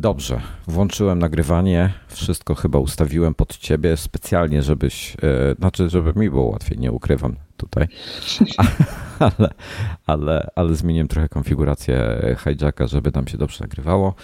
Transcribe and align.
Dobrze, 0.00 0.40
włączyłem 0.66 1.18
nagrywanie, 1.18 1.92
wszystko 2.08 2.54
chyba 2.54 2.78
ustawiłem 2.78 3.34
pod 3.34 3.56
ciebie 3.56 3.96
specjalnie, 3.96 4.62
żebyś, 4.62 5.16
e, 5.22 5.54
znaczy, 5.58 5.88
żeby 5.88 6.12
mi 6.20 6.30
było 6.30 6.44
łatwiej, 6.44 6.78
nie 6.78 6.92
ukrywam 6.92 7.36
tutaj, 7.56 7.88
ale, 9.38 9.50
ale, 10.06 10.50
ale 10.56 10.74
zmieniłem 10.74 11.08
trochę 11.08 11.28
konfigurację 11.28 12.20
hijacka, 12.44 12.86
żeby 12.86 13.10
nam 13.14 13.28
się 13.28 13.38
dobrze 13.38 13.58
nagrywało. 13.60 14.14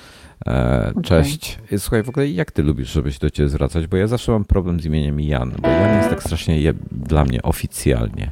E, 0.46 0.92
cześć. 1.02 1.58
Okay. 1.66 1.78
Słuchaj, 1.78 2.02
w 2.02 2.08
ogóle 2.08 2.28
jak 2.28 2.50
ty 2.50 2.62
lubisz, 2.62 2.92
żeby 2.92 3.12
się 3.12 3.18
do 3.18 3.30
ciebie 3.30 3.48
zwracać? 3.48 3.86
Bo 3.86 3.96
ja 3.96 4.06
zawsze 4.06 4.32
mam 4.32 4.44
problem 4.44 4.80
z 4.80 4.84
imieniem 4.84 5.20
Jan, 5.20 5.54
bo 5.62 5.68
Jan 5.68 5.96
jest 5.96 6.10
tak 6.10 6.22
strasznie 6.22 6.60
je, 6.60 6.74
dla 6.92 7.24
mnie 7.24 7.42
oficjalnie. 7.42 8.30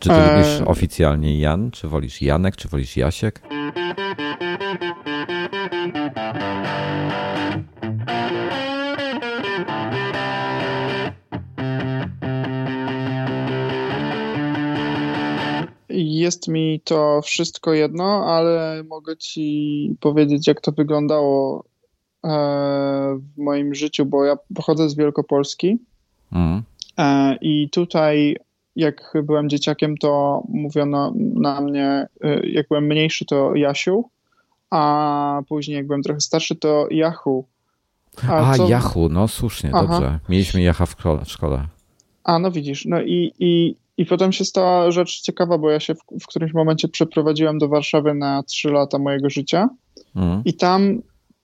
Czy 0.00 0.08
ty 0.08 0.14
e... 0.14 0.36
lubisz 0.36 0.62
oficjalnie 0.66 1.40
Jan? 1.40 1.70
Czy 1.70 1.88
wolisz 1.88 2.22
Janek? 2.22 2.56
Czy 2.56 2.68
wolisz 2.68 2.96
Jasiek? 2.96 3.42
Jest 16.22 16.48
mi 16.48 16.80
to 16.84 17.20
wszystko 17.22 17.72
jedno, 17.72 18.24
ale 18.26 18.84
mogę 18.88 19.16
ci 19.16 19.96
powiedzieć, 20.00 20.46
jak 20.46 20.60
to 20.60 20.72
wyglądało 20.72 21.64
e, 22.24 22.28
w 23.18 23.38
moim 23.38 23.74
życiu, 23.74 24.06
bo 24.06 24.24
ja 24.24 24.36
pochodzę 24.54 24.88
z 24.88 24.96
Wielkopolski 24.96 25.78
mm. 26.32 26.62
i 27.40 27.70
tutaj 27.70 28.36
jak 28.76 29.12
byłem 29.24 29.48
dzieciakiem, 29.48 29.96
to 29.96 30.42
mówiono 30.48 31.12
na 31.34 31.60
mnie, 31.60 32.06
e, 32.20 32.46
jak 32.46 32.68
byłem 32.68 32.84
mniejszy, 32.84 33.24
to 33.24 33.54
Jasiu, 33.54 34.04
a 34.70 35.42
później 35.48 35.76
jak 35.76 35.86
byłem 35.86 36.02
trochę 36.02 36.20
starszy, 36.20 36.56
to 36.56 36.86
Yahoo. 36.90 37.44
A, 38.28 38.50
a 38.50 38.56
co... 38.56 38.68
Yahoo, 38.68 39.08
no 39.08 39.28
słusznie, 39.28 39.70
Aha. 39.74 39.86
dobrze. 39.86 40.18
Mieliśmy 40.28 40.62
Yahoo 40.62 40.86
w 40.86 41.30
szkole. 41.30 41.66
A, 42.24 42.38
no 42.38 42.50
widzisz, 42.50 42.84
no 42.84 43.02
i, 43.02 43.32
i, 43.38 43.76
i 43.96 44.06
potem 44.06 44.32
się 44.32 44.44
stała 44.44 44.90
rzecz 44.90 45.20
ciekawa, 45.20 45.58
bo 45.58 45.70
ja 45.70 45.80
się 45.80 45.94
w, 45.94 45.98
w 46.22 46.26
którymś 46.26 46.54
momencie 46.54 46.88
przeprowadziłem 46.88 47.58
do 47.58 47.68
Warszawy 47.68 48.14
na 48.14 48.42
trzy 48.42 48.68
lata 48.70 48.98
mojego 48.98 49.30
życia 49.30 49.68
mhm. 50.16 50.42
i 50.44 50.54
tam 50.54 51.02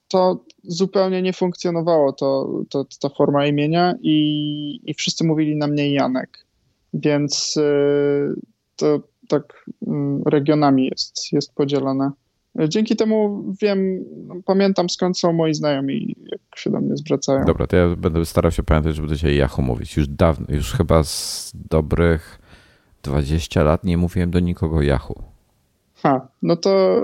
to 0.08 0.44
zupełnie 0.62 1.22
nie 1.22 1.32
funkcjonowało, 1.32 2.12
to, 2.12 2.60
to, 2.70 2.84
ta 3.00 3.08
forma 3.08 3.46
imienia 3.46 3.94
i, 4.02 4.80
i 4.84 4.94
wszyscy 4.94 5.24
mówili 5.24 5.56
na 5.56 5.66
mnie 5.66 5.92
Janek. 5.92 6.46
Więc 6.94 7.56
y, 7.56 8.40
to 8.76 9.00
tak 9.28 9.64
y, 9.68 9.86
regionami 10.26 10.86
jest, 10.86 11.32
jest 11.32 11.54
podzielone. 11.54 12.10
Dzięki 12.58 12.96
temu 12.96 13.44
wiem, 13.62 14.04
pamiętam 14.44 14.88
skąd 14.88 15.18
są 15.18 15.32
moi 15.32 15.54
znajomi, 15.54 16.16
jak 16.32 16.40
się 16.56 16.70
do 16.70 16.80
mnie 16.80 16.96
zwracają. 16.96 17.44
Dobra, 17.44 17.66
to 17.66 17.76
ja 17.76 17.96
będę 17.96 18.26
starał 18.26 18.52
się 18.52 18.62
pamiętać, 18.62 18.96
żeby 18.96 19.08
do 19.08 19.16
ciebie 19.16 19.36
Yahoo 19.36 19.62
mówić. 19.62 19.96
Już 19.96 20.08
dawno, 20.08 20.46
już 20.48 20.72
chyba 20.72 21.02
z 21.02 21.52
dobrych 21.54 22.38
20 23.02 23.62
lat 23.62 23.84
nie 23.84 23.98
mówiłem 23.98 24.30
do 24.30 24.40
nikogo 24.40 24.82
Yahoo. 24.82 25.22
Ha, 25.94 26.28
no 26.42 26.56
to, 26.56 27.02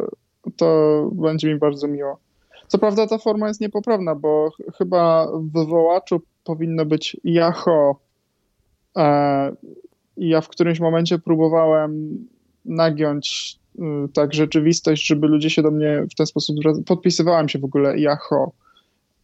to 0.57 1.11
będzie 1.13 1.53
mi 1.53 1.59
bardzo 1.59 1.89
miło. 1.89 2.19
Co 2.69 2.79
prawda 2.79 3.07
ta 3.07 3.19
forma 3.19 3.49
jest 3.49 3.61
niepoprawna, 3.61 4.15
bo 4.15 4.51
chyba 4.79 5.27
w 5.33 5.53
wywołaczu 5.53 6.21
powinno 6.45 6.87
być 6.87 7.17
Yahoo. 7.25 7.97
E, 8.97 9.53
ja 10.17 10.41
w 10.41 10.49
którymś 10.49 10.81
momencie 10.81 11.19
próbowałem 11.19 12.19
nagiąć 12.65 13.59
tak 14.15 14.35
rzeczywistość, 14.35 15.07
żeby 15.07 15.27
ludzie 15.27 15.51
się 15.51 15.63
do 15.63 15.71
mnie 15.71 16.07
w 16.11 16.15
ten 16.15 16.27
sposób 16.27 16.57
podpisywałem 16.87 17.49
się 17.49 17.59
w 17.59 17.65
ogóle 17.65 17.99
Yahoo. 17.99 18.53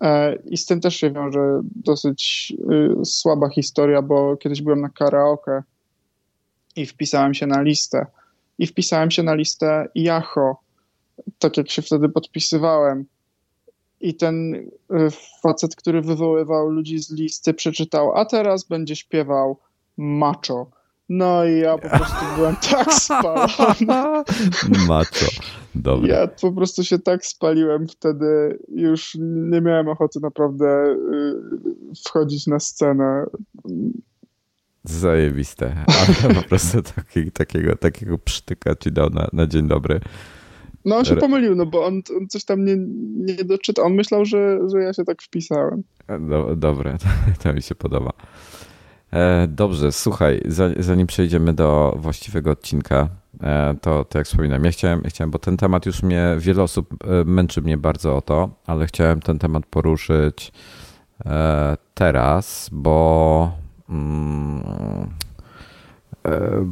E, 0.00 0.36
I 0.36 0.56
z 0.56 0.66
tym 0.66 0.80
też 0.80 0.96
się 0.96 1.10
wiąże 1.10 1.60
dosyć 1.76 2.52
y, 3.00 3.04
słaba 3.04 3.48
historia, 3.48 4.02
bo 4.02 4.36
kiedyś 4.36 4.62
byłem 4.62 4.80
na 4.80 4.88
karaoke 4.88 5.62
i 6.76 6.86
wpisałem 6.86 7.34
się 7.34 7.46
na 7.46 7.62
listę. 7.62 8.06
I 8.58 8.66
wpisałem 8.66 9.10
się 9.10 9.22
na 9.22 9.34
listę 9.34 9.88
Yahoo, 9.94 10.56
tak 11.38 11.56
jak 11.56 11.70
się 11.70 11.82
wtedy 11.82 12.08
podpisywałem. 12.08 13.04
I 14.00 14.14
ten 14.14 14.54
y, 14.54 14.68
facet, 15.42 15.76
który 15.76 16.02
wywoływał 16.02 16.70
ludzi 16.70 16.98
z 16.98 17.10
listy, 17.12 17.54
przeczytał, 17.54 18.16
a 18.16 18.24
teraz 18.24 18.64
będzie 18.64 18.96
śpiewał 18.96 19.58
macho. 19.96 20.79
No 21.10 21.44
i 21.44 21.58
ja 21.58 21.78
po 21.78 21.88
prostu 21.88 22.24
byłem 22.36 22.56
tak 22.70 22.92
spalony. 22.94 24.24
Macho. 24.88 25.26
Dobra. 25.74 26.08
Ja 26.08 26.28
po 26.28 26.52
prostu 26.52 26.84
się 26.84 26.98
tak 26.98 27.26
spaliłem 27.26 27.88
wtedy, 27.88 28.58
już 28.68 29.16
nie 29.20 29.60
miałem 29.60 29.88
ochoty 29.88 30.20
naprawdę 30.22 30.66
y, 30.86 31.94
wchodzić 32.06 32.46
na 32.46 32.60
scenę. 32.60 33.24
Zajebiste. 34.84 35.84
Ale 35.86 36.34
po 36.42 36.48
prostu 36.48 36.82
taki, 36.82 37.32
takiego, 37.32 37.76
takiego 37.76 38.18
przytyka 38.18 38.74
ci 38.74 38.92
dał 38.92 39.10
na, 39.10 39.28
na 39.32 39.46
dzień 39.46 39.68
dobry. 39.68 40.00
No 40.84 40.96
on 40.96 41.04
się 41.04 41.16
pomylił, 41.16 41.56
no 41.56 41.66
bo 41.66 41.86
on, 41.86 42.02
on 42.16 42.28
coś 42.28 42.44
tam 42.44 42.64
nie, 42.64 42.76
nie 43.16 43.44
doczytał. 43.44 43.86
On 43.86 43.94
myślał, 43.94 44.24
że, 44.24 44.58
że 44.72 44.78
ja 44.78 44.92
się 44.92 45.04
tak 45.04 45.22
wpisałem. 45.22 45.82
Do, 46.28 46.56
dobre, 46.56 46.96
to 47.42 47.52
mi 47.52 47.62
się 47.62 47.74
podoba. 47.74 48.12
E, 49.12 49.46
dobrze, 49.48 49.92
słuchaj, 49.92 50.42
zanim 50.78 51.06
przejdziemy 51.06 51.52
do 51.52 51.96
właściwego 51.98 52.50
odcinka, 52.50 53.08
e, 53.42 53.74
to, 53.80 54.04
to 54.04 54.18
jak 54.18 54.26
wspominam, 54.26 54.64
ja 54.64 54.70
chciałem, 54.70 55.00
ja 55.04 55.10
chciałem, 55.10 55.30
bo 55.30 55.38
ten 55.38 55.56
temat 55.56 55.86
już 55.86 56.02
mnie, 56.02 56.36
wiele 56.38 56.62
osób 56.62 57.04
e, 57.04 57.24
męczy 57.24 57.62
mnie 57.62 57.78
bardzo 57.78 58.16
o 58.16 58.22
to, 58.22 58.50
ale 58.66 58.86
chciałem 58.86 59.20
ten 59.20 59.38
temat 59.38 59.66
poruszyć 59.66 60.52
teraz, 61.94 62.68
bo 62.72 63.52
mm, 63.88 65.10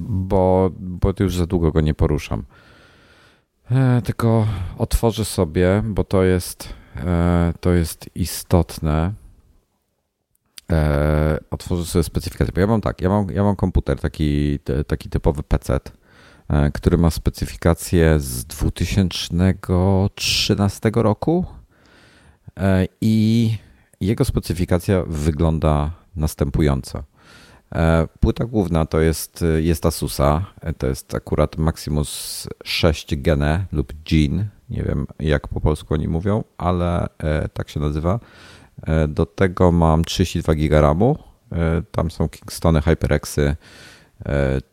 bo, 0.00 0.70
bo 0.78 1.12
już 1.20 1.36
za 1.36 1.46
długo 1.46 1.72
go 1.72 1.80
nie 1.80 1.94
poruszam. 1.94 2.44
Tylko 4.04 4.46
otworzę 4.78 5.24
sobie, 5.24 5.82
bo 5.84 6.04
to 6.04 6.22
jest, 6.22 6.74
to 7.60 7.72
jest 7.72 8.10
istotne 8.14 9.12
e, 10.72 11.38
otworzę 11.50 11.84
sobie 11.84 12.02
specyfikację. 12.02 12.52
Bo 12.54 12.60
ja 12.60 12.66
mam 12.66 12.80
tak, 12.80 13.00
ja 13.00 13.08
mam, 13.08 13.30
ja 13.30 13.44
mam 13.44 13.56
komputer, 13.56 14.00
taki, 14.00 14.58
taki 14.86 15.08
typowy 15.08 15.42
PC, 15.42 15.80
e, 16.48 16.70
który 16.70 16.98
ma 16.98 17.10
specyfikację 17.10 18.20
z 18.20 18.44
2013 18.44 20.90
roku 20.94 21.44
e, 22.56 22.86
i 23.00 23.56
jego 24.00 24.24
specyfikacja 24.24 25.04
wygląda 25.06 25.90
następująco. 26.16 27.04
E, 27.74 28.08
płyta 28.20 28.44
główna 28.44 28.86
to 28.86 29.00
jest, 29.00 29.44
jest 29.58 29.86
Asusa, 29.86 30.44
e, 30.60 30.72
to 30.72 30.86
jest 30.86 31.14
akurat 31.14 31.58
Maximus 31.58 32.48
6 32.64 33.16
Gene 33.16 33.64
lub 33.72 33.92
Gene, 34.10 34.48
nie 34.70 34.82
wiem 34.82 35.06
jak 35.18 35.48
po 35.48 35.60
polsku 35.60 35.94
oni 35.94 36.08
mówią, 36.08 36.44
ale 36.58 37.06
e, 37.18 37.48
tak 37.48 37.68
się 37.68 37.80
nazywa. 37.80 38.20
E, 38.86 39.08
do 39.08 39.26
tego 39.26 39.72
mam 39.72 40.04
32 40.04 40.54
GB 40.54 40.80
RAMu. 40.80 41.18
E, 41.52 41.82
tam 41.90 42.10
są 42.10 42.28
Kingstony, 42.28 42.82
HyperXy, 42.82 43.56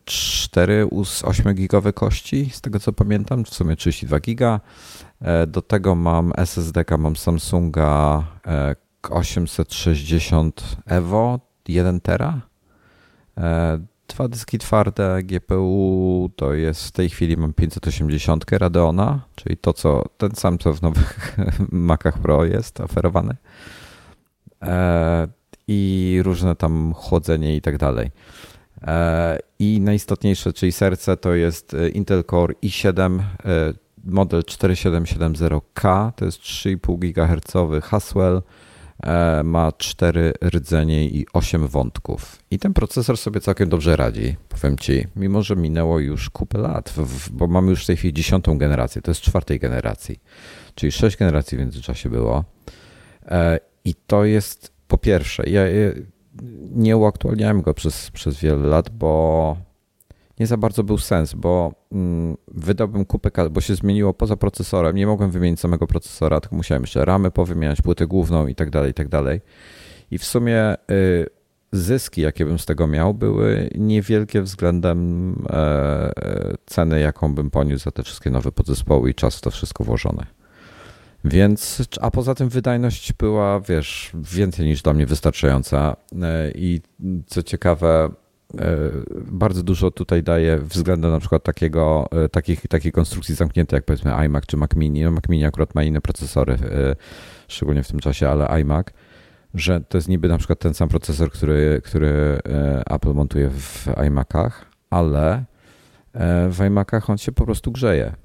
4 0.05 0.88
z 1.03 1.23
8 1.23 1.53
gigowe 1.53 1.93
kości, 1.93 2.49
z 2.53 2.61
tego 2.61 2.79
co 2.79 2.93
pamiętam, 2.93 3.45
w 3.45 3.49
sumie 3.49 3.75
32 3.75 4.19
giga. 4.19 4.59
E, 5.21 5.47
do 5.47 5.61
tego 5.61 5.95
mam 5.95 6.33
SSD, 6.38 6.83
mam 6.97 7.16
Samsunga 7.16 8.23
860 9.09 10.77
Evo 10.85 11.39
1 11.67 12.01
tera. 12.01 12.41
Dwa 14.07 14.27
dyski 14.27 14.57
twarde 14.57 15.23
GPU 15.23 16.29
to 16.35 16.53
jest 16.53 16.87
w 16.87 16.91
tej 16.91 17.09
chwili 17.09 17.37
mam 17.37 17.53
580 17.53 18.51
Radeona, 18.51 19.22
czyli 19.35 19.57
to 19.57 19.73
co 19.73 20.03
ten 20.17 20.31
sam 20.35 20.57
co 20.57 20.73
w 20.73 20.81
nowych 20.81 21.37
Macach 21.72 22.19
Pro 22.19 22.45
jest 22.45 22.81
oferowany. 22.81 23.35
E, 24.67 25.28
i 25.67 26.20
różne 26.23 26.56
tam 26.56 26.94
chłodzenie 26.94 27.56
i 27.56 27.62
tak 27.62 27.78
dalej. 27.78 28.12
E, 28.82 29.40
I 29.59 29.82
najistotniejsze, 29.82 30.53
czyli 30.53 30.72
serce, 30.72 31.17
to 31.17 31.34
jest 31.34 31.73
e, 31.73 31.90
Intel 31.90 32.23
Core 32.23 32.53
i7 32.64 33.20
model 34.03 34.41
4770K, 34.41 36.12
to 36.16 36.26
jest 36.26 36.40
3,5 36.40 36.97
GHz 37.00 37.84
Haswell, 37.85 38.41
ma 39.44 39.72
4 39.78 40.34
rdzenie 40.44 41.06
i 41.06 41.26
8 41.34 41.68
wątków. 41.68 42.40
I 42.52 42.59
ten 42.59 42.73
procesor 42.73 43.18
sobie 43.18 43.40
całkiem 43.40 43.70
dobrze 43.70 43.96
radzi, 43.96 44.35
powiem 44.50 44.78
Ci, 44.78 45.08
mimo 45.16 45.41
że 45.41 45.56
minęło 45.56 46.00
już 46.00 46.29
kupę 46.29 46.58
lat, 46.58 46.94
bo 47.32 47.47
mamy 47.47 47.70
już 47.70 47.84
w 47.84 47.88
tej 47.88 47.97
chwili 47.97 48.14
dziesiątą 48.14 48.58
generację, 48.58 49.02
to 49.02 49.11
jest 49.11 49.22
czwartej 49.22 49.59
generacji, 49.59 50.20
czyli 50.76 50.91
6 50.91 51.18
generacji 51.18 51.58
w 51.58 51.61
międzyczasie 51.61 52.09
było. 52.09 52.44
I 53.85 53.96
to 54.08 54.26
jest 54.26 54.72
po 54.87 54.97
pierwsze, 54.97 55.49
ja 55.49 55.61
nie 56.72 56.97
uaktualniałem 56.97 57.61
go 57.61 57.73
przez, 57.73 58.11
przez 58.11 58.40
wiele 58.40 58.67
lat, 58.67 58.90
bo 58.90 59.58
nie 60.40 60.47
za 60.47 60.58
bardzo 60.58 60.84
był 60.84 60.97
sens, 60.97 61.34
bo 61.34 61.73
mm, 61.91 62.37
wydałbym 62.47 63.05
kupę, 63.05 63.49
bo 63.52 63.61
się 63.61 63.76
zmieniło 63.76 64.14
poza 64.14 64.37
procesorem. 64.37 64.96
Nie 64.96 65.08
mogłem 65.08 65.32
wymienić 65.32 65.59
samego 65.59 65.87
procesora, 65.87 66.41
tylko 66.41 66.55
musiałem 66.55 66.84
jeszcze 66.84 67.05
ramy 67.05 67.32
powymieniać, 67.32 67.82
płytę 67.82 68.08
główną 68.08 68.47
i 68.47 68.55
tak 68.55 68.70
dalej, 68.70 68.91
i 68.91 68.93
tak 68.93 69.08
dalej. 69.08 69.41
I 70.11 70.17
w 70.17 70.26
sumie 70.26 70.76
y, 70.91 71.26
zyski, 71.72 72.22
jakie 72.22 72.46
bym 72.46 72.59
z 72.59 72.66
tego 72.66 72.87
miał, 72.87 73.14
były 73.14 73.70
niewielkie 73.76 74.41
względem 74.41 75.32
e, 75.49 76.11
ceny, 76.66 76.99
jaką 76.99 77.35
bym 77.35 77.49
poniósł 77.49 77.84
za 77.84 77.91
te 77.91 78.03
wszystkie 78.03 78.29
nowe 78.29 78.52
podzespoły 78.52 79.09
i 79.09 79.16
czas 79.16 79.37
w 79.37 79.41
to 79.41 79.52
wszystko 79.52 79.84
włożony. 79.84 80.26
Więc, 81.25 81.83
a 82.01 82.11
poza 82.11 82.35
tym 82.35 82.49
wydajność 82.49 83.13
była, 83.13 83.59
wiesz, 83.59 84.11
więcej 84.13 84.66
niż 84.66 84.81
dla 84.81 84.93
mnie 84.93 85.05
wystarczająca. 85.05 85.95
E, 86.22 86.51
I 86.51 86.81
co 87.25 87.43
ciekawe, 87.43 88.09
e, 88.59 88.77
bardzo 89.31 89.63
dużo 89.63 89.91
tutaj 89.91 90.23
daje 90.23 90.57
względem 90.57 91.11
na 91.11 91.19
przykład 91.19 91.43
takiego, 91.43 92.09
takich, 92.31 92.67
takiej 92.67 92.91
konstrukcji 92.91 93.35
zamkniętej, 93.35 93.77
jak 93.77 93.85
powiedzmy 93.85 94.13
iMac 94.13 94.45
czy 94.45 94.57
Mac 94.57 94.75
Mini. 94.75 95.03
No 95.03 95.11
Mac 95.11 95.29
Mini 95.29 95.45
akurat 95.45 95.75
ma 95.75 95.83
inne 95.83 96.01
procesory, 96.01 96.57
szczególnie 97.47 97.83
w 97.83 97.87
tym 97.87 97.99
czasie, 97.99 98.29
ale 98.29 98.47
iMac 98.47 98.87
że 99.55 99.81
to 99.81 99.97
jest 99.97 100.07
niby 100.07 100.27
na 100.27 100.37
przykład 100.37 100.59
ten 100.59 100.73
sam 100.73 100.89
procesor, 100.89 101.31
który, 101.31 101.81
który 101.83 102.39
e, 102.49 102.83
Apple 102.89 103.13
montuje 103.13 103.49
w 103.49 103.87
iMacach, 104.07 104.66
ale 104.89 105.45
e, 106.13 106.49
w 106.49 106.59
iMacach 106.67 107.09
on 107.09 107.17
się 107.17 107.31
po 107.31 107.45
prostu 107.45 107.72
grzeje. 107.72 108.16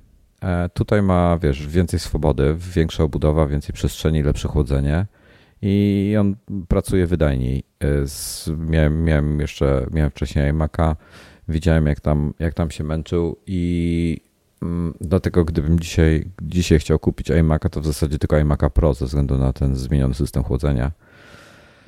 E, 0.42 0.68
tutaj 0.68 1.02
ma, 1.02 1.38
wiesz, 1.42 1.66
więcej 1.66 2.00
swobody, 2.00 2.56
większa 2.74 3.04
obudowa, 3.04 3.46
więcej 3.46 3.72
przestrzeni, 3.72 4.22
lepsze 4.22 4.48
chłodzenie 4.48 5.06
i 5.62 6.16
on 6.20 6.36
pracuje 6.68 7.06
wydajniej. 7.06 7.62
Miałem, 8.58 9.04
miałem 9.04 9.40
jeszcze, 9.40 9.86
miałem 9.90 10.10
wcześniej 10.10 10.52
iMac'a, 10.52 10.96
widziałem 11.48 11.86
jak 11.86 12.00
tam, 12.00 12.34
jak 12.38 12.54
tam 12.54 12.70
się 12.70 12.84
męczył 12.84 13.36
i 13.46 14.20
mm, 14.62 14.94
dlatego 15.00 15.44
gdybym 15.44 15.80
dzisiaj, 15.80 16.26
dzisiaj 16.42 16.78
chciał 16.78 16.98
kupić 16.98 17.30
iMac'a, 17.30 17.68
to 17.68 17.80
w 17.80 17.86
zasadzie 17.86 18.18
tylko 18.18 18.36
iMac'a 18.36 18.70
Pro 18.70 18.94
ze 18.94 19.06
względu 19.06 19.38
na 19.38 19.52
ten 19.52 19.76
zmieniony 19.76 20.14
system 20.14 20.42
chłodzenia 20.42 20.92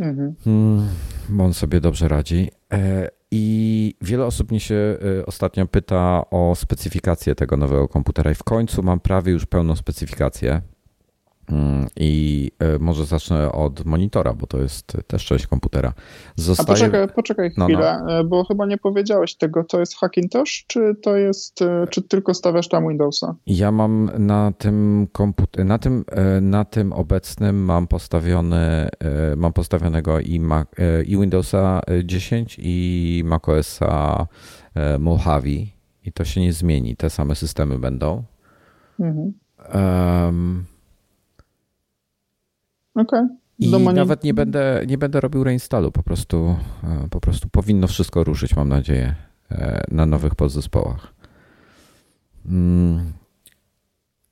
Mhm. 0.01 0.35
Hmm, 0.45 0.89
bo 1.29 1.45
on 1.45 1.55
sobie 1.55 1.81
dobrze 1.81 2.09
radzi. 2.09 2.51
I 3.35 3.95
wiele 4.01 4.27
osób 4.27 4.51
mnie 4.51 4.61
się 4.61 4.75
e, 5.21 5.27
ostatnio 5.27 5.67
pyta 5.67 6.25
o 6.31 6.55
specyfikację 6.55 7.35
tego 7.35 7.57
nowego 7.57 7.89
komputera, 7.89 8.31
i 8.31 8.35
w 8.35 8.45
końcu 8.45 8.83
mam 8.83 9.01
prawie 9.01 9.33
już 9.33 9.47
pełną 9.47 9.77
specyfikację. 9.77 10.63
Mm, 11.53 11.87
I 11.97 12.51
e, 12.59 12.79
może 12.79 13.05
zacznę 13.05 13.53
od 13.53 13.85
monitora, 13.85 14.35
bo 14.35 14.47
to 14.47 14.59
jest 14.59 14.97
też 15.07 15.25
część 15.25 15.47
komputera. 15.47 15.93
Zostaje... 16.37 16.67
A 16.67 16.73
poczekaj, 16.73 17.09
poczekaj 17.15 17.51
chwilę, 17.51 17.99
no, 18.07 18.15
no. 18.15 18.25
bo 18.25 18.45
chyba 18.45 18.67
nie 18.67 18.79
powiedziałeś 18.79 19.35
tego. 19.35 19.65
To 19.65 19.81
jest 19.81 19.97
Hackintosh, 19.97 20.65
czy 20.67 20.95
to 21.03 21.17
jest, 21.17 21.63
e, 21.63 21.87
czy 21.91 22.03
tylko 22.03 22.35
stawiasz 22.35 22.69
tam 22.69 22.89
Windowsa? 22.89 23.35
Ja 23.47 23.73
mam 23.73 24.11
na 24.19 24.53
tym 24.59 25.07
komputerze, 25.13 25.65
na 25.65 25.79
tym, 25.79 26.05
e, 26.11 26.41
na 26.41 26.65
tym 26.65 26.93
obecnym 26.93 27.65
mam 27.65 27.87
postawiony, 27.87 28.89
mam 29.37 29.53
postawionego 29.53 30.21
i, 30.21 30.41
Mac, 30.41 30.69
i 31.07 31.17
Windowsa 31.19 31.81
10 32.05 32.57
i 32.63 33.23
macOSa 33.25 34.27
Mojave 34.99 35.67
i 36.05 36.13
to 36.15 36.25
się 36.25 36.41
nie 36.41 36.53
zmieni. 36.53 36.97
Te 36.97 37.11
same 37.11 37.35
systemy 37.35 37.79
będą. 37.79 38.23
Mhm. 39.01 39.33
Um, 39.75 40.65
Okay. 42.95 43.29
I 43.59 43.71
nawet 43.95 44.25
nie 44.25 44.35
będę, 44.35 44.85
nie 44.87 44.99
będę 44.99 45.21
robił 45.21 45.45
reinstallu, 45.45 45.93
po 45.93 46.03
prostu, 46.03 46.57
e, 46.85 47.09
po 47.11 47.21
prostu 47.21 47.49
powinno 47.49 47.87
wszystko 47.87 48.25
ruszyć, 48.25 48.57
mam 48.57 48.69
nadzieję, 48.69 49.15
e, 49.51 49.85
na 49.91 50.07
nowych 50.07 50.35
podzespołach. 50.35 51.15
Mm. 52.47 53.13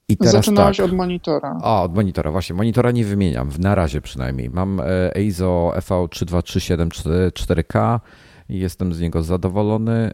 I 0.09 0.17
teraz 0.17 0.33
Zaczynałeś 0.33 0.77
tak. 0.77 0.87
od 0.87 0.93
monitora. 0.93 1.59
A, 1.63 1.83
od 1.83 1.95
monitora, 1.95 2.31
właśnie. 2.31 2.57
Monitora 2.57 2.91
nie 2.91 3.05
wymieniam, 3.05 3.51
na 3.59 3.75
razie 3.75 4.01
przynajmniej. 4.01 4.51
Mam 4.51 4.81
e, 4.81 5.17
EIZO 5.17 5.73
EV3237 5.77 6.89
4K 7.31 8.01
i 8.49 8.59
jestem 8.59 8.95
z 8.95 9.01
niego 9.01 9.23
zadowolony. 9.23 10.11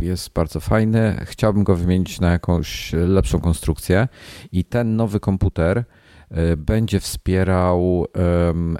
Jest 0.00 0.32
bardzo 0.32 0.60
fajny. 0.60 1.16
Chciałbym 1.24 1.64
go 1.64 1.76
wymienić 1.76 2.20
na 2.20 2.30
jakąś 2.30 2.92
lepszą 2.92 3.40
konstrukcję 3.40 4.08
i 4.52 4.64
ten 4.64 4.96
nowy 4.96 5.20
komputer 5.20 5.84
będzie 6.56 7.00
wspierał 7.00 8.06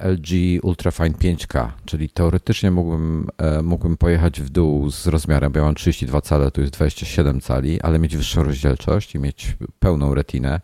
LG 0.01 0.61
Ultrafine 0.63 1.11
5K, 1.11 1.69
czyli 1.85 2.09
teoretycznie 2.09 2.71
mógłbym, 2.71 3.29
e, 3.39 3.63
mógłbym 3.63 3.97
pojechać 3.97 4.41
w 4.41 4.51
dół 4.51 4.91
z 4.91 5.07
rozmiarem, 5.07 5.53
bo 5.53 5.59
ja 5.59 5.65
mam 5.65 5.75
32 5.75 6.21
cale, 6.21 6.51
tu 6.51 6.61
jest 6.61 6.73
27 6.73 7.41
cali, 7.41 7.81
ale 7.81 7.99
mieć 7.99 8.17
wyższą 8.17 8.43
rozdzielczość 8.43 9.15
i 9.15 9.19
mieć 9.19 9.57
pełną 9.79 10.15
retinę, 10.15 10.61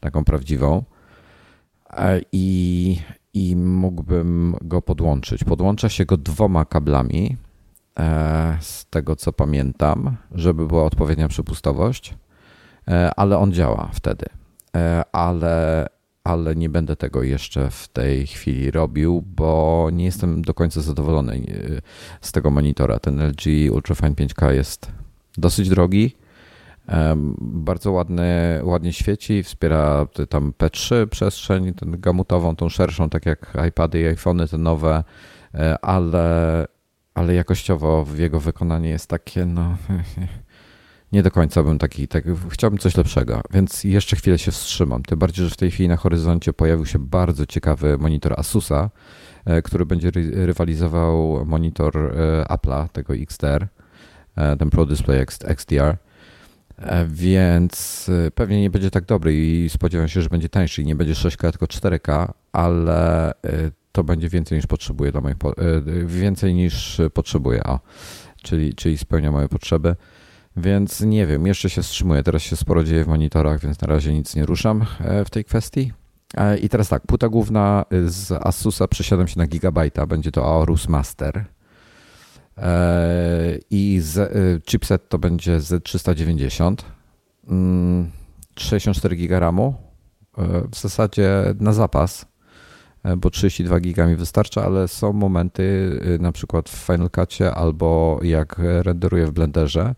taką 0.00 0.24
prawdziwą. 0.24 0.84
E, 1.90 2.20
I, 2.32 2.98
i 3.34 3.56
mógłbym 3.56 4.56
go 4.62 4.82
podłączyć. 4.82 5.44
Podłącza 5.44 5.88
się 5.88 6.04
go 6.04 6.16
dwoma 6.16 6.64
kablami, 6.64 7.36
z 8.60 8.86
tego 8.86 9.16
co 9.16 9.32
pamiętam, 9.32 10.16
żeby 10.32 10.66
była 10.66 10.84
odpowiednia 10.84 11.28
przepustowość, 11.28 12.14
ale 13.16 13.38
on 13.38 13.52
działa 13.52 13.90
wtedy. 13.92 14.26
Ale 15.12 15.86
ale 16.24 16.56
nie 16.56 16.68
będę 16.68 16.96
tego 16.96 17.22
jeszcze 17.22 17.70
w 17.70 17.88
tej 17.88 18.26
chwili 18.26 18.70
robił, 18.70 19.24
bo 19.36 19.88
nie 19.92 20.04
jestem 20.04 20.42
do 20.42 20.54
końca 20.54 20.80
zadowolony 20.80 21.34
e, 21.34 21.80
z 22.20 22.32
tego 22.32 22.50
monitora. 22.50 22.98
Ten 22.98 23.20
LG 23.20 23.72
Ultrafine 23.72 24.14
5K 24.14 24.50
jest 24.50 24.92
dosyć 25.38 25.68
drogi, 25.68 26.16
bardzo 27.40 27.92
ładny, 27.92 28.60
ładnie 28.62 28.92
świeci, 28.92 29.42
wspiera 29.42 30.06
tam 30.28 30.52
P3 30.58 31.06
przestrzeń, 31.06 31.74
ten 31.74 32.00
gamutową, 32.00 32.56
tą 32.56 32.68
szerszą, 32.68 33.10
tak 33.10 33.26
jak 33.26 33.56
iPady 33.68 34.00
i 34.00 34.06
iPhony, 34.06 34.48
te 34.48 34.58
nowe, 34.58 35.04
e, 35.54 35.84
ale, 35.84 36.66
ale 37.14 37.34
jakościowo 37.34 38.04
w 38.04 38.18
jego 38.18 38.40
wykonanie 38.40 38.88
jest 38.88 39.10
takie, 39.10 39.46
no 39.46 39.76
nie 41.14 41.22
do 41.22 41.30
końca 41.30 41.62
bym 41.62 41.78
taki, 41.78 42.08
tak, 42.08 42.24
chciałbym 42.50 42.78
coś 42.78 42.96
lepszego, 42.96 43.40
więc 43.50 43.84
jeszcze 43.84 44.16
chwilę 44.16 44.38
się 44.38 44.50
wstrzymam. 44.50 45.02
Tym 45.02 45.18
bardziej, 45.18 45.44
że 45.44 45.50
w 45.50 45.56
tej 45.56 45.70
chwili 45.70 45.88
na 45.88 45.96
horyzoncie 45.96 46.52
pojawił 46.52 46.86
się 46.86 46.98
bardzo 46.98 47.46
ciekawy 47.46 47.98
monitor 47.98 48.34
Asusa, 48.36 48.90
e, 49.44 49.62
który 49.62 49.86
będzie 49.86 50.10
rywalizował 50.32 51.46
monitor 51.46 51.96
e, 51.96 52.44
Apple'a, 52.44 52.88
tego 52.88 53.14
XDR, 53.14 53.68
e, 54.36 54.56
ten 54.56 54.70
Pro 54.70 54.86
Display 54.86 55.26
XDR. 55.44 55.96
Więc 57.08 58.10
pewnie 58.34 58.60
nie 58.60 58.70
będzie 58.70 58.90
tak 58.90 59.04
dobry 59.04 59.34
i 59.34 59.68
spodziewam 59.68 60.08
się, 60.08 60.22
że 60.22 60.28
będzie 60.28 60.48
tańszy 60.48 60.82
i 60.82 60.84
nie 60.84 60.94
będzie 60.94 61.14
6K, 61.14 61.50
tylko 61.50 61.66
4K, 61.66 62.32
ale 62.52 63.32
to 63.92 64.04
będzie 64.04 64.28
więcej 64.28 64.58
niż 64.58 64.66
potrzebuję 64.66 65.12
dla 65.12 65.20
moich, 65.20 65.36
więcej 66.06 66.54
niż 66.54 67.00
potrzebuję, 67.14 67.64
o, 67.64 67.80
czyli, 68.42 68.74
czyli 68.74 68.98
spełnia 68.98 69.30
moje 69.30 69.48
potrzeby. 69.48 69.96
Więc 70.56 71.00
nie 71.00 71.26
wiem, 71.26 71.46
jeszcze 71.46 71.70
się 71.70 71.82
wstrzymuję. 71.82 72.22
Teraz 72.22 72.42
się 72.42 72.56
sporo 72.56 72.84
dzieje 72.84 73.04
w 73.04 73.08
monitorach, 73.08 73.60
więc 73.60 73.80
na 73.80 73.88
razie 73.88 74.12
nic 74.12 74.36
nie 74.36 74.46
ruszam 74.46 74.84
e, 75.00 75.24
w 75.24 75.30
tej 75.30 75.44
kwestii. 75.44 75.92
E, 76.36 76.58
I 76.58 76.68
teraz 76.68 76.88
tak, 76.88 77.06
płyta 77.06 77.28
główna 77.28 77.84
z 78.06 78.32
Asusa 78.32 78.88
przesiadam 78.88 79.28
się 79.28 79.38
na 79.38 79.46
gigabajta, 79.46 80.06
będzie 80.06 80.30
to 80.30 80.44
Aorus 80.44 80.88
Master. 80.88 81.44
E, 82.58 83.58
I 83.70 83.98
z, 84.02 84.32
chipset 84.66 85.08
to 85.08 85.18
będzie 85.18 85.58
Z390. 85.58 86.76
64 88.56 89.16
GB 89.16 89.40
RAMu. 89.40 89.74
W 90.72 90.76
zasadzie 90.76 91.54
na 91.60 91.72
zapas, 91.72 92.26
bo 93.16 93.30
32 93.30 93.80
GB 93.80 94.06
mi 94.06 94.16
wystarcza, 94.16 94.64
ale 94.64 94.88
są 94.88 95.12
momenty, 95.12 95.98
na 96.20 96.32
przykład 96.32 96.68
w 96.68 96.72
Final 96.72 97.10
Cutie 97.10 97.54
albo 97.54 98.20
jak 98.22 98.56
renderuję 98.58 99.26
w 99.26 99.32
Blenderze, 99.32 99.94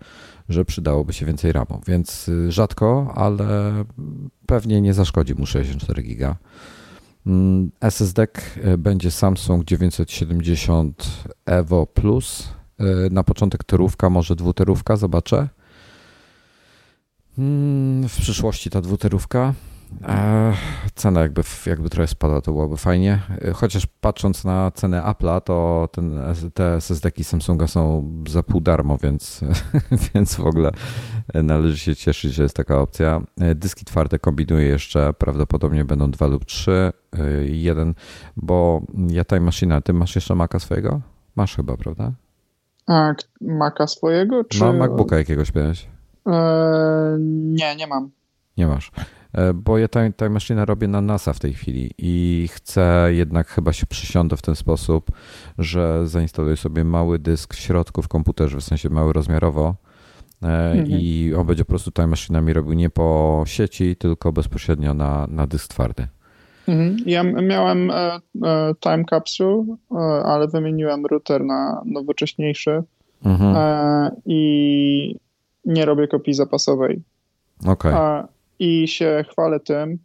że 0.49 0.65
przydałoby 0.65 1.13
się 1.13 1.27
więcej 1.27 1.53
RAMu, 1.53 1.81
więc 1.87 2.29
y, 2.29 2.53
rzadko, 2.53 3.13
ale 3.15 3.73
pewnie 4.47 4.81
nie 4.81 4.95
zaszkodzi 4.95 5.35
mu 5.35 5.47
64 5.47 6.03
giga. 6.03 6.37
Mm, 7.27 7.71
SSD 7.81 8.27
będzie 8.79 9.11
Samsung 9.11 9.65
970 9.65 11.25
Evo 11.47 11.87
Plus. 11.87 12.49
Y, 12.81 13.11
na 13.11 13.25
początek 13.25 13.65
terówka, 13.65 14.11
może 14.11 14.37
dwuterówka, 14.37 14.97
zobaczę. 14.97 15.49
Mm, 17.39 18.09
w 18.09 18.17
przyszłości 18.17 18.71
ta 18.71 18.81
dwuterówka. 18.81 19.55
E, 20.09 20.53
cena 20.95 21.21
jakby, 21.21 21.43
jakby 21.67 21.91
trochę 21.91 22.07
spadła, 22.07 22.41
to 22.41 22.53
byłoby 22.53 22.77
fajnie. 22.77 23.21
E, 23.43 23.53
chociaż 23.53 23.87
patrząc 23.87 24.45
na 24.45 24.71
cenę 24.71 25.03
Apple'a, 25.03 25.41
to 25.41 25.89
ten, 25.93 26.21
te 26.55 26.75
SSD-ki 26.75 27.25
Samsunga 27.25 27.67
są 27.67 28.13
za 28.29 28.43
pół 28.43 28.61
darmo, 28.61 28.99
więc, 28.99 29.41
więc 30.15 30.35
w 30.35 30.47
ogóle 30.47 30.71
należy 31.35 31.79
się 31.79 31.97
cieszyć, 31.97 32.35
że 32.35 32.43
jest 32.43 32.57
taka 32.57 32.81
opcja. 32.81 33.23
E, 33.41 33.55
dyski 33.55 33.85
twarde 33.85 34.19
kombinuję 34.19 34.67
jeszcze, 34.67 35.13
prawdopodobnie 35.13 35.85
będą 35.85 36.11
dwa 36.11 36.27
lub 36.27 36.45
trzy. 36.45 36.93
Jeden, 37.45 37.95
bo 38.37 38.83
ja 39.09 39.25
Time 39.25 39.41
Machine, 39.41 39.83
ty 39.83 39.93
masz 39.93 40.15
jeszcze 40.15 40.35
Maca 40.35 40.59
swojego? 40.59 41.01
Masz 41.37 41.57
chyba, 41.57 41.77
prawda? 41.77 42.13
A 42.87 43.15
Maca 43.41 43.87
swojego? 43.87 44.45
Czy... 44.45 44.61
No, 44.61 44.73
MacBooka 44.73 45.17
jakiegoś 45.19 45.55
miałeś? 45.55 45.89
Eee, 46.27 47.19
nie, 47.21 47.77
nie 47.77 47.87
mam. 47.87 48.11
Nie 48.57 48.67
masz. 48.67 48.91
E, 49.33 49.55
bo 49.55 49.79
ja 49.79 49.89
tę, 49.89 50.13
tę 50.17 50.31
maszynę 50.31 50.65
robię 50.65 50.89
na 50.89 51.01
NASA 51.01 51.33
w 51.33 51.39
tej 51.39 51.53
chwili 51.53 51.91
i 51.99 52.49
chcę 52.53 53.09
jednak 53.11 53.49
chyba 53.49 53.73
się 53.73 53.87
przysiądę 53.87 54.37
w 54.37 54.43
ten 54.43 54.55
sposób, 54.55 55.11
że 55.59 56.09
zainstaluję 56.09 56.57
sobie 56.57 56.85
mały 56.85 57.19
dysk 57.19 57.55
w 57.55 57.59
środku 57.59 58.03
w 58.03 58.09
komputerze, 58.09 58.59
w 58.59 58.65
sensie 58.65 58.91
mały 58.91 59.13
rozmiarowo 59.13 59.75
e, 60.43 60.47
mhm. 60.47 60.87
i 61.01 61.33
on 61.39 61.47
będzie 61.47 61.65
po 61.65 61.69
prostu 61.69 61.91
tę 61.91 62.07
maszynę 62.07 62.43
mi 62.43 62.53
robił 62.53 62.73
nie 62.73 62.91
po 62.91 63.43
sieci, 63.47 63.97
tylko 63.97 64.33
bezpośrednio 64.33 64.95
na, 64.95 65.27
na 65.31 65.47
dysk 65.47 65.69
twardy. 65.69 66.09
Mhm. 66.69 66.97
Ja 67.07 67.23
miałem 67.23 67.91
e, 67.91 68.21
Time 68.81 69.05
Capsule, 69.11 69.65
ale 70.25 70.49
wymieniłem 70.49 71.07
router 71.07 71.45
na 71.45 71.83
nowocześniejszy 71.85 72.83
mhm. 73.25 73.57
i 74.27 75.17
nie 75.65 75.85
robię 75.85 76.09
kopii 76.09 76.35
zapasowej. 76.35 77.03
Okej. 77.67 77.93
Okay 77.93 78.36
i 78.59 78.89
się 78.89 79.25
chwalę 79.31 79.61
tym, 79.61 79.99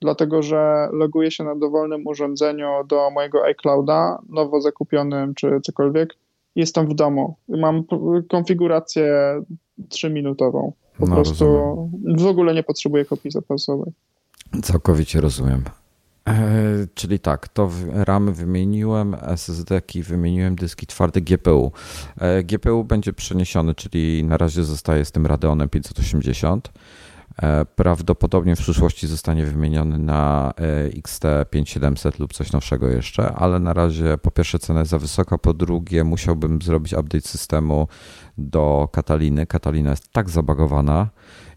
dlatego 0.00 0.42
że 0.42 0.88
loguję 0.92 1.30
się 1.30 1.44
na 1.44 1.54
dowolnym 1.54 2.06
urządzeniu 2.06 2.68
do 2.88 3.10
mojego 3.10 3.44
iClouda, 3.44 4.18
nowo 4.28 4.60
zakupionym 4.60 5.34
czy 5.34 5.60
cokolwiek. 5.62 6.16
Jestem 6.56 6.86
w 6.86 6.94
domu. 6.94 7.36
Mam 7.48 7.84
konfigurację 8.28 9.42
3-minutową. 9.88 10.72
Po 10.98 11.06
no, 11.06 11.14
prostu 11.14 11.44
rozumiem. 11.44 12.18
w 12.18 12.26
ogóle 12.26 12.54
nie 12.54 12.62
potrzebuję 12.62 13.04
kopii 13.04 13.30
zapasowej. 13.30 13.92
Całkowicie 14.62 15.20
rozumiem. 15.20 15.64
E, 16.28 16.86
czyli 16.94 17.18
tak, 17.18 17.48
to 17.48 17.70
ramy 17.92 18.32
wymieniłem, 18.32 19.16
SSD-ki 19.22 20.02
wymieniłem, 20.02 20.56
dyski 20.56 20.86
twarde, 20.86 21.20
GPU. 21.20 21.72
E, 22.20 22.42
GPU 22.42 22.84
będzie 22.84 23.12
przeniesiony, 23.12 23.74
czyli 23.74 24.24
na 24.24 24.36
razie 24.36 24.64
zostaje 24.64 25.04
z 25.04 25.12
tym 25.12 25.26
Radeonem 25.26 25.68
580. 25.68 26.72
E, 27.42 27.64
prawdopodobnie 27.64 28.56
w 28.56 28.58
przyszłości 28.58 29.06
zostanie 29.06 29.44
wymieniony 29.44 29.98
na 29.98 30.52
e, 30.56 30.90
XT5700 30.90 32.20
lub 32.20 32.32
coś 32.32 32.52
nowszego 32.52 32.88
jeszcze, 32.88 33.32
ale 33.32 33.58
na 33.58 33.72
razie 33.72 34.18
po 34.22 34.30
pierwsze 34.30 34.58
cena 34.58 34.80
jest 34.80 34.90
za 34.90 34.98
wysoka, 34.98 35.38
po 35.38 35.54
drugie 35.54 36.04
musiałbym 36.04 36.62
zrobić 36.62 36.92
update 36.92 37.28
systemu 37.28 37.88
do 38.38 38.88
Kataliny. 38.92 39.46
Katalina 39.46 39.90
jest 39.90 40.12
tak 40.12 40.30
zabagowana, 40.30 41.08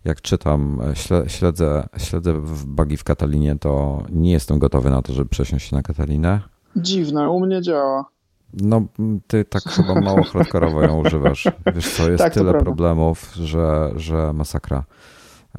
jak 0.03 0.21
czytam, 0.21 0.81
e, 1.11 1.29
śledzę, 1.29 1.87
śledzę 1.97 2.41
bugi 2.65 2.97
w 2.97 3.03
Katalinie, 3.03 3.55
to 3.59 4.03
nie 4.09 4.31
jestem 4.31 4.59
gotowy 4.59 4.89
na 4.89 5.01
to, 5.01 5.13
żeby 5.13 5.29
przesiąść 5.29 5.69
się 5.69 5.75
na 5.75 5.81
Katalinę. 5.81 6.41
Dziwne, 6.75 7.29
u 7.29 7.39
mnie 7.39 7.61
działa. 7.61 8.05
No, 8.53 8.81
ty 9.27 9.45
tak 9.45 9.63
chyba 9.63 10.01
mało 10.01 10.23
hardkorowo 10.23 10.83
ją 10.83 11.01
używasz. 11.01 11.47
Wiesz 11.75 11.93
co, 11.95 12.11
jest 12.11 12.23
tak, 12.23 12.33
tyle 12.33 12.53
problemów, 12.53 13.33
że, 13.35 13.91
że 13.95 14.33
masakra. 14.33 14.83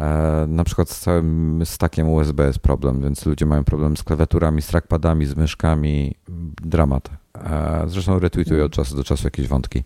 E, 0.01 0.45
na 0.49 0.65
przykład 0.65 0.91
z 0.91 1.01
całym 1.01 1.61
stackiem 1.65 2.09
USB 2.09 2.47
jest 2.47 2.59
problem, 2.59 3.03
więc 3.03 3.27
ludzie 3.27 3.47
mają 3.47 3.65
problem 3.65 3.97
z 3.97 4.03
klawiaturami, 4.03 4.63
z 4.63 4.67
trackpadami, 4.67 5.27
z 5.27 5.37
myszkami. 5.37 6.15
Dramat. 6.63 7.11
E, 7.35 7.85
zresztą 7.87 8.19
retweetuję 8.19 8.65
od 8.65 8.73
czasu 8.73 8.97
do 8.97 9.05
czasu 9.05 9.25
jakieś 9.25 9.49
wątki. 9.49 9.85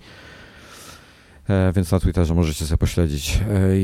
E, 1.48 1.72
więc 1.72 1.92
na 1.92 2.00
Twitterze 2.00 2.34
możecie 2.34 2.66
sobie 2.66 2.78
pośledzić. 2.78 3.40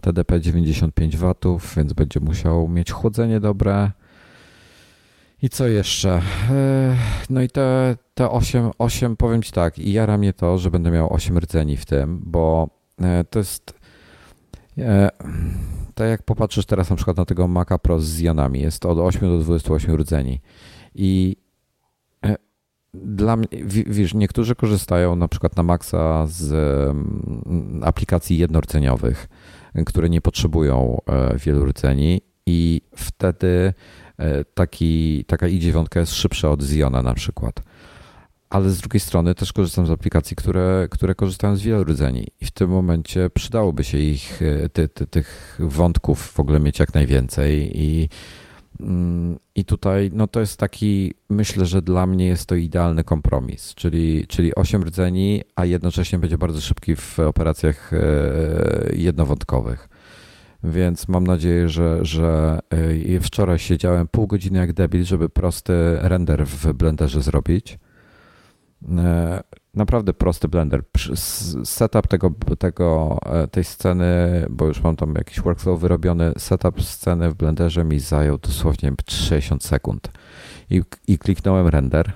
TDP 0.00 0.40
95 0.40 1.16
W, 1.16 1.34
więc 1.76 1.92
będzie 1.92 2.20
musiał 2.20 2.68
mieć 2.68 2.90
chłodzenie 2.90 3.40
dobre. 3.40 3.90
I 5.42 5.48
co 5.48 5.68
jeszcze? 5.68 6.22
No 7.30 7.42
i 7.42 7.48
te 7.48 7.96
te 8.20 8.30
8, 8.30 8.70
8, 8.78 9.16
powiem 9.16 9.42
Ci 9.42 9.52
tak, 9.52 9.78
i 9.78 9.92
jara 9.92 10.18
mnie 10.18 10.32
to, 10.32 10.58
że 10.58 10.70
będę 10.70 10.90
miał 10.90 11.12
8 11.12 11.38
rdzeni 11.38 11.76
w 11.76 11.84
tym, 11.86 12.20
bo 12.24 12.68
e, 13.00 13.24
to 13.24 13.38
jest 13.38 13.80
e, 14.78 15.10
tak 15.94 16.08
jak 16.08 16.22
popatrzysz 16.22 16.66
teraz 16.66 16.90
na 16.90 16.96
przykład 16.96 17.16
na 17.16 17.24
tego 17.24 17.48
Maca 17.48 17.78
Pro 17.78 18.00
z 18.00 18.16
Zionami, 18.16 18.60
jest 18.60 18.86
od 18.86 18.98
8 18.98 19.20
do 19.20 19.38
28 19.38 19.96
rdzeni. 19.96 20.40
I 20.94 21.36
e, 22.24 22.36
dla 22.94 23.36
mnie, 23.36 23.48
wiesz, 23.86 24.14
niektórzy 24.14 24.54
korzystają 24.54 25.16
na 25.16 25.28
przykład 25.28 25.56
na 25.56 25.62
Maxa 25.62 26.26
z 26.26 26.52
mm, 26.52 27.80
aplikacji 27.84 28.38
jednorceniowych, 28.38 29.28
które 29.86 30.10
nie 30.10 30.20
potrzebują 30.20 30.98
wielu 31.36 31.64
rdzeni 31.64 32.20
i 32.46 32.80
wtedy 32.96 33.74
taki, 34.54 35.24
taka 35.24 35.46
i9 35.46 35.98
jest 35.98 36.14
szybsza 36.14 36.50
od 36.50 36.62
Ziona 36.62 37.02
na 37.02 37.14
przykład 37.14 37.62
ale 38.50 38.70
z 38.70 38.78
drugiej 38.78 39.00
strony 39.00 39.34
też 39.34 39.52
korzystam 39.52 39.86
z 39.86 39.90
aplikacji, 39.90 40.36
które, 40.36 40.88
które 40.90 41.14
korzystają 41.14 41.56
z 41.56 41.62
wielu 41.62 41.84
rdzeni 41.84 42.26
i 42.40 42.46
w 42.46 42.50
tym 42.50 42.70
momencie 42.70 43.30
przydałoby 43.30 43.84
się 43.84 43.98
ich, 43.98 44.42
e, 44.42 44.68
ty, 44.68 44.88
ty, 44.88 45.06
tych 45.06 45.58
wątków 45.58 46.20
w 46.32 46.40
ogóle 46.40 46.60
mieć 46.60 46.78
jak 46.78 46.94
najwięcej. 46.94 47.70
I, 47.74 48.08
mm, 48.80 49.38
i 49.54 49.64
tutaj 49.64 50.10
no 50.14 50.26
to 50.26 50.40
jest 50.40 50.56
taki, 50.56 51.14
myślę, 51.28 51.66
że 51.66 51.82
dla 51.82 52.06
mnie 52.06 52.26
jest 52.26 52.46
to 52.46 52.54
idealny 52.54 53.04
kompromis, 53.04 53.74
czyli, 53.74 54.26
czyli 54.26 54.54
8 54.54 54.82
rdzeni, 54.82 55.42
a 55.56 55.64
jednocześnie 55.64 56.18
będzie 56.18 56.38
bardzo 56.38 56.60
szybki 56.60 56.96
w 56.96 57.18
operacjach 57.18 57.92
e, 57.92 57.98
jednowątkowych. 58.92 59.88
Więc 60.64 61.08
mam 61.08 61.26
nadzieję, 61.26 61.68
że, 61.68 61.98
że 62.02 62.58
e, 63.16 63.20
wczoraj 63.20 63.58
siedziałem 63.58 64.08
pół 64.08 64.26
godziny 64.26 64.58
jak 64.58 64.72
debil, 64.72 65.04
żeby 65.04 65.28
prosty 65.28 65.72
render 66.00 66.46
w 66.46 66.72
Blenderze 66.72 67.22
zrobić 67.22 67.78
naprawdę 69.74 70.14
prosty 70.14 70.48
blender. 70.48 70.82
Setup 71.64 72.06
tego, 72.06 72.30
tego, 72.58 73.18
e, 73.26 73.48
tej 73.48 73.64
sceny, 73.64 74.06
bo 74.50 74.66
już 74.66 74.82
mam 74.82 74.96
tam 74.96 75.14
jakiś 75.14 75.40
workflow 75.40 75.80
wyrobiony, 75.80 76.32
setup 76.38 76.82
sceny 76.82 77.30
w 77.30 77.34
blenderze 77.34 77.84
mi 77.84 78.00
zajął 78.00 78.38
dosłownie 78.38 78.92
60 79.08 79.64
sekund. 79.64 80.08
I, 80.70 80.82
I 81.06 81.18
kliknąłem 81.18 81.68
render 81.68 82.12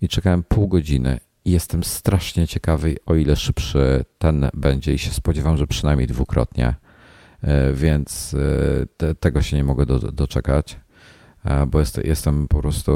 i 0.00 0.08
czekałem 0.08 0.42
pół 0.42 0.68
godziny. 0.68 1.20
I 1.44 1.50
jestem 1.50 1.84
strasznie 1.84 2.46
ciekawy, 2.46 2.96
o 3.06 3.14
ile 3.14 3.36
szybszy 3.36 4.04
ten 4.18 4.48
będzie 4.54 4.94
i 4.94 4.98
się 4.98 5.10
spodziewam, 5.10 5.56
że 5.56 5.66
przynajmniej 5.66 6.06
dwukrotnie, 6.08 6.74
e, 7.42 7.72
więc 7.72 8.34
e, 8.34 8.86
te, 8.96 9.14
tego 9.14 9.42
się 9.42 9.56
nie 9.56 9.64
mogę 9.64 9.86
do, 9.86 9.98
doczekać, 9.98 10.72
e, 10.72 10.89
bo 11.68 11.80
jest, 11.80 12.00
jestem 12.04 12.48
po 12.48 12.60
prostu 12.60 12.92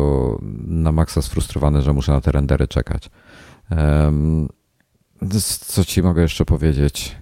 na 0.67 0.93
maksa 0.93 1.23
sfrustrowany, 1.23 1.83
że 1.83 1.93
muszę 1.93 2.13
na 2.13 2.21
te 2.21 2.33
rendery 2.33 2.69
czekać. 2.69 3.11
Co 5.61 5.85
ci 5.85 6.03
mogę 6.03 6.23
jeszcze 6.23 6.45
powiedzieć? 6.45 7.17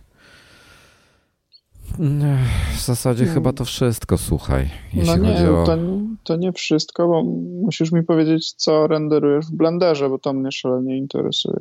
W 2.74 2.80
zasadzie 2.80 3.24
hmm. 3.24 3.34
chyba 3.34 3.52
to 3.52 3.64
wszystko, 3.64 4.18
słuchaj. 4.18 4.70
Jeśli 4.94 5.16
no 5.16 5.16
nie, 5.16 5.32
chodzi 5.32 5.46
o... 5.46 5.64
to, 5.64 5.78
to 6.22 6.36
nie 6.36 6.52
wszystko, 6.52 7.08
bo 7.08 7.22
musisz 7.62 7.92
mi 7.92 8.02
powiedzieć, 8.02 8.52
co 8.52 8.86
renderujesz 8.86 9.46
w 9.46 9.56
Blenderze, 9.56 10.08
bo 10.08 10.18
to 10.18 10.32
mnie 10.32 10.52
szalenie 10.52 10.98
interesuje. 10.98 11.58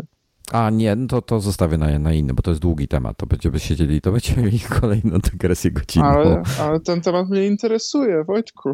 A 0.51 0.69
nie, 0.69 0.95
no 0.95 1.07
to, 1.07 1.21
to 1.21 1.39
zostawię 1.39 1.77
na, 1.77 1.99
na 1.99 2.13
inny, 2.13 2.33
bo 2.33 2.41
to 2.41 2.51
jest 2.51 2.61
długi 2.61 2.87
temat. 2.87 3.17
To 3.17 3.25
będziemy 3.25 3.59
siedzieli, 3.59 4.01
to 4.01 4.11
będziemy 4.11 4.43
mieli 4.43 4.59
kolejną 4.59 5.17
dygresję 5.31 5.71
godzinną. 5.71 6.07
Ale, 6.07 6.43
ale 6.59 6.79
ten 6.79 7.01
temat 7.01 7.29
mnie 7.29 7.47
interesuje, 7.47 8.23
Wojtku. 8.23 8.73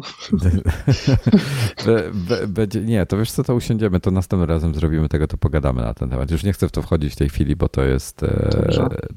Będzie, 2.48 2.80
nie, 2.80 3.06
to 3.06 3.18
wiesz 3.18 3.30
co, 3.30 3.44
to 3.44 3.54
usiądziemy, 3.54 4.00
to 4.00 4.10
następnym 4.10 4.48
razem 4.48 4.74
zrobimy 4.74 5.08
tego, 5.08 5.26
to 5.26 5.36
pogadamy 5.36 5.82
na 5.82 5.94
ten 5.94 6.10
temat. 6.10 6.30
Już 6.30 6.44
nie 6.44 6.52
chcę 6.52 6.68
w 6.68 6.72
to 6.72 6.82
wchodzić 6.82 7.12
w 7.12 7.16
tej 7.16 7.28
chwili, 7.28 7.56
bo 7.56 7.68
to 7.68 7.82
jest, 7.82 8.22
e, 8.22 8.50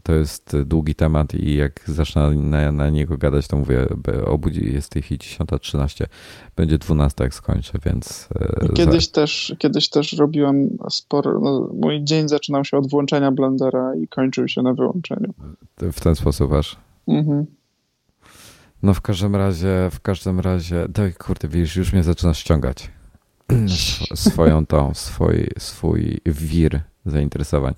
to 0.03 0.13
jest 0.13 0.57
długi 0.65 0.95
temat 0.95 1.33
i 1.33 1.55
jak 1.55 1.81
zacznę 1.87 2.31
na, 2.31 2.71
na 2.71 2.89
niego 2.89 3.17
gadać, 3.17 3.47
to 3.47 3.57
mówię, 3.57 3.87
obudzi, 4.25 4.73
jest 4.73 4.87
w 4.87 4.89
tej 4.89 5.01
chwili 5.01 5.19
10.13, 5.19 6.05
będzie 6.55 6.77
12 6.77 7.23
jak 7.23 7.33
skończę, 7.33 7.73
więc... 7.85 8.29
E, 8.35 8.73
kiedyś, 8.73 9.05
za... 9.05 9.11
też, 9.11 9.55
kiedyś 9.57 9.89
też 9.89 10.13
robiłem 10.13 10.77
sporo, 10.89 11.39
no, 11.39 11.69
mój 11.73 12.03
dzień 12.03 12.29
zaczyna 12.29 12.50
zaczynał 12.51 12.65
się 12.65 12.77
od 12.77 12.89
włączenia 12.89 13.31
Blendera 13.31 13.95
i 13.95 14.07
kończył 14.07 14.47
się 14.47 14.61
na 14.61 14.73
wyłączeniu. 14.73 15.33
W 15.77 16.01
ten 16.01 16.15
sposób 16.15 16.51
aż? 16.51 16.77
Mhm. 17.07 17.45
No 18.83 18.93
w 18.93 19.01
każdym 19.01 19.35
razie, 19.35 19.89
w 19.91 19.99
każdym 20.01 20.39
razie, 20.39 20.87
to 20.93 21.01
kurde, 21.25 21.47
widzisz, 21.47 21.75
już 21.75 21.93
mnie 21.93 22.03
zaczyna 22.03 22.33
ściągać 22.33 22.91
swoją 24.15 24.65
tą, 24.65 24.93
swój, 24.93 25.47
swój 25.57 26.19
wir 26.25 26.81
zainteresowań. 27.05 27.73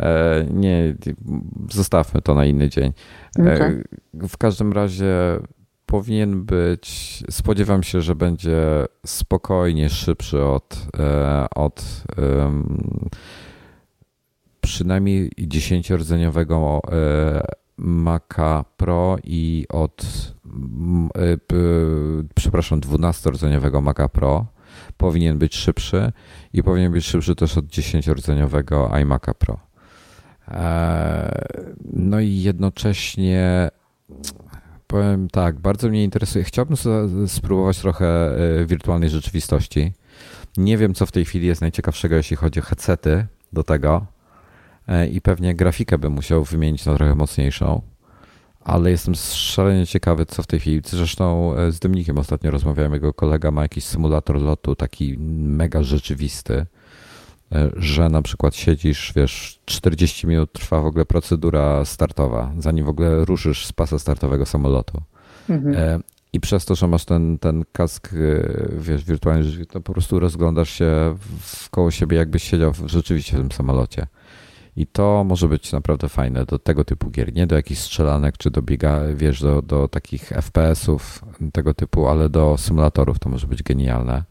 E, 0.00 0.44
nie, 0.50 0.94
zostawmy 1.70 2.22
to 2.22 2.34
na 2.34 2.44
inny 2.44 2.68
dzień. 2.68 2.92
E, 3.38 3.54
okay. 3.54 3.84
W 4.14 4.36
każdym 4.36 4.72
razie 4.72 5.14
powinien 5.86 6.44
być, 6.44 7.22
spodziewam 7.30 7.82
się, 7.82 8.00
że 8.00 8.14
będzie 8.14 8.58
spokojnie 9.06 9.88
szybszy 9.88 10.44
od, 10.44 10.86
e, 10.98 11.46
od 11.54 12.04
um, 12.18 13.08
przynajmniej 14.72 15.30
10-rdzeniowego 15.38 16.80
e, 16.92 17.42
Maca 17.76 18.64
Pro 18.76 19.16
i 19.24 19.66
od 19.68 20.02
e, 21.18 21.36
przepraszam, 22.34 22.80
12-rdzeniowego 22.80 23.82
Maca 23.82 24.08
Pro 24.08 24.46
powinien 24.96 25.38
być 25.38 25.56
szybszy 25.56 26.12
i 26.52 26.62
powinien 26.62 26.92
być 26.92 27.06
szybszy 27.06 27.34
też 27.34 27.58
od 27.58 27.64
10-rdzeniowego 27.64 28.90
iMac'a 28.90 29.34
Pro. 29.34 29.58
E, 30.48 31.46
no 31.92 32.20
i 32.20 32.42
jednocześnie 32.42 33.68
powiem 34.86 35.28
tak, 35.28 35.60
bardzo 35.60 35.88
mnie 35.88 36.04
interesuje. 36.04 36.44
Chciałbym 36.44 36.76
spróbować 37.26 37.78
trochę 37.78 38.36
wirtualnej 38.66 39.10
rzeczywistości. 39.10 39.92
Nie 40.56 40.78
wiem, 40.78 40.94
co 40.94 41.06
w 41.06 41.12
tej 41.12 41.24
chwili 41.24 41.46
jest 41.46 41.60
najciekawszego, 41.60 42.16
jeśli 42.16 42.36
chodzi 42.36 42.60
o 42.60 42.62
headsety 42.62 43.26
do 43.52 43.62
tego. 43.62 44.06
E, 44.88 45.06
i 45.06 45.20
pewnie 45.20 45.54
grafikę 45.54 45.98
bym 45.98 46.12
musiał 46.12 46.44
wymienić 46.44 46.86
na 46.86 46.94
trochę 46.94 47.14
mocniejszą, 47.14 47.82
ale 48.60 48.90
jestem 48.90 49.14
szalenie 49.34 49.86
ciekawy, 49.86 50.26
co 50.26 50.42
w 50.42 50.46
tej 50.46 50.60
chwili. 50.60 50.80
Zresztą 50.86 51.56
e, 51.56 51.72
z 51.72 51.78
Dymnikiem 51.78 52.18
ostatnio 52.18 52.50
rozmawiałem, 52.50 52.92
jego 52.92 53.12
kolega 53.12 53.50
ma 53.50 53.62
jakiś 53.62 53.84
symulator 53.84 54.42
lotu, 54.42 54.76
taki 54.76 55.16
mega 55.18 55.82
rzeczywisty, 55.82 56.66
e, 57.52 57.70
że 57.76 58.08
na 58.08 58.22
przykład 58.22 58.56
siedzisz, 58.56 59.12
wiesz, 59.16 59.60
40 59.64 60.26
minut 60.26 60.52
trwa 60.52 60.80
w 60.80 60.86
ogóle 60.86 61.04
procedura 61.04 61.84
startowa, 61.84 62.52
zanim 62.58 62.84
w 62.84 62.88
ogóle 62.88 63.24
ruszysz 63.24 63.66
z 63.66 63.72
pasa 63.72 63.98
startowego 63.98 64.46
samolotu. 64.46 65.02
Mhm. 65.48 66.02
I 66.34 66.40
przez 66.40 66.64
to, 66.64 66.74
że 66.74 66.88
masz 66.88 67.04
ten, 67.04 67.38
ten 67.38 67.64
kask, 67.72 68.10
wiesz, 68.78 69.04
wirtualny, 69.04 69.66
to 69.66 69.80
po 69.80 69.92
prostu 69.92 70.20
rozglądasz 70.20 70.70
się 70.70 71.16
w 71.40 71.70
koło 71.70 71.90
siebie, 71.90 72.16
jakbyś 72.16 72.42
siedział 72.42 72.72
rzeczywiście 72.86 73.36
w 73.36 73.40
tym 73.40 73.52
samolocie. 73.52 74.06
I 74.76 74.86
to 74.86 75.24
może 75.24 75.48
być 75.48 75.72
naprawdę 75.72 76.08
fajne 76.08 76.44
do 76.44 76.58
tego 76.58 76.84
typu 76.84 77.10
gier. 77.10 77.34
Nie 77.34 77.46
do 77.46 77.56
jakichś 77.56 77.80
strzelanek, 77.80 78.38
czy 78.38 78.50
do 78.50 78.62
biega, 78.62 79.00
wiesz, 79.14 79.40
do, 79.40 79.62
do 79.62 79.88
takich 79.88 80.28
FPS-ów 80.28 81.24
tego 81.52 81.74
typu, 81.74 82.08
ale 82.08 82.28
do 82.28 82.58
symulatorów 82.58 83.18
to 83.18 83.28
może 83.28 83.46
być 83.46 83.62
genialne. 83.62 84.24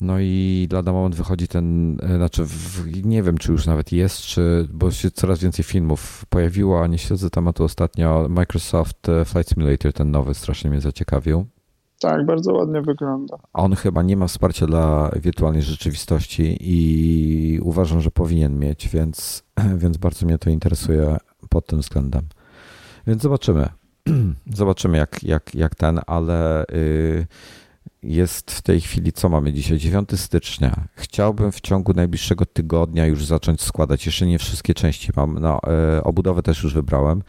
No 0.00 0.20
i 0.20 0.68
lada 0.72 0.92
moment 0.92 1.14
wychodzi 1.14 1.48
ten, 1.48 1.96
e, 2.02 2.16
znaczy 2.16 2.44
w, 2.44 3.06
nie 3.06 3.22
wiem, 3.22 3.38
czy 3.38 3.52
już 3.52 3.66
nawet 3.66 3.92
jest, 3.92 4.20
czy, 4.20 4.68
bo 4.72 4.90
się 4.90 5.10
coraz 5.10 5.38
więcej 5.38 5.64
filmów 5.64 6.24
pojawiło, 6.28 6.82
a 6.82 6.86
nie 6.86 6.98
śledzę 6.98 7.30
tematu 7.30 7.64
ostatnio. 7.64 8.26
Microsoft 8.28 9.08
e, 9.08 9.24
Flight 9.24 9.48
Simulator, 9.48 9.92
ten 9.92 10.10
nowy, 10.10 10.34
strasznie 10.34 10.70
mnie 10.70 10.80
zaciekawił. 10.80 11.46
Tak, 12.00 12.26
bardzo 12.26 12.52
ładnie 12.52 12.82
wygląda. 12.82 13.38
On 13.52 13.74
chyba 13.74 14.02
nie 14.02 14.16
ma 14.16 14.26
wsparcia 14.26 14.66
dla 14.66 15.10
wirtualnej 15.16 15.62
rzeczywistości 15.62 16.56
i 16.60 17.60
uważam, 17.62 18.00
że 18.00 18.10
powinien 18.10 18.58
mieć, 18.58 18.88
więc, 18.88 19.42
więc 19.82 19.96
bardzo 19.96 20.26
mnie 20.26 20.38
to 20.38 20.50
interesuje 20.50 21.16
pod 21.48 21.66
tym 21.66 21.78
względem. 21.80 22.22
Więc 23.06 23.22
zobaczymy. 23.22 23.68
Zobaczymy, 24.54 24.98
jak, 24.98 25.22
jak, 25.22 25.54
jak 25.54 25.74
ten, 25.74 26.00
ale 26.06 26.64
y, 26.64 27.26
jest 28.02 28.50
w 28.50 28.62
tej 28.62 28.80
chwili, 28.80 29.12
co 29.12 29.28
mamy 29.28 29.52
dzisiaj? 29.52 29.78
9 29.78 30.20
stycznia. 30.20 30.84
Chciałbym 30.94 31.52
w 31.52 31.60
ciągu 31.60 31.92
najbliższego 31.92 32.46
tygodnia 32.46 33.06
już 33.06 33.24
zacząć 33.24 33.62
składać. 33.62 34.06
Jeszcze 34.06 34.26
nie 34.26 34.38
wszystkie 34.38 34.74
części 34.74 35.12
mam. 35.16 35.38
No, 35.38 35.60
y, 35.98 36.02
obudowę 36.02 36.42
też 36.42 36.62
już 36.62 36.74
wybrałem. 36.74 37.22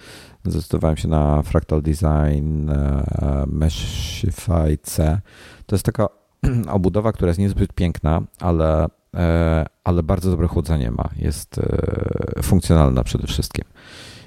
Zdecydowałem 0.46 0.98
się 0.98 1.08
na 1.08 1.42
Fractal 1.42 1.82
Design 1.82 2.70
e, 2.70 3.04
Meshify 3.48 4.78
C. 4.84 5.22
To 5.66 5.76
jest 5.76 5.86
taka 5.86 6.08
obudowa, 6.70 7.12
która 7.12 7.30
jest 7.30 7.40
niezbyt 7.40 7.74
piękna, 7.74 8.22
ale, 8.40 8.88
e, 9.16 9.66
ale 9.84 10.04
bardzo 10.04 10.32
dobre 10.32 10.48
chłodzenie 10.48 10.92
ma. 10.92 11.10
Jest 11.16 11.58
e, 11.58 12.44
funkcjonalna 12.44 13.04
przede 13.04 13.28
wszystkim. 13.28 13.66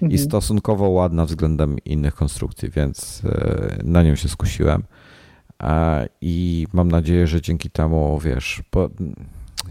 I 0.00 0.04
mhm. 0.04 0.22
stosunkowo 0.22 0.88
ładna 0.88 1.26
względem 1.26 1.76
innych 1.84 2.14
konstrukcji, 2.14 2.70
więc 2.70 3.22
na 3.84 4.02
nią 4.02 4.14
się 4.14 4.28
skusiłem. 4.28 4.82
I 6.20 6.66
mam 6.72 6.90
nadzieję, 6.90 7.26
że 7.26 7.40
dzięki 7.40 7.70
temu, 7.70 8.18
wiesz, 8.18 8.62
bo 8.72 8.90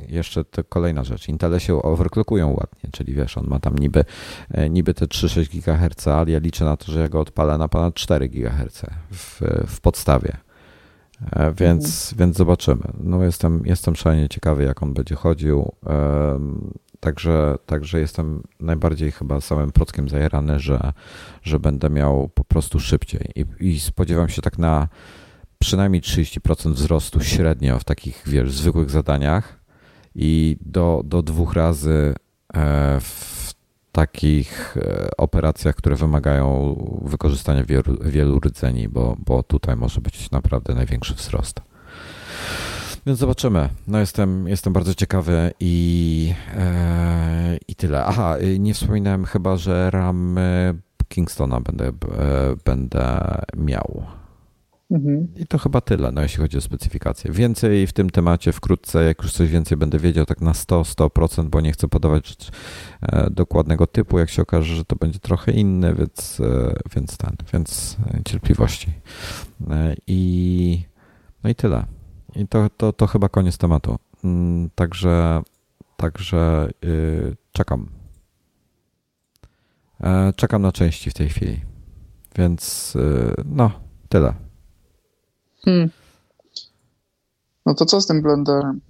jeszcze 0.10 0.46
to 0.46 0.64
kolejna 0.64 1.04
rzecz. 1.04 1.30
Intele 1.30 1.60
się 1.60 1.82
overclockują 1.82 2.50
ładnie, 2.50 2.90
czyli 2.92 3.14
wiesz, 3.14 3.38
on 3.38 3.48
ma 3.48 3.60
tam 3.60 3.78
niby, 3.78 4.04
e, 4.52 4.70
niby 4.70 4.94
te 4.94 5.06
3-6 5.06 5.50
GHz, 5.50 6.08
ale 6.08 6.32
ja 6.32 6.40
liczę 6.40 6.66
na 6.66 6.78
to, 6.78 6.92
że 6.92 7.00
ja 7.00 7.10
go 7.10 7.20
odpalę 7.20 7.58
na 7.58 7.68
ponad 7.68 7.94
4 7.96 8.30
GHz 8.30 8.86
w, 9.12 9.42
w 9.68 9.82
podstawie. 9.82 10.38
E, 11.32 11.54
więc, 11.54 12.12
mhm. 12.12 12.20
więc 12.20 12.38
zobaczymy. 12.38 12.84
No 13.00 13.24
jestem, 13.24 13.62
jestem 13.66 13.96
szalenie 13.96 14.30
ciekawy, 14.30 14.64
jak 14.64 14.84
on 14.84 14.94
będzie 14.94 15.16
chodził. 15.16 15.72
Także, 17.00 17.58
także 17.66 18.00
jestem 18.00 18.44
najbardziej 18.60 19.12
chyba 19.12 19.42
samym 19.42 19.72
prockiem 19.72 20.10
zajerany, 20.10 20.60
że, 20.60 20.94
że 21.44 21.60
będę 21.60 21.90
miał 21.90 22.30
po 22.30 22.44
prostu 22.44 22.80
szybciej. 22.80 23.32
I, 23.36 23.46
I 23.60 23.80
spodziewam 23.80 24.30
się 24.30 24.42
tak 24.42 24.58
na 24.58 24.88
przynajmniej 25.62 26.02
30% 26.02 26.74
wzrostu 26.74 27.20
średnio 27.24 27.80
w 27.80 27.84
takich, 27.84 28.24
wiesz, 28.28 28.52
zwykłych 28.52 28.90
zadaniach 28.90 29.60
i 30.16 30.58
do, 30.62 31.02
do 31.06 31.24
dwóch 31.24 31.54
razy 31.54 32.14
e, 32.54 33.00
w 33.00 33.54
takich 33.92 34.78
e, 34.78 35.10
operacjach, 35.18 35.76
które 35.76 35.96
wymagają 35.96 36.76
wykorzystania 37.02 37.64
wielu, 37.64 37.98
wielu 38.02 38.40
rdzeni, 38.40 38.90
bo, 38.90 39.18
bo 39.26 39.44
tutaj 39.44 39.76
może 39.76 40.02
być 40.02 40.32
naprawdę 40.32 40.76
największy 40.76 41.14
wzrost. 41.14 41.62
Więc 43.06 43.20
zobaczymy. 43.20 43.70
No 43.88 44.00
jestem, 44.00 44.48
jestem 44.48 44.74
bardzo 44.74 44.94
ciekawy 44.94 45.54
i, 45.60 46.34
e, 46.58 47.58
i 47.68 47.76
tyle. 47.76 48.06
Aha, 48.06 48.36
nie 48.60 48.74
wspominałem 48.74 49.26
chyba, 49.26 49.58
że 49.58 49.92
RAM 49.92 50.40
Kingstona 51.08 51.62
będę, 51.62 51.88
e, 51.88 51.92
będę 52.66 53.38
miał. 53.58 54.04
Mhm. 54.92 55.28
I 55.36 55.48
to 55.48 55.58
chyba 55.58 55.82
tyle, 55.82 56.12
no, 56.12 56.22
jeśli 56.22 56.40
chodzi 56.40 56.58
o 56.58 56.62
specyfikację. 56.62 57.32
Więcej 57.32 57.88
w 57.88 57.94
tym 57.94 58.10
temacie 58.10 58.52
wkrótce, 58.52 59.04
jak 59.04 59.24
już 59.24 59.34
coś 59.34 59.50
więcej 59.50 59.78
będę 59.78 60.00
wiedział, 60.00 60.26
tak 60.26 60.42
na 60.42 60.52
100-100%, 60.52 61.50
bo 61.50 61.62
nie 61.62 61.72
chcę 61.72 61.88
podawać 61.88 62.52
e, 63.02 63.30
dokładnego 63.30 63.88
typu, 63.88 64.20
jak 64.20 64.30
się 64.30 64.42
okaże, 64.42 64.76
że 64.76 64.86
to 64.86 64.96
będzie 64.96 65.20
trochę 65.20 65.52
inny, 65.52 65.96
więc, 65.96 66.40
e, 66.40 66.74
więc 66.96 67.18
ten, 67.18 67.36
więc 67.54 67.98
cierpliwości. 68.26 68.92
E, 69.70 69.96
I 70.08 70.84
no 71.44 71.50
i 71.50 71.56
tyle. 71.56 71.86
I 72.36 72.48
to, 72.48 72.70
to, 72.78 72.94
to 72.94 73.08
chyba 73.08 73.30
koniec 73.30 73.58
tematu. 73.58 73.98
Mm, 74.24 74.70
także, 74.76 75.42
także 75.98 76.70
yy, 76.82 77.36
czekam. 77.52 77.90
Czekam 80.36 80.62
na 80.62 80.72
części 80.72 81.10
w 81.10 81.14
tej 81.14 81.30
chwili. 81.30 81.62
Więc 82.36 82.94
yy, 82.96 83.34
no, 83.46 83.72
tyle. 84.10 84.51
Hmm. 85.66 85.90
No 87.66 87.74
to 87.74 87.86
co 87.86 88.02
z 88.02 88.08
tym 88.08 88.22
blenderem? 88.22 88.82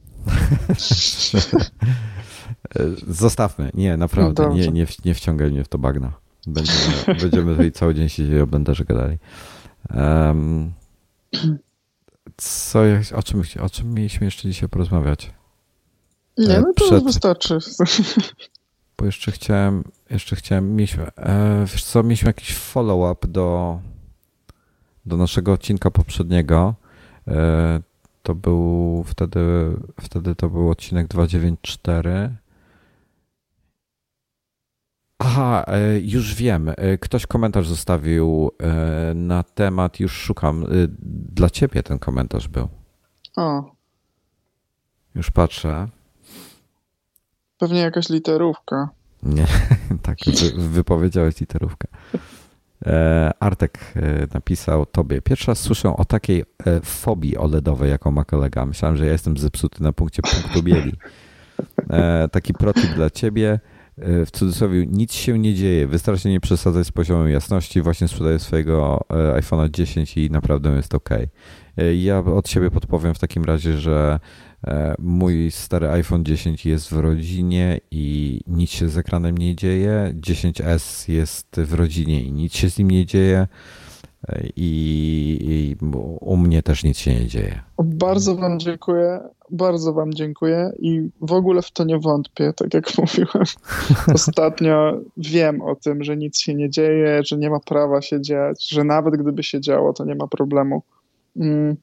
Zostawmy. 3.07 3.71
Nie, 3.73 3.97
naprawdę. 3.97 4.43
No 4.43 4.53
nie, 4.53 4.67
nie, 4.67 4.85
nie 5.05 5.13
wciągaj 5.13 5.51
mnie 5.51 5.63
w 5.63 5.67
to 5.67 5.77
bagno. 5.77 6.11
Będziemy, 6.47 7.19
będziemy 7.21 7.51
tutaj 7.51 7.71
cały 7.71 7.95
dzień 7.95 8.09
siedzieli 8.09 8.41
o 8.41 8.47
blenderze 8.47 8.85
gadali. 8.85 9.17
Um, 9.95 10.71
co, 12.37 12.79
o, 13.15 13.23
czym, 13.23 13.43
o 13.61 13.69
czym 13.69 13.93
mieliśmy 13.93 14.25
jeszcze 14.25 14.47
dzisiaj 14.47 14.69
porozmawiać? 14.69 15.31
Nie, 16.37 16.59
no 16.59 16.73
to 16.75 16.85
Przed... 16.85 17.03
wystarczy. 17.03 17.57
Bo 18.97 19.05
jeszcze 19.05 19.31
chciałem, 19.31 19.83
jeszcze 20.09 20.35
chciałem, 20.35 20.75
mieliśmy, 20.75 21.07
e, 21.17 21.65
wiesz 21.71 21.83
co, 21.83 22.03
mieliśmy 22.03 22.29
jakiś 22.29 22.55
follow-up 22.55 23.27
do, 23.27 23.79
do 25.05 25.17
naszego 25.17 25.53
odcinka 25.53 25.91
poprzedniego. 25.91 26.75
E, 27.27 27.81
to 28.23 28.35
był 28.35 29.03
wtedy, 29.07 29.41
wtedy 30.01 30.35
to 30.35 30.49
był 30.49 30.69
odcinek 30.69 31.07
294. 31.07 32.35
Aha, 35.19 35.63
e, 35.67 35.99
już 35.99 36.35
wiem. 36.35 36.69
E, 36.69 36.97
ktoś 36.97 37.25
komentarz 37.25 37.67
zostawił 37.67 38.51
na 39.15 39.43
temat, 39.43 39.99
już 39.99 40.11
szukam. 40.11 40.65
Dla 41.33 41.49
ciebie 41.49 41.83
ten 41.83 41.99
komentarz 41.99 42.47
był. 42.47 42.67
O. 43.35 43.75
Już 45.15 45.31
patrzę. 45.31 45.87
Pewnie 47.57 47.79
jakaś 47.79 48.09
literówka. 48.09 48.89
Nie, 49.23 49.47
tak, 50.03 50.17
wy, 50.55 50.69
wypowiedziałeś 50.69 51.39
literówkę. 51.39 51.87
Artek 53.39 53.93
napisał 54.33 54.85
tobie. 54.85 55.21
Pierwszy 55.21 55.47
raz 55.47 55.59
słyszę 55.59 55.95
o 55.95 56.05
takiej 56.05 56.43
fobii 56.83 57.37
OLEDowej, 57.37 57.89
jaką 57.89 58.11
ma 58.11 58.25
kolega. 58.25 58.65
Myślałem, 58.65 58.97
że 58.97 59.05
ja 59.05 59.11
jestem 59.11 59.37
zepsuty 59.37 59.83
na 59.83 59.93
punkcie 59.93 60.21
punktu 60.21 60.63
bieli. 60.63 60.93
Taki 62.31 62.53
protip 62.53 62.93
dla 62.95 63.09
ciebie. 63.09 63.59
E, 63.97 64.25
w 64.25 64.31
cudzysłowie 64.31 64.85
nic 64.87 65.13
się 65.13 65.39
nie 65.39 65.55
dzieje. 65.55 65.87
Wystarczy 65.87 66.29
nie 66.29 66.39
przesadzać 66.39 66.87
z 66.87 66.91
poziomem 66.91 67.29
jasności. 67.29 67.81
Właśnie 67.81 68.07
sprzedaję 68.07 68.39
swojego 68.39 69.05
e, 69.09 69.41
iPhone'a 69.41 69.69
10 69.69 70.17
i 70.17 70.31
naprawdę 70.31 70.69
jest 70.69 70.95
ok. 70.95 71.09
E, 71.77 71.95
ja 71.95 72.19
od 72.19 72.49
siebie 72.49 72.71
podpowiem 72.71 73.13
w 73.13 73.19
takim 73.19 73.43
razie, 73.43 73.77
że 73.77 74.19
mój 74.99 75.51
stary 75.51 75.89
iPhone 75.89 76.25
10 76.25 76.65
jest 76.65 76.89
w 76.89 76.99
rodzinie 76.99 77.79
i 77.91 78.39
nic 78.47 78.69
się 78.69 78.89
z 78.89 78.97
ekranem 78.97 79.37
nie 79.37 79.55
dzieje. 79.55 80.13
10S 80.19 81.11
jest 81.11 81.47
w 81.57 81.73
rodzinie 81.73 82.23
i 82.23 82.31
nic 82.31 82.53
się 82.53 82.69
z 82.69 82.77
nim 82.77 82.91
nie 82.91 83.05
dzieje. 83.05 83.47
I, 84.55 85.37
i 85.41 85.85
u 86.19 86.37
mnie 86.37 86.63
też 86.63 86.83
nic 86.83 86.97
się 86.97 87.13
nie 87.13 87.27
dzieje. 87.27 87.61
Bardzo 87.83 88.35
Wam 88.35 88.59
dziękuję. 88.59 89.19
Bardzo 89.49 89.93
Wam 89.93 90.13
dziękuję 90.13 90.71
i 90.79 91.09
w 91.21 91.31
ogóle 91.31 91.61
w 91.61 91.71
to 91.71 91.83
nie 91.83 91.99
wątpię, 91.99 92.53
tak 92.53 92.73
jak 92.73 92.85
mówiłem. 92.97 93.45
Ostatnio 94.13 94.99
wiem 95.17 95.61
o 95.61 95.75
tym, 95.75 96.03
że 96.03 96.17
nic 96.17 96.39
się 96.39 96.55
nie 96.55 96.69
dzieje, 96.69 97.21
że 97.25 97.37
nie 97.37 97.49
ma 97.49 97.59
prawa 97.59 98.01
się 98.01 98.21
dziać, 98.21 98.69
że 98.69 98.83
nawet 98.83 99.17
gdyby 99.17 99.43
się 99.43 99.61
działo, 99.61 99.93
to 99.93 100.05
nie 100.05 100.15
ma 100.15 100.27
problemu. 100.27 100.83
Mm, 101.37 101.77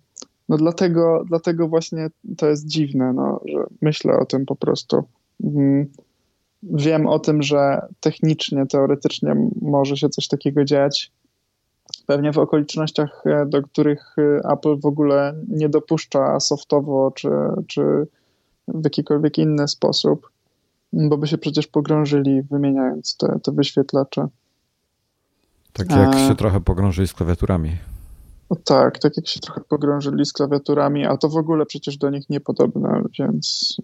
no 0.49 0.57
dlatego, 0.57 1.25
dlatego 1.27 1.69
właśnie 1.69 2.11
to 2.37 2.47
jest 2.47 2.67
dziwne, 2.67 3.13
no, 3.13 3.41
że 3.45 3.67
myślę 3.83 4.19
o 4.19 4.25
tym 4.25 4.47
po 4.47 4.57
prostu. 4.57 5.05
Mm, 5.45 5.87
wiem 6.63 7.07
o 7.07 7.19
tym, 7.19 7.43
że 7.43 7.81
technicznie, 8.01 8.67
teoretycznie 8.67 9.37
może 9.63 9.97
się 9.97 10.09
coś 10.09 10.29
takiego 10.29 10.65
dziać, 10.65 11.13
pewnie 12.07 12.33
w 12.33 12.39
okolicznościach, 12.39 13.23
e, 13.27 13.47
do 13.47 13.63
których 13.63 14.17
e, 14.19 14.51
Apple 14.53 14.77
w 14.81 14.87
ogóle 14.87 15.35
nie 15.49 15.69
dopuszcza 15.69 16.41
softowo 16.41 17.11
czy, 17.11 17.29
czy 17.67 18.07
w 18.69 18.85
jakikolwiek 18.85 19.39
inny 19.39 19.69
sposób, 19.69 20.31
bo 20.93 21.19
by 21.19 21.27
się 21.27 21.39
przecież 21.39 21.67
pogrążyli 21.67 22.43
wymieniając 22.43 23.17
te, 23.17 23.39
te 23.43 23.53
wyświetlacze. 23.53 24.29
Tak 25.73 25.91
jak 25.91 26.15
A... 26.15 26.29
się 26.29 26.37
trochę 26.37 26.61
pogrążyli 26.61 27.09
z 27.09 27.15
klawiaturami. 27.15 27.77
No 28.51 28.57
tak, 28.65 28.99
tak 28.99 29.17
jak 29.17 29.27
się 29.27 29.41
trochę 29.41 29.61
pogrążyli 29.69 30.25
z 30.27 30.33
klawiaturami, 30.33 31.07
a 31.07 31.17
to 31.17 31.29
w 31.29 31.37
ogóle 31.37 31.67
przecież 31.67 31.99
do 31.99 32.11
nich 32.11 32.31
niepodobne, 32.31 33.03
więc 33.19 33.77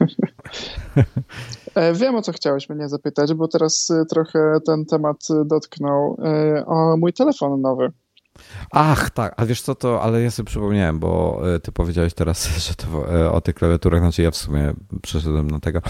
e, 1.74 1.94
wiem 1.94 2.14
o 2.14 2.22
co 2.22 2.32
chciałeś 2.32 2.68
mnie 2.68 2.88
zapytać, 2.88 3.34
bo 3.34 3.48
teraz 3.48 3.90
e, 3.90 4.04
trochę 4.04 4.58
ten 4.66 4.86
temat 4.86 5.16
dotknął 5.44 6.16
e, 6.24 6.66
o 6.66 6.96
mój 6.96 7.12
telefon 7.12 7.60
nowy. 7.60 7.92
Ach, 8.70 9.10
tak, 9.10 9.34
a 9.36 9.46
wiesz 9.46 9.62
co 9.62 9.74
to, 9.74 10.02
ale 10.02 10.22
ja 10.22 10.30
sobie 10.30 10.46
przypomniałem, 10.46 10.98
bo 10.98 11.42
ty 11.62 11.72
powiedziałeś 11.72 12.14
teraz, 12.14 12.48
że 12.68 12.74
to 12.74 12.86
o 13.32 13.40
tych 13.40 13.54
klawiaturach, 13.54 14.00
znaczy 14.00 14.22
ja 14.22 14.30
w 14.30 14.36
sumie 14.36 14.72
przeszedłem 15.02 15.50
na 15.50 15.60
tego. 15.60 15.80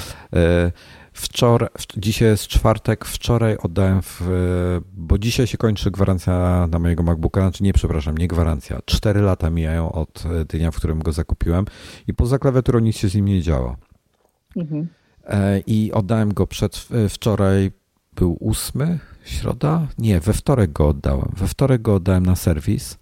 Wczoraj, 1.12 1.68
dzisiaj 1.96 2.28
jest 2.28 2.46
czwartek, 2.46 3.04
wczoraj 3.04 3.56
oddałem, 3.56 4.02
w, 4.02 4.20
bo 4.92 5.18
dzisiaj 5.18 5.46
się 5.46 5.58
kończy 5.58 5.90
gwarancja 5.90 6.66
na 6.70 6.78
mojego 6.78 7.02
MacBooka, 7.02 7.40
znaczy 7.40 7.62
nie, 7.62 7.72
przepraszam, 7.72 8.18
nie 8.18 8.28
gwarancja. 8.28 8.80
Cztery 8.84 9.20
lata 9.20 9.50
mijają 9.50 9.92
od 9.92 10.24
dnia, 10.48 10.70
w 10.70 10.76
którym 10.76 10.98
go 10.98 11.12
zakupiłem 11.12 11.64
i 12.06 12.14
poza 12.14 12.38
klawiaturą 12.38 12.78
nic 12.78 12.96
się 12.96 13.08
z 13.08 13.14
nim 13.14 13.24
nie 13.24 13.42
działo. 13.42 13.76
Mhm. 14.56 14.88
E, 15.24 15.60
I 15.66 15.92
oddałem 15.92 16.34
go 16.34 16.46
przed, 16.46 16.88
wczoraj, 17.08 17.70
był 18.16 18.36
ósmy, 18.40 18.98
środa? 19.24 19.86
Nie, 19.98 20.20
we 20.20 20.32
wtorek 20.32 20.72
go 20.72 20.88
oddałem. 20.88 21.32
We 21.36 21.48
wtorek 21.48 21.82
go 21.82 21.94
oddałem 21.94 22.26
na 22.26 22.36
serwis. 22.36 22.98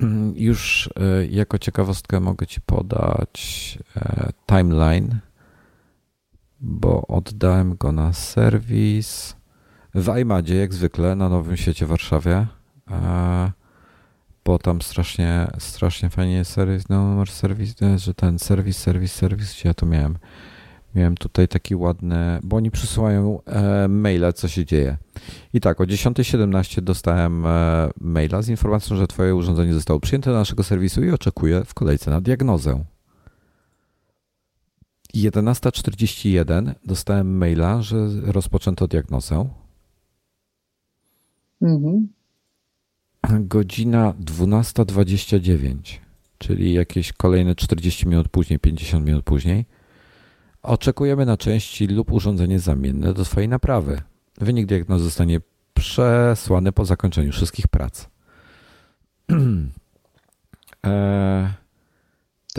Mm, 0.00 0.34
już 0.36 0.90
e, 0.96 1.26
jako 1.26 1.58
ciekawostkę 1.58 2.20
mogę 2.20 2.46
Ci 2.46 2.60
podać 2.60 3.78
e, 3.96 4.32
timeline 4.46 5.18
bo 6.64 7.06
oddałem 7.06 7.76
go 7.76 7.92
na 7.92 8.12
serwis 8.12 9.36
w 9.94 10.18
iMadzie, 10.18 10.56
jak 10.56 10.74
zwykle, 10.74 11.16
na 11.16 11.28
Nowym 11.28 11.56
Świecie 11.56 11.86
w 11.86 11.88
Warszawie, 11.88 12.46
bo 14.44 14.58
tam 14.58 14.82
strasznie, 14.82 15.46
strasznie 15.58 16.10
fajnie 16.10 16.44
serwis, 16.44 16.88
no, 16.88 17.08
numer 17.08 17.30
serwis, 17.30 17.74
że 17.96 18.14
ten 18.14 18.38
serwis, 18.38 18.78
serwis, 18.78 19.12
serwis, 19.12 19.54
gdzie 19.54 19.68
ja 19.68 19.74
to 19.74 19.86
miałem. 19.86 20.18
Miałem 20.94 21.14
tutaj 21.14 21.48
taki 21.48 21.74
ładny, 21.76 22.38
bo 22.42 22.56
oni 22.56 22.70
przysyłają 22.70 23.40
e, 23.46 23.88
maile, 23.88 24.32
co 24.34 24.48
się 24.48 24.64
dzieje. 24.64 24.96
I 25.52 25.60
tak, 25.60 25.80
o 25.80 25.84
10.17 25.84 26.80
dostałem 26.80 27.46
e, 27.46 27.90
maila 28.00 28.42
z 28.42 28.48
informacją, 28.48 28.96
że 28.96 29.06
Twoje 29.06 29.34
urządzenie 29.34 29.74
zostało 29.74 30.00
przyjęte 30.00 30.30
do 30.30 30.36
naszego 30.36 30.62
serwisu 30.62 31.04
i 31.04 31.10
oczekuję 31.10 31.64
w 31.64 31.74
kolejce 31.74 32.10
na 32.10 32.20
diagnozę. 32.20 32.84
11.41 35.14 36.74
dostałem 36.84 37.36
maila, 37.36 37.82
że 37.82 37.96
rozpoczęto 38.22 38.88
diagnozę. 38.88 39.48
Mhm. 41.62 42.08
Godzina 43.40 44.14
12.29, 44.20 45.76
czyli 46.38 46.72
jakieś 46.72 47.12
kolejne 47.12 47.54
40 47.54 48.08
minut 48.08 48.28
później, 48.28 48.58
50 48.58 49.06
minut 49.06 49.24
później. 49.24 49.64
Oczekujemy 50.62 51.26
na 51.26 51.36
części 51.36 51.86
lub 51.86 52.12
urządzenie 52.12 52.58
zamienne 52.58 53.14
do 53.14 53.24
Twojej 53.24 53.48
naprawy. 53.48 54.00
Wynik 54.38 54.66
diagnozy 54.66 55.04
zostanie 55.04 55.40
przesłany 55.74 56.72
po 56.72 56.84
zakończeniu 56.84 57.32
wszystkich 57.32 57.68
prac. 57.68 58.08
eee, 60.82 61.48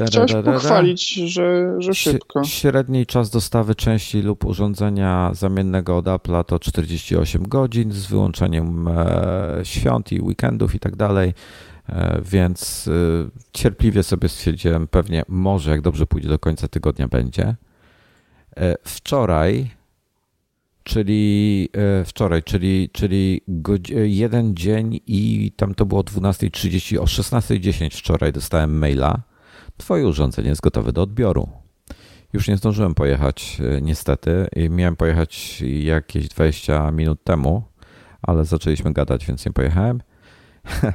Chciałeś 0.04 0.34
pochwalić, 0.34 1.14
że, 1.14 1.76
że 1.78 1.94
szybko. 1.94 2.44
Średni 2.44 3.06
czas 3.06 3.30
dostawy 3.30 3.76
części 3.76 4.22
lub 4.22 4.46
urządzenia 4.46 5.32
zamiennego 5.34 5.98
od 5.98 6.06
Apple'a 6.06 6.44
to 6.44 6.60
48 6.60 7.48
godzin 7.48 7.92
z 7.92 8.06
wyłączeniem 8.06 8.88
e, 8.88 9.60
świąt 9.64 10.12
i 10.12 10.22
weekendów 10.22 10.76
i 10.76 10.80
tak 10.80 10.96
dalej. 10.96 11.34
E, 11.90 12.22
więc 12.22 12.88
e, 12.88 12.92
cierpliwie 13.54 14.04
sobie 14.04 14.30
stwierdziłem, 14.30 14.88
pewnie 14.88 15.24
może 15.28 15.72
jak 15.72 15.82
dobrze 15.82 16.06
pójdzie 16.06 16.30
do 16.30 16.40
końca 16.40 16.68
tygodnia 16.68 17.08
będzie. 17.08 17.56
Wczoraj, 18.84 19.70
czyli 20.84 21.70
wczoraj, 22.06 22.44
czyli, 22.44 22.90
czyli 22.94 23.42
jeden 24.04 24.56
dzień 24.56 25.00
i 25.08 25.52
tam 25.56 25.76
to 25.76 25.86
było 25.86 26.02
12.30, 26.02 26.98
o 26.98 27.04
16.10 27.04 27.98
wczoraj 27.98 28.34
dostałem 28.34 28.78
maila 28.78 29.35
Twoje 29.78 30.08
urządzenie 30.08 30.50
jest 30.50 30.62
gotowe 30.62 30.92
do 30.92 31.02
odbioru. 31.02 31.50
Już 32.34 32.48
nie 32.48 32.58
zdążyłem 32.58 32.94
pojechać, 32.94 33.62
e, 33.78 33.82
niestety. 33.82 34.48
Miałem 34.70 34.96
pojechać 34.96 35.62
jakieś 35.80 36.28
20 36.28 36.92
minut 36.92 37.24
temu, 37.24 37.64
ale 38.22 38.46
zaczęliśmy 38.46 38.94
gadać, 38.94 39.26
więc 39.26 39.46
nie 39.46 39.54
pojechałem. 39.54 40.02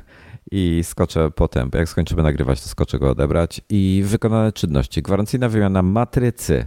i 0.51 0.81
skoczę 0.85 1.31
potem, 1.31 1.71
jak 1.75 1.88
skończymy 1.88 2.23
nagrywać, 2.23 2.62
to 2.62 2.69
skoczę 2.69 2.99
go 2.99 3.11
odebrać. 3.11 3.61
I 3.69 4.03
wykonane 4.07 4.53
czynności. 4.53 5.03
Gwarancyjna 5.03 5.49
wymiana 5.49 5.83
matrycy. 5.83 6.66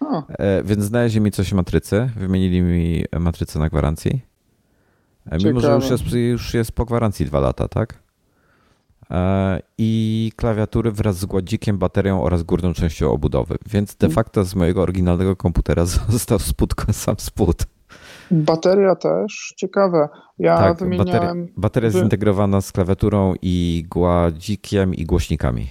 O. 0.00 0.22
E, 0.28 0.62
więc 0.62 0.84
znaleźli 0.84 1.20
mi 1.20 1.30
coś 1.30 1.52
matrycy, 1.52 2.10
wymienili 2.16 2.62
mi 2.62 3.04
matrycę 3.20 3.58
na 3.58 3.68
gwarancji. 3.68 4.20
E, 5.26 5.38
mimo, 5.38 5.60
że 5.60 5.72
już 5.74 5.90
jest, 5.90 6.12
już 6.12 6.54
jest 6.54 6.72
po 6.72 6.84
gwarancji 6.84 7.26
dwa 7.26 7.40
lata, 7.40 7.68
tak? 7.68 8.03
E, 9.10 9.60
I 9.78 10.32
klawiatury 10.36 10.92
wraz 10.92 11.16
z 11.16 11.24
gładzikiem, 11.24 11.78
baterią 11.78 12.22
oraz 12.22 12.42
górną 12.42 12.72
częścią 12.72 13.10
obudowy. 13.10 13.56
Więc 13.66 13.96
de 13.96 14.06
mm. 14.06 14.14
facto 14.14 14.44
z 14.44 14.54
mojego 14.54 14.82
oryginalnego 14.82 15.36
komputera 15.36 15.84
został 16.08 16.38
spód, 16.38 16.74
sam 16.92 17.16
spód. 17.18 17.56
Bateria 18.30 18.94
też, 18.96 19.54
ciekawe. 19.56 20.08
Ja 20.38 20.58
tak, 20.58 20.78
wymieniałem... 20.78 21.20
Bateria, 21.22 21.52
bateria 21.56 21.90
wy... 21.90 21.98
zintegrowana 21.98 22.60
z 22.60 22.72
klawiaturą 22.72 23.34
i 23.42 23.84
gładzikiem 23.90 24.94
i 24.94 25.04
głośnikami. 25.04 25.66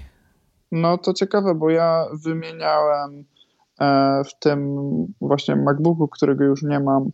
No 0.72 0.98
to 0.98 1.13
ciekawe, 1.13 1.56
bo 1.56 1.69
ja 1.69 2.06
wymieniałem 2.24 3.24
e, 3.80 4.22
w 4.24 4.39
tym 4.39 4.78
właśnie 5.22 5.56
MacBooku, 5.56 6.08
którego 6.08 6.43
już 6.43 6.63
nie 6.63 6.80
mam, 6.80 7.12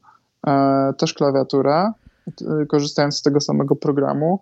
e, 0.47 0.93
też 0.97 1.13
klawiaturę, 1.13 1.91
korzystając 2.67 3.17
z 3.17 3.21
tego 3.21 3.41
samego 3.41 3.75
programu 3.75 4.39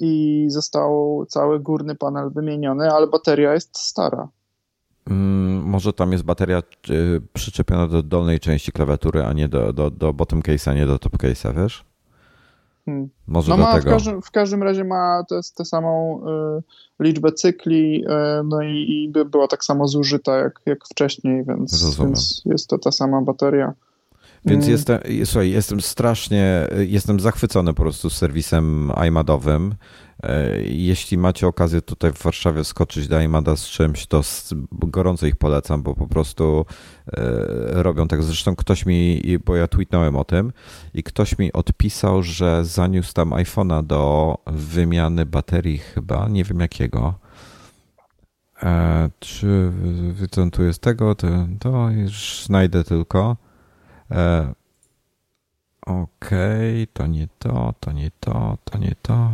i 0.00 0.44
został 0.48 1.24
cały 1.28 1.60
górny 1.60 1.94
panel 1.94 2.30
wymieniony, 2.30 2.90
ale 2.90 3.06
bateria 3.06 3.54
jest 3.54 3.78
stara. 3.78 4.28
Mm, 5.10 5.62
może 5.64 5.92
tam 5.92 6.12
jest 6.12 6.24
bateria 6.24 6.62
y, 6.90 7.20
przyczepiona 7.32 7.86
do 7.86 8.02
dolnej 8.02 8.40
części 8.40 8.72
klawiatury, 8.72 9.24
a 9.24 9.32
nie 9.32 9.48
do, 9.48 9.72
do, 9.72 9.90
do 9.90 10.12
bottom 10.12 10.42
case'a, 10.42 10.74
nie 10.74 10.86
do 10.86 10.98
top 10.98 11.12
case'a, 11.12 11.62
wiesz? 11.62 11.84
Hmm. 12.84 13.08
Może 13.26 13.50
no 13.50 13.56
ma, 13.56 13.80
w 13.80 13.84
każdym, 13.84 14.22
w 14.22 14.30
każdym 14.30 14.62
razie 14.62 14.84
ma 14.84 15.24
tę 15.56 15.64
samą 15.64 16.22
y, 16.98 17.04
liczbę 17.04 17.32
cykli, 17.32 18.04
y, 18.04 18.08
no 18.44 18.62
i, 18.62 18.86
i 18.88 19.08
by 19.08 19.24
była 19.24 19.48
tak 19.48 19.64
samo 19.64 19.88
zużyta 19.88 20.36
jak, 20.36 20.60
jak 20.66 20.78
wcześniej, 20.84 21.44
więc, 21.44 21.98
więc 21.98 22.42
jest 22.44 22.68
to 22.68 22.78
ta 22.78 22.92
sama 22.92 23.22
bateria. 23.22 23.74
Więc 24.44 24.64
hmm. 24.64 24.72
jestem, 24.72 24.98
słuchaj, 25.24 25.50
jestem 25.50 25.80
strasznie, 25.80 26.68
jestem 26.78 27.20
zachwycony 27.20 27.74
po 27.74 27.82
prostu 27.82 28.10
serwisem 28.10 28.92
iMadowym. 29.08 29.74
E, 30.22 30.62
jeśli 30.62 31.18
macie 31.18 31.46
okazję 31.46 31.82
tutaj 31.82 32.12
w 32.12 32.22
Warszawie 32.22 32.64
skoczyć 32.64 33.08
do 33.08 33.20
iMada 33.20 33.56
z 33.56 33.66
czymś, 33.66 34.06
to 34.06 34.22
gorąco 34.72 35.26
ich 35.26 35.36
polecam, 35.36 35.82
bo 35.82 35.94
po 35.94 36.06
prostu 36.06 36.66
e, 37.12 37.82
robią 37.82 38.08
tak. 38.08 38.22
Zresztą 38.22 38.56
ktoś 38.56 38.86
mi, 38.86 39.22
bo 39.44 39.56
ja 39.56 39.68
tweetnąłem 39.68 40.16
o 40.16 40.24
tym 40.24 40.52
i 40.94 41.02
ktoś 41.02 41.38
mi 41.38 41.52
odpisał, 41.52 42.22
że 42.22 42.64
zaniósł 42.64 43.12
tam 43.14 43.30
iPhone'a 43.30 43.86
do 43.86 44.34
wymiany 44.46 45.26
baterii 45.26 45.78
chyba, 45.78 46.28
nie 46.28 46.44
wiem 46.44 46.60
jakiego. 46.60 47.14
E, 48.62 49.10
czy 49.20 49.72
co 50.30 50.50
tu 50.50 50.62
jest 50.62 50.80
tego, 50.82 51.14
to, 51.14 51.26
to 51.58 51.90
już 51.90 52.44
znajdę 52.46 52.84
tylko. 52.84 53.36
Okej, 55.86 56.82
okay, 56.82 56.86
to 56.92 57.06
nie 57.06 57.28
to, 57.38 57.74
to 57.80 57.92
nie 57.92 58.10
to, 58.20 58.58
to 58.64 58.78
nie 58.78 58.94
to. 59.02 59.30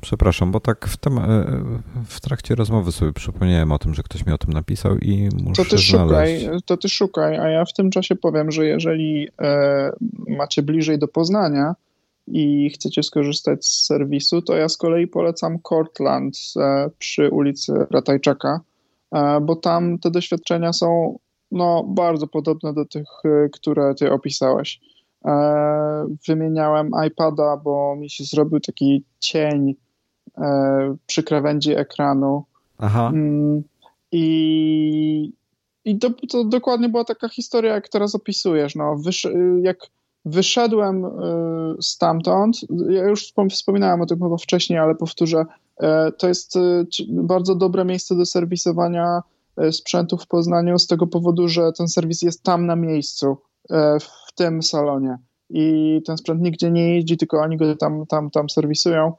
Przepraszam, 0.00 0.52
bo 0.52 0.60
tak 0.60 0.86
w, 0.86 0.96
tem, 0.96 1.18
e, 1.18 1.44
w 2.06 2.20
trakcie 2.20 2.54
rozmowy 2.54 2.92
sobie 2.92 3.12
przypomniałem 3.12 3.72
o 3.72 3.78
tym, 3.78 3.94
że 3.94 4.02
ktoś 4.02 4.26
mi 4.26 4.32
o 4.32 4.38
tym 4.38 4.52
napisał 4.52 4.98
i 4.98 5.28
muszę 5.44 5.64
to 5.64 5.70
ty 5.70 5.78
znaleźć. 5.78 6.42
Szukaj, 6.42 6.60
to 6.64 6.76
ty 6.76 6.88
szukaj, 6.88 7.38
a 7.38 7.48
ja 7.48 7.64
w 7.64 7.72
tym 7.72 7.90
czasie 7.90 8.16
powiem, 8.16 8.50
że 8.50 8.66
jeżeli 8.66 9.28
e, 9.40 9.92
macie 10.28 10.62
bliżej 10.62 10.98
do 10.98 11.08
Poznania 11.08 11.74
i 12.26 12.70
chcecie 12.70 13.02
skorzystać 13.02 13.66
z 13.66 13.86
serwisu, 13.86 14.42
to 14.42 14.56
ja 14.56 14.68
z 14.68 14.76
kolei 14.76 15.06
polecam 15.06 15.58
Cortland 15.68 16.38
e, 16.56 16.90
przy 16.98 17.30
ulicy 17.30 17.72
Ratajczaka, 17.90 18.60
e, 19.12 19.40
bo 19.40 19.56
tam 19.56 19.98
te 19.98 20.10
doświadczenia 20.10 20.72
są 20.72 21.18
no, 21.52 21.84
bardzo 21.84 22.26
podobne 22.26 22.74
do 22.74 22.84
tych, 22.84 23.08
e, 23.24 23.48
które 23.48 23.94
ty 23.94 24.12
opisałeś. 24.12 24.80
E, 25.24 26.06
wymieniałem 26.28 26.90
iPada, 27.06 27.56
bo 27.56 27.96
mi 27.96 28.10
się 28.10 28.24
zrobił 28.24 28.60
taki 28.60 29.04
cień 29.18 29.74
E, 30.38 30.96
przy 31.06 31.22
krawędzi 31.22 31.72
ekranu. 31.72 32.44
Aha. 32.78 33.10
Mm, 33.14 33.62
I, 34.12 35.32
i 35.84 35.98
to, 35.98 36.10
to, 36.28 36.44
dokładnie 36.44 36.88
była 36.88 37.04
taka 37.04 37.28
historia, 37.28 37.74
jak 37.74 37.88
teraz 37.88 38.14
opisujesz. 38.14 38.74
No, 38.74 38.96
wysz, 38.96 39.28
jak 39.62 39.78
wyszedłem 40.24 41.06
stamtąd, 41.80 42.56
ja 42.88 43.04
już 43.08 43.32
wspominałem 43.50 44.00
o 44.00 44.06
tym 44.06 44.18
chyba 44.18 44.36
wcześniej, 44.36 44.78
ale 44.78 44.94
powtórzę, 44.94 45.44
to 46.18 46.28
jest 46.28 46.54
bardzo 47.08 47.54
dobre 47.54 47.84
miejsce 47.84 48.16
do 48.16 48.26
serwisowania 48.26 49.22
sprzętu 49.70 50.16
w 50.16 50.26
Poznaniu 50.26 50.78
z 50.78 50.86
tego 50.86 51.06
powodu, 51.06 51.48
że 51.48 51.72
ten 51.72 51.88
serwis 51.88 52.22
jest 52.22 52.42
tam 52.42 52.66
na 52.66 52.76
miejscu, 52.76 53.36
w 54.00 54.32
tym 54.34 54.62
salonie. 54.62 55.18
I 55.50 56.00
ten 56.06 56.16
sprzęt 56.16 56.42
nigdzie 56.42 56.70
nie 56.70 56.94
jeździ, 56.94 57.16
tylko 57.16 57.40
oni 57.40 57.56
go 57.56 57.76
tam, 57.76 58.06
tam, 58.06 58.30
tam 58.30 58.50
serwisują. 58.50 59.12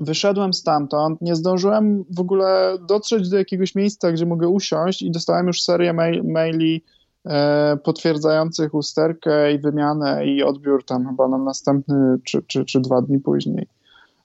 Wyszedłem 0.00 0.52
stamtąd, 0.52 1.22
nie 1.22 1.36
zdążyłem 1.36 2.04
w 2.16 2.20
ogóle 2.20 2.78
dotrzeć 2.88 3.28
do 3.28 3.38
jakiegoś 3.38 3.74
miejsca, 3.74 4.12
gdzie 4.12 4.26
mogę 4.26 4.48
usiąść 4.48 5.02
i 5.02 5.10
dostałem 5.10 5.46
już 5.46 5.62
serię 5.62 5.92
mail, 5.92 6.24
maili 6.24 6.84
e, 7.26 7.76
potwierdzających 7.84 8.74
usterkę 8.74 9.52
i 9.52 9.58
wymianę 9.58 10.26
i 10.26 10.42
odbiór 10.42 10.84
tam 10.84 11.06
chyba 11.06 11.28
na 11.28 11.38
następny 11.38 12.18
czy, 12.24 12.42
czy, 12.42 12.64
czy 12.64 12.80
dwa 12.80 13.02
dni 13.02 13.20
później. 13.20 13.66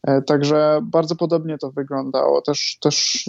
E, 0.07 0.21
także 0.21 0.79
bardzo 0.83 1.15
podobnie 1.15 1.57
to 1.57 1.71
wyglądało. 1.71 2.41
Też, 2.41 2.77
też 2.81 3.25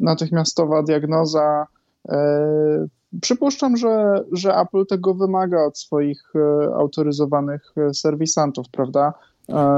natychmiastowa 0.00 0.82
diagnoza. 0.82 1.66
E, 2.08 2.86
przypuszczam, 3.20 3.76
że, 3.76 4.24
że 4.32 4.56
Apple 4.56 4.86
tego 4.86 5.14
wymaga 5.14 5.64
od 5.64 5.78
swoich 5.78 6.22
e, 6.34 6.74
autoryzowanych 6.74 7.74
serwisantów, 7.92 8.66
prawda? 8.72 9.12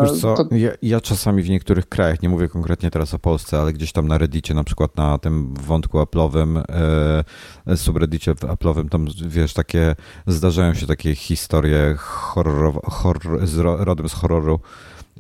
Wiesz 0.02 0.20
co, 0.20 0.35
to... 0.35 0.55
ja, 0.55 0.70
ja, 0.83 1.00
czasami 1.00 1.42
w 1.42 1.50
niektórych 1.50 1.88
krajach, 1.88 2.22
nie 2.22 2.28
mówię 2.28 2.48
konkretnie 2.48 2.90
teraz 2.90 3.14
o 3.14 3.18
Polsce, 3.18 3.61
ale 3.61 3.72
gdzieś 3.72 3.92
tam 3.92 4.09
na 4.09 4.18
Reddicie, 4.18 4.55
na 4.55 4.64
przykład 4.64 4.96
na 4.96 5.18
tym 5.18 5.55
wątku 5.55 5.98
Apple'owym, 5.98 6.62
e, 7.66 7.76
subreddicie 7.76 8.35
Apple'owym, 8.35 8.88
tam 8.88 9.07
wiesz, 9.26 9.55
takie, 9.55 9.94
zdarzają 10.26 10.74
się 10.74 10.87
takie 10.87 11.14
historie 11.14 11.94
horror, 11.98 12.83
horror, 12.85 13.46
z, 13.46 13.59
rodem 13.59 14.09
z 14.09 14.12
horroru 14.12 14.61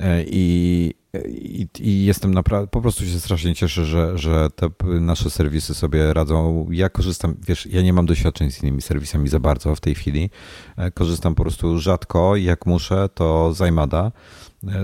e, 0.00 0.22
i, 0.26 0.94
i, 1.28 1.68
i 1.80 2.04
jestem 2.04 2.34
naprawdę, 2.34 2.66
po 2.66 2.80
prostu 2.80 3.04
się 3.06 3.20
strasznie 3.20 3.54
cieszę, 3.54 3.84
że, 3.84 4.18
że 4.18 4.48
te 4.56 4.70
nasze 5.00 5.30
serwisy 5.30 5.74
sobie 5.74 6.14
radzą. 6.14 6.66
Ja 6.70 6.88
korzystam, 6.88 7.34
wiesz, 7.48 7.66
ja 7.66 7.82
nie 7.82 7.92
mam 7.92 8.06
doświadczeń 8.06 8.50
z 8.50 8.62
innymi 8.62 8.82
serwisami 8.82 9.28
za 9.28 9.40
bardzo 9.40 9.74
w 9.74 9.80
tej 9.80 9.94
chwili. 9.94 10.30
E, 10.76 10.90
korzystam 10.90 11.34
po 11.34 11.42
prostu 11.42 11.78
rzadko, 11.78 12.36
jak 12.36 12.66
muszę, 12.66 13.08
to 13.14 13.54
zajmada. 13.54 14.12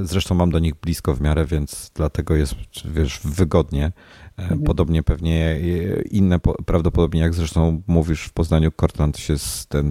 Zresztą 0.02 0.34
mam 0.34 0.50
do 0.50 0.58
nich 0.58 0.74
blisko 0.74 1.14
w 1.14 1.20
miarę, 1.20 1.46
więc 1.46 1.90
dlatego 1.94 2.36
jest, 2.36 2.54
wiesz, 2.84 3.20
wygodnie. 3.24 3.92
Mhm. 4.38 4.62
Podobnie 4.62 5.02
pewnie 5.02 5.60
inne, 6.10 6.38
prawdopodobnie 6.66 7.20
jak 7.20 7.34
zresztą 7.34 7.82
mówisz 7.86 8.24
w 8.24 8.32
Poznaniu, 8.32 8.70
Cortland 8.80 9.18
się 9.18 9.34
ten 9.68 9.90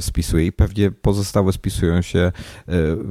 spisuje 0.00 0.46
i 0.46 0.52
pewnie 0.52 0.90
pozostałe 0.90 1.52
spisują 1.52 2.02
się 2.02 2.18
e, 2.18 2.32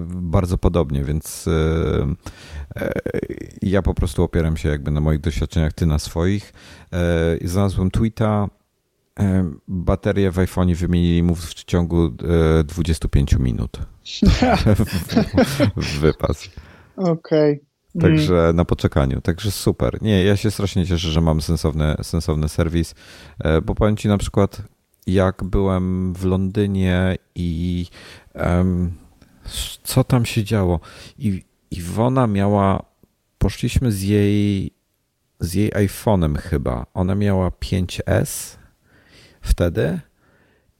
bardzo 0.07 0.57
podobnie, 0.57 1.03
więc 1.03 1.47
e, 1.47 2.81
e, 2.81 2.91
ja 3.61 3.81
po 3.81 3.93
prostu 3.93 4.23
opieram 4.23 4.57
się 4.57 4.69
jakby 4.69 4.91
na 4.91 5.01
moich 5.01 5.19
doświadczeniach, 5.19 5.73
ty 5.73 5.85
na 5.85 5.99
swoich. 5.99 6.53
Znalazłem 7.43 7.91
tweeta, 7.91 8.47
baterię 9.67 10.31
w 10.31 10.39
iPhone 10.39 10.73
wymienili 10.73 11.23
mu 11.23 11.35
w 11.35 11.53
ciągu 11.53 12.09
25 12.63 13.33
minut. 13.39 13.77
Wypas. 16.01 16.49
Okej. 16.95 17.53
Okay. 17.53 17.70
Także 17.99 18.43
mm. 18.43 18.55
na 18.55 18.65
poczekaniu. 18.65 19.21
Także 19.21 19.51
super. 19.51 20.01
Nie, 20.01 20.23
ja 20.23 20.37
się 20.37 20.51
strasznie 20.51 20.85
cieszę, 20.85 21.09
że 21.09 21.21
mam 21.21 21.41
sensowny, 21.41 21.95
sensowny 22.01 22.49
serwis, 22.49 22.95
e, 23.39 23.61
bo 23.61 23.75
powiem 23.75 23.97
ci 23.97 24.07
na 24.07 24.17
przykład, 24.17 24.61
jak 25.07 25.43
byłem 25.43 26.13
w 26.13 26.25
Londynie 26.25 27.17
i 27.35 27.85
um, 28.35 28.91
co 29.83 30.03
tam 30.03 30.25
się 30.25 30.43
działo. 30.43 30.79
I 31.17 31.43
Iwona 31.71 32.27
miała, 32.27 32.85
poszliśmy 33.37 33.91
z 33.91 34.01
jej, 34.01 34.71
z 35.39 35.53
jej 35.53 35.71
iPhone'em 35.71 36.37
chyba. 36.37 36.85
Ona 36.93 37.15
miała 37.15 37.49
5S 37.49 38.57
wtedy 39.41 39.99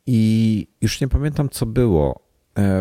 i 0.06 0.68
już 0.82 1.02
nie 1.02 1.08
pamiętam 1.08 1.50
co 1.50 1.66
było 1.66 2.31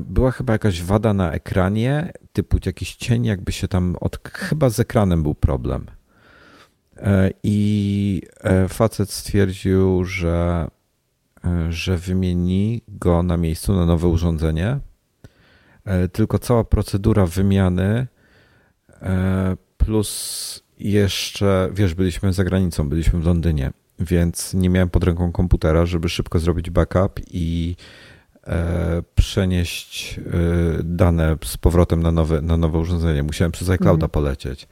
była 0.02 0.30
chyba 0.30 0.52
jakaś 0.52 0.83
wada 0.83 1.14
na 1.14 1.33
ekranie, 1.33 2.12
typu 2.33 2.59
jakiś 2.66 2.96
cień, 2.96 3.24
jakby 3.24 3.52
się 3.52 3.68
tam 3.68 3.96
od. 4.00 4.28
Chyba 4.28 4.70
z 4.70 4.80
ekranem 4.80 5.22
był 5.22 5.35
problem. 5.35 5.87
E, 6.96 7.30
I 7.42 8.22
e, 8.40 8.68
facet 8.68 9.11
stwierdził, 9.11 10.04
że, 10.04 10.68
że 11.68 11.96
wymieni 11.96 12.83
go 12.88 13.22
na 13.22 13.37
miejscu 13.37 13.72
na 13.72 13.87
nowe 13.87 14.09
urządzenie. 14.09 14.80
tylko 16.12 16.38
cała 16.38 16.64
procedura 16.64 17.26
wymiany 17.26 18.06
plus 19.76 20.62
jeszcze, 20.78 21.70
wiesz, 21.72 21.94
byliśmy 21.94 22.33
za 22.33 22.44
granicą, 22.44 22.88
byliśmy 22.88 23.20
w 23.20 23.26
Londynie, 23.26 23.70
więc 23.98 24.54
nie 24.54 24.70
miałem 24.70 24.90
pod 24.90 25.04
ręką 25.04 25.33
komputera, 25.33 25.87
żeby 25.87 26.09
szybko 26.09 26.38
zrobić 26.38 26.70
backup 26.70 27.20
i 27.30 27.76
e, 27.76 28.10
przenieść 29.14 30.18
e, 30.18 30.22
dane 30.85 31.37
z 31.44 31.57
powrotem 31.57 32.03
na 32.03 32.12
nowe, 32.12 32.42
na 32.42 32.57
nowe 32.57 32.79
urządzenie. 32.79 33.22
Musiałem 33.22 33.53
przez 33.53 33.70
iClouda 33.70 34.07
mhm. 34.07 34.11
polecieć. 34.11 34.68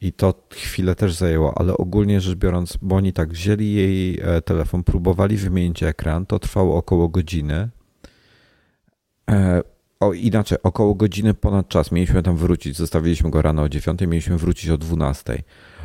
I 0.00 0.12
to 0.12 0.34
chwilę 0.50 0.94
też 0.94 1.14
zajęło, 1.14 1.58
ale 1.58 1.76
ogólnie 1.76 2.20
rzecz 2.20 2.38
biorąc, 2.38 2.78
bo 2.82 2.96
oni 2.96 3.12
tak 3.12 3.32
wzięli 3.32 3.72
jej 3.72 4.20
e, 4.22 4.42
telefon, 4.42 4.84
próbowali 4.84 5.36
wymienić 5.36 5.82
ekran, 5.82 6.26
to 6.26 6.38
trwało 6.38 6.76
około 6.76 7.08
godziny. 7.08 7.68
E, 9.30 9.62
o, 10.00 10.12
inaczej, 10.12 10.58
około 10.62 10.94
godziny 10.94 11.34
ponad 11.34 11.68
czas. 11.68 11.92
Mieliśmy 11.92 12.22
tam 12.22 12.36
wrócić. 12.36 12.76
Zostawiliśmy 12.76 13.30
go 13.30 13.42
rano 13.42 13.62
o 13.62 13.68
9, 13.68 14.00
mieliśmy 14.00 14.38
wrócić 14.38 14.70
o 14.70 14.78
12. 14.78 15.42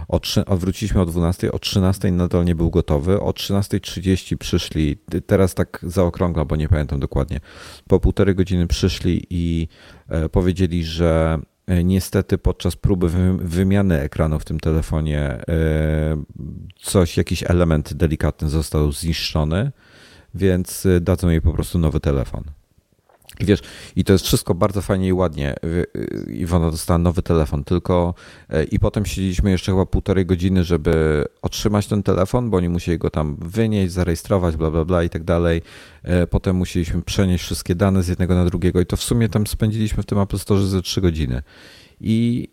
O, 0.10 0.19
3, 0.19 0.45
o 0.45 0.58
wróciliśmy 0.58 1.02
o 1.02 1.06
12, 1.06 1.52
o 1.52 1.60
13 1.60 2.12
nadal 2.12 2.45
nie 2.45 2.56
był 2.56 2.69
gotowy. 2.69 3.22
O 3.22 3.32
13.30 3.32 4.38
przyszli, 4.38 4.98
teraz 5.28 5.54
tak 5.54 5.80
zaokrągla, 5.84 6.45
bo 6.45 6.56
nie 6.56 6.69
pamiętam 6.69 7.00
dokładnie. 7.00 7.39
Po 7.88 8.00
półtorej 8.00 8.36
godziny 8.36 8.67
przyszli 8.67 9.28
i 9.30 9.67
e, 10.08 10.30
powiedzieli, 10.30 10.84
że 10.84 11.39
e, 11.67 11.84
niestety 11.84 12.38
podczas 12.38 12.76
próby 12.76 13.10
wymiany 13.38 14.02
ekranu 14.02 14.39
w 14.39 14.45
tym 14.45 14.60
telefonie 14.60 15.22
e, 15.22 15.43
coś, 16.82 17.17
jakiś 17.17 17.43
element 17.43 17.93
delikatny 17.93 18.50
został 18.50 18.91
zniszczony, 18.91 19.72
więc 20.34 20.88
dadzą 21.02 21.30
jej 21.30 21.41
po 21.41 21.54
prostu 21.54 21.80
nowy 21.80 22.00
telefon. 22.00 22.59
I 23.39 23.45
wiesz, 23.45 23.60
i 23.95 24.04
to 24.04 24.13
jest 24.13 24.25
wszystko 24.25 24.54
bardzo 24.54 24.82
fajnie 24.82 25.08
i 25.08 25.13
ładnie. 25.13 25.56
Iwona 26.34 26.71
dostała 26.71 26.97
nowy 26.97 27.21
telefon, 27.21 27.63
tylko 27.63 28.13
e, 28.49 28.63
i 28.63 28.80
potem 28.80 29.06
siedzieliśmy 29.06 29.52
jeszcze 29.52 29.71
chyba 29.71 29.86
półtorej 29.86 30.25
godziny, 30.25 30.63
żeby 30.63 31.25
otrzymać 31.41 31.88
ten 31.88 32.04
telefon, 32.04 32.49
bo 32.49 32.58
oni 32.58 32.69
musieli 32.69 32.97
go 32.97 33.10
tam 33.10 33.36
wynieść, 33.39 33.93
zarejestrować, 33.93 34.58
bla, 34.58 34.71
bla, 34.71 34.86
bla 34.86 35.04
i 35.04 35.10
tak 35.10 35.23
dalej. 35.23 35.62
Potem 36.30 36.56
musieliśmy 36.56 37.02
przenieść 37.02 37.43
wszystkie 37.43 37.75
dane 37.75 38.04
z 38.04 38.08
jednego 38.08 38.36
na 38.36 38.45
drugiego 38.45 38.82
i 38.82 38.86
to 38.86 38.97
w 38.97 39.04
sumie 39.04 39.30
tam 39.30 39.47
spędziliśmy 39.47 40.04
w 40.04 40.06
tym 40.06 40.19
Apple 40.19 40.38
Store 40.38 40.62
ze 40.62 40.82
trzy 40.82 41.02
godziny. 41.02 41.41
I 42.02 42.47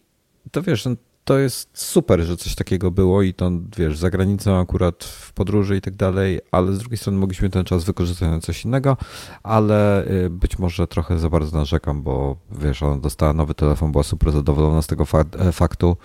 to 0.51 0.63
wiesz, 0.63 0.85
no, 0.85 0.97
to 1.27 1.39
jest 1.39 1.69
super, 1.73 2.21
że 2.21 2.37
coś 2.37 2.55
takiego 2.55 2.91
było 2.91 3.23
i 3.23 3.35
to, 3.35 3.51
wiesz, 3.77 3.99
za 3.99 4.11
granicą 4.11 4.61
akurat 4.61 5.05
w 5.05 5.33
podróży 5.33 5.77
i 5.77 5.81
tak 5.81 5.97
dalej, 5.97 6.41
ale 6.51 6.73
z 6.73 6.79
drugiej 6.79 6.99
strony 6.99 7.19
mogliśmy 7.19 7.51
ten 7.51 7.65
czas 7.65 7.85
wykorzystać 7.85 8.31
na 8.31 8.41
coś 8.41 8.65
innego, 8.65 8.97
ale 9.43 10.07
y, 10.07 10.31
być 10.31 10.59
może 10.59 10.87
trochę 10.87 11.19
za 11.19 11.31
bardzo 11.31 11.59
narzekam, 11.59 12.03
bo 12.03 12.37
wiesz, 12.59 12.83
ona 12.83 12.97
dostała 12.97 13.33
nowy 13.33 13.55
telefon, 13.55 13.93
była 13.93 14.05
super 14.05 14.33
zadowolona 14.33 14.83
z 14.83 14.87
tego 14.87 15.05
e, 15.39 15.53
faktu, 15.53 15.97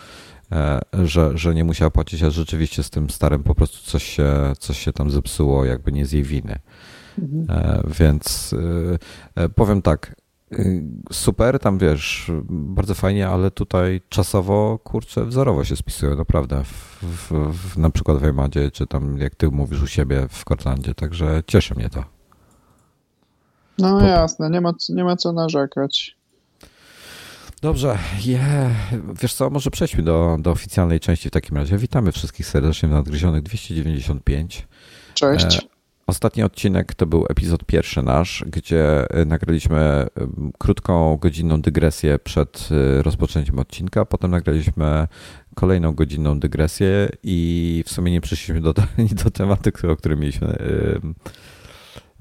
e, 0.51 0.81
że, 1.03 1.37
że 1.37 1.55
nie 1.55 1.63
musiała 1.63 1.91
płacić, 1.91 2.23
a 2.23 2.29
rzeczywiście 2.29 2.83
z 2.83 2.89
tym 2.89 3.09
starym 3.09 3.43
po 3.43 3.55
prostu 3.55 3.91
coś 3.91 4.03
się, 4.03 4.53
coś 4.59 4.79
się 4.79 4.93
tam 4.93 5.11
zepsuło, 5.11 5.65
jakby 5.65 5.91
nie 5.91 6.05
z 6.05 6.11
jej 6.11 6.23
winy. 6.23 6.59
Mhm. 7.19 7.59
E, 7.59 7.83
więc 7.99 8.55
powiem 9.55 9.81
tak, 9.81 10.15
Y, 10.20 10.20
super, 11.11 11.59
tam 11.59 11.77
wiesz, 11.77 12.31
bardzo 12.49 12.93
fajnie, 12.93 13.27
ale 13.27 13.51
tutaj 13.51 14.01
czasowo, 14.09 14.79
kurczę, 14.83 15.25
wzorowo 15.25 15.63
się 15.63 15.75
spisują, 15.75 16.15
naprawdę, 16.15 16.63
w, 16.63 17.03
w, 17.03 17.53
w, 17.53 17.77
na 17.77 17.89
przykład 17.89 18.17
w 18.17 18.23
Emadzie, 18.23 18.71
czy 18.71 18.87
tam 18.87 19.17
jak 19.17 19.35
ty 19.35 19.47
mówisz 19.47 19.81
u 19.81 19.87
siebie 19.87 20.27
w 20.29 20.45
Kortlandzie, 20.45 20.95
także 20.95 21.43
cieszy 21.47 21.75
mnie 21.75 21.89
to. 21.89 22.03
No 23.77 23.99
po... 23.99 24.05
jasne, 24.05 24.49
nie 24.49 24.61
ma, 24.61 24.73
nie 24.89 25.03
ma 25.03 25.15
co 25.15 25.33
narzekać. 25.33 26.17
Dobrze, 27.61 27.97
yeah. 28.25 28.71
wiesz 29.21 29.33
co, 29.33 29.49
może 29.49 29.71
przejdźmy 29.71 30.03
do, 30.03 30.37
do 30.39 30.51
oficjalnej 30.51 30.99
części 30.99 31.29
w 31.29 31.31
takim 31.31 31.57
razie. 31.57 31.77
Witamy 31.77 32.11
wszystkich 32.11 32.47
serdecznie 32.47 32.89
w 32.89 32.91
Nadgryzionych 32.91 33.43
295. 33.43 34.67
Cześć. 35.13 35.57
E 35.57 35.80
Ostatni 36.11 36.43
odcinek 36.43 36.95
to 36.95 37.05
był 37.05 37.25
epizod 37.29 37.65
pierwszy 37.65 38.01
nasz, 38.01 38.43
gdzie 38.47 39.09
e, 39.09 39.25
nagraliśmy 39.25 39.79
e, 39.79 40.07
krótką, 40.57 41.17
godzinną 41.17 41.61
dygresję 41.61 42.19
przed 42.19 42.69
e, 42.71 43.01
rozpoczęciem 43.03 43.59
odcinka. 43.59 44.05
Potem 44.05 44.31
nagraliśmy 44.31 45.07
kolejną 45.55 45.93
godzinną 45.93 46.39
dygresję 46.39 47.09
i 47.23 47.83
w 47.87 47.91
sumie 47.91 48.11
nie 48.11 48.21
przyszliśmy 48.21 48.61
do, 48.61 48.73
do 49.23 49.31
tematu, 49.39 49.69
o 49.91 49.95
którym 49.95 50.19
mieliśmy 50.19 50.55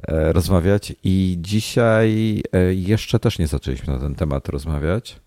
rozmawiać. 0.09 0.93
I 1.05 1.37
dzisiaj 1.41 2.43
jeszcze 2.71 3.19
też 3.19 3.39
nie 3.39 3.47
zaczęliśmy 3.47 3.95
na 3.95 4.01
ten 4.01 4.15
temat 4.15 4.49
rozmawiać. 4.49 5.21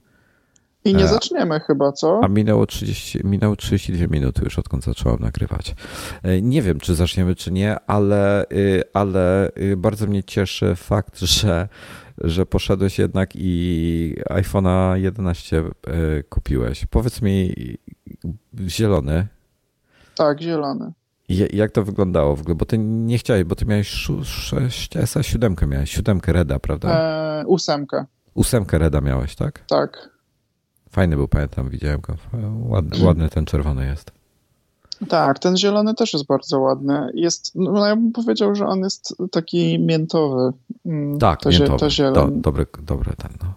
I 0.85 0.95
nie 0.95 1.03
e, 1.03 1.07
zaczniemy 1.07 1.59
chyba, 1.59 1.91
co? 1.91 2.19
A 2.23 2.27
minęło, 2.27 2.65
30, 2.65 3.19
minęło 3.23 3.55
32 3.55 4.07
minuty 4.07 4.41
już 4.43 4.59
odkąd 4.59 4.83
zacząłem 4.83 5.19
nagrywać. 5.19 5.75
E, 6.23 6.41
nie 6.41 6.61
wiem, 6.61 6.79
czy 6.79 6.95
zaczniemy, 6.95 7.35
czy 7.35 7.51
nie, 7.51 7.79
ale, 7.87 8.45
y, 8.51 8.83
ale 8.93 9.51
y, 9.57 9.77
bardzo 9.77 10.07
mnie 10.07 10.23
cieszy 10.23 10.75
fakt, 10.75 11.19
że, 11.35 11.67
że 12.17 12.45
poszedłeś 12.45 12.99
jednak 12.99 13.29
i 13.35 14.15
iPhone'a 14.29 14.95
11 14.95 15.57
e, 15.59 16.23
kupiłeś. 16.23 16.85
Powiedz 16.85 17.21
mi, 17.21 17.53
zielony. 18.67 19.27
Tak, 20.15 20.41
zielony. 20.41 20.91
Jak 21.53 21.71
to 21.71 21.83
wyglądało 21.83 22.35
w 22.35 22.41
ogóle? 22.41 22.55
Bo 22.55 22.65
ty 22.65 22.77
nie 22.77 23.17
chciałeś, 23.17 23.43
bo 23.43 23.55
ty 23.55 23.65
miałeś 23.65 23.87
6 24.23 24.97
SA 24.97 25.23
7 25.23 25.55
miałeś, 25.67 25.91
7 25.91 26.19
Reda, 26.27 26.59
prawda? 26.59 26.89
Eee, 26.89 27.45
ósemkę. 27.45 28.05
Ósemkę 28.33 28.77
Reda 28.77 29.01
miałeś, 29.01 29.35
tak? 29.35 29.63
Tak. 29.67 30.12
Fajny 30.93 31.15
był, 31.15 31.27
pamiętam, 31.27 31.69
widziałem 31.69 32.01
go. 32.01 32.15
Ładny, 32.69 33.05
ładny 33.05 33.29
ten 33.29 33.45
czerwony 33.45 33.85
jest. 33.85 34.11
Tak, 35.09 35.39
ten 35.39 35.57
zielony 35.57 35.93
też 35.93 36.13
jest 36.13 36.25
bardzo 36.25 36.59
ładny. 36.59 37.11
Jest, 37.13 37.51
no 37.55 37.87
ja 37.87 37.95
bym 37.95 38.11
powiedział, 38.11 38.55
że 38.55 38.67
on 38.67 38.79
jest 38.79 39.15
taki 39.31 39.79
miętowy. 39.79 40.53
Mm, 40.85 41.19
tak, 41.19 41.41
to, 41.41 41.49
miętowy. 41.49 41.79
To 41.79 41.89
zielony. 41.89 42.31
Do, 42.31 42.41
dobry, 42.41 42.65
dobry 42.81 43.13
ten, 43.17 43.31
no. 43.43 43.53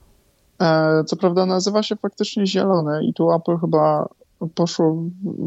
E, 0.66 1.04
co 1.04 1.16
prawda 1.16 1.46
nazywa 1.46 1.82
się 1.82 1.96
faktycznie 1.96 2.46
zielony 2.46 3.04
i 3.04 3.14
tu 3.14 3.32
Apple 3.32 3.56
chyba 3.58 4.08
poszło 4.54 4.96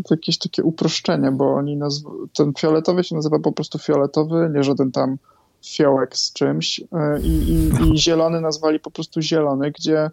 w 0.08 0.12
jakieś 0.12 0.38
takie 0.38 0.64
uproszczenie, 0.64 1.32
bo 1.32 1.54
oni 1.54 1.78
nazw- 1.78 2.28
ten 2.34 2.54
fioletowy 2.54 3.04
się 3.04 3.16
nazywa 3.16 3.40
po 3.40 3.52
prostu 3.52 3.80
fioletowy, 3.80 4.52
nie 4.56 4.64
żaden 4.64 4.92
tam 4.92 5.18
fiołek 5.66 6.18
z 6.18 6.34
czymś 6.34 6.80
e, 6.80 7.22
i, 7.22 7.28
i, 7.28 7.70
i 7.94 7.98
zielony 8.06 8.42
nazwali 8.42 8.80
po 8.80 8.92
prostu 8.92 9.22
zielony, 9.22 9.72
gdzie 9.72 10.10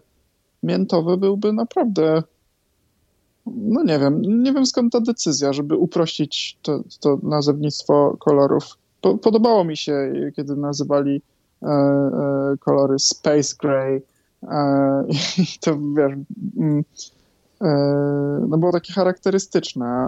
miętowy 0.63 1.17
byłby 1.17 1.53
naprawdę 1.53 2.23
no 3.55 3.83
nie 3.83 3.99
wiem, 3.99 4.21
nie 4.21 4.53
wiem 4.53 4.65
skąd 4.65 4.93
ta 4.93 5.01
decyzja, 5.01 5.53
żeby 5.53 5.75
uprościć 5.75 6.57
to, 6.61 6.83
to 6.99 7.19
nazewnictwo 7.23 8.17
kolorów. 8.19 8.63
Po, 9.01 9.17
podobało 9.17 9.63
mi 9.63 9.77
się, 9.77 10.13
kiedy 10.35 10.55
nazywali 10.55 11.21
e, 11.63 11.67
e, 11.67 12.55
kolory 12.59 12.99
Space 12.99 13.55
Gray 13.61 14.01
e, 14.43 15.03
i 15.43 15.59
to 15.61 15.77
wiesz, 15.97 16.13
mm, 16.57 16.83
e, 17.61 17.67
no 18.49 18.57
było 18.57 18.71
takie 18.71 18.93
charakterystyczne. 18.93 20.07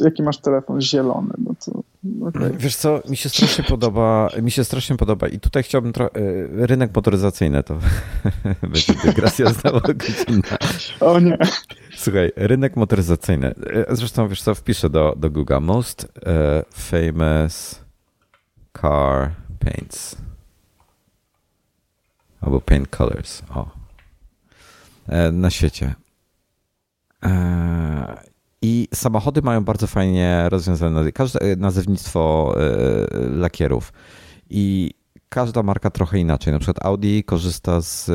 Jaki 0.00 0.22
masz 0.22 0.38
telefon 0.38 0.80
zielony? 0.80 1.32
No 1.38 1.54
to 1.64 1.82
Okay. 2.28 2.56
Wiesz 2.58 2.76
co, 2.76 3.02
mi 3.08 3.16
się 3.16 3.28
strasznie 3.28 3.64
podoba, 3.64 4.28
mi 4.42 4.50
się 4.50 4.64
strasznie 4.64 4.96
podoba 4.96 5.28
i 5.28 5.40
tutaj 5.40 5.62
chciałbym 5.62 5.92
trochę, 5.92 6.10
rynek 6.52 6.94
motoryzacyjny 6.94 7.62
to 7.62 7.78
będzie 8.72 8.94
dygresja 9.04 9.52
znowu 9.52 9.80
godzinna. 9.80 10.58
O 11.00 11.20
nie. 11.20 11.38
Słuchaj, 11.96 12.32
rynek 12.36 12.76
motoryzacyjny. 12.76 13.54
E, 13.88 13.96
zresztą 13.96 14.28
wiesz 14.28 14.42
co, 14.42 14.54
wpiszę 14.54 14.90
do, 14.90 15.14
do 15.16 15.30
Google 15.30 15.60
Most 15.60 16.04
uh, 16.04 16.74
famous 16.74 17.80
car 18.80 19.30
paints. 19.58 20.16
Albo 22.40 22.60
paint 22.60 22.88
colors. 22.96 23.42
O. 23.54 23.70
E, 25.08 25.32
na 25.32 25.50
świecie. 25.50 25.94
I 28.62 28.88
samochody 28.94 29.42
mają 29.42 29.64
bardzo 29.64 29.86
fajnie 29.86 30.46
rozwiązane 30.48 31.12
każde 31.12 31.40
e, 31.40 31.56
nazewnictwo 31.56 32.54
e, 32.56 33.28
lakierów. 33.28 33.92
I 34.50 34.90
każda 35.28 35.62
marka 35.62 35.90
trochę 35.90 36.18
inaczej. 36.18 36.52
Na 36.52 36.58
przykład 36.58 36.86
Audi 36.86 37.20
korzysta 37.26 37.80
z. 37.80 38.10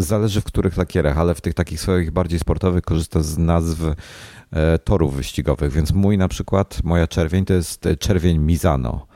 Zależy 0.00 0.40
w 0.40 0.44
których 0.44 0.76
lakierach, 0.76 1.18
ale 1.18 1.34
w 1.34 1.40
tych 1.40 1.54
takich 1.54 1.80
swoich 1.80 2.10
bardziej 2.10 2.38
sportowych 2.38 2.84
korzysta 2.84 3.20
z 3.20 3.38
nazw 3.38 3.80
e, 4.50 4.78
torów 4.78 5.16
wyścigowych. 5.16 5.72
Więc 5.72 5.92
mój 5.92 6.18
na 6.18 6.28
przykład, 6.28 6.80
moja 6.84 7.06
czerwień 7.06 7.44
to 7.44 7.54
jest 7.54 7.88
czerwień 7.98 8.38
Mizano. 8.38 9.06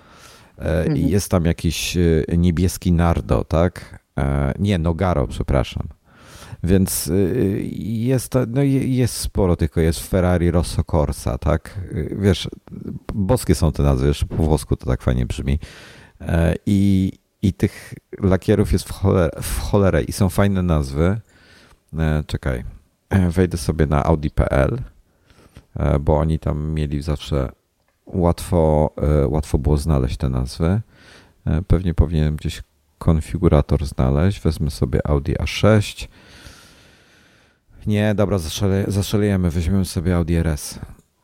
Mhm. 0.56 0.96
Jest 0.96 1.28
tam 1.28 1.44
jakiś 1.44 1.98
niebieski 2.38 2.92
Nardo, 2.92 3.44
tak? 3.44 4.04
Nie, 4.58 4.78
Nogaro, 4.78 5.26
przepraszam. 5.26 5.88
Więc 6.62 7.06
y, 7.08 7.70
jest, 7.82 8.34
no 8.48 8.62
jest 8.62 9.14
sporo, 9.14 9.56
tylko 9.56 9.80
jest 9.80 10.00
Ferrari 10.00 10.50
Rosso 10.50 10.84
Corsa, 10.84 11.38
tak? 11.38 11.80
Wiesz, 12.10 12.48
boskie 13.14 13.54
są 13.54 13.72
te 13.72 13.82
nazwy, 13.82 14.06
jeszcze 14.08 14.26
po 14.26 14.36
włosku 14.36 14.76
to 14.76 14.86
tak 14.86 15.02
fajnie 15.02 15.26
brzmi. 15.26 15.58
E, 16.20 16.54
I, 16.66 17.12
i 17.42 17.52
tych 17.52 17.94
lakierów 18.18 18.72
jest 18.72 18.88
w 18.88 18.92
cholerę, 18.92 19.30
w 19.42 19.60
cholerę 19.60 20.02
i 20.02 20.12
są 20.12 20.28
fajne 20.28 20.62
nazwy. 20.62 21.20
E, 21.98 22.24
czekaj, 22.26 22.64
e, 23.10 23.30
wejdę 23.30 23.56
sobie 23.56 23.86
na 23.86 24.04
audi.pl, 24.04 24.78
bo 26.00 26.18
oni 26.18 26.38
tam 26.38 26.72
mieli 26.74 27.02
zawsze 27.02 27.48
łatwo, 28.06 28.90
łatwo 29.28 29.58
było 29.58 29.76
znaleźć 29.76 30.16
te 30.16 30.28
nazwy. 30.28 30.80
Pewnie 31.66 31.94
powinienem 31.94 32.36
gdzieś 32.36 32.62
konfigurator 32.98 33.86
znaleźć. 33.86 34.40
Wezmę 34.40 34.70
sobie 34.70 35.06
Audi 35.06 35.32
A6. 35.32 36.08
Nie, 37.86 38.14
dobra, 38.14 38.38
zaszalejemy. 38.86 39.50
Weźmiemy 39.50 39.84
sobie 39.84 40.16
Audi 40.16 40.34
RS. 40.36 40.78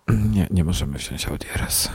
Nie, 0.34 0.46
nie 0.50 0.64
możemy 0.64 0.98
wziąć 0.98 1.28
Audi 1.28 1.46
RS. 1.54 1.88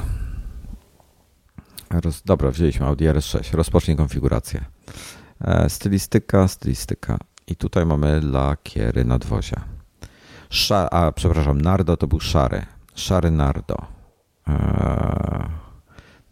Roz, 1.90 2.22
dobra, 2.26 2.52
wzięliśmy 2.52 2.86
Audi 2.86 3.06
RS6. 3.06 3.56
Rozpocznij 3.56 3.98
konfigurację. 3.98 4.66
E, 5.42 5.70
stylistyka, 5.70 6.48
stylistyka. 6.48 7.18
I 7.48 7.56
tutaj 7.56 7.86
mamy 7.86 8.22
lakiery 8.22 9.06
nadwozia. 9.06 9.62
Szar, 10.50 10.88
a, 10.92 11.12
przepraszam, 11.12 11.62
Nardo 11.62 11.98
to 11.98 12.08
był 12.08 12.20
szary. 12.20 12.66
Szary 12.96 13.32
Nardo. 13.32 13.78
Eee, 14.48 15.50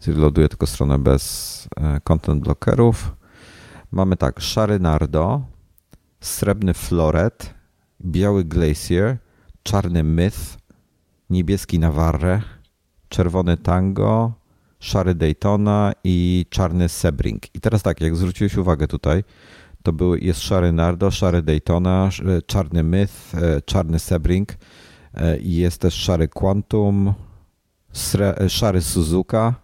loduję 0.07 0.49
tylko 0.49 0.67
stronę 0.67 0.99
bez 0.99 1.67
e, 1.77 1.99
content 2.03 2.43
blockerów. 2.43 3.15
Mamy 3.91 4.17
tak, 4.17 4.39
szary 4.39 4.79
Nardo, 4.79 5.41
srebrny 6.19 6.73
Floret, 6.73 7.61
biały 8.05 8.43
Glacier, 8.43 9.17
czarny 9.63 10.03
Myth, 10.03 10.39
niebieski 11.29 11.79
Navarre, 11.79 12.41
czerwony 13.09 13.57
Tango, 13.57 14.33
szary 14.79 15.15
Daytona 15.15 15.93
i 16.03 16.45
czarny 16.49 16.89
Sebring. 16.89 17.55
I 17.55 17.59
teraz 17.59 17.83
tak, 17.83 18.01
jak 18.01 18.15
zwróciłeś 18.15 18.57
uwagę 18.57 18.87
tutaj, 18.87 19.23
to 19.83 19.93
był, 19.93 20.15
jest 20.15 20.41
szary 20.41 20.71
Nardo, 20.71 21.11
szary 21.11 21.41
Daytona, 21.41 22.09
czarny 22.45 22.83
Myth, 22.83 23.13
e, 23.35 23.61
czarny 23.61 23.99
Sebring 23.99 24.57
e, 25.13 25.37
i 25.37 25.55
jest 25.55 25.81
też 25.81 25.93
szary 25.93 26.27
Quantum, 26.27 27.13
e, 28.19 28.49
szary 28.49 28.81
Suzuka. 28.81 29.55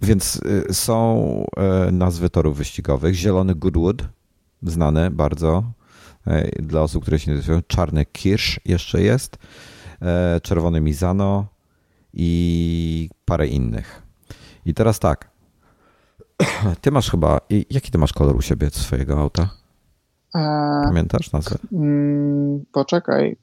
Więc 0.00 0.40
są 0.72 1.46
nazwy 1.92 2.30
torów 2.30 2.56
wyścigowych. 2.56 3.14
Zielony 3.14 3.54
Goodwood, 3.54 4.02
znany 4.64 5.10
bardzo 5.10 5.62
dla 6.58 6.82
osób, 6.82 7.02
które 7.02 7.18
się 7.18 7.30
nazywają. 7.34 7.62
Czarny 7.66 8.04
Kirsch 8.04 8.58
jeszcze 8.64 9.02
jest. 9.02 9.38
Czerwony 10.42 10.80
Mizano, 10.80 11.46
i 12.14 13.10
parę 13.24 13.46
innych. 13.46 14.02
I 14.66 14.74
teraz 14.74 14.98
tak. 14.98 15.30
Ty 16.80 16.90
masz 16.90 17.10
chyba. 17.10 17.40
Jaki 17.70 17.90
ty 17.90 17.98
masz 17.98 18.12
kolor 18.12 18.36
u 18.36 18.42
siebie 18.42 18.70
swojego 18.70 19.20
auta? 19.20 19.48
E, 20.34 20.40
Pamiętasz 20.84 21.32
nazwę? 21.32 21.56
Mm, 21.72 22.64
poczekaj. 22.72 23.36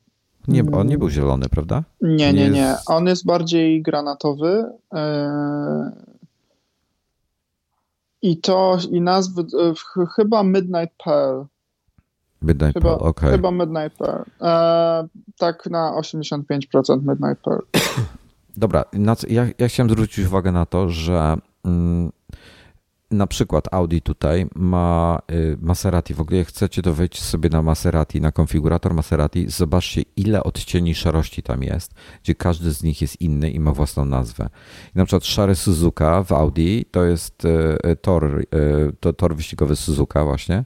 Nie, 0.47 0.63
on 0.71 0.87
nie 0.87 0.97
był 0.97 1.09
zielony, 1.09 1.49
prawda? 1.49 1.83
Nie, 2.01 2.33
nie, 2.33 2.49
nie. 2.49 2.75
On 2.87 3.07
jest 3.07 3.25
bardziej 3.25 3.81
granatowy. 3.81 4.63
E, 8.23 8.27
I 8.27 8.37
to, 8.37 8.77
i 8.91 9.01
nazwy, 9.01 9.41
e, 9.41 9.73
chyba 10.15 10.43
Midnight 10.43 10.91
Pearl. 11.05 11.43
Midnight 12.41 12.73
chyba, 12.73 12.89
Pearl, 12.89 13.01
okej. 13.01 13.09
Okay. 13.09 13.31
Chyba 13.31 13.51
Midnight 13.51 13.97
Pearl. 13.97 14.23
tak 15.37 15.67
na 15.67 15.91
85% 16.01 17.07
Midnight 17.07 17.39
Pearl. 17.43 17.61
Dobra, 18.57 18.85
ja, 19.29 19.45
ja 19.59 19.67
chciałem 19.67 19.89
zwrócić 19.89 20.27
uwagę 20.27 20.51
na 20.51 20.65
to, 20.65 20.89
że 20.89 21.37
mm, 21.65 22.11
na 23.11 23.27
przykład 23.27 23.73
Audi 23.73 23.99
tutaj 23.99 24.47
ma 24.55 25.21
y, 25.31 25.57
Maserati. 25.61 26.13
W 26.13 26.21
ogóle 26.21 26.37
jak 26.37 26.47
chcecie, 26.47 26.81
to 26.81 26.93
wejdźcie 26.93 27.21
sobie 27.21 27.49
na 27.49 27.61
Maserati, 27.61 28.21
na 28.21 28.31
konfigurator 28.31 28.93
Maserati, 28.93 29.49
zobaczcie 29.49 30.01
ile 30.15 30.43
odcieni 30.43 30.95
szarości 30.95 31.43
tam 31.43 31.63
jest, 31.63 31.93
gdzie 32.23 32.35
każdy 32.35 32.71
z 32.71 32.83
nich 32.83 33.01
jest 33.01 33.21
inny 33.21 33.51
i 33.51 33.59
ma 33.59 33.71
własną 33.71 34.05
nazwę. 34.05 34.49
I 34.95 34.97
na 34.97 35.05
przykład 35.05 35.25
szary 35.25 35.55
Suzuka 35.55 36.23
w 36.23 36.31
Audi 36.31 36.85
to 36.91 37.03
jest 37.03 37.45
y, 37.45 37.77
y, 37.85 37.95
tor, 37.95 38.45
to 38.99 39.13
tor 39.13 39.35
wyścigowy 39.35 39.75
Suzuka 39.75 40.25
właśnie. 40.25 40.65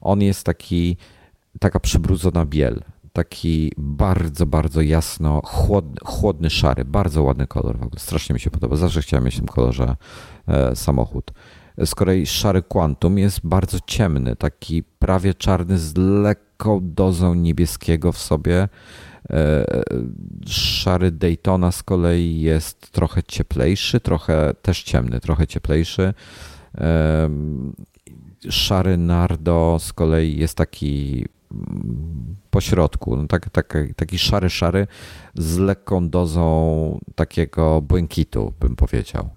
On 0.00 0.22
jest 0.22 0.44
taki, 0.44 0.96
taka 1.60 1.80
przybrudzona 1.80 2.46
biel 2.46 2.82
taki 3.16 3.72
bardzo, 3.76 4.46
bardzo 4.46 4.80
jasno, 4.82 5.40
chłodny, 5.44 5.96
chłodny 6.04 6.50
szary, 6.50 6.84
bardzo 6.84 7.22
ładny 7.22 7.46
kolor 7.46 7.78
w 7.78 7.82
ogóle. 7.82 8.00
Strasznie 8.00 8.34
mi 8.34 8.40
się 8.40 8.50
podoba. 8.50 8.76
Zawsze 8.76 9.02
chciałem 9.02 9.24
mieć 9.24 9.34
w 9.34 9.38
tym 9.38 9.46
kolorze 9.46 9.96
e, 10.48 10.76
samochód. 10.76 11.32
Z 11.84 11.94
kolei 11.94 12.26
szary 12.26 12.62
Quantum 12.62 13.18
jest 13.18 13.40
bardzo 13.44 13.78
ciemny, 13.86 14.36
taki 14.36 14.82
prawie 14.82 15.34
czarny 15.34 15.78
z 15.78 15.96
lekką 15.96 16.80
dozą 16.82 17.34
niebieskiego 17.34 18.12
w 18.12 18.18
sobie. 18.18 18.68
E, 19.30 19.64
szary 20.46 21.10
Daytona 21.10 21.72
z 21.72 21.82
kolei 21.82 22.40
jest 22.40 22.90
trochę 22.90 23.22
cieplejszy, 23.22 24.00
trochę 24.00 24.54
też 24.62 24.82
ciemny, 24.82 25.20
trochę 25.20 25.46
cieplejszy. 25.46 26.14
E, 26.78 27.30
szary 28.50 28.96
Nardo 28.96 29.76
z 29.80 29.92
kolei 29.92 30.36
jest 30.36 30.54
taki 30.56 31.24
po 32.50 32.60
środku, 32.60 33.16
no 33.16 33.26
tak, 33.26 33.50
tak, 33.50 33.78
taki 33.96 34.18
szary, 34.18 34.50
szary 34.50 34.86
z 35.34 35.58
lekką 35.58 36.08
dozą 36.08 37.00
takiego 37.14 37.82
błękitu, 37.82 38.52
bym 38.60 38.76
powiedział. 38.76 39.28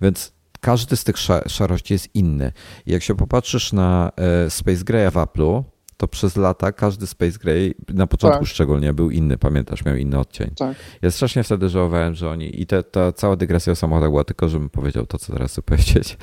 Więc 0.00 0.32
każdy 0.64 0.96
z 0.96 1.04
tych 1.04 1.16
szarości 1.46 1.92
jest 1.92 2.14
inny. 2.14 2.52
Jak 2.86 3.02
się 3.02 3.14
popatrzysz 3.14 3.72
na 3.72 4.12
e, 4.16 4.50
Space 4.50 4.84
Grey'a 4.84 5.10
w 5.10 5.14
Apple'u, 5.14 5.62
to 5.96 6.08
przez 6.08 6.36
lata 6.36 6.72
każdy 6.72 7.06
Space 7.06 7.38
Gray, 7.38 7.74
na 7.88 8.06
początku 8.06 8.38
tak. 8.38 8.48
szczególnie, 8.48 8.92
był 8.92 9.10
inny, 9.10 9.38
pamiętasz, 9.38 9.84
miał 9.84 9.96
inny 9.96 10.18
odcień. 10.18 10.50
Tak. 10.58 10.76
Ja 11.02 11.10
strasznie 11.10 11.42
wtedy 11.42 11.68
żałowałem, 11.68 12.14
że 12.14 12.30
oni, 12.30 12.60
i 12.60 12.66
te, 12.66 12.82
ta 12.82 13.12
cała 13.12 13.36
dygresja 13.36 13.72
o 13.72 13.76
samochodach 13.76 14.10
była 14.10 14.24
tylko, 14.24 14.48
żebym 14.48 14.70
powiedział 14.70 15.06
to, 15.06 15.18
co 15.18 15.32
teraz 15.32 15.52
chcę 15.52 15.62
powiedzieć, 15.62 16.18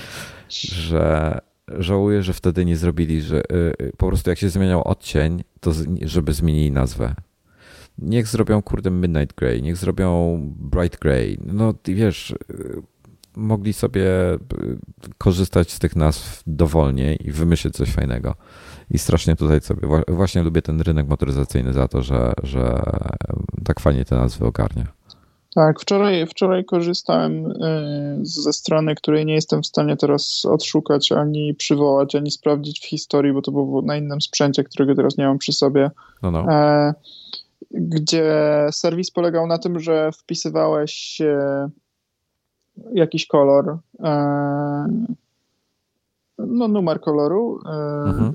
że 0.89 1.39
żałuję, 1.67 2.23
że 2.23 2.33
wtedy 2.33 2.65
nie 2.65 2.77
zrobili, 2.77 3.21
że 3.21 3.39
y, 3.39 3.73
y, 3.81 3.91
po 3.97 4.07
prostu 4.07 4.29
jak 4.29 4.39
się 4.39 4.49
zmieniał 4.49 4.81
odcień, 4.81 5.43
to 5.59 5.71
żeby 6.01 6.33
zmienili 6.33 6.71
nazwę. 6.71 7.15
Niech 7.97 8.27
zrobią 8.27 8.61
kurde 8.61 8.91
Midnight 8.91 9.35
Grey, 9.35 9.61
niech 9.61 9.77
zrobią 9.77 10.39
Bright 10.57 10.99
Grey. 10.99 11.37
No 11.45 11.73
wiesz, 11.85 12.31
y, 12.31 12.81
mogli 13.35 13.73
sobie 13.73 14.05
korzystać 15.17 15.71
z 15.71 15.79
tych 15.79 15.95
nazw 15.95 16.43
dowolnie 16.47 17.15
i 17.15 17.31
wymyślić 17.31 17.73
coś 17.73 17.91
fajnego. 17.91 18.35
I 18.91 18.99
strasznie 18.99 19.35
tutaj 19.35 19.61
sobie, 19.61 19.87
właśnie 20.07 20.43
lubię 20.43 20.61
ten 20.61 20.81
rynek 20.81 21.07
motoryzacyjny 21.07 21.73
za 21.73 21.87
to, 21.87 22.01
że, 22.01 22.33
że 22.43 22.83
tak 23.63 23.79
fajnie 23.79 24.05
te 24.05 24.15
nazwy 24.15 24.45
ogarnia. 24.45 24.87
Tak, 25.55 25.79
wczoraj, 25.79 26.27
wczoraj 26.27 26.65
korzystałem 26.65 27.51
y, 27.51 28.19
ze 28.21 28.53
strony, 28.53 28.95
której 28.95 29.25
nie 29.25 29.33
jestem 29.33 29.61
w 29.61 29.67
stanie 29.67 29.97
teraz 29.97 30.45
odszukać, 30.45 31.11
ani 31.11 31.53
przywołać, 31.53 32.15
ani 32.15 32.31
sprawdzić 32.31 32.79
w 32.79 32.85
historii, 32.85 33.33
bo 33.33 33.41
to 33.41 33.51
było 33.51 33.81
na 33.81 33.97
innym 33.97 34.21
sprzęcie, 34.21 34.63
którego 34.63 34.95
teraz 34.95 35.17
nie 35.17 35.25
mam 35.25 35.37
przy 35.37 35.53
sobie. 35.53 35.91
No, 36.21 36.31
no. 36.31 36.45
E, 36.49 36.93
gdzie 37.71 38.33
serwis 38.71 39.11
polegał 39.11 39.47
na 39.47 39.57
tym, 39.57 39.79
że 39.79 40.11
wpisywałeś 40.11 41.21
e, 41.21 41.69
jakiś 42.93 43.27
kolor, 43.27 43.77
e, 43.99 44.87
no 46.37 46.67
numer 46.67 47.01
koloru 47.01 47.59
mhm. 48.05 48.33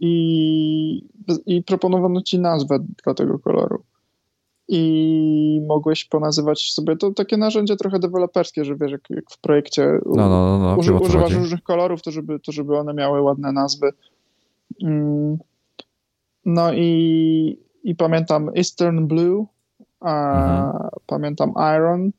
i, 0.00 1.08
i 1.46 1.62
proponowano 1.62 2.22
ci 2.22 2.38
nazwę 2.38 2.78
dla 3.04 3.14
tego 3.14 3.38
koloru 3.38 3.82
i 4.68 5.62
mogłeś 5.66 6.04
ponazywać 6.04 6.72
sobie 6.72 6.96
to 6.96 7.10
takie 7.10 7.36
narzędzie 7.36 7.76
trochę 7.76 7.98
deweloperskie, 7.98 8.64
że 8.64 8.76
wiesz, 8.76 8.92
jak, 8.92 9.10
jak 9.10 9.30
w 9.30 9.38
projekcie 9.38 9.98
no, 10.06 10.28
no, 10.28 10.28
no, 10.28 10.58
no 10.58 10.76
uży, 10.76 10.94
używasz 10.94 11.34
różnych 11.34 11.62
kolorów, 11.62 12.02
to 12.02 12.10
żeby, 12.10 12.40
to 12.40 12.52
żeby 12.52 12.78
one 12.78 12.94
miały 12.94 13.20
ładne 13.20 13.52
nazwy. 13.52 13.92
Mm. 14.82 15.38
No 16.44 16.72
i, 16.72 17.58
i 17.84 17.94
pamiętam 17.94 18.50
Eastern 18.56 19.06
Blue, 19.06 19.46
a, 20.00 20.32
mhm. 20.64 20.88
pamiętam 21.06 21.52
Iron, 21.76 22.10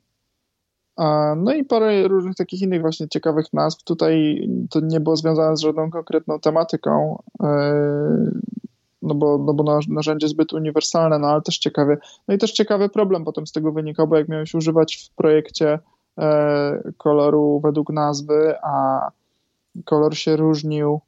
no 1.37 1.53
i 1.53 1.65
parę 1.65 2.07
różnych 2.07 2.35
takich 2.35 2.61
innych 2.61 2.81
właśnie 2.81 3.07
ciekawych 3.07 3.53
nazw. 3.53 3.83
Tutaj 3.83 4.47
to 4.69 4.79
nie 4.79 4.99
było 4.99 5.15
związane 5.15 5.57
z 5.57 5.61
żadną 5.61 5.91
konkretną 5.91 6.39
tematyką. 6.39 7.23
Yy, 7.39 7.47
no 9.03 9.15
bo, 9.15 9.37
no 9.37 9.53
bo 9.53 9.79
narzędzie 9.89 10.27
zbyt 10.27 10.53
uniwersalne, 10.53 11.19
no 11.19 11.27
ale 11.27 11.41
też 11.41 11.57
ciekawy. 11.57 11.97
No 12.27 12.33
i 12.33 12.37
też 12.37 12.51
ciekawy 12.51 12.89
problem 12.89 13.25
potem 13.25 13.47
z 13.47 13.51
tego 13.51 13.71
wynikał, 13.71 14.07
bo 14.07 14.17
jak 14.17 14.29
miałeś 14.29 14.53
używać 14.55 14.95
w 14.95 15.15
projekcie 15.15 15.79
e, 16.17 16.91
koloru 16.97 17.59
według 17.63 17.89
nazwy, 17.89 18.55
a 18.63 19.07
kolor 19.85 20.17
się 20.17 20.35
różnił 20.35 20.99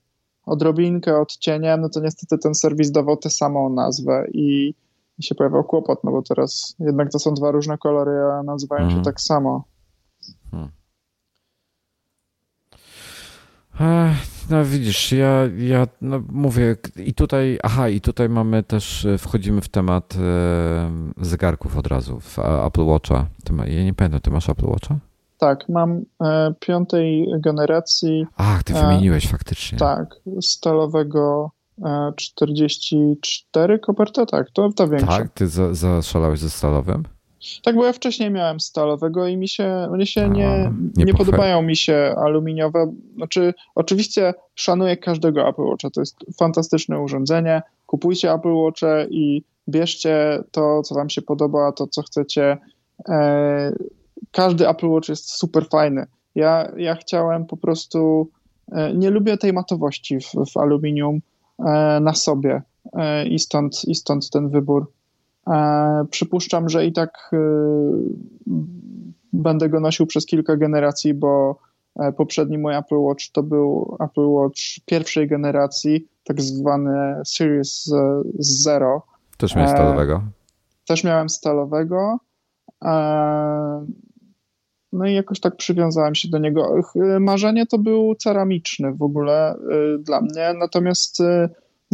odrobinkę 0.45 1.21
odcieniem, 1.21 1.81
no 1.81 1.89
to 1.89 1.99
niestety 1.99 2.38
ten 2.38 2.55
serwis 2.55 2.91
dawał 2.91 3.17
tę 3.17 3.29
samą 3.29 3.69
nazwę 3.69 4.27
i, 4.33 4.73
i 5.19 5.23
się 5.23 5.36
pojawiał 5.36 5.63
kłopot, 5.63 6.03
no 6.03 6.11
bo 6.11 6.21
teraz 6.21 6.75
jednak 6.79 7.11
to 7.11 7.19
są 7.19 7.33
dwa 7.33 7.51
różne 7.51 7.77
kolory, 7.77 8.11
a 8.11 8.43
nazywają 8.43 8.83
mhm. 8.83 8.99
się 8.99 9.05
tak 9.05 9.21
samo. 9.21 9.63
Hmm. 10.51 10.69
No 14.49 14.65
widzisz, 14.65 15.11
ja, 15.11 15.41
ja 15.57 15.87
no 16.01 16.21
mówię 16.29 16.75
i 17.05 17.13
tutaj, 17.13 17.59
aha, 17.63 17.89
i 17.89 18.01
tutaj 18.01 18.29
mamy 18.29 18.63
też, 18.63 19.05
e, 19.05 19.17
wchodzimy 19.17 19.61
w 19.61 19.69
temat 19.69 20.15
e, 20.15 20.91
zegarków 21.25 21.77
od 21.77 21.87
razu, 21.87 22.19
w 22.19 22.39
Apple 22.39 22.85
Watcha. 22.85 23.25
Ma, 23.51 23.67
ja 23.67 23.83
nie 23.83 23.93
pamiętam, 23.93 24.21
ty 24.21 24.31
masz 24.31 24.49
Apple 24.49 24.65
Watcha? 24.65 24.95
Tak, 25.37 25.69
mam 25.69 26.01
e, 26.21 26.53
piątej 26.59 27.27
generacji. 27.39 28.25
Ach, 28.37 28.63
ty 28.63 28.73
wymieniłeś 28.73 29.25
e, 29.25 29.29
faktycznie. 29.29 29.77
Tak, 29.77 30.15
stalowego 30.41 31.51
44 32.15 33.73
e, 33.73 33.79
koperta, 33.79 34.25
tak, 34.25 34.51
to 34.51 34.71
ta 34.71 34.87
większa. 34.87 35.07
Tak, 35.07 35.29
ty 35.29 35.47
za, 35.47 35.73
zaszalałeś 35.73 36.39
ze 36.39 36.49
stalowym? 36.49 37.03
Tak, 37.63 37.75
bo 37.75 37.85
ja 37.85 37.93
wcześniej 37.93 38.31
miałem 38.31 38.59
stalowego 38.59 39.27
i 39.27 39.37
mi 39.37 39.47
się, 39.47 39.87
mnie 39.91 40.05
się 40.05 40.29
nie, 40.29 40.71
nie, 40.97 41.05
nie 41.05 41.13
podobają 41.13 41.61
mi 41.61 41.75
się 41.75 42.15
aluminiowe. 42.17 42.93
Znaczy, 43.15 43.53
oczywiście 43.75 44.33
szanuję 44.55 44.97
każdego 44.97 45.49
Apple 45.49 45.61
Watcha, 45.61 45.89
to 45.89 46.01
jest 46.01 46.15
fantastyczne 46.39 46.99
urządzenie. 46.99 47.61
Kupujcie 47.85 48.33
Apple 48.33 48.53
Watche 48.53 49.07
i 49.09 49.43
bierzcie 49.69 50.43
to, 50.51 50.81
co 50.83 50.95
wam 50.95 51.09
się 51.09 51.21
podoba, 51.21 51.71
to, 51.71 51.87
co 51.87 52.01
chcecie. 52.01 52.57
E, 53.09 53.75
każdy 54.31 54.69
Apple 54.69 54.87
Watch 54.87 55.09
jest 55.09 55.29
super 55.29 55.65
fajny. 55.69 56.05
Ja, 56.35 56.71
ja 56.77 56.95
chciałem 56.95 57.45
po 57.45 57.57
prostu, 57.57 58.29
e, 58.71 58.93
nie 58.93 59.09
lubię 59.09 59.37
tej 59.37 59.53
matowości 59.53 60.19
w, 60.19 60.31
w 60.53 60.57
aluminium 60.57 61.19
e, 61.59 61.99
na 61.99 62.13
sobie 62.13 62.61
i 63.29 63.39
stąd, 63.39 63.85
i 63.87 63.95
stąd 63.95 64.29
ten 64.29 64.49
wybór. 64.49 64.91
E, 65.49 66.05
przypuszczam, 66.09 66.69
że 66.69 66.85
i 66.85 66.93
tak 66.93 67.31
e, 67.33 67.37
będę 69.33 69.69
go 69.69 69.79
nosił 69.79 70.05
przez 70.05 70.25
kilka 70.25 70.57
generacji, 70.57 71.13
bo 71.13 71.59
e, 71.99 72.11
poprzedni 72.11 72.57
mój 72.57 72.75
Apple 72.75 72.97
Watch 72.97 73.31
to 73.31 73.43
był 73.43 73.97
Apple 73.99 74.27
Watch 74.27 74.59
pierwszej 74.85 75.27
generacji, 75.27 76.07
tak 76.23 76.41
zwany 76.41 77.21
Series 77.25 77.91
Zero. 78.39 79.01
Też 79.37 79.55
miałeś 79.55 79.71
stalowego? 79.71 80.21
Też 80.87 81.03
miałem 81.03 81.29
stalowego. 81.29 82.17
No 84.93 85.05
i 85.07 85.13
jakoś 85.13 85.39
tak 85.39 85.55
przywiązałem 85.55 86.15
się 86.15 86.27
do 86.29 86.37
niego. 86.37 86.75
Marzenie 87.19 87.65
to 87.65 87.77
był 87.77 88.15
ceramiczny 88.15 88.93
w 88.93 89.01
ogóle 89.01 89.55
dla 89.99 90.21
mnie, 90.21 90.53
natomiast 90.59 91.21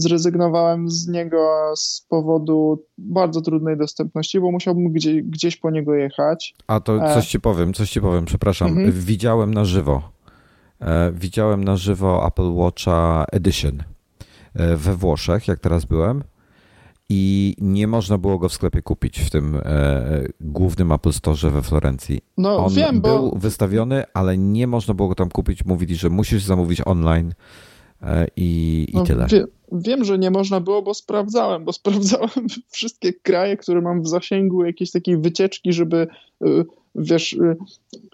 zrezygnowałem 0.02 0.90
z 0.90 1.08
niego 1.08 1.74
z 1.76 2.06
powodu 2.10 2.86
bardzo 2.98 3.42
trudnej 3.42 3.78
dostępności, 3.78 4.40
bo 4.40 4.52
musiałbym 4.52 4.92
gdzieś, 4.92 5.24
gdzieś 5.24 5.58
po 5.58 5.72
niego 5.72 5.96
jechać. 5.96 6.56
A 6.68 6.80
to 6.80 7.06
e, 7.06 7.14
coś 7.14 7.28
ci 7.28 7.40
powiem, 7.40 7.74
coś 7.74 7.90
ci 7.90 8.02
powiem, 8.02 8.26
przepraszam. 8.26 8.68
Mhm. 8.68 8.92
Widziałem 8.92 9.54
na 9.54 9.66
żywo. 9.66 10.12
E, 10.82 11.12
widziałem 11.12 11.64
na 11.64 11.78
żywo 11.78 12.28
Apple 12.28 12.54
Watcha 12.54 13.26
Edition 13.32 13.84
e, 14.54 14.76
we 14.76 14.96
Włoszech, 14.96 15.48
jak 15.48 15.60
teraz 15.60 15.86
byłem. 15.86 16.24
I 17.14 17.56
nie 17.62 17.88
można 17.88 18.18
było 18.18 18.40
go 18.40 18.50
w 18.50 18.54
sklepie 18.54 18.82
kupić 18.82 19.20
w 19.20 19.30
tym 19.30 19.62
e, 19.66 20.24
głównym 20.42 20.92
Apple 20.92 21.12
Store 21.12 21.52
we 21.52 21.62
Florencji. 21.62 22.22
No 22.38 22.66
On 22.66 22.74
wiem, 22.74 23.02
był 23.02 23.32
bo... 23.32 23.40
wystawiony, 23.40 24.04
ale 24.14 24.38
nie 24.38 24.68
można 24.68 24.94
było 24.94 25.10
go 25.10 25.16
tam 25.16 25.30
kupić. 25.30 25.66
Mówili, 25.66 25.96
że 25.96 26.10
musisz 26.10 26.44
zamówić 26.44 26.82
online 26.86 27.34
e, 28.02 28.28
i, 28.36 28.88
i 28.90 28.96
no, 28.96 29.04
tyle. 29.04 29.28
Wie, 29.28 29.46
Wiem, 29.72 30.04
że 30.04 30.18
nie 30.18 30.32
można 30.32 30.60
było, 30.60 30.82
bo 30.82 30.94
sprawdzałem, 30.94 31.66
bo 31.66 31.74
sprawdzałem 31.74 32.48
wszystkie 32.72 33.14
kraje, 33.14 33.58
które 33.58 33.82
mam 33.82 34.02
w 34.02 34.08
zasięgu 34.08 34.66
jakiejś 34.66 34.92
takiej 34.92 35.18
wycieczki, 35.18 35.74
żeby 35.74 36.08
y, 36.46 36.66
wiesz, 36.96 37.34
y, 37.34 37.58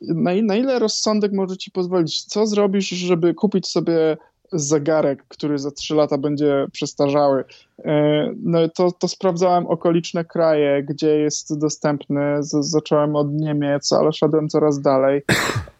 na, 0.01 0.31
na 0.43 0.55
ile 0.55 0.79
rozsądek 0.79 1.33
może 1.33 1.57
ci 1.57 1.71
pozwolić? 1.71 2.23
Co 2.23 2.47
zrobisz, 2.47 2.89
żeby 2.89 3.33
kupić 3.33 3.67
sobie 3.67 4.17
zegarek, 4.51 5.23
który 5.27 5.59
za 5.59 5.71
trzy 5.71 5.95
lata 5.95 6.17
będzie 6.17 6.67
przestarzały. 6.71 7.43
E, 7.85 8.33
no 8.43 8.59
to, 8.69 8.91
to 8.91 9.07
sprawdzałem 9.07 9.67
okoliczne 9.67 10.25
kraje, 10.25 10.83
gdzie 10.83 11.17
jest 11.17 11.59
dostępny. 11.59 12.43
Z, 12.43 12.65
zacząłem 12.65 13.15
od 13.15 13.33
Niemiec, 13.33 13.93
ale 13.93 14.13
szedłem 14.13 14.49
coraz 14.49 14.81
dalej. 14.81 15.21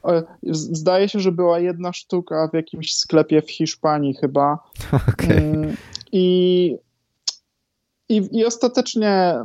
E, 0.06 0.24
zdaje 0.52 1.10
się, 1.10 1.20
że 1.20 1.32
była 1.32 1.60
jedna 1.60 1.94
sztuka 1.94 2.50
w 2.52 2.54
jakimś 2.54 2.96
sklepie 2.96 3.42
w 3.42 3.52
Hiszpanii 3.52 4.14
chyba. 4.14 4.60
Okay. 5.14 5.38
Mm, 5.38 5.76
I, 6.12 6.78
i, 8.10 8.30
I 8.32 8.46
ostatecznie 8.46 9.36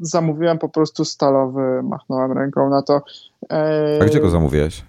zamówiłem 0.00 0.58
po 0.58 0.68
prostu 0.68 1.04
stalowy, 1.04 1.82
machnąłem 1.82 2.32
ręką 2.32 2.70
na 2.70 2.82
to. 2.82 3.00
E, 3.52 3.98
A 4.02 4.04
gdzie 4.04 4.20
go 4.20 4.30
zamówiłeś? 4.30 4.84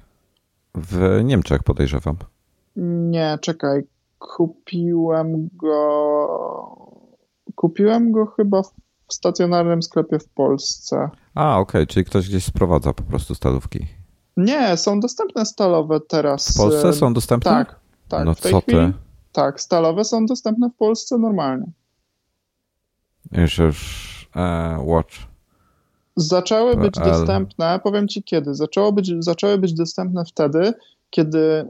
W 0.76 1.22
Niemczech 1.24 1.64
podejrzewam. 1.64 2.16
Nie, 2.76 3.38
czekaj. 3.42 3.82
Kupiłem 4.20 5.50
go. 5.54 7.04
Kupiłem 7.56 8.12
go 8.12 8.26
chyba 8.26 8.64
w 9.08 9.14
stacjonarnym 9.14 9.84
sklepie 9.84 10.20
w 10.20 10.30
Polsce. 10.30 11.10
A, 11.36 11.60
okej, 11.60 11.82
okay. 11.82 11.88
czyli 11.88 12.06
ktoś 12.06 12.30
gdzieś 12.30 12.46
sprowadza 12.46 12.94
po 12.94 13.04
prostu 13.04 13.36
stalówki. 13.36 13.88
Nie, 14.38 14.78
są 14.78 15.00
dostępne 15.00 15.46
stalowe 15.46 16.00
teraz. 16.00 16.54
W 16.54 16.58
Polsce 16.58 16.94
są 16.94 17.14
dostępne? 17.14 17.52
Tak, 17.52 17.80
tak. 18.08 18.26
No 18.26 18.36
co 18.36 18.62
chwili, 18.62 18.78
ty? 18.78 18.94
Tak, 19.32 19.62
stalowe 19.62 20.06
są 20.06 20.26
dostępne 20.26 20.70
w 20.70 20.76
Polsce 20.76 21.18
normalnie. 21.18 21.72
Już, 23.32 23.58
już 23.58 24.30
e, 24.36 24.78
Watch. 24.84 25.16
Zaczęły 26.16 26.78
być 26.78 26.96
dostępne, 26.96 27.80
powiem 27.84 28.08
ci 28.08 28.24
kiedy, 28.24 28.56
zaczęło 28.56 28.92
być, 28.92 29.12
zaczęły 29.20 29.58
być 29.58 29.74
dostępne 29.74 30.26
wtedy, 30.26 30.74
kiedy 31.10 31.70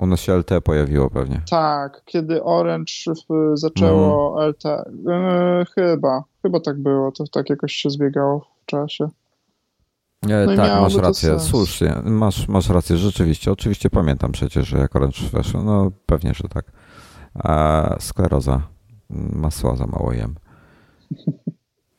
u 0.00 0.06
nas 0.06 0.20
się 0.20 0.32
LT 0.32 0.50
pojawiło 0.64 1.10
pewnie. 1.10 1.42
Tak, 1.50 2.02
kiedy 2.04 2.42
Orange 2.42 2.92
zaczęło 3.54 4.42
mm. 4.42 4.50
LT. 4.50 4.64
E, 4.66 4.84
chyba, 5.74 6.24
chyba 6.42 6.60
tak 6.60 6.78
było. 6.78 7.12
To 7.12 7.24
tak 7.32 7.50
jakoś 7.50 7.72
się 7.72 7.90
zbiegało 7.90 8.40
w 8.62 8.66
czasie. 8.66 9.08
No 10.22 10.56
tak, 10.56 10.80
masz 10.80 10.94
rację, 10.94 11.40
słusznie, 11.40 11.94
masz, 12.04 12.48
masz 12.48 12.68
rację, 12.68 12.96
rzeczywiście. 12.96 13.52
Oczywiście 13.52 13.90
pamiętam 13.90 14.32
przecież, 14.32 14.68
że 14.68 14.78
jak 14.78 14.96
Orange 14.96 15.18
weszło, 15.32 15.62
no 15.62 15.90
pewnie, 16.06 16.34
że 16.34 16.48
tak. 16.48 16.72
A 17.34 17.96
skleroza, 17.98 18.62
masła 19.10 19.76
za 19.76 19.86
mało 19.86 20.12
jem. 20.12 20.34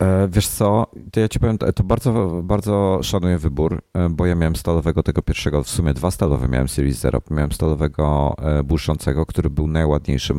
E, 0.01 0.27
wiesz 0.27 0.47
co, 0.47 0.87
to 1.11 1.19
ja 1.19 1.27
ci 1.27 1.39
powiem, 1.39 1.57
to 1.57 1.83
bardzo, 1.83 2.41
bardzo 2.43 2.99
szanuję 3.03 3.37
wybór, 3.37 3.81
e, 3.93 4.09
bo 4.09 4.25
ja 4.25 4.35
miałem 4.35 4.55
stalowego 4.55 5.03
tego 5.03 5.21
pierwszego, 5.21 5.63
w 5.63 5.69
sumie 5.69 5.93
dwa 5.93 6.11
stalowe 6.11 6.47
miałem 6.47 6.67
Series 6.67 6.99
Zero. 6.99 7.21
Miałem 7.31 7.51
stalowego 7.51 8.35
e, 8.39 8.63
błyszczącego, 8.63 9.25
który 9.25 9.49
był 9.49 9.67
najładniejszy. 9.67 10.33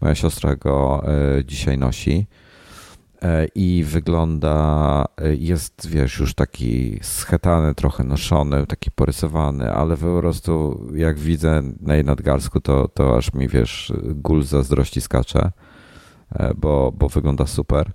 Moja 0.00 0.14
siostra 0.14 0.56
go 0.56 1.02
dzisiaj 1.44 1.78
nosi 1.78 2.26
i 3.54 3.84
wygląda, 3.86 5.04
jest 5.38 5.88
wiesz, 5.88 6.18
już 6.18 6.34
taki 6.34 6.98
schetany, 7.02 7.74
trochę 7.74 8.04
noszony, 8.04 8.66
taki 8.66 8.90
porysowany, 8.90 9.72
ale 9.72 9.96
po 9.96 10.18
prostu 10.20 10.84
jak 10.94 11.18
widzę 11.18 11.62
na 11.80 11.94
jej 11.94 12.04
nadgarsku, 12.04 12.60
to, 12.60 12.88
to 12.88 13.16
aż 13.16 13.32
mi 13.32 13.48
wiesz, 13.48 13.92
gól 14.04 14.42
zazdrości 14.42 15.00
skacze, 15.00 15.52
bo, 16.56 16.92
bo 16.92 17.08
wygląda 17.08 17.46
super. 17.46 17.92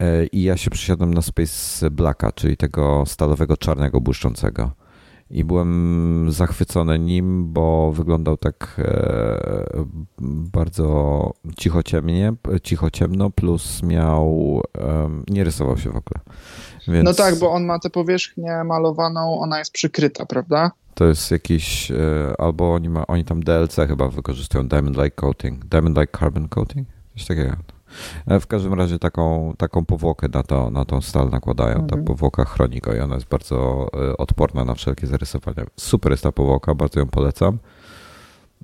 E, 0.00 0.26
i 0.26 0.42
ja 0.42 0.56
się 0.56 0.70
przysiadłem 0.70 1.14
na 1.14 1.22
Space 1.22 1.90
Blacka, 1.90 2.32
czyli 2.32 2.56
tego 2.56 3.04
stalowego 3.06 3.56
czarnego 3.56 4.00
błyszczącego. 4.00 4.70
I 5.30 5.44
byłem 5.44 6.26
zachwycony 6.30 6.98
nim, 6.98 7.52
bo 7.52 7.92
wyglądał 7.92 8.36
tak 8.36 8.76
e, 8.78 9.84
bardzo 10.52 11.32
cicho 11.58 11.82
ciemnie, 11.82 12.32
cicho 12.62 12.90
ciemno, 12.90 13.30
plus 13.30 13.82
miał, 13.82 14.60
nie 15.28 15.44
rysował 15.44 15.78
się 15.78 15.90
w 15.90 15.96
ogóle. 15.96 16.20
Więc... 16.88 17.04
No 17.04 17.14
tak, 17.14 17.38
bo 17.38 17.50
on 17.50 17.64
ma 17.64 17.78
tę 17.78 17.90
powierzchnię 17.90 18.64
malowaną, 18.64 19.40
ona 19.40 19.58
jest 19.58 19.72
przykryta, 19.72 20.26
prawda? 20.26 20.70
To 20.94 21.04
jest 21.04 21.30
jakiś, 21.30 21.90
e, 21.90 21.96
albo 22.38 22.74
oni, 22.74 22.88
ma, 22.88 23.06
oni 23.06 23.24
tam 23.24 23.42
DLC 23.42 23.76
chyba 23.88 24.08
wykorzystują 24.08 24.68
Diamond 24.68 24.96
Like 24.96 25.10
Coating, 25.10 25.64
Diamond 25.64 25.98
Like 25.98 26.18
Carbon 26.18 26.48
Coating, 26.48 26.88
coś 27.14 27.26
takiego. 27.26 27.56
E, 28.26 28.40
w 28.40 28.46
każdym 28.46 28.74
razie 28.74 28.98
taką, 28.98 29.54
taką 29.58 29.84
powłokę 29.84 30.28
na, 30.34 30.42
to, 30.42 30.70
na 30.70 30.84
tą 30.84 31.00
stal 31.00 31.30
nakładają. 31.30 31.74
Ta 31.74 31.80
mhm. 31.80 32.04
powłoka 32.04 32.44
chroni 32.44 32.80
go 32.80 32.94
i 32.94 33.00
ona 33.00 33.14
jest 33.14 33.28
bardzo 33.28 33.88
e, 33.94 34.16
odporna 34.16 34.64
na 34.64 34.74
wszelkie 34.74 35.06
zarysowania. 35.06 35.64
Super 35.76 36.12
jest 36.12 36.22
ta 36.22 36.32
powłoka, 36.32 36.74
bardzo 36.74 37.00
ją 37.00 37.06
polecam. 37.06 37.58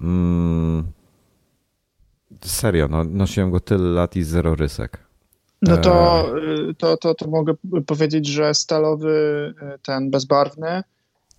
Mm, 0.01 0.85
serio, 2.45 2.89
no, 2.89 3.05
nosiłem 3.05 3.51
go 3.51 3.61
tyle 3.61 3.89
lat 3.89 4.17
i 4.17 4.23
zero 4.23 4.55
rysek. 4.55 5.07
No 5.63 5.77
to, 5.77 6.25
e, 6.71 6.75
to, 6.75 6.97
to, 6.97 7.15
to 7.15 7.29
mogę 7.29 7.55
powiedzieć, 7.87 8.27
że 8.27 8.55
stalowy, 8.55 9.55
ten 9.83 10.11
bezbarwny, 10.11 10.83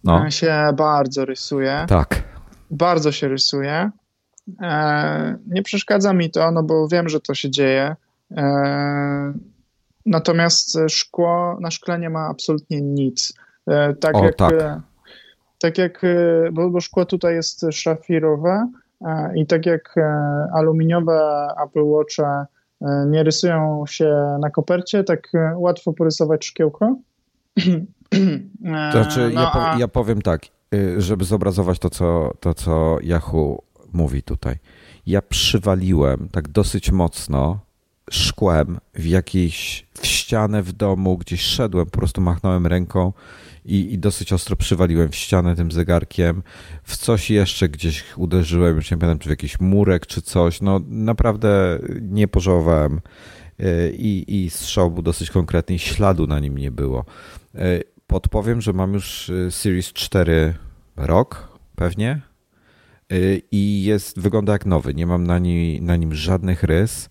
no. 0.04 0.32
się 0.32 0.70
bardzo 0.78 1.26
rysuje. 1.26 1.86
Tak. 1.90 2.24
Bardzo 2.72 3.12
się 3.12 3.28
rysuje. 3.28 3.92
E, 4.62 5.38
nie 5.48 5.64
przeszkadza 5.64 6.14
mi 6.14 6.32
to, 6.32 6.52
no 6.52 6.64
bo 6.64 6.88
wiem, 6.88 7.10
że 7.10 7.20
to 7.20 7.36
się 7.36 7.50
dzieje. 7.50 7.96
E, 8.38 9.34
natomiast 10.06 10.78
szkło, 10.90 11.58
na 11.62 11.72
szkle 11.72 12.00
nie 12.00 12.10
ma 12.10 12.28
absolutnie 12.28 12.82
nic. 12.82 13.34
E, 13.68 13.94
tak 13.94 14.16
o, 14.16 14.24
jak, 14.24 14.36
tak. 14.36 14.54
tak 15.60 15.78
jak, 15.78 16.02
bo, 16.52 16.70
bo 16.70 16.82
szkło 16.82 17.06
tutaj 17.06 17.36
jest 17.36 17.66
szafirowe 17.72 18.72
i 19.36 19.46
tak 19.46 19.66
jak 19.66 19.96
aluminiowe 20.54 21.48
Apple 21.64 21.86
Watche 21.86 22.46
nie 23.08 23.24
rysują 23.24 23.84
się 23.88 24.38
na 24.42 24.50
kopercie, 24.50 25.04
tak 25.04 25.32
łatwo 25.56 25.94
porysować 25.94 26.46
szkiełko. 26.46 26.96
To 28.92 29.04
znaczy, 29.04 29.32
no, 29.34 29.42
ja, 29.42 29.48
po, 29.48 29.80
ja 29.80 29.88
powiem 29.88 30.22
tak, 30.22 30.42
y, 30.74 31.02
żeby 31.02 31.26
zobrazować 31.26 31.80
to 31.80 31.90
co, 31.90 32.34
to, 32.40 32.54
co 32.54 32.98
Yahoo 33.02 33.64
mówi 33.98 34.24
tutaj. 34.24 34.56
Ja 35.08 35.22
przywaliłem 35.22 36.30
tak 36.32 36.48
dosyć 36.48 36.92
mocno 36.92 37.60
szkłem 38.10 38.78
w 38.94 39.06
jakiejś 39.06 39.86
w 39.94 40.06
ścianę 40.06 40.64
w 40.64 40.72
domu, 40.72 41.18
gdzieś 41.18 41.42
szedłem, 41.42 41.86
po 41.86 41.98
prostu 41.98 42.22
machnąłem 42.22 42.68
ręką 42.68 43.14
i, 43.66 43.94
i 43.94 44.00
dosyć 44.00 44.34
ostro 44.34 44.56
przywaliłem 44.56 45.10
w 45.10 45.16
ścianę 45.16 45.56
tym 45.56 45.72
zegarkiem. 45.72 46.44
W 46.84 46.98
coś 46.98 47.30
jeszcze 47.30 47.70
gdzieś 47.70 48.04
uderzyłem, 48.18 48.76
już 48.76 48.92
nie 48.92 48.98
pamiętam, 48.98 49.20
czy 49.20 49.30
w 49.30 49.30
jakiś 49.30 49.60
murek, 49.60 50.06
czy 50.06 50.22
coś. 50.22 50.62
No 50.62 50.80
naprawdę 50.88 51.80
nie 52.02 52.28
pożałowałem. 52.28 53.02
Y, 53.60 53.96
I, 53.98 54.44
i 54.46 54.50
strzał 54.50 54.92
był 54.92 55.04
dosyć 55.04 55.30
konkretny 55.30 55.76
i 55.76 55.80
śladu 55.80 56.28
na 56.28 56.40
nim 56.40 56.58
nie 56.58 56.72
było. 56.72 57.06
Y, 57.56 57.84
podpowiem, 58.08 58.62
że 58.62 58.74
mam 58.74 58.94
już 58.94 59.30
y, 59.30 59.52
Series 59.52 59.94
4 59.94 60.54
rok, 60.96 61.58
pewnie. 61.76 62.22
I 63.52 63.84
jest, 63.84 64.20
wygląda 64.20 64.54
jak 64.54 64.66
nowy. 64.66 64.94
Nie 64.94 65.08
mam 65.08 65.28
na, 65.28 65.40
ni, 65.40 65.82
na 65.82 65.96
nim 65.96 66.16
żadnych 66.16 66.64
rys 66.64 67.10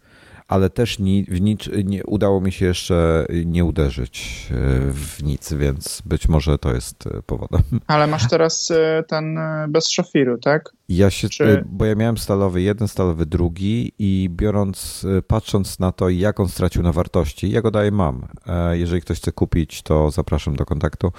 ale 0.48 0.70
też 0.70 0.98
ni, 0.98 1.24
w 1.24 1.40
nic, 1.40 1.68
nie, 1.84 2.04
udało 2.04 2.40
mi 2.40 2.52
się 2.52 2.66
jeszcze 2.66 3.26
nie 3.44 3.64
uderzyć 3.64 4.46
e, 4.50 4.54
w 4.92 5.22
nic, 5.22 5.52
więc 5.52 6.02
być 6.04 6.28
może 6.28 6.58
to 6.58 6.74
jest 6.74 7.06
e, 7.06 7.22
powodem. 7.22 7.62
Ale 7.86 8.06
masz 8.06 8.28
teraz 8.28 8.70
e, 8.70 9.04
ten 9.08 9.38
bez 9.68 9.88
szafiru, 9.88 10.38
tak? 10.38 10.72
Ja 10.88 11.10
się, 11.10 11.28
Czy... 11.28 11.64
bo 11.66 11.84
ja 11.84 11.94
miałem 11.94 12.18
stalowy 12.18 12.62
jeden, 12.62 12.88
stalowy 12.88 13.26
drugi 13.26 13.92
i 13.98 14.28
biorąc, 14.30 15.06
patrząc 15.26 15.78
na 15.78 15.92
to, 15.92 16.08
jak 16.08 16.40
on 16.40 16.48
stracił 16.48 16.82
na 16.82 16.92
wartości, 16.92 17.50
ja 17.50 17.62
go 17.62 17.70
daję 17.70 17.90
mam. 17.90 18.26
Jeżeli 18.72 19.00
ktoś 19.00 19.18
chce 19.18 19.32
kupić, 19.32 19.82
to 19.82 20.10
zapraszam 20.10 20.56
do 20.56 20.64
kontaktu. 20.64 21.12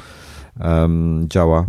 Działa. 1.25 1.67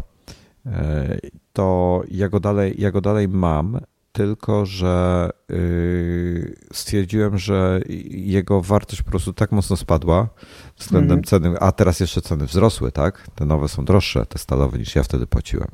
To 1.52 2.02
ja 2.10 2.28
go 2.28 2.40
dalej, 2.40 2.74
ja 2.78 2.90
go 2.90 3.00
dalej 3.00 3.28
mam 3.28 3.80
tylko 4.18 4.66
że 4.66 5.30
yy, 5.48 6.54
stwierdziłem, 6.72 7.38
że 7.38 7.80
jego 8.10 8.62
wartość 8.62 9.02
po 9.02 9.10
prostu 9.10 9.32
tak 9.32 9.52
mocno 9.52 9.76
spadła 9.76 10.28
względem 10.76 11.12
mm. 11.12 11.24
ceny, 11.24 11.58
a 11.60 11.72
teraz 11.72 12.00
jeszcze 12.00 12.22
ceny 12.22 12.46
wzrosły, 12.46 12.92
tak? 12.92 13.28
Te 13.34 13.44
nowe 13.44 13.68
są 13.68 13.84
droższe, 13.84 14.26
te 14.26 14.38
stalowe, 14.38 14.78
niż 14.78 14.96
ja 14.96 15.02
wtedy 15.02 15.26
płaciłem. 15.26 15.68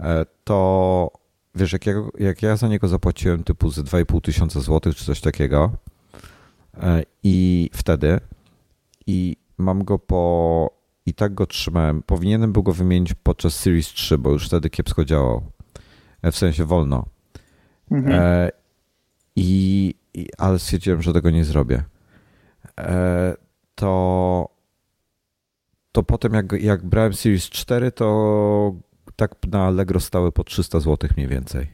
E, 0.00 0.26
to 0.44 1.10
wiesz, 1.54 1.72
jak 1.72 1.86
ja, 1.86 1.94
jak 2.18 2.42
ja 2.42 2.56
za 2.56 2.68
niego 2.68 2.88
zapłaciłem 2.88 3.44
typu 3.44 3.70
ze 3.70 3.82
2,5 3.82 4.20
tysiąca 4.20 4.60
złotych 4.60 4.96
czy 4.96 5.04
coś 5.04 5.20
takiego 5.20 5.70
e, 6.82 7.02
i 7.22 7.70
wtedy 7.72 8.20
i 9.06 9.36
mam 9.58 9.84
go 9.84 9.98
po 9.98 10.70
i 11.06 11.14
tak 11.14 11.34
go 11.34 11.46
trzymałem. 11.46 12.02
Powinienem 12.02 12.52
był 12.52 12.62
go 12.62 12.72
wymienić 12.72 13.14
podczas 13.14 13.54
Series 13.54 13.88
3, 13.88 14.18
bo 14.18 14.30
już 14.30 14.46
wtedy 14.46 14.70
kiepsko 14.70 15.04
działał. 15.04 15.42
E, 16.22 16.32
w 16.32 16.36
sensie 16.36 16.64
wolno. 16.64 17.06
Mhm. 17.90 18.20
E, 18.20 18.50
i, 19.36 19.94
i, 20.14 20.28
ale 20.38 20.58
stwierdziłem, 20.58 21.02
że 21.02 21.12
tego 21.12 21.30
nie 21.30 21.44
zrobię. 21.44 21.84
E, 22.80 23.34
to, 23.74 24.48
to 25.92 26.02
potem 26.02 26.34
jak, 26.34 26.52
jak 26.52 26.84
brałem 26.84 27.14
Series 27.14 27.50
4, 27.50 27.92
to 27.92 28.74
tak 29.16 29.34
na 29.50 29.66
Allegro 29.66 30.00
stały 30.00 30.32
po 30.32 30.44
300 30.44 30.80
zł 30.80 31.10
mniej 31.16 31.28
więcej. 31.28 31.68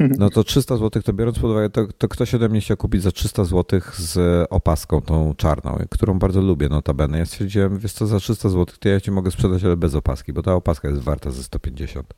No 0.00 0.30
to 0.30 0.44
300 0.44 0.76
zł, 0.76 1.02
to 1.02 1.12
biorąc 1.12 1.38
pod 1.38 1.50
uwagę, 1.50 1.70
to, 1.70 1.86
to 1.98 2.08
ktoś 2.08 2.34
ode 2.34 2.48
mnie 2.48 2.60
chciał 2.60 2.76
kupić 2.76 3.02
za 3.02 3.12
300 3.12 3.44
zł 3.44 3.80
z 3.94 4.46
opaską 4.50 5.00
tą 5.00 5.34
czarną, 5.34 5.78
którą 5.90 6.18
bardzo 6.18 6.40
lubię 6.40 6.68
notabene. 6.68 7.18
Ja 7.18 7.26
stwierdziłem, 7.26 7.78
wiesz 7.78 7.92
co, 7.92 8.06
za 8.06 8.18
300 8.18 8.48
zł 8.48 8.76
to 8.80 8.88
ja 8.88 9.00
ci 9.00 9.10
mogę 9.10 9.30
sprzedać, 9.30 9.64
ale 9.64 9.76
bez 9.76 9.94
opaski, 9.94 10.32
bo 10.32 10.42
ta 10.42 10.54
opaska 10.54 10.88
jest 10.88 11.00
warta 11.00 11.30
ze 11.30 11.42
150. 11.42 12.14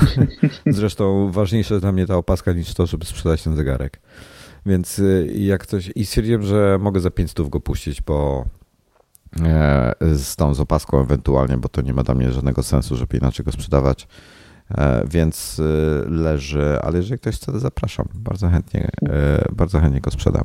Zresztą 0.66 1.30
ważniejsza 1.32 1.80
dla 1.80 1.92
mnie 1.92 2.06
ta 2.06 2.16
opaska 2.16 2.52
niż 2.52 2.74
to, 2.74 2.86
żeby 2.86 3.04
sprzedać 3.04 3.42
ten 3.42 3.56
zegarek. 3.56 4.00
Więc 4.66 4.98
y, 4.98 5.32
jak 5.36 5.62
ktoś... 5.62 5.92
I 5.94 6.06
stwierdziłem, 6.06 6.42
że 6.42 6.78
mogę 6.80 7.00
za 7.00 7.10
500 7.10 7.48
go 7.48 7.60
puścić, 7.60 8.02
bo 8.02 8.44
e, 9.42 9.94
z 10.00 10.36
tą 10.36 10.54
z 10.54 10.60
opaską 10.60 11.00
ewentualnie, 11.00 11.56
bo 11.56 11.68
to 11.68 11.82
nie 11.82 11.94
ma 11.94 12.02
dla 12.02 12.14
mnie 12.14 12.32
żadnego 12.32 12.62
sensu, 12.62 12.96
żeby 12.96 13.16
inaczej 13.16 13.44
go 13.44 13.52
sprzedawać. 13.52 14.08
E, 14.70 15.04
więc 15.08 15.60
e, 15.60 16.10
leży, 16.10 16.78
ale 16.82 16.96
jeżeli 16.96 17.18
ktoś 17.18 17.36
chce, 17.36 17.52
to 17.52 17.58
zapraszam. 17.58 18.08
Bardzo 18.14 18.48
chętnie, 18.48 18.90
e, 19.08 19.44
bardzo 19.52 19.80
chętnie 19.80 20.00
go 20.00 20.10
sprzedam. 20.10 20.44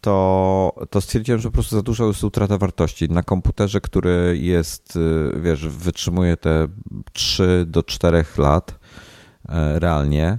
To, 0.00 0.74
to 0.90 1.00
stwierdziłem, 1.00 1.40
że 1.40 1.48
po 1.48 1.52
prostu 1.52 1.76
za 1.76 1.82
dużo 1.82 2.06
jest 2.06 2.24
utrata 2.24 2.58
wartości. 2.58 3.08
Na 3.08 3.22
komputerze, 3.22 3.80
który 3.80 4.38
jest, 4.40 4.98
wiesz, 5.42 5.68
wytrzymuje 5.68 6.36
te 6.36 6.68
3 7.12 7.64
do 7.68 7.82
4 7.82 8.24
lat 8.38 8.78
realnie, 9.74 10.38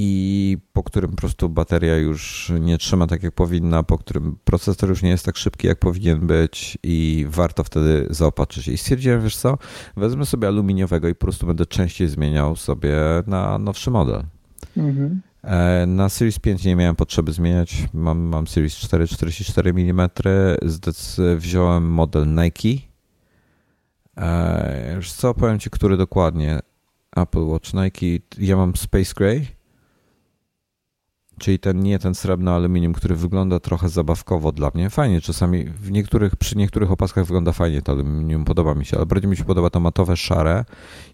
i 0.00 0.58
po 0.72 0.82
którym 0.82 1.10
po 1.10 1.16
prostu 1.16 1.48
bateria 1.48 1.96
już 1.96 2.52
nie 2.60 2.78
trzyma 2.78 3.06
tak 3.06 3.22
jak 3.22 3.34
powinna, 3.34 3.82
po 3.82 3.98
którym 3.98 4.36
procesor 4.44 4.88
już 4.88 5.02
nie 5.02 5.10
jest 5.10 5.24
tak 5.24 5.36
szybki 5.36 5.66
jak 5.66 5.78
powinien 5.78 6.26
być 6.26 6.78
i 6.82 7.26
warto 7.28 7.64
wtedy 7.64 8.06
zaopatrzyć. 8.10 8.68
I 8.68 8.78
stwierdziłem, 8.78 9.22
wiesz 9.22 9.36
co, 9.36 9.58
wezmę 9.96 10.26
sobie 10.26 10.48
aluminiowego 10.48 11.08
i 11.08 11.14
po 11.14 11.20
prostu 11.20 11.46
będę 11.46 11.66
częściej 11.66 12.08
zmieniał 12.08 12.56
sobie 12.56 12.96
na 13.26 13.58
nowszy 13.58 13.90
model. 13.90 14.24
Mhm. 14.76 15.20
E, 15.42 15.86
na 15.86 16.08
Series 16.08 16.38
5 16.38 16.64
nie 16.64 16.76
miałem 16.76 16.96
potrzeby 16.96 17.32
zmieniać. 17.32 17.88
Mam, 17.94 18.18
mam 18.18 18.46
Series 18.46 18.76
4 18.76 19.08
44 19.08 19.70
mm. 19.70 20.08
Wziąłem 21.36 21.90
model 21.90 22.26
Nike. 22.34 22.82
E, 24.16 24.94
wiesz 24.96 25.12
co, 25.12 25.34
powiem 25.34 25.58
Ci, 25.58 25.70
który 25.70 25.96
dokładnie. 25.96 26.58
Apple 27.16 27.44
Watch 27.44 27.74
Nike. 27.74 28.24
Ja 28.38 28.56
mam 28.56 28.76
Space 28.76 29.12
Gray 29.16 29.57
Czyli 31.38 31.58
ten 31.58 31.80
nie 31.80 31.98
ten 31.98 32.14
srebrny 32.14 32.50
aluminium, 32.50 32.92
który 32.92 33.14
wygląda 33.14 33.60
trochę 33.60 33.88
zabawkowo 33.88 34.52
dla 34.52 34.70
mnie. 34.74 34.90
Fajnie, 34.90 35.20
czasami 35.20 35.64
w 35.64 35.90
niektórych, 35.90 36.36
przy 36.36 36.56
niektórych 36.56 36.92
opaskach 36.92 37.24
wygląda 37.24 37.52
fajnie 37.52 37.82
to 37.82 37.92
aluminium, 37.92 38.44
podoba 38.44 38.74
mi 38.74 38.84
się, 38.84 38.96
ale 38.96 39.06
bardziej 39.06 39.30
mi 39.30 39.36
się 39.36 39.44
podoba 39.44 39.70
to 39.70 39.80
matowe 39.80 40.16
szare, 40.16 40.64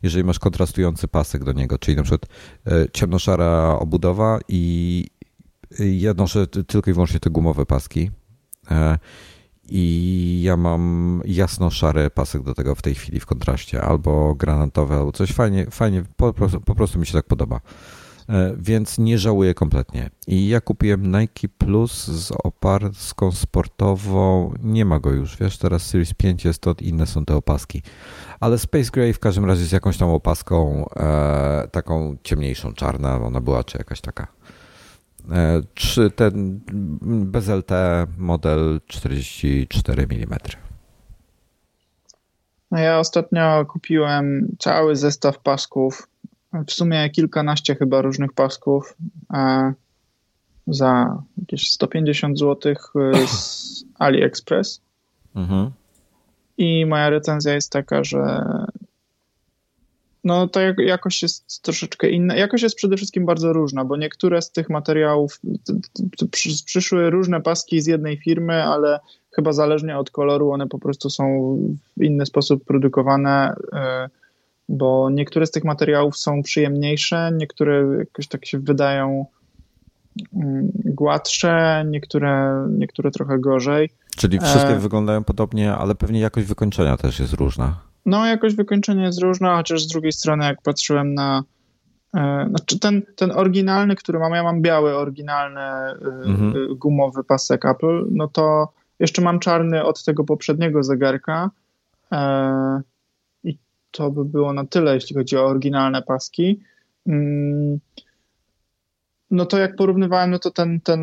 jeżeli 0.02 0.24
masz 0.24 0.38
kontrastujący 0.38 1.08
pasek 1.08 1.44
do 1.44 1.52
niego, 1.52 1.78
czyli 1.78 1.96
na 1.96 2.02
przykład 2.02 2.30
e, 2.66 2.86
ciemnoszara 2.92 3.78
obudowa 3.78 4.38
i 4.48 5.04
ja 5.78 6.14
noszę 6.14 6.46
tylko 6.46 6.90
i 6.90 6.94
wyłącznie 6.94 7.20
te 7.20 7.30
gumowe 7.30 7.66
paski. 7.66 8.10
E, 8.70 8.98
I 9.68 10.40
ja 10.42 10.56
mam 10.56 11.22
jasno-szary 11.24 12.10
pasek 12.10 12.42
do 12.42 12.54
tego 12.54 12.74
w 12.74 12.82
tej 12.82 12.94
chwili 12.94 13.20
w 13.20 13.26
kontraście, 13.26 13.82
albo 13.82 14.34
granatowy, 14.34 14.94
albo 14.94 15.12
coś 15.12 15.32
fajnie, 15.32 15.66
fajnie, 15.70 16.02
po 16.16 16.32
prostu, 16.32 16.60
po 16.60 16.74
prostu 16.74 16.98
mi 16.98 17.06
się 17.06 17.12
tak 17.12 17.26
podoba. 17.26 17.60
E, 18.28 18.54
więc 18.58 18.98
nie 18.98 19.18
żałuję 19.18 19.54
kompletnie. 19.54 20.10
I 20.26 20.48
ja 20.48 20.60
kupiłem 20.60 21.16
Nike 21.20 21.48
Plus 21.58 22.04
z 22.04 22.32
opaską 22.44 23.32
sportową. 23.32 24.54
Nie 24.62 24.84
ma 24.84 25.00
go 25.00 25.10
już, 25.10 25.36
wiesz, 25.36 25.58
teraz 25.58 25.86
Series 25.86 26.14
5 26.14 26.44
jest 26.44 26.60
to, 26.60 26.74
inne 26.80 27.06
są 27.06 27.24
te 27.24 27.36
opaski. 27.36 27.82
Ale 28.40 28.58
Space 28.58 28.90
Gray 28.92 29.12
w 29.12 29.18
każdym 29.18 29.44
razie 29.44 29.64
z 29.64 29.72
jakąś 29.72 29.98
tam 29.98 30.08
opaską, 30.08 30.88
e, 30.96 31.68
taką 31.72 32.16
ciemniejszą, 32.22 32.72
czarna 32.72 33.16
ona 33.16 33.40
była, 33.40 33.64
czy 33.64 33.78
jakaś 33.78 34.00
taka. 34.00 34.26
E, 35.32 35.60
czy 35.74 36.10
ten 36.10 36.60
bez 37.04 37.48
LT 37.48 37.70
model 38.18 38.80
44 38.86 40.02
mm. 40.02 40.38
No 42.70 42.78
ja 42.78 42.98
ostatnio 42.98 43.66
kupiłem 43.66 44.56
cały 44.58 44.96
zestaw 44.96 45.38
pasków 45.38 46.08
w 46.66 46.72
sumie 46.72 47.10
kilkanaście 47.10 47.74
chyba 47.74 48.02
różnych 48.02 48.32
pasków 48.32 48.96
za 50.66 51.22
jakieś 51.38 51.70
150 51.70 52.38
zł 52.38 52.74
z 53.26 53.84
AliExpress. 53.98 54.80
Mhm. 55.36 55.70
I 56.58 56.86
moja 56.86 57.10
recenzja 57.10 57.54
jest 57.54 57.72
taka, 57.72 58.04
że 58.04 58.44
no 60.24 60.48
to 60.48 60.60
jakość 60.78 61.22
jest 61.22 61.62
troszeczkę 61.62 62.10
inna. 62.10 62.36
Jakość 62.36 62.62
jest 62.62 62.76
przede 62.76 62.96
wszystkim 62.96 63.26
bardzo 63.26 63.52
różna, 63.52 63.84
bo 63.84 63.96
niektóre 63.96 64.42
z 64.42 64.50
tych 64.50 64.70
materiałów 64.70 65.40
przyszły 66.64 67.10
różne 67.10 67.40
paski 67.40 67.80
z 67.80 67.86
jednej 67.86 68.16
firmy, 68.16 68.64
ale 68.64 69.00
chyba 69.30 69.52
zależnie 69.52 69.98
od 69.98 70.10
koloru 70.10 70.50
one 70.50 70.66
po 70.66 70.78
prostu 70.78 71.10
są 71.10 71.56
w 71.96 72.02
inny 72.02 72.26
sposób 72.26 72.64
produkowane. 72.64 73.54
Y, 74.06 74.23
bo 74.68 75.10
niektóre 75.10 75.46
z 75.46 75.50
tych 75.50 75.64
materiałów 75.64 76.16
są 76.16 76.42
przyjemniejsze, 76.42 77.30
niektóre 77.32 77.84
jakoś 77.98 78.28
tak 78.28 78.46
się 78.46 78.58
wydają 78.58 79.26
mm, 80.34 80.68
gładsze, 80.74 81.84
niektóre, 81.86 82.66
niektóre 82.70 83.10
trochę 83.10 83.38
gorzej. 83.38 83.90
Czyli 84.16 84.38
wszystkie 84.40 84.74
e... 84.74 84.78
wyglądają 84.78 85.24
podobnie, 85.24 85.74
ale 85.74 85.94
pewnie 85.94 86.20
jakość 86.20 86.46
wykończenia 86.46 86.96
też 86.96 87.20
jest 87.20 87.32
różna. 87.32 87.80
No, 88.06 88.26
jakoś 88.26 88.54
wykończenie 88.54 89.02
jest 89.02 89.22
różne, 89.22 89.48
chociaż 89.56 89.82
z 89.82 89.88
drugiej 89.88 90.12
strony, 90.12 90.44
jak 90.44 90.62
patrzyłem 90.62 91.14
na. 91.14 91.42
E, 92.16 92.46
znaczy, 92.48 92.78
ten, 92.78 93.02
ten 93.16 93.32
oryginalny, 93.32 93.96
który 93.96 94.18
mam, 94.18 94.32
ja 94.32 94.42
mam 94.42 94.62
biały, 94.62 94.96
oryginalny, 94.96 95.60
e, 95.60 95.96
mhm. 96.24 96.54
gumowy 96.76 97.24
pasek 97.24 97.64
Apple, 97.64 98.06
no 98.10 98.28
to 98.28 98.68
jeszcze 98.98 99.22
mam 99.22 99.38
czarny 99.38 99.84
od 99.84 100.04
tego 100.04 100.24
poprzedniego 100.24 100.82
zegarka. 100.82 101.50
E, 102.12 102.80
to 103.94 104.10
by 104.10 104.24
było 104.24 104.52
na 104.52 104.64
tyle, 104.66 104.94
jeśli 104.94 105.16
chodzi 105.16 105.36
o 105.36 105.46
oryginalne 105.46 106.02
paski. 106.02 106.60
Mm, 107.06 107.78
no 109.30 109.46
to 109.46 109.58
jak 109.58 109.76
porównywałem, 109.76 110.30
no 110.30 110.38
to 110.38 110.50
ten, 110.50 110.80
ten 110.80 111.00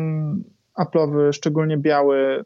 Apple'owy, 0.78 1.32
szczególnie 1.32 1.76
biały, 1.78 2.44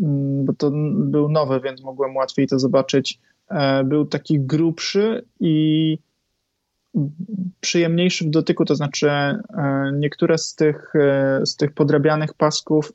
mm, 0.00 0.44
bo 0.44 0.52
to 0.52 0.70
był 0.94 1.28
nowy, 1.28 1.60
więc 1.60 1.82
mogłem 1.82 2.16
łatwiej 2.16 2.46
to 2.46 2.58
zobaczyć, 2.58 3.20
e, 3.48 3.84
był 3.84 4.04
taki 4.04 4.40
grubszy 4.40 5.24
i 5.40 5.98
przyjemniejszy 7.60 8.24
w 8.24 8.30
dotyku, 8.30 8.64
to 8.64 8.74
znaczy 8.74 9.08
e, 9.08 9.40
niektóre 9.94 10.38
z 10.38 10.54
tych, 10.54 10.92
z 11.44 11.56
tych 11.56 11.72
podrabianych 11.72 12.34
pasków 12.34 12.92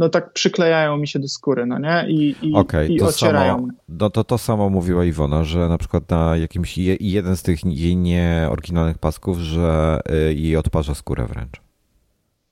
no 0.00 0.08
tak 0.08 0.32
przyklejają 0.32 0.96
mi 0.96 1.08
się 1.08 1.18
do 1.18 1.28
skóry, 1.28 1.66
no 1.66 1.78
nie? 1.78 2.04
I, 2.08 2.36
i, 2.42 2.54
okay, 2.54 2.88
i 2.88 2.98
to 2.98 3.06
ocierają. 3.06 3.56
Samo, 3.56 3.68
no 3.88 4.10
to 4.10 4.24
to 4.24 4.38
samo 4.38 4.70
mówiła 4.70 5.04
Iwona, 5.04 5.44
że 5.44 5.68
na 5.68 5.78
przykład 5.78 6.10
na 6.10 6.36
jakimś 6.36 6.78
je, 6.78 6.96
jeden 7.00 7.36
z 7.36 7.42
tych 7.42 7.64
jej 7.64 7.96
nieoryginalnych 7.96 8.98
pasków, 8.98 9.38
że 9.38 10.00
y, 10.30 10.34
jej 10.34 10.56
odparza 10.56 10.94
skórę 10.94 11.26
wręcz. 11.26 11.60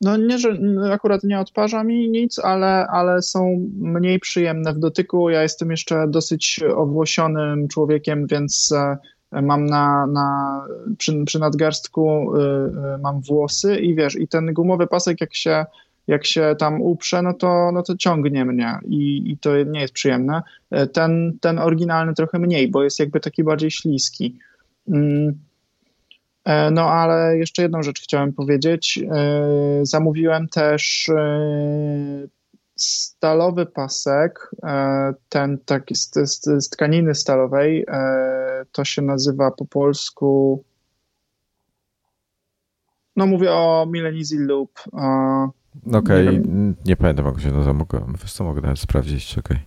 No 0.00 0.16
nie, 0.16 0.38
że 0.38 0.58
akurat 0.92 1.24
nie 1.24 1.40
odparza 1.40 1.84
mi 1.84 2.10
nic, 2.10 2.38
ale, 2.38 2.86
ale 2.86 3.22
są 3.22 3.68
mniej 3.78 4.20
przyjemne 4.20 4.72
w 4.72 4.78
dotyku. 4.78 5.30
Ja 5.30 5.42
jestem 5.42 5.70
jeszcze 5.70 6.08
dosyć 6.08 6.60
owłosionym 6.76 7.68
człowiekiem, 7.68 8.26
więc 8.26 8.72
e, 9.32 9.42
mam 9.42 9.66
na, 9.66 10.06
na 10.06 10.60
przy, 10.98 11.24
przy 11.24 11.38
nadgarstku 11.38 12.36
y, 12.36 12.40
y, 12.40 12.98
mam 13.02 13.20
włosy 13.20 13.76
i 13.76 13.94
wiesz, 13.94 14.16
i 14.16 14.28
ten 14.28 14.54
gumowy 14.54 14.86
pasek 14.86 15.20
jak 15.20 15.34
się 15.34 15.66
jak 16.08 16.26
się 16.26 16.54
tam 16.58 16.82
uprze, 16.82 17.22
no 17.22 17.34
to, 17.34 17.72
no 17.72 17.82
to 17.82 17.96
ciągnie 17.96 18.44
mnie 18.44 18.78
i, 18.86 19.30
i 19.30 19.38
to 19.38 19.62
nie 19.62 19.80
jest 19.80 19.94
przyjemne. 19.94 20.42
E, 20.70 20.86
ten, 20.86 21.38
ten 21.40 21.58
oryginalny 21.58 22.14
trochę 22.14 22.38
mniej, 22.38 22.68
bo 22.68 22.84
jest 22.84 22.98
jakby 22.98 23.20
taki 23.20 23.44
bardziej 23.44 23.70
śliski. 23.70 24.38
Mm. 24.88 25.38
E, 26.44 26.70
no 26.70 26.90
ale 26.90 27.38
jeszcze 27.38 27.62
jedną 27.62 27.82
rzecz 27.82 28.02
chciałem 28.02 28.32
powiedzieć. 28.32 28.98
E, 29.10 29.40
zamówiłem 29.82 30.48
też 30.48 31.10
stalowy 32.76 33.66
pasek, 33.66 34.50
ten 35.28 35.58
taki 35.58 35.94
z, 35.94 36.10
z, 36.14 36.64
z 36.64 36.68
tkaniny 36.68 37.14
stalowej, 37.14 37.86
to 38.72 38.84
się 38.84 39.02
nazywa 39.02 39.50
po 39.50 39.64
polsku 39.64 40.64
no 43.16 43.26
mówię 43.26 43.52
o 43.52 43.86
Milenizil 43.90 44.46
Loop. 44.46 44.70
Okej, 45.86 46.28
okay. 46.28 46.42
nie, 46.48 46.74
nie, 46.84 46.96
pamiętam 46.96 47.26
jak 47.26 47.40
się 47.40 47.52
nazywa. 47.52 47.72
Mogę, 47.72 48.06
wiesz 48.22 48.32
co, 48.32 48.44
mogę 48.44 48.60
nawet 48.60 48.78
sprawdzić, 48.78 49.26
czekaj. 49.26 49.58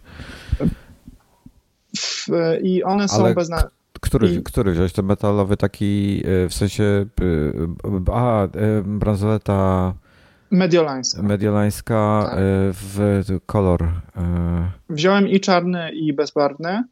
I 2.63 2.83
one 2.83 3.07
są 3.07 3.25
Ale 3.25 3.35
bez... 3.35 3.49
Na... 3.49 3.63
Który, 4.01 4.33
I... 4.33 4.43
który 4.43 4.71
wziąłeś? 4.71 4.93
Ten 4.93 5.05
metalowy 5.05 5.57
taki, 5.57 6.23
e, 6.25 6.49
w 6.49 6.53
sensie, 6.53 6.83
e, 6.83 8.13
a, 8.13 8.43
e, 8.43 8.49
bransoleta... 8.85 9.93
Mediolańska. 10.51 11.23
Mediolańska 11.23 12.27
tak. 12.29 12.39
w 12.73 13.25
kolor. 13.45 13.87
Wziąłem 14.89 15.27
i 15.27 15.39
czarny, 15.39 15.91
i 15.91 16.13
bezbarwny 16.13 16.83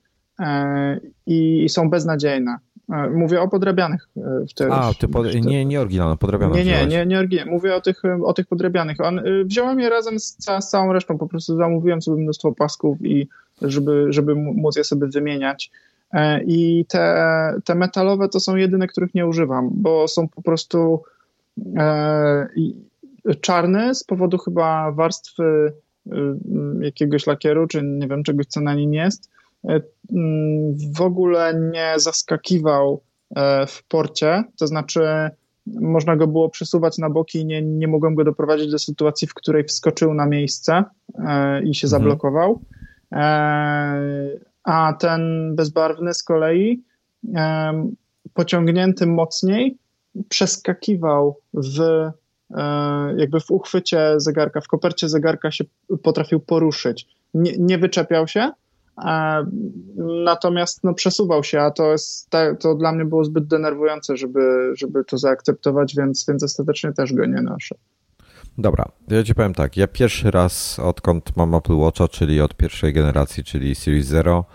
i 1.26 1.70
są 1.70 1.90
beznadziejne. 1.90 2.58
E, 2.90 3.10
mówię 3.10 3.42
o 3.42 3.48
podrabianych. 3.48 4.10
E, 4.18 4.46
w 4.50 4.54
te, 4.54 4.68
A, 4.72 4.94
ty 4.94 5.08
pod, 5.08 5.36
nie, 5.36 5.66
nie 5.66 5.82
oryginalne, 5.82 6.18
podrabiane. 6.18 6.56
Nie, 6.56 6.66
nie, 6.66 6.88
nie, 6.88 7.06
nie 7.06 7.20
oryginalne. 7.20 7.52
Mówię 7.52 7.76
o 7.76 7.82
tych, 7.82 8.02
o 8.24 8.34
tych 8.34 8.48
podrabianych. 8.48 8.98
On, 9.02 9.20
e, 9.20 9.24
wziąłem 9.44 9.80
je 9.80 9.90
razem 9.90 10.20
z, 10.20 10.38
z, 10.40 10.70
całą 10.70 10.94
resztą, 10.94 11.18
po 11.18 11.28
prostu 11.28 11.58
zamówiłem 11.58 12.02
sobie 12.02 12.24
mnóstwo 12.24 12.52
pasków 12.52 12.98
i 13.02 13.28
żeby, 13.62 14.06
żeby 14.10 14.36
móc 14.36 14.76
je 14.76 14.84
sobie 14.84 15.08
wymieniać. 15.08 15.72
I 16.46 16.86
te, 16.88 17.54
te 17.66 17.76
metalowe 17.76 18.30
to 18.30 18.40
są 18.40 18.56
jedyne, 18.56 18.88
których 18.88 19.16
nie 19.16 19.28
używam, 19.28 19.70
bo 19.74 20.08
są 20.08 20.28
po 20.28 20.42
prostu 20.42 21.02
e, 21.78 22.48
czarne 23.42 23.96
z 23.96 24.04
powodu 24.04 24.38
chyba 24.38 24.92
warstwy 24.92 25.74
jakiegoś 26.82 27.28
lakieru, 27.28 27.68
czy 27.68 27.84
nie 27.84 28.08
wiem, 28.08 28.24
czegoś, 28.24 28.46
co 28.46 28.62
na 28.62 28.74
nim 28.74 28.94
jest 28.94 29.30
E, 29.30 29.39
w 30.94 31.02
ogóle 31.02 31.54
nie 31.74 31.94
zaskakiwał 31.98 33.02
e, 33.36 33.68
w 33.68 33.84
porcie, 33.84 34.44
to 34.58 34.68
znaczy 34.68 35.30
można 35.68 36.16
go 36.16 36.28
było 36.28 36.50
przesuwać 36.50 36.98
na 36.98 37.10
boki 37.10 37.40
i 37.40 37.46
nie, 37.46 37.62
nie 37.62 37.88
mogłem 37.88 38.16
go 38.16 38.24
doprowadzić 38.24 38.72
do 38.72 38.80
sytuacji, 38.80 39.28
w 39.28 39.34
której 39.34 39.64
wskoczył 39.64 40.14
na 40.14 40.26
miejsce 40.26 40.84
e, 41.16 41.64
i 41.64 41.76
się 41.76 41.88
mhm. 41.88 41.90
zablokował. 41.90 42.62
A 44.64 44.94
ten 45.00 45.56
bezbarwny 45.56 46.14
z 46.14 46.24
kolei 46.24 46.84
pociągnięty 48.34 49.06
mocniej 49.06 49.78
przeskakiwał 50.30 51.40
w 51.54 52.10
jakby 53.18 53.40
w 53.40 53.52
uchwycie 53.52 54.14
zegarka, 54.18 54.62
w 54.62 54.68
kopercie 54.68 55.10
zegarka 55.10 55.52
się 55.52 55.64
potrafił 56.04 56.40
poruszyć. 56.40 57.08
Nie, 57.34 57.52
nie 57.58 57.78
wyczepiał 57.78 58.28
się, 58.28 58.52
Natomiast 60.26 60.84
no, 60.84 60.94
przesuwał 60.94 61.44
się, 61.44 61.62
a 61.62 61.72
to, 61.72 61.92
jest, 61.92 62.30
to 62.60 62.76
dla 62.76 62.92
mnie 62.92 63.06
było 63.06 63.24
zbyt 63.24 63.48
denerwujące, 63.48 64.18
żeby, 64.18 64.72
żeby 64.76 65.04
to 65.04 65.18
zaakceptować, 65.18 65.96
więc, 65.96 66.26
więc 66.28 66.44
ostatecznie 66.44 66.94
też 66.94 67.14
go 67.14 67.26
nie 67.26 67.42
noszę. 67.42 67.76
Dobra, 68.58 68.86
ja 69.08 69.24
ci 69.24 69.36
powiem 69.36 69.54
tak. 69.54 69.78
Ja 69.78 69.88
pierwszy 69.88 70.32
raz, 70.32 70.80
odkąd 70.80 71.38
mam 71.38 71.56
Apple 71.56 71.76
Watcha, 71.76 72.08
czyli 72.08 72.42
od 72.42 72.56
pierwszej 72.56 72.94
generacji, 72.94 73.44
czyli 73.44 73.76
Series 73.76 74.08
Zero, 74.08 74.46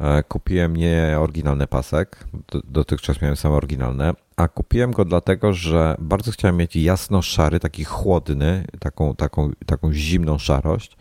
e, 0.00 0.22
kupiłem 0.22 0.76
nie 0.76 1.16
oryginalny 1.20 1.66
pasek. 1.66 2.24
Dotychczas 2.64 3.22
miałem 3.22 3.36
same 3.36 3.54
oryginalne, 3.54 4.14
a 4.36 4.48
kupiłem 4.48 4.90
go 4.90 5.04
dlatego, 5.04 5.52
że 5.52 5.96
bardzo 5.98 6.30
chciałem 6.30 6.56
mieć 6.56 6.76
jasno-szary, 6.76 7.60
taki 7.60 7.84
chłodny, 7.84 8.64
taką, 8.80 9.14
taką, 9.16 9.50
taką 9.66 9.92
zimną 9.92 10.38
szarość 10.38 10.96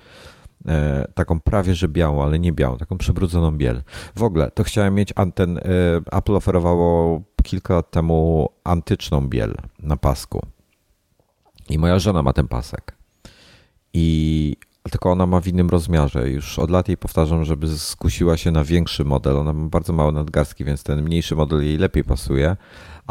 taką 1.13 1.39
prawie 1.39 1.75
że 1.75 1.87
białą, 1.87 2.23
ale 2.23 2.39
nie 2.39 2.53
białą, 2.53 2.77
taką 2.77 2.97
przebrudzoną 2.97 3.51
biel. 3.51 3.83
W 4.15 4.23
ogóle 4.23 4.51
to 4.51 4.63
chciałem 4.63 4.95
mieć 4.95 5.13
anten. 5.15 5.57
E, 5.57 5.61
Apple 6.11 6.35
oferowało 6.35 7.21
kilka 7.43 7.73
lat 7.73 7.91
temu 7.91 8.49
antyczną 8.63 9.27
biel 9.27 9.55
na 9.79 9.97
pasku. 9.97 10.41
I 11.69 11.77
moja 11.77 11.99
żona 11.99 12.23
ma 12.23 12.33
ten 12.33 12.47
pasek. 12.47 12.95
I 13.93 14.55
tylko 14.91 15.11
ona 15.11 15.25
ma 15.25 15.41
w 15.41 15.47
innym 15.47 15.69
rozmiarze. 15.69 16.29
Już 16.29 16.59
od 16.59 16.71
lat 16.71 16.87
jej 16.87 16.97
powtarzam, 16.97 17.45
żeby 17.45 17.77
skusiła 17.77 18.37
się 18.37 18.51
na 18.51 18.63
większy 18.63 19.05
model. 19.05 19.37
Ona 19.37 19.53
ma 19.53 19.69
bardzo 19.69 19.93
małe 19.93 20.11
nadgarstki, 20.11 20.65
więc 20.65 20.83
ten 20.83 21.03
mniejszy 21.03 21.35
model 21.35 21.63
jej 21.63 21.77
lepiej 21.77 22.03
pasuje 22.03 22.55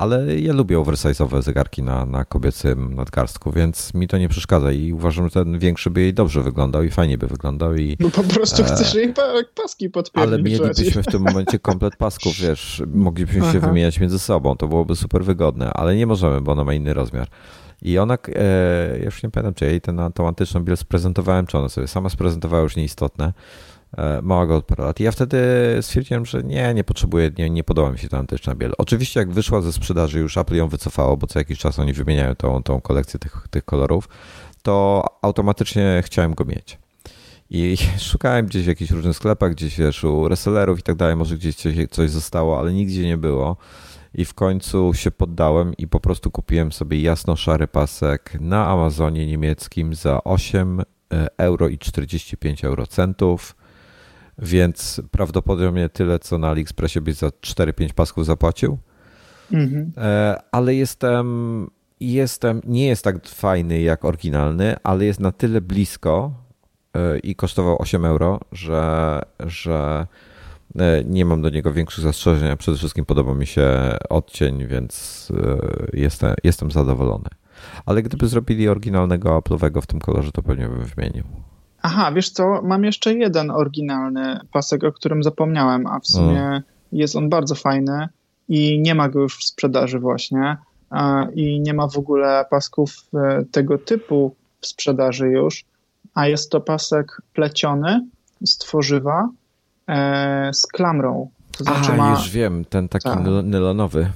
ale 0.01 0.41
ja 0.41 0.53
lubię 0.53 0.77
oversize'owe 0.77 1.43
zegarki 1.43 1.83
na, 1.83 2.07
na 2.07 2.25
kobiecym 2.25 2.95
nadgarstku, 2.95 3.53
więc 3.53 3.95
mi 3.95 4.09
to 4.09 4.19
nie 4.19 4.29
przeszkadza 4.29 4.73
i 4.73 4.93
uważam, 4.93 5.25
że 5.25 5.31
ten 5.31 5.59
większy 5.59 5.91
by 5.91 6.01
jej 6.01 6.15
dobrze 6.15 6.43
wyglądał 6.43 6.83
i 6.83 6.91
fajnie 6.91 7.19
by 7.19 7.27
wyglądał. 7.27 7.77
I, 7.77 7.97
no 8.01 8.11
po 8.11 8.23
prostu 8.23 8.63
e, 8.63 8.65
chcesz 8.65 8.95
jej 8.95 9.15
paski 9.55 9.91
podpierdzić. 9.91 10.33
Ale 10.33 10.43
mielibyśmy 10.43 11.03
w 11.03 11.07
tym 11.07 11.23
momencie 11.23 11.59
komplet 11.59 11.97
pasków, 11.97 12.37
wiesz, 12.37 12.83
moglibyśmy 12.95 13.43
Aha. 13.43 13.53
się 13.53 13.61
wymieniać 13.61 14.01
między 14.01 14.19
sobą, 14.19 14.57
to 14.57 14.69
byłoby 14.69 14.97
super 14.97 15.25
wygodne, 15.25 15.73
ale 15.73 15.97
nie 15.97 16.07
możemy, 16.07 16.41
bo 16.41 16.53
ona 16.53 16.65
ma 16.65 16.75
inny 16.75 16.95
rozmiar. 16.95 17.29
I 17.83 17.99
ona, 17.99 18.19
e, 18.35 18.99
ja 18.99 19.05
już 19.05 19.23
nie 19.23 19.31
pamiętam, 19.31 19.55
czy 19.55 19.65
jej 19.65 19.81
ten, 19.81 20.01
tą 20.15 20.29
antyczną 20.29 20.61
biel 20.61 20.77
sprezentowałem, 20.77 21.47
czy 21.47 21.59
ona 21.59 21.69
sobie 21.69 21.89
sama 21.89 22.09
sprezentowała, 22.09 22.63
już 22.63 22.77
nieistotne. 22.77 23.33
E, 23.99 24.55
od 24.55 24.65
paru 24.65 24.85
lat. 24.85 25.01
I 25.01 25.03
ja 25.03 25.13
wtedy 25.13 25.39
stwierdziłem, 25.81 26.27
że 26.27 26.43
nie, 26.43 26.75
nie 26.75 26.85
potrzebuję, 26.85 27.31
nie, 27.39 27.51
nie 27.51 27.65
podoba 27.65 27.91
mi 27.91 27.99
się 27.99 28.09
ta 28.09 28.19
antyczna 28.19 28.55
biel. 28.55 28.73
Oczywiście 28.79 29.21
jak 29.21 29.33
wyszła 29.33 29.61
ze 29.61 29.73
sprzedaży, 29.73 30.19
już 30.19 30.37
Apple 30.37 30.57
ją 30.57 30.69
wycofało, 30.69 31.17
bo 31.17 31.27
co 31.27 31.39
jakiś 31.39 31.59
czas 31.59 31.79
oni 31.79 31.93
wymieniają 31.93 32.35
tą, 32.35 32.63
tą 32.63 32.81
kolekcję 32.81 33.21
tych, 33.21 33.47
tych 33.51 33.65
kolorów, 33.65 34.09
to 34.63 35.05
automatycznie 35.23 36.03
chciałem 36.05 36.35
go 36.35 36.45
mieć. 36.45 36.79
I 37.51 37.77
szukałem 38.11 38.47
gdzieś 38.47 38.65
w 38.65 38.69
jakichś 38.69 38.91
różnych 38.91 39.17
sklepach, 39.17 39.53
gdzieś 39.53 39.79
wiesz, 39.79 40.05
u 40.05 40.29
resellerów 40.29 40.79
i 40.79 40.83
tak 40.83 40.97
dalej, 40.97 41.17
może 41.17 41.37
gdzieś 41.37 41.57
coś, 41.57 41.75
coś 41.91 42.11
zostało, 42.11 42.59
ale 42.59 42.73
nigdzie 42.73 43.07
nie 43.07 43.17
było. 43.17 43.57
I 44.15 44.25
w 44.25 44.35
końcu 44.35 44.95
się 44.95 45.11
poddałem 45.11 45.75
i 45.77 45.89
po 45.89 46.01
prostu 46.01 46.31
kupiłem 46.31 46.73
sobie 46.73 47.01
jasno-szary 47.03 47.69
pasek 47.69 48.37
na 48.41 48.67
Amazonie 48.67 49.27
niemieckim 49.27 49.95
za 49.95 50.25
8 50.25 50.81
e, 50.81 51.27
euro 51.39 51.69
i 51.69 51.79
45 51.79 52.65
eurocentów 52.65 53.57
więc 54.43 55.01
prawdopodobnie 55.11 55.89
tyle, 55.89 56.19
co 56.19 56.39
na 56.39 56.49
AliExpressie 56.49 57.01
byś 57.01 57.15
za 57.15 57.29
4-5 57.29 57.93
pasków 57.93 58.27
zapłacił. 58.27 58.79
Mhm. 59.53 59.93
E, 59.97 60.41
ale 60.51 60.75
jestem, 60.75 61.71
jestem, 62.01 62.61
nie 62.65 62.87
jest 62.87 63.05
tak 63.05 63.27
fajny 63.29 63.81
jak 63.81 64.05
oryginalny, 64.05 64.77
ale 64.83 65.05
jest 65.05 65.21
na 65.21 65.33
tyle 65.33 65.61
blisko 65.61 66.33
e, 66.95 67.19
i 67.19 67.35
kosztował 67.35 67.83
8 67.83 68.05
euro, 68.05 68.41
że, 68.53 69.23
że 69.41 70.07
Nie 71.05 71.25
mam 71.25 71.43
do 71.43 71.51
niego 71.51 71.73
większych 71.73 72.05
zastrzeżeń, 72.05 72.51
a 72.51 72.57
przede 72.57 72.79
wszystkim 72.79 73.05
podoba 73.05 73.35
mi 73.35 73.47
się 73.47 73.97
odcień, 74.11 74.67
więc 74.67 75.29
jestem, 75.93 76.35
jestem 76.45 76.71
zadowolony. 76.71 77.29
Ale 77.87 78.03
gdyby 78.03 78.29
zrobili 78.29 78.69
oryginalnego 78.69 79.39
Apple'owego 79.39 79.83
w 79.83 79.87
tym 79.87 80.01
kolorze, 80.01 80.33
to 80.33 80.43
pewnie 80.43 80.69
bym 80.69 80.85
wymienił. 80.85 81.25
Aha, 81.83 82.13
wiesz 82.13 82.31
co, 82.31 82.63
mam 82.63 82.85
jeszcze 82.85 83.15
jeden 83.15 83.51
oryginalny 83.51 84.41
pasek, 84.53 84.85
o 84.85 84.93
którym 84.93 85.23
zapomniałem, 85.23 85.87
a 85.87 86.01
w 86.01 86.07
sumie 86.07 86.37
hmm. 86.37 86.63
jest 86.93 87.17
on 87.17 87.29
bardzo 87.29 87.55
fajny 87.55 88.09
i 88.49 88.81
nie 88.81 88.95
ma 88.95 89.09
go 89.09 89.21
już 89.21 89.39
w 89.39 89.45
sprzedaży 89.45 89.99
właśnie 89.99 90.57
i 91.35 91.61
nie 91.61 91.75
ma 91.75 91.89
w 91.89 91.99
ogóle 91.99 92.45
pasków 92.51 92.95
e, 93.15 93.45
tego 93.51 93.79
typu 93.79 94.35
w 94.61 94.67
sprzedaży 94.67 95.29
już, 95.29 95.65
a 96.15 96.27
jest 96.27 96.51
to 96.51 96.61
pasek 96.61 97.23
pleciony 97.35 98.09
z 98.45 98.59
tworzywa 98.59 99.29
e, 99.91 100.51
z 100.55 100.67
klamrą. 100.67 101.31
To 101.59 101.65
znaczy 101.65 101.93
ma... 101.93 102.11
już 102.11 102.31
wiem, 102.31 102.65
ten 102.65 102.89
taki 102.89 103.05
tak. 103.05 103.25
nylonowy. 103.45 104.11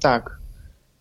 Tak. 0.00 0.38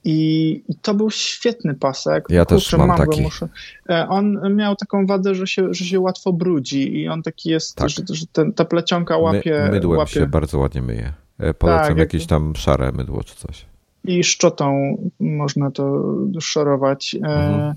I, 0.03 0.63
I, 0.67 0.75
to 0.75 0.93
był 0.93 1.09
świetny 1.09 1.73
pasek. 1.73 2.25
Ja 2.29 2.45
Kurczę, 2.45 2.65
też 2.65 2.79
mam, 2.79 2.87
mam 2.87 2.97
taki. 2.97 3.21
Muszę. 3.21 3.47
E, 3.89 4.07
on 4.09 4.55
miał 4.55 4.75
taką 4.75 5.05
wadę, 5.05 5.35
że 5.35 5.47
się, 5.47 5.73
że 5.73 5.85
się 5.85 5.99
łatwo 5.99 6.33
brudzi 6.33 7.01
i 7.01 7.07
on 7.07 7.23
taki 7.23 7.49
jest, 7.49 7.75
tak. 7.75 7.89
że, 7.89 8.01
że 8.09 8.25
ten, 8.31 8.53
ta 8.53 8.65
plecionka 8.65 9.17
łapie... 9.17 9.61
My, 9.63 9.71
mydłem 9.71 9.97
łapie... 9.97 10.11
się 10.11 10.27
bardzo 10.27 10.59
ładnie 10.59 10.81
myje. 10.81 11.13
Polecam 11.59 11.87
tak, 11.87 11.97
jakieś 11.97 12.25
tam 12.25 12.55
szare 12.55 12.91
mydło 12.91 13.23
czy 13.23 13.35
coś 13.35 13.65
i 14.07 14.23
szczotą 14.23 14.97
można 15.19 15.71
to 15.71 16.03
szorować. 16.39 17.15
E, 17.15 17.17
mhm. 17.17 17.73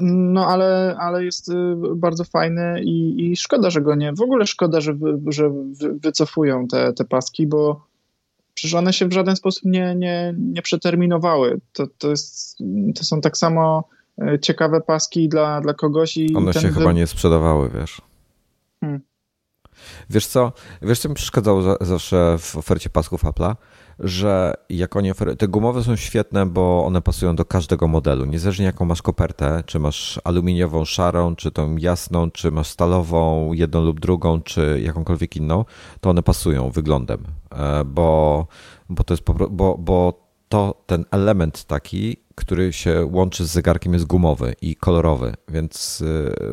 No, 0.00 0.46
ale, 0.46 0.96
ale 1.00 1.24
jest 1.24 1.48
y, 1.48 1.54
bardzo 1.96 2.24
fajny 2.24 2.82
i, 2.84 3.30
i 3.30 3.36
szkoda, 3.36 3.70
że 3.70 3.80
go 3.80 3.94
nie. 3.94 4.12
W 4.12 4.20
ogóle 4.20 4.46
szkoda, 4.46 4.80
że, 4.80 4.96
że 5.26 5.50
wycofują 6.02 6.66
te, 6.66 6.92
te 6.92 7.04
paski, 7.04 7.46
bo 7.46 7.86
przecież 8.54 8.74
one 8.74 8.92
się 8.92 9.08
w 9.08 9.12
żaden 9.12 9.36
sposób 9.36 9.64
nie, 9.64 9.94
nie, 9.94 10.34
nie 10.38 10.62
przeterminowały. 10.62 11.60
To, 11.72 11.86
to, 11.98 12.10
jest, 12.10 12.58
to 12.94 13.04
są 13.04 13.20
tak 13.20 13.36
samo 13.36 13.84
e, 14.18 14.38
ciekawe 14.38 14.80
paski 14.80 15.28
dla, 15.28 15.60
dla 15.60 15.74
kogoś. 15.74 16.16
I 16.16 16.36
one 16.36 16.52
się 16.52 16.68
wy... 16.68 16.72
chyba 16.72 16.92
nie 16.92 17.06
sprzedawały, 17.06 17.70
wiesz. 17.74 18.02
Hmm. 18.80 19.00
Wiesz 20.10 20.26
co, 20.26 20.52
wiesz 20.82 20.98
co 20.98 21.08
mi 21.08 21.14
przeszkadzało 21.14 21.76
zawsze 21.80 22.36
w 22.38 22.56
ofercie 22.56 22.90
pasków 22.90 23.24
Apple'a? 23.24 23.56
że 24.00 24.54
jak 24.68 24.96
oni 24.96 25.10
oferują, 25.10 25.36
te 25.36 25.48
gumowe 25.48 25.84
są 25.84 25.96
świetne, 25.96 26.46
bo 26.46 26.84
one 26.86 27.02
pasują 27.02 27.36
do 27.36 27.44
każdego 27.44 27.88
modelu. 27.88 28.24
Niezależnie 28.24 28.64
jaką 28.64 28.84
masz 28.84 29.02
kopertę, 29.02 29.62
czy 29.66 29.78
masz 29.78 30.20
aluminiową, 30.24 30.84
szarą, 30.84 31.36
czy 31.36 31.50
tą 31.50 31.76
jasną, 31.76 32.30
czy 32.30 32.50
masz 32.50 32.66
stalową, 32.66 33.52
jedną 33.52 33.84
lub 33.84 34.00
drugą, 34.00 34.42
czy 34.42 34.80
jakąkolwiek 34.84 35.36
inną, 35.36 35.64
to 36.00 36.10
one 36.10 36.22
pasują 36.22 36.70
wyglądem, 36.70 37.24
e, 37.52 37.84
bo, 37.84 38.46
bo 38.88 39.04
to 39.04 39.14
jest 39.14 39.24
bo, 39.50 39.78
bo 39.78 40.30
to 40.48 40.82
ten 40.86 41.04
element 41.10 41.64
taki, 41.64 42.16
który 42.40 42.72
się 42.72 43.08
łączy 43.12 43.46
z 43.46 43.50
zegarkiem 43.50 43.92
jest 43.92 44.04
gumowy 44.04 44.54
i 44.62 44.76
kolorowy, 44.76 45.34
więc 45.48 46.02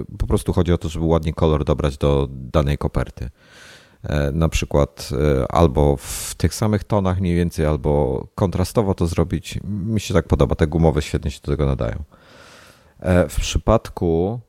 e, 0.10 0.16
po 0.18 0.28
prostu 0.28 0.54
chodzi 0.54 0.74
o 0.74 0.78
to, 0.78 0.90
żeby 0.90 1.06
ładnie 1.06 1.34
kolor 1.34 1.66
dobrać 1.66 1.98
do 1.98 2.28
danej 2.32 2.78
koperty. 2.78 3.30
E, 4.04 4.32
na 4.32 4.50
przykład 4.50 5.10
e, 5.12 5.52
albo 5.52 5.98
w 5.98 6.36
tych 6.38 6.54
samych 6.54 6.84
tonach 6.84 7.20
mniej 7.20 7.36
więcej, 7.36 7.66
albo 7.66 8.28
kontrastowo 8.36 8.94
to 8.94 9.08
zrobić. 9.08 9.60
Mi 9.64 10.00
się 10.00 10.14
tak 10.14 10.28
podoba, 10.28 10.56
te 10.56 10.68
gumowe 10.68 11.02
świetnie 11.02 11.32
się 11.32 11.40
do 11.44 11.52
tego 11.52 11.66
nadają. 11.66 12.04
E, 13.00 13.30
w 13.30 13.36
przypadku 13.36 14.40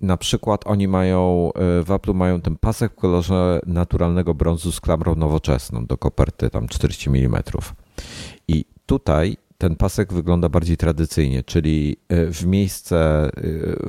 na 0.00 0.16
przykład 0.16 0.66
oni 0.66 0.88
mają, 0.88 1.50
w 1.84 1.90
Apple 1.90 2.12
mają 2.12 2.40
ten 2.40 2.56
pasek 2.56 2.92
w 2.92 2.94
kolorze 2.96 3.60
naturalnego 3.66 4.34
brązu 4.34 4.72
z 4.72 4.80
klamrą 4.80 5.14
nowoczesną 5.14 5.86
do 5.86 5.96
koperty 5.96 6.50
tam 6.50 6.68
40 6.68 7.10
mm. 7.10 7.42
I 8.48 8.64
tutaj 8.92 9.36
ten 9.58 9.76
pasek 9.76 10.12
wygląda 10.12 10.48
bardziej 10.48 10.76
tradycyjnie, 10.76 11.42
czyli 11.42 11.96
e, 12.08 12.26
w 12.26 12.46
miejsce 12.46 12.96
e, 13.24 13.30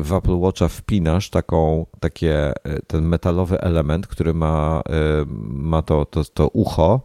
w 0.04 0.14
Apple 0.14 0.40
Watcha 0.40 0.68
wpinasz 0.68 1.30
taką, 1.30 1.86
takie, 2.00 2.54
e, 2.66 2.82
ten 2.88 3.06
metalowy 3.06 3.62
element, 3.62 4.08
który 4.08 4.34
ma, 4.34 4.82
ma 5.48 5.82
to, 5.82 6.06
to, 6.06 6.24
to 6.24 6.48
ucho, 6.48 7.02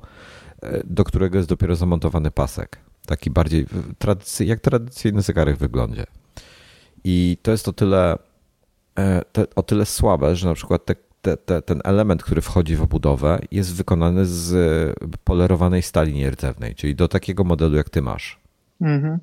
do 0.84 1.04
którego 1.04 1.38
jest 1.38 1.48
dopiero 1.48 1.76
zamontowany 1.76 2.30
pasek. 2.30 2.78
Taki 3.06 3.30
bardziej 3.30 3.66
tradycy, 3.98 4.44
jak 4.44 4.60
tradycyjny 4.60 5.22
zegarek 5.22 5.56
wyglądzie. 5.56 6.06
I 7.04 7.36
to 7.42 7.50
jest 7.50 7.68
o 7.68 7.72
tyle, 7.72 8.18
te, 9.32 9.46
o 9.56 9.62
tyle 9.62 9.86
słabe, 9.86 10.36
że 10.36 10.48
na 10.48 10.54
przykład 10.54 10.84
te, 10.84 10.94
te, 11.28 11.36
te, 11.36 11.62
ten 11.62 11.80
element, 11.84 12.22
który 12.22 12.40
wchodzi 12.40 12.76
w 12.76 12.82
obudowę, 12.82 13.38
jest 13.50 13.74
wykonany 13.74 14.26
z 14.26 14.54
polerowanej 15.24 15.82
stali 15.82 16.14
nierdzewnej, 16.14 16.74
czyli 16.74 16.94
do 16.94 17.08
takiego 17.08 17.44
modelu, 17.44 17.76
jak 17.76 17.90
ty 17.90 18.02
masz. 18.02 18.40
Mhm. 18.80 19.18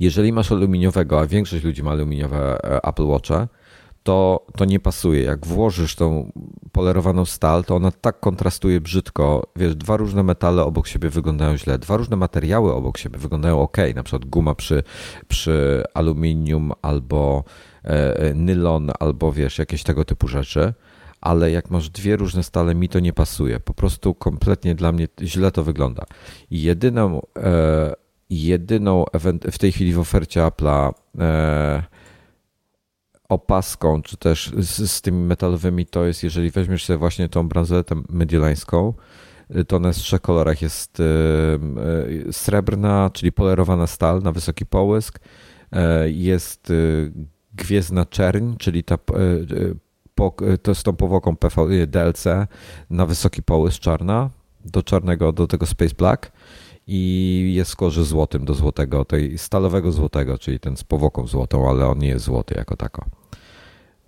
Jeżeli 0.00 0.32
masz 0.32 0.52
aluminiowego, 0.52 1.20
a 1.20 1.26
większość 1.26 1.64
ludzi 1.64 1.82
ma 1.82 1.90
aluminiowe 1.90 2.64
e, 2.64 2.84
Apple 2.84 3.06
Watche, 3.06 3.48
to, 4.02 4.46
to 4.56 4.64
nie 4.64 4.80
pasuje. 4.80 5.22
Jak 5.22 5.46
włożysz 5.46 5.94
tą 5.94 6.32
polerowaną 6.72 7.24
stal, 7.24 7.64
to 7.64 7.76
ona 7.76 7.90
tak 7.90 8.20
kontrastuje 8.20 8.80
brzydko. 8.80 9.46
Wiesz, 9.56 9.76
dwa 9.76 9.96
różne 9.96 10.22
metale 10.22 10.64
obok 10.64 10.86
siebie 10.86 11.08
wyglądają 11.08 11.56
źle, 11.56 11.78
dwa 11.78 11.96
różne 11.96 12.16
materiały 12.16 12.74
obok 12.74 12.98
siebie 12.98 13.18
wyglądają 13.18 13.60
ok. 13.60 13.76
Na 13.94 14.02
przykład 14.02 14.24
guma 14.24 14.54
przy, 14.54 14.82
przy 15.28 15.84
aluminium 15.94 16.72
albo 16.82 17.44
e, 17.84 18.16
e, 18.16 18.34
nylon, 18.34 18.90
albo 19.00 19.32
wiesz, 19.32 19.58
jakieś 19.58 19.82
tego 19.82 20.04
typu 20.04 20.28
rzeczy. 20.28 20.74
Ale 21.20 21.50
jak 21.50 21.70
masz 21.70 21.90
dwie 21.90 22.16
różne 22.16 22.42
stale, 22.42 22.74
mi 22.74 22.88
to 22.88 23.00
nie 23.00 23.12
pasuje. 23.12 23.60
Po 23.60 23.74
prostu 23.74 24.14
kompletnie 24.14 24.74
dla 24.74 24.92
mnie 24.92 25.08
źle 25.22 25.50
to 25.50 25.64
wygląda. 25.64 26.04
Jedyną. 26.50 27.22
E, 27.36 28.06
jedyną 28.30 29.04
w 29.52 29.58
tej 29.58 29.72
chwili 29.72 29.92
w 29.92 29.98
ofercie 29.98 30.40
Apple'a 30.40 30.92
e, 31.18 31.82
opaską, 33.28 34.02
czy 34.02 34.16
też 34.16 34.52
z, 34.58 34.90
z, 34.90 35.00
tymi 35.00 35.24
metalowymi, 35.24 35.86
to 35.86 36.04
jest, 36.04 36.22
jeżeli 36.22 36.50
weźmiesz 36.50 36.84
sobie 36.84 36.98
właśnie 36.98 37.28
tą 37.28 37.48
bransoletę 37.48 37.94
mediolańską, 38.08 38.94
y, 39.56 39.64
to 39.64 39.76
ona 39.76 39.92
w 39.92 39.96
trzech 39.96 40.20
kolorach 40.20 40.62
jest 40.62 41.00
y, 41.00 41.04
y, 42.28 42.32
srebrna, 42.32 43.10
czyli 43.12 43.32
polerowana 43.32 43.86
stal 43.86 44.22
na 44.22 44.32
wysoki 44.32 44.66
połysk, 44.66 45.18
e, 45.72 46.10
jest 46.10 46.72
gwiezdna 47.54 48.06
czerń, 48.06 48.54
czyli 48.58 48.84
ta 48.84 48.98
to 50.62 50.74
z 50.74 50.82
tą 50.82 50.96
powłoką 50.96 51.36
PV, 51.36 51.86
DLC 51.86 52.24
na 52.90 53.06
wysoki 53.06 53.42
połysk 53.42 53.80
czarna, 53.80 54.30
do 54.64 54.82
czarnego, 54.82 55.32
do 55.32 55.46
tego 55.46 55.66
Space 55.66 55.94
Black 55.94 56.32
i 56.86 57.52
jest 57.56 57.76
w 57.80 58.04
złotym 58.04 58.44
do 58.44 58.54
złotego, 58.54 59.04
tej 59.04 59.38
stalowego 59.38 59.92
złotego, 59.92 60.38
czyli 60.38 60.60
ten 60.60 60.76
z 60.76 60.84
powłoką 60.84 61.26
złotą, 61.26 61.70
ale 61.70 61.86
on 61.86 61.98
nie 61.98 62.08
jest 62.08 62.24
złoty 62.24 62.54
jako 62.54 62.76
tako. 62.76 63.04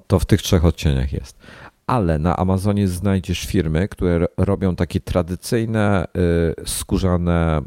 To 0.06 0.18
w 0.18 0.26
tych 0.26 0.42
trzech 0.42 0.64
odcieniach 0.64 1.12
jest. 1.12 1.38
Ale 1.86 2.18
na 2.18 2.36
Amazonie 2.36 2.88
znajdziesz 2.88 3.46
firmy, 3.46 3.88
które 3.88 4.26
robią 4.36 4.76
takie 4.76 5.00
tradycyjne 5.00 6.06
y, 6.62 6.66
skórzane 6.66 7.62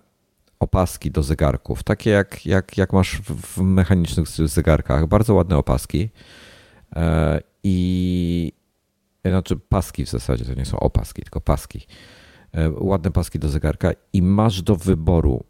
opaski 0.59 1.11
do 1.11 1.23
zegarków, 1.23 1.83
takie 1.83 2.09
jak, 2.09 2.45
jak, 2.45 2.77
jak 2.77 2.93
masz 2.93 3.21
w 3.21 3.61
mechanicznych 3.61 4.27
zegarkach, 4.27 5.07
bardzo 5.07 5.33
ładne 5.33 5.57
opaski. 5.57 6.09
E, 7.65 8.51
I 9.23 9.29
znaczy 9.29 9.57
paski 9.57 10.05
w 10.05 10.09
zasadzie, 10.09 10.45
to 10.45 10.53
nie 10.53 10.65
są 10.65 10.79
opaski, 10.79 11.21
tylko 11.21 11.41
paski. 11.41 11.87
E, 12.53 12.69
ładne 12.69 13.11
paski 13.11 13.39
do 13.39 13.49
zegarka 13.49 13.91
i 14.13 14.21
masz 14.21 14.61
do 14.61 14.75
wyboru. 14.75 15.43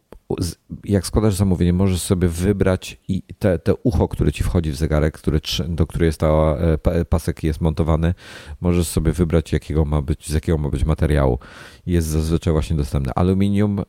Jak 0.84 1.08
składasz 1.08 1.36
zamówienie, 1.36 1.74
możesz 1.74 2.02
sobie 2.02 2.28
wybrać 2.28 2.98
i 3.08 3.24
te, 3.40 3.60
te 3.60 3.76
ucho, 3.76 4.08
które 4.08 4.32
ci 4.32 4.44
wchodzi 4.44 4.72
w 4.72 4.76
zegarek, 4.76 5.14
który, 5.14 5.40
do 5.68 5.88
którego 5.88 6.06
jest 6.06 6.20
ta 6.20 6.58
e, 6.86 7.06
pasek 7.06 7.44
jest 7.44 7.62
montowany, 7.62 8.14
możesz 8.62 8.88
sobie 8.88 9.12
wybrać, 9.12 9.54
jakiego 9.54 9.86
ma 9.86 10.02
być, 10.02 10.30
z 10.30 10.34
jakiego 10.34 10.58
ma 10.58 10.70
być 10.70 10.86
materiału. 10.86 11.40
Jest 11.86 12.08
zazwyczaj 12.08 12.54
właśnie 12.54 12.76
dostępny 12.76 13.14
aluminium, 13.16 13.84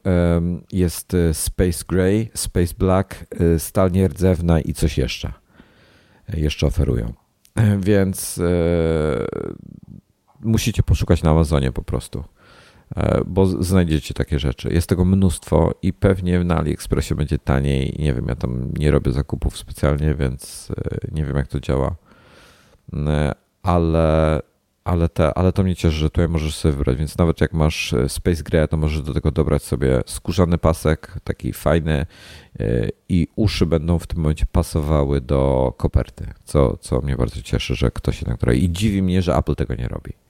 jest 0.73 1.15
e, 1.15 1.35
Space 1.35 1.85
Gray, 1.89 2.31
Space 2.35 2.75
Black, 2.79 3.27
stal 3.59 3.93
nierdzewna 3.93 4.61
i 4.61 4.75
coś 4.75 4.99
jeszcze. 4.99 5.33
Jeszcze 6.29 6.67
oferują. 6.67 7.22
Więc 7.79 8.41
musicie 10.41 10.83
poszukać 10.83 11.23
na 11.23 11.31
Amazonie 11.31 11.73
po 11.73 11.83
prostu. 11.83 12.25
E, 12.97 13.23
bo 13.27 13.47
znajdziecie 13.47 14.15
takie 14.15 14.39
rzeczy. 14.39 14.73
Jest 14.73 14.89
tego 14.89 15.05
mnóstwo 15.05 15.75
i 15.83 15.93
pewnie 15.93 16.45
na 16.45 16.59
AliExpressie 16.59 17.15
będzie 17.15 17.39
taniej. 17.39 17.97
Nie 17.99 18.15
wiem, 18.15 18.27
ja 18.29 18.37
tam 18.37 18.73
nie 18.79 18.91
robię 18.91 19.13
zakupów 19.13 19.57
specjalnie, 19.57 20.15
więc 20.15 20.71
e, 20.71 20.99
nie 21.13 21.25
wiem, 21.25 21.37
jak 21.37 21.49
to 21.49 21.61
działa. 21.61 21.95
E, 22.93 23.33
ale, 23.63 24.41
ale, 24.85 25.09
te, 25.09 25.35
ale 25.35 25.53
to 25.53 25.63
mnie 25.63 25.77
cieszy, 25.77 25.97
że 25.97 26.11
tutaj 26.11 26.29
możesz 26.29 26.55
sobie 26.55 26.73
wybrać, 26.73 26.99
więc 26.99 27.19
nawet 27.19 27.41
jak 27.41 27.53
masz 27.53 27.95
Space 28.09 28.43
Gray, 28.43 28.69
to 28.69 28.77
możesz 28.77 29.03
do 29.03 29.15
tego 29.15 29.31
dobrać 29.31 29.63
sobie 29.63 30.01
skórzany 30.07 30.59
pasek, 30.59 31.19
taki 31.25 31.53
fajny 31.53 32.07
i 33.09 33.29
uszy 33.37 33.67
będą 33.67 33.99
w 33.99 34.07
tym 34.07 34.19
momencie 34.19 34.47
pasowały 34.53 35.21
do 35.21 35.75
koperty, 35.77 36.27
co, 36.45 36.77
co 36.77 37.01
mnie 37.01 37.17
bardzo 37.17 37.43
cieszy, 37.43 37.75
że 37.75 37.91
ktoś 37.91 38.19
się 38.19 38.27
na 38.29 38.37
której... 38.37 38.65
I 38.65 38.73
dziwi 38.73 39.03
mnie, 39.03 39.23
że 39.23 39.37
Apple 39.37 39.55
tego 39.55 39.75
nie 39.75 39.89
robi. 39.89 40.22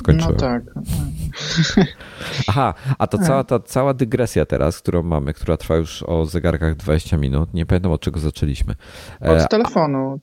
Skończyłem. 0.00 0.34
No 0.34 0.40
tak. 0.40 0.62
Aha, 2.48 2.74
a 2.98 3.06
to 3.06 3.18
cała 3.18 3.44
ta 3.44 3.60
cała 3.60 3.94
dygresja 3.94 4.46
teraz, 4.46 4.78
którą 4.78 5.02
mamy, 5.02 5.34
która 5.34 5.56
trwa 5.56 5.76
już 5.76 6.02
o 6.02 6.26
zegarkach 6.26 6.76
20 6.76 7.16
minut, 7.16 7.54
nie 7.54 7.66
pamiętam 7.66 7.92
od 7.92 8.00
czego 8.00 8.20
zaczęliśmy. 8.20 8.74
Od 9.20 9.48
telefonu. 9.50 10.20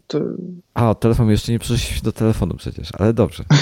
A, 0.73 0.89
od 0.89 0.99
telefonu, 0.99 1.31
jeszcze 1.31 1.51
nie 1.51 1.59
przeszliśmy 1.59 2.01
do 2.03 2.11
telefonu 2.11 2.55
przecież, 2.55 2.89
ale 2.99 3.13
dobrze. 3.13 3.43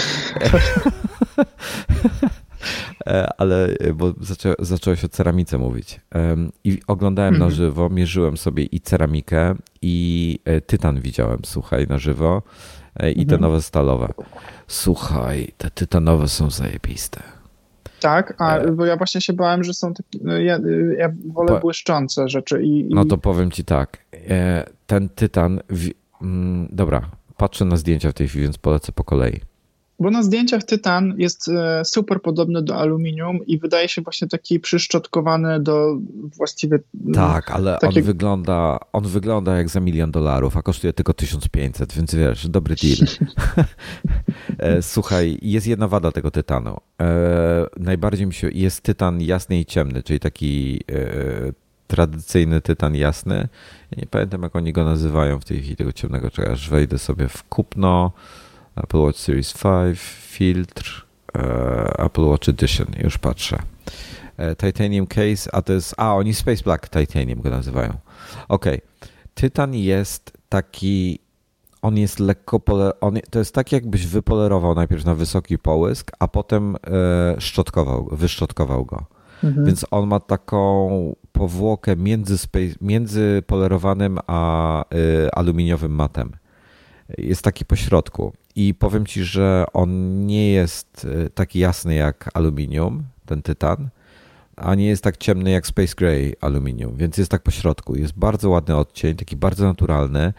E, 3.07 3.27
ale 3.37 3.67
e, 3.79 3.93
bo 3.93 4.13
zaczę, 4.21 4.53
zacząłeś 4.59 5.03
o 5.03 5.09
ceramice 5.09 5.57
mówić. 5.57 6.01
I 6.63 6.79
oglądałem 6.87 7.33
mhm. 7.33 7.49
na 7.49 7.55
żywo, 7.55 7.89
mierzyłem 7.89 8.37
sobie 8.37 8.63
i 8.63 8.81
ceramikę, 8.81 9.55
i 9.81 10.39
e, 10.45 10.61
tytan 10.61 11.01
widziałem, 11.01 11.39
słuchaj, 11.45 11.87
na 11.87 11.97
żywo. 11.97 12.41
I 12.99 13.21
mhm. 13.21 13.27
te 13.27 13.37
nowe 13.37 13.61
stalowe. 13.61 14.07
Słuchaj, 14.67 15.53
te 15.57 15.69
tytanowe 15.69 16.27
są 16.27 16.49
zajebiste. 16.49 17.23
Tak, 17.99 18.41
a, 18.41 18.59
bo 18.71 18.85
ja 18.85 18.97
właśnie 18.97 19.21
się 19.21 19.33
bałem, 19.33 19.63
że 19.63 19.73
są 19.73 19.93
takie. 19.93 20.19
No 20.21 20.37
ja, 20.37 20.59
ja 20.97 21.09
wolę 21.33 21.53
po, 21.53 21.59
błyszczące 21.59 22.29
rzeczy. 22.29 22.63
I, 22.63 22.79
i, 22.79 22.89
No 22.89 23.05
to 23.05 23.17
powiem 23.17 23.51
ci 23.51 23.65
tak. 23.65 23.97
Ten 24.87 25.09
tytan. 25.09 25.59
W, 25.69 25.89
mm, 26.21 26.67
dobra, 26.71 27.11
patrzę 27.37 27.65
na 27.65 27.77
zdjęcia 27.77 28.11
w 28.11 28.13
tej 28.13 28.27
chwili, 28.27 28.43
więc 28.43 28.57
polecę 28.57 28.91
po 28.91 29.03
kolei. 29.03 29.41
Bo 29.99 30.11
na 30.11 30.23
zdjęciach 30.23 30.63
tytan 30.63 31.13
jest 31.17 31.47
e, 31.47 31.85
super 31.85 32.21
podobny 32.21 32.61
do 32.61 32.75
aluminium 32.75 33.45
i 33.45 33.59
wydaje 33.59 33.89
się 33.89 34.01
właśnie 34.01 34.27
taki 34.27 34.59
przyszczotkowany 34.59 35.59
do 35.59 35.97
właściwie. 36.37 36.79
Tak, 37.13 37.51
ale 37.51 37.79
on, 37.79 38.01
wygląda, 38.01 38.79
on 38.93 39.03
wygląda 39.03 39.57
jak 39.57 39.69
za 39.69 39.79
milion 39.79 40.11
dolarów, 40.11 40.57
a 40.57 40.61
kosztuje 40.61 40.93
tylko 40.93 41.13
1500, 41.13 41.93
więc 41.93 42.15
wiesz, 42.15 42.47
dobry 42.47 42.75
deal. 42.75 42.97
E, 44.59 44.81
słuchaj, 44.81 45.37
jest 45.41 45.67
jedna 45.67 45.87
wada 45.87 46.11
tego 46.11 46.31
tytanu. 46.31 46.77
E, 47.01 47.65
najbardziej 47.77 48.27
mi 48.27 48.33
się. 48.33 48.49
Jest 48.53 48.81
tytan 48.81 49.21
jasny 49.21 49.59
i 49.59 49.65
ciemny, 49.65 50.03
czyli 50.03 50.19
taki 50.19 50.81
tradycyjny 51.87 52.61
tytan 52.61 52.95
jasny. 52.95 53.47
Ja 53.91 53.97
nie 54.01 54.07
pamiętam, 54.07 54.43
jak 54.43 54.55
oni 54.55 54.73
go 54.73 54.85
nazywają 54.85 55.39
w 55.39 55.45
tej 55.45 55.59
chwili, 55.59 55.75
tego 55.75 55.93
ciemnego, 55.93 56.31
czekaj, 56.31 56.53
aż 56.53 56.69
wejdę 56.69 56.99
sobie 56.99 57.27
w 57.27 57.43
kupno. 57.43 58.11
Apple 58.75 58.99
Watch 58.99 59.19
Series 59.19 59.53
5, 59.53 59.99
filtr, 60.29 61.05
e, 61.35 61.39
Apple 61.99 62.23
Watch 62.23 62.49
Edition, 62.49 62.87
już 63.03 63.17
patrzę. 63.17 63.57
E, 64.37 64.55
titanium 64.55 65.07
case, 65.07 65.55
a 65.55 65.61
to 65.61 65.73
jest, 65.73 65.95
a 65.97 66.15
oni 66.15 66.33
Space 66.33 66.63
Black 66.63 66.89
Titanium 66.89 67.41
go 67.41 67.49
nazywają. 67.49 67.93
Ok, 68.49 68.65
tytan 69.33 69.73
jest 69.73 70.37
taki, 70.49 71.19
on 71.81 71.97
jest 71.97 72.19
lekko, 72.19 72.59
pole, 72.59 72.99
on, 72.99 73.19
to 73.29 73.39
jest 73.39 73.55
tak 73.55 73.71
jakbyś 73.71 74.07
wypolerował 74.07 74.75
najpierw 74.75 75.05
na 75.05 75.15
wysoki 75.15 75.57
połysk, 75.57 76.11
a 76.19 76.27
potem 76.27 76.75
e, 76.75 76.79
szczotkował, 77.41 78.09
wyszczotkował 78.11 78.85
go. 78.85 79.05
Mhm. 79.43 79.65
Więc 79.65 79.85
on 79.91 80.07
ma 80.07 80.19
taką 80.19 81.15
powłokę 81.31 81.95
między, 81.95 82.37
space, 82.37 82.75
między 82.81 83.43
polerowanym 83.47 84.19
a 84.27 84.81
y, 84.95 85.31
aluminiowym 85.31 85.91
matem. 85.91 86.31
Jest 87.17 87.41
taki 87.41 87.65
pośrodku. 87.65 88.33
I 88.55 88.73
powiem 88.73 89.05
ci, 89.05 89.23
że 89.23 89.65
on 89.73 90.25
nie 90.25 90.51
jest 90.51 91.07
e, 91.25 91.29
tak 91.29 91.55
jasny 91.55 91.95
jak 91.95 92.29
aluminium, 92.33 93.03
ten 93.25 93.41
tytan, 93.41 93.89
a 94.55 94.75
nie 94.75 94.87
jest 94.87 95.03
tak 95.03 95.17
ciemny 95.17 95.51
jak 95.51 95.67
Space 95.67 95.95
Gray 95.97 96.35
aluminium, 96.41 96.95
więc 96.95 97.17
jest 97.17 97.31
tak 97.31 97.43
po 97.43 97.51
środku. 97.51 97.95
Jest 97.95 98.13
bardzo 98.13 98.49
ładny 98.49 98.75
odcień, 98.75 99.15
taki 99.15 99.35
bardzo 99.35 99.65
naturalny. 99.65 100.33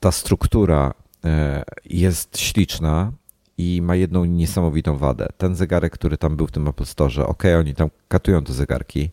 Ta 0.00 0.12
struktura 0.12 0.94
e, 1.24 1.62
jest 1.84 2.38
śliczna 2.38 3.12
i 3.58 3.82
ma 3.82 3.96
jedną 3.96 4.24
niesamowitą 4.24 4.98
wadę. 4.98 5.28
Ten 5.36 5.54
zegarek, 5.54 5.92
który 5.92 6.18
tam 6.18 6.36
był 6.36 6.46
w 6.46 6.52
tym 6.52 6.68
Apple 6.68 6.84
Store, 6.84 7.26
ok, 7.26 7.42
oni 7.58 7.74
tam 7.74 7.90
katują 8.08 8.44
te 8.44 8.52
zegarki, 8.52 9.10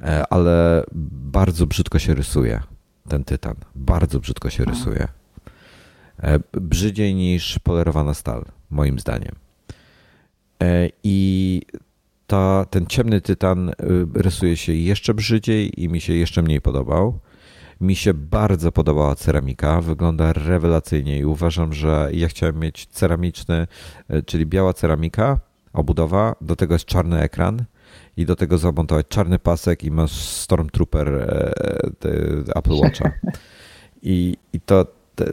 e, 0.00 0.32
ale 0.32 0.84
bardzo 1.12 1.66
brzydko 1.66 1.98
się 1.98 2.14
rysuje 2.14 2.62
ten 3.08 3.24
tytan. 3.24 3.54
Bardzo 3.74 4.20
brzydko 4.20 4.50
się 4.50 4.64
rysuje. 4.64 5.08
E, 6.22 6.38
brzydziej 6.52 7.14
niż 7.14 7.58
polerowana 7.58 8.14
stal, 8.14 8.44
moim 8.70 8.98
zdaniem. 8.98 9.34
E, 10.62 10.88
I 11.02 11.62
ta, 12.26 12.64
ten 12.70 12.86
ciemny 12.86 13.20
tytan 13.20 13.68
e, 13.68 13.74
rysuje 14.14 14.56
się 14.56 14.72
jeszcze 14.72 15.14
brzydziej 15.14 15.82
i 15.82 15.88
mi 15.88 16.00
się 16.00 16.12
jeszcze 16.12 16.42
mniej 16.42 16.60
podobał. 16.60 17.18
Mi 17.80 17.96
się 17.96 18.14
bardzo 18.14 18.72
podobała 18.72 19.14
ceramika, 19.14 19.80
wygląda 19.80 20.32
rewelacyjnie 20.32 21.18
i 21.18 21.24
uważam, 21.24 21.72
że 21.72 22.08
ja 22.12 22.28
chciałem 22.28 22.60
mieć 22.60 22.86
ceramiczny, 22.86 23.66
czyli 24.26 24.46
biała 24.46 24.72
ceramika, 24.72 25.40
obudowa, 25.72 26.36
do 26.40 26.56
tego 26.56 26.74
jest 26.74 26.84
czarny 26.84 27.20
ekran 27.20 27.64
i 28.16 28.26
do 28.26 28.36
tego 28.36 28.58
zamontować 28.58 29.06
czarny 29.08 29.38
pasek 29.38 29.84
i 29.84 29.90
masz 29.90 30.12
Stormtrooper 30.12 31.08
Apple 32.54 32.74
Watcha. 32.74 33.12
I, 34.02 34.36
i 34.52 34.60
to, 34.60 34.86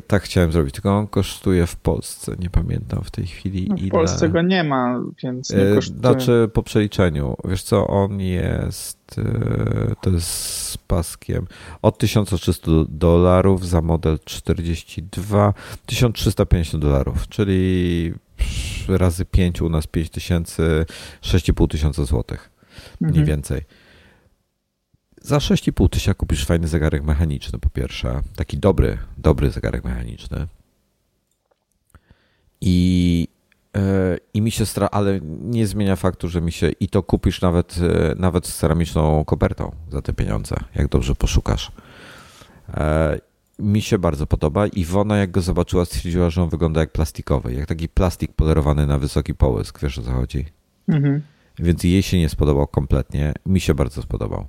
tak 0.08 0.24
chciałem 0.24 0.52
zrobić, 0.52 0.74
tylko 0.74 0.98
on 0.98 1.08
kosztuje 1.08 1.68
w 1.68 1.76
Polsce, 1.76 2.36
nie 2.40 2.50
pamiętam 2.50 3.04
w 3.04 3.12
tej 3.12 3.28
chwili 3.28 3.68
no, 3.70 3.76
w 3.76 3.80
ile. 3.80 3.88
W 3.88 3.92
Polsce 3.92 4.30
go 4.30 4.42
nie 4.42 4.64
ma, 4.64 5.02
więc 5.24 5.50
nie 5.50 5.62
e, 5.62 5.76
kosztuje. 5.76 6.00
Znaczy 6.00 6.50
po 6.54 6.64
przeliczeniu, 6.64 7.38
wiesz 7.46 7.64
co, 7.64 7.88
on 7.88 8.20
jest, 8.20 9.16
e, 9.18 9.96
to 10.02 10.10
jest 10.10 10.28
z 10.28 10.78
paskiem 10.78 11.48
od 11.82 11.98
1300 11.98 12.72
dolarów 12.90 13.68
za 13.68 13.82
model 13.82 14.20
42, 14.26 15.54
1350 15.86 16.84
dolarów, 16.84 17.28
czyli 17.28 18.14
razy 18.88 19.26
5 19.26 19.62
u 19.62 19.70
nas 19.70 19.88
5000, 19.88 20.86
6,5 21.22 21.68
tysiąca 21.68 22.06
złotych, 22.06 22.50
mniej 23.02 23.10
mhm. 23.10 23.28
więcej. 23.28 23.62
Za 25.22 25.38
6,5 25.38 25.90
tysiąca 25.90 26.18
kupisz 26.18 26.46
fajny 26.46 26.68
zegarek 26.68 27.04
mechaniczny 27.04 27.60
po 27.60 27.70
pierwsze. 27.70 28.22
Taki 28.36 28.58
dobry, 28.58 28.98
dobry 29.18 29.52
zegarek 29.52 29.84
mechaniczny. 29.84 30.48
I, 32.62 33.28
yy, 33.76 33.82
i 34.34 34.42
mi 34.42 34.52
się 34.52 34.66
stra, 34.66 34.90
ale 34.92 35.20
nie 35.42 35.68
zmienia 35.68 35.96
faktu, 35.96 36.30
że 36.30 36.42
mi 36.42 36.52
się 36.52 36.70
i 36.70 36.90
to 36.90 37.04
kupisz 37.04 37.42
nawet, 37.42 37.78
yy, 37.78 38.16
nawet 38.18 38.48
z 38.48 38.58
ceramiczną 38.58 39.26
kopertą 39.26 39.72
za 39.92 40.02
te 40.02 40.14
pieniądze, 40.14 40.56
jak 40.76 40.88
dobrze 40.88 41.16
poszukasz. 41.16 41.72
Yy, 42.68 42.76
mi 43.60 43.82
się 43.82 44.00
bardzo 44.00 44.28
podoba. 44.28 44.68
Iwona, 44.68 45.18
jak 45.18 45.32
go 45.32 45.42
zobaczyła, 45.42 45.86
stwierdziła, 45.86 46.30
że 46.30 46.44
on 46.44 46.50
wygląda 46.50 46.80
jak 46.80 46.92
plastikowy, 46.92 47.54
jak 47.54 47.66
taki 47.66 47.90
plastik 47.90 48.34
polerowany 48.34 48.88
na 48.88 49.00
wysoki 49.00 49.34
połysk. 49.36 49.80
Wiesz 49.82 49.98
o 49.98 50.02
co 50.02 50.12
chodzi? 50.12 50.46
Mhm. 50.88 51.22
Więc 51.60 51.84
jej 51.84 52.04
się 52.04 52.18
nie 52.20 52.30
spodobał 52.30 52.68
kompletnie. 52.68 53.34
Mi 53.46 53.60
się 53.60 53.74
bardzo 53.74 54.02
spodobał. 54.02 54.46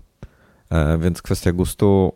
E, 0.72 0.98
więc 0.98 1.22
kwestia 1.22 1.52
gustu, 1.52 2.12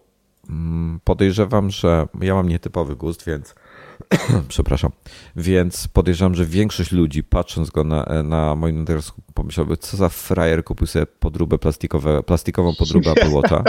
mm, 0.50 1.00
podejrzewam, 1.04 1.70
że 1.70 2.06
ja 2.20 2.34
mam 2.34 2.48
nietypowy 2.48 2.96
gust, 2.96 3.24
więc 3.26 3.54
przepraszam, 4.48 4.90
więc 5.36 5.88
podejrzewam, 5.88 6.34
że 6.34 6.44
większość 6.44 6.92
ludzi 6.92 7.24
patrząc 7.24 7.70
go 7.70 7.84
na, 7.84 8.22
na 8.22 8.56
moim 8.56 8.78
nadgarsku 8.78 9.22
pomyślałby, 9.34 9.76
co 9.76 9.96
za 9.96 10.08
frajer 10.08 10.64
kupił 10.64 10.86
sobie 10.86 11.06
podróbę 11.06 11.58
plastikowe, 11.58 12.22
plastikową 12.22 12.74
podróbę 12.78 13.10
Apple. 13.10 13.62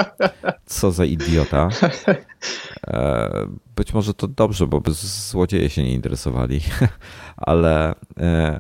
Co 0.65 0.91
za 0.91 1.05
idiota. 1.05 1.69
E, 2.87 3.47
być 3.75 3.93
może 3.93 4.13
to 4.13 4.27
dobrze, 4.27 4.67
bo 4.67 4.81
by 4.81 4.91
złodzieje 4.93 5.69
się 5.69 5.83
nie 5.83 5.93
interesowali, 5.93 6.61
ale, 7.37 7.95
e, 8.17 8.59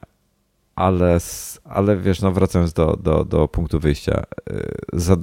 ale, 0.77 1.17
ale 1.63 1.97
wiesz, 1.97 2.21
no 2.21 2.31
wracając 2.31 2.73
do, 2.73 2.97
do, 3.03 3.25
do 3.25 3.47
punktu 3.47 3.79
wyjścia, 3.79 4.23
y, 4.51 4.75
za 4.93 5.17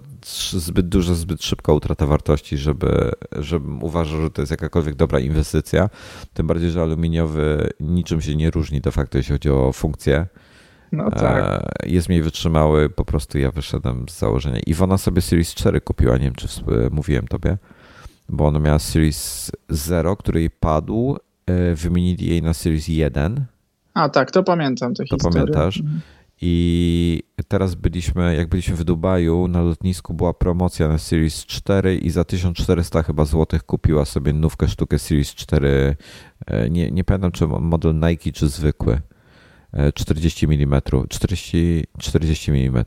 zbyt 0.53 0.89
dużo, 0.89 1.15
zbyt 1.15 1.43
szybka 1.43 1.73
utrata 1.73 2.07
wartości, 2.07 2.57
żeby, 2.57 3.13
żebym 3.39 3.83
uważał, 3.83 4.21
że 4.21 4.31
to 4.31 4.43
jest 4.43 4.51
jakakolwiek 4.51 4.95
dobra 4.95 5.21
inwestycja. 5.21 5.91
Tym 6.35 6.47
bardziej, 6.47 6.71
że 6.71 6.83
aluminiowy 6.83 7.71
niczym 7.81 8.21
się 8.21 8.37
nie 8.37 8.51
różni 8.51 8.81
de 8.81 8.93
facto, 8.93 9.19
jeśli 9.19 9.33
chodzi 9.33 9.51
o 9.51 9.73
funkcję. 9.73 10.27
No 10.93 11.11
tak. 11.11 11.45
E, 11.83 11.89
jest 11.89 12.09
mniej 12.09 12.23
wytrzymały, 12.23 12.91
po 12.91 13.05
prostu 13.05 13.39
ja 13.39 13.51
wyszedłem 13.51 14.09
z 14.09 14.19
założenia. 14.19 14.61
Iwona 14.67 14.99
sobie 14.99 15.23
Series 15.23 15.55
4 15.55 15.81
kupiła, 15.81 16.17
nie 16.17 16.25
wiem 16.25 16.35
czy 16.35 16.49
mówiłem 16.91 17.29
tobie, 17.29 17.59
bo 18.29 18.47
ona 18.47 18.59
miała 18.59 18.79
Series 18.79 19.53
0, 19.69 20.17
który 20.17 20.41
jej 20.41 20.51
padł, 20.51 21.17
e, 21.47 21.75
wymienili 21.75 22.27
jej 22.27 22.43
na 22.43 22.55
Series 22.55 22.89
1 22.89 23.54
a 23.95 24.09
tak, 24.09 24.31
to 24.31 24.43
pamiętam 24.43 24.95
tę 24.95 25.05
to 25.05 25.17
historię. 25.17 25.41
pamiętasz? 25.41 25.81
Mhm. 25.81 26.01
I 26.41 27.23
teraz 27.49 27.75
byliśmy, 27.75 28.37
jak 28.37 28.49
byliśmy 28.49 28.77
w 28.77 28.85
Dubaju, 28.85 29.49
na 29.49 29.63
lotnisku 29.63 30.15
była 30.15 30.35
promocja 30.35 30.89
na 30.89 30.99
Series 30.99 31.47
4 31.47 31.97
i 31.97 32.11
za 32.11 32.25
1400 32.25 33.03
chyba 33.03 33.25
złotych 33.25 33.65
kupiła 33.65 34.05
sobie 34.05 34.33
nówkę 34.33 34.69
sztukę 34.69 34.99
Series 34.99 35.35
4. 35.35 35.97
E, 36.47 36.71
nie, 36.71 36.91
nie 36.91 37.05
pamiętam, 37.05 37.33
czy 37.33 37.47
model 37.47 37.95
Nike, 37.95 38.33
czy 38.33 38.49
zwykły. 38.49 39.01
40 39.95 40.47
mm, 40.47 40.81
40, 41.09 41.85
40 41.99 42.51
mm. 42.51 42.85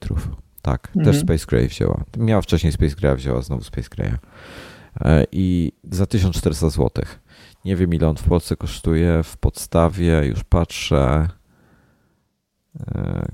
Tak, 0.61 0.87
mhm. 0.87 1.05
też 1.05 1.21
Space 1.21 1.45
Gray 1.45 1.67
wzięła. 1.67 2.03
Miała 2.17 2.41
wcześniej 2.41 2.73
Space 2.73 2.95
Gray, 2.95 3.15
wzięła 3.15 3.41
znowu 3.41 3.63
Space 3.63 3.89
Graya. 3.89 4.17
E, 5.01 5.23
I 5.31 5.71
za 5.83 6.05
1400 6.05 6.69
złotych. 6.69 7.19
Nie 7.67 7.75
wiem 7.75 7.93
ile 7.93 8.07
on 8.09 8.15
w 8.15 8.23
Polsce 8.23 8.55
kosztuje 8.55 9.23
w 9.23 9.37
podstawie, 9.37 10.25
już 10.25 10.43
patrzę. 10.43 11.27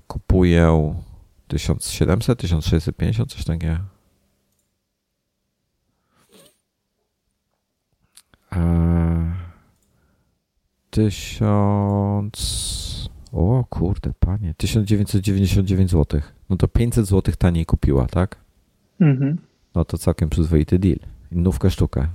kupuję 0.08 0.96
1700, 1.48 2.40
1650, 2.40 3.34
coś 3.34 3.44
takiego. 3.44 3.78
Tysiąc. 10.90 12.40
O 13.32 13.64
kurde, 13.70 14.14
panie. 14.20 14.54
1999 14.58 15.92
zł. 15.92 16.22
No 16.50 16.58
to 16.58 16.68
500 16.68 17.06
zł 17.06 17.36
taniej 17.38 17.66
kupiła, 17.66 18.08
tak? 18.08 18.36
Mhm. 19.00 19.38
No 19.76 19.86
to 19.86 19.98
całkiem 19.98 20.30
przyzwoity 20.30 20.80
deal. 20.80 21.00
Nówkę 21.32 21.70
sztukę. 21.70 22.08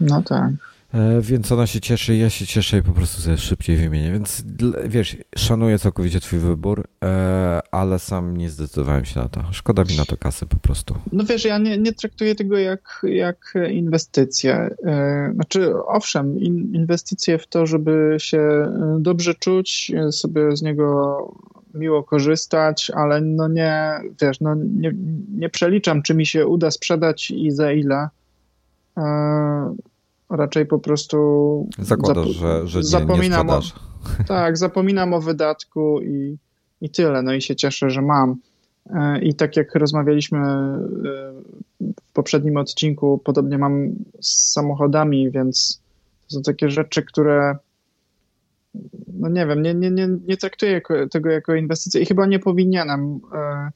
No 0.00 0.22
tak. 0.22 0.52
E, 0.94 1.20
więc 1.20 1.52
ona 1.52 1.66
się 1.66 1.80
cieszy, 1.80 2.16
ja 2.16 2.30
się 2.30 2.46
cieszę 2.46 2.78
i 2.78 2.82
po 2.82 2.92
prostu 2.92 3.22
sobie 3.22 3.36
szybciej 3.36 3.76
wymienię. 3.76 4.12
Więc 4.12 4.44
wiesz, 4.84 5.16
szanuję 5.36 5.78
całkowicie 5.78 6.20
Twój 6.20 6.38
wybór, 6.38 6.84
e, 7.04 7.60
ale 7.70 7.98
sam 7.98 8.36
nie 8.36 8.50
zdecydowałem 8.50 9.04
się 9.04 9.20
na 9.20 9.28
to. 9.28 9.44
Szkoda 9.52 9.84
mi 9.84 9.96
na 9.96 10.04
to 10.04 10.16
kasy 10.16 10.46
po 10.46 10.56
prostu. 10.56 10.94
No 11.12 11.24
wiesz, 11.24 11.44
ja 11.44 11.58
nie, 11.58 11.78
nie 11.78 11.92
traktuję 11.92 12.34
tego 12.34 12.58
jak, 12.58 13.00
jak 13.02 13.54
inwestycje. 13.70 14.54
E, 14.86 15.30
znaczy, 15.34 15.72
owszem, 15.86 16.40
inwestycje 16.74 17.38
w 17.38 17.46
to, 17.46 17.66
żeby 17.66 18.16
się 18.18 18.72
dobrze 18.98 19.34
czuć, 19.34 19.92
sobie 20.10 20.56
z 20.56 20.62
niego 20.62 21.18
miło 21.74 22.02
korzystać, 22.02 22.90
ale 22.94 23.20
no 23.20 23.48
nie, 23.48 24.00
wiesz, 24.22 24.40
no 24.40 24.54
nie, 24.54 24.94
nie 25.38 25.48
przeliczam, 25.48 26.02
czy 26.02 26.14
mi 26.14 26.26
się 26.26 26.46
uda 26.46 26.70
sprzedać 26.70 27.30
i 27.30 27.50
za 27.50 27.72
ile 27.72 28.08
raczej 30.30 30.66
po 30.66 30.78
prostu. 30.78 31.68
Zakładasz, 31.78 32.28
że, 32.28 32.66
że 32.66 32.78
nie, 32.78 32.84
zapominam 32.84 33.46
nie 33.46 33.52
o, 33.52 33.60
Tak, 34.28 34.58
zapominam 34.58 35.14
o 35.14 35.20
wydatku 35.20 36.00
i, 36.02 36.36
i 36.80 36.90
tyle. 36.90 37.22
No 37.22 37.34
i 37.34 37.42
się 37.42 37.56
cieszę, 37.56 37.90
że 37.90 38.02
mam. 38.02 38.36
E, 38.90 39.22
I 39.22 39.34
tak 39.34 39.56
jak 39.56 39.74
rozmawialiśmy 39.74 40.38
e, 40.38 40.82
w 42.04 42.12
poprzednim 42.12 42.56
odcinku, 42.56 43.20
podobnie 43.24 43.58
mam 43.58 43.90
z 44.20 44.52
samochodami, 44.52 45.30
więc 45.30 45.80
to 46.28 46.34
są 46.36 46.42
takie 46.42 46.70
rzeczy, 46.70 47.02
które 47.02 47.56
no 49.12 49.28
nie 49.28 49.46
wiem, 49.46 49.62
nie, 49.62 49.74
nie, 49.74 49.90
nie, 49.90 50.08
nie 50.26 50.36
traktuję 50.36 50.80
tego 51.10 51.30
jako 51.30 51.54
inwestycję 51.54 52.00
i 52.00 52.06
chyba 52.06 52.26
nie 52.26 52.38
powinienem. 52.38 53.20
E, 53.34 53.70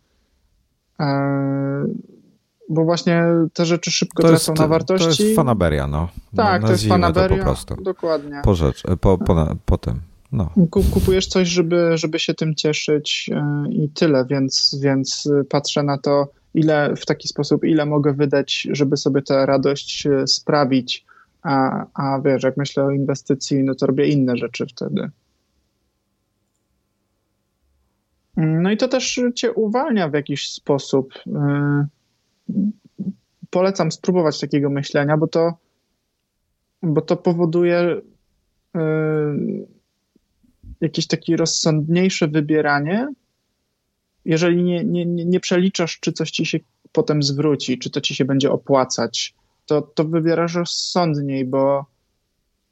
bo 2.72 2.84
właśnie 2.84 3.24
te 3.52 3.66
rzeczy 3.66 3.90
szybko 3.90 4.22
to 4.22 4.28
tracą 4.28 4.54
na 4.54 4.68
wartości. 4.68 5.16
To 5.16 5.22
jest 5.22 5.36
fanaberia, 5.36 5.86
no. 5.86 6.08
Tak, 6.36 6.62
no, 6.62 6.68
to 6.68 6.72
jest 6.72 6.86
fanaberia, 6.86 7.28
to 7.28 7.36
po 7.36 7.42
prostu. 7.42 7.76
dokładnie. 7.82 8.40
Po 8.44 8.54
rzecz, 8.54 8.82
po, 9.00 9.18
po, 9.18 9.56
potem. 9.66 10.00
No. 10.32 10.50
Kupujesz 10.70 11.26
coś, 11.26 11.48
żeby, 11.48 11.98
żeby 11.98 12.18
się 12.18 12.34
tym 12.34 12.54
cieszyć 12.54 13.30
e, 13.34 13.64
i 13.70 13.88
tyle, 13.88 14.26
więc, 14.30 14.78
więc 14.82 15.28
patrzę 15.48 15.82
na 15.82 15.98
to, 15.98 16.28
ile 16.54 16.96
w 16.96 17.06
taki 17.06 17.28
sposób, 17.28 17.64
ile 17.64 17.86
mogę 17.86 18.12
wydać, 18.12 18.68
żeby 18.72 18.96
sobie 18.96 19.22
tę 19.22 19.46
radość 19.46 20.06
e, 20.06 20.26
sprawić. 20.26 21.04
A, 21.42 21.86
a 21.94 22.20
wiesz, 22.20 22.42
jak 22.42 22.56
myślę 22.56 22.84
o 22.84 22.90
inwestycji, 22.90 23.64
no 23.64 23.74
to 23.74 23.86
robię 23.86 24.08
inne 24.08 24.36
rzeczy 24.36 24.66
wtedy. 24.66 25.10
No 28.36 28.70
i 28.70 28.76
to 28.76 28.88
też 28.88 29.20
cię 29.34 29.52
uwalnia 29.52 30.08
w 30.08 30.14
jakiś 30.14 30.48
sposób. 30.52 31.14
Polecam 33.50 33.92
spróbować 33.92 34.40
takiego 34.40 34.70
myślenia, 34.70 35.16
bo 35.16 35.26
to, 35.26 35.54
bo 36.82 37.00
to 37.00 37.16
powoduje 37.16 38.00
yy, 38.74 39.66
jakieś 40.80 41.06
takie 41.06 41.36
rozsądniejsze 41.36 42.28
wybieranie, 42.28 43.08
jeżeli 44.24 44.62
nie, 44.62 44.84
nie, 44.84 45.06
nie 45.06 45.40
przeliczasz, 45.40 46.00
czy 46.00 46.12
coś 46.12 46.30
ci 46.30 46.46
się 46.46 46.58
potem 46.92 47.22
zwróci, 47.22 47.78
czy 47.78 47.90
to 47.90 48.00
ci 48.00 48.14
się 48.14 48.24
będzie 48.24 48.50
opłacać, 48.50 49.34
to, 49.66 49.82
to 49.82 50.04
wybierasz 50.04 50.54
rozsądniej, 50.54 51.44
bo, 51.44 51.86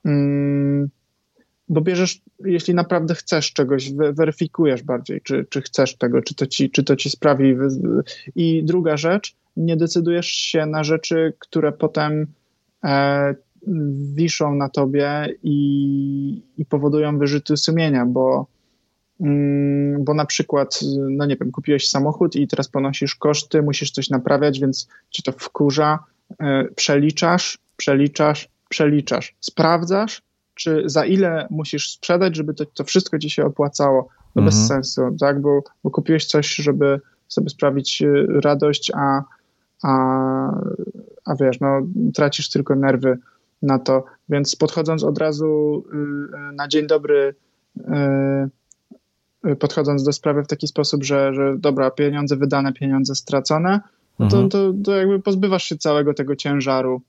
mm, 0.05 0.91
bo 1.69 1.81
bierzesz, 1.81 2.21
jeśli 2.45 2.75
naprawdę 2.75 3.15
chcesz 3.15 3.53
czegoś, 3.53 3.93
weryfikujesz 3.93 4.83
bardziej, 4.83 5.21
czy, 5.21 5.47
czy 5.51 5.63
chcesz 5.63 5.97
tego, 5.97 6.23
czy 6.23 6.35
to 6.35 6.47
ci, 6.47 6.71
czy 6.71 6.85
to 6.85 6.97
ci 6.97 7.11
sprawi. 7.11 7.55
I 8.37 8.65
druga 8.65 8.97
rzecz, 8.97 9.37
nie 9.57 9.77
decydujesz 9.77 10.27
się 10.27 10.67
na 10.67 10.85
rzeczy, 10.85 11.33
które 11.39 11.73
potem 11.73 12.27
e, 12.85 13.35
wiszą 14.15 14.55
na 14.55 14.69
tobie 14.69 15.35
i, 15.43 16.43
i 16.57 16.65
powodują 16.65 17.19
wyrzuty 17.19 17.57
sumienia, 17.57 18.07
bo, 18.07 18.47
mm, 19.21 20.05
bo 20.05 20.15
na 20.15 20.27
przykład, 20.27 20.81
no 21.11 21.27
nie 21.27 21.37
wiem, 21.37 21.53
kupiłeś 21.53 21.89
samochód 21.89 22.37
i 22.37 22.49
teraz 22.49 22.69
ponosisz 22.69 23.15
koszty, 23.15 23.63
musisz 23.63 23.91
coś 23.91 24.11
naprawiać, 24.11 24.61
więc 24.61 24.89
ci 25.11 25.23
to 25.23 25.33
wkurza, 25.33 25.99
e, 26.41 26.65
przeliczasz, 26.77 27.59
przeliczasz, 27.77 28.49
przeliczasz, 28.69 29.37
sprawdzasz, 29.41 30.23
czy 30.55 30.83
za 30.87 31.05
ile 31.05 31.47
musisz 31.51 31.91
sprzedać, 31.91 32.37
żeby 32.37 32.55
to, 32.55 32.67
to 32.67 32.85
wszystko 32.85 33.19
ci 33.19 33.31
się 33.31 33.45
opłacało. 33.45 34.09
To 34.35 34.41
mhm. 34.41 34.47
bez 34.47 34.69
sensu, 34.69 35.17
tak? 35.21 35.41
Bo, 35.41 35.63
bo 35.85 35.91
kupiłeś 35.91 36.27
coś, 36.27 36.55
żeby 36.55 37.01
sobie 37.29 37.51
sprawić 37.51 38.03
e, 38.03 38.27
radość, 38.41 38.93
a 38.95 39.23
a, 39.83 39.93
a 41.25 41.35
wiesz, 41.41 41.61
no, 41.61 41.83
tracisz 42.15 42.51
tylko 42.51 42.75
nerwy 42.75 43.19
na 43.63 43.79
to. 43.79 44.05
Więc 44.29 44.57
podchodząc 44.57 45.05
od 45.05 45.19
razu 45.19 45.83
y, 46.53 46.55
na 46.55 46.69
dzień 46.69 46.87
dobry, 46.87 47.35
y, 49.47 49.57
podchodząc 49.57 50.05
do 50.05 50.13
sprawy 50.13 50.45
w 50.45 50.47
taki 50.47 50.67
sposób, 50.67 51.05
że, 51.05 51.35
że 51.35 51.55
dobra, 51.59 51.91
pieniądze 51.91 52.37
wydane, 52.37 52.73
pieniądze 52.73 53.15
stracone, 53.15 53.81
no 54.19 54.29
to, 54.29 54.37
mhm. 54.37 54.51
to, 54.51 54.73
to 54.85 54.97
jakby 54.97 55.21
pozbywasz 55.21 55.65
się 55.65 55.77
całego 55.77 56.15
tego 56.15 56.37
ciężaru. 56.37 57.03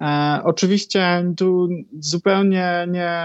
E, 0.00 0.40
oczywiście 0.44 1.32
tu 1.36 1.68
zupełnie 2.00 2.86
nie, 2.90 3.22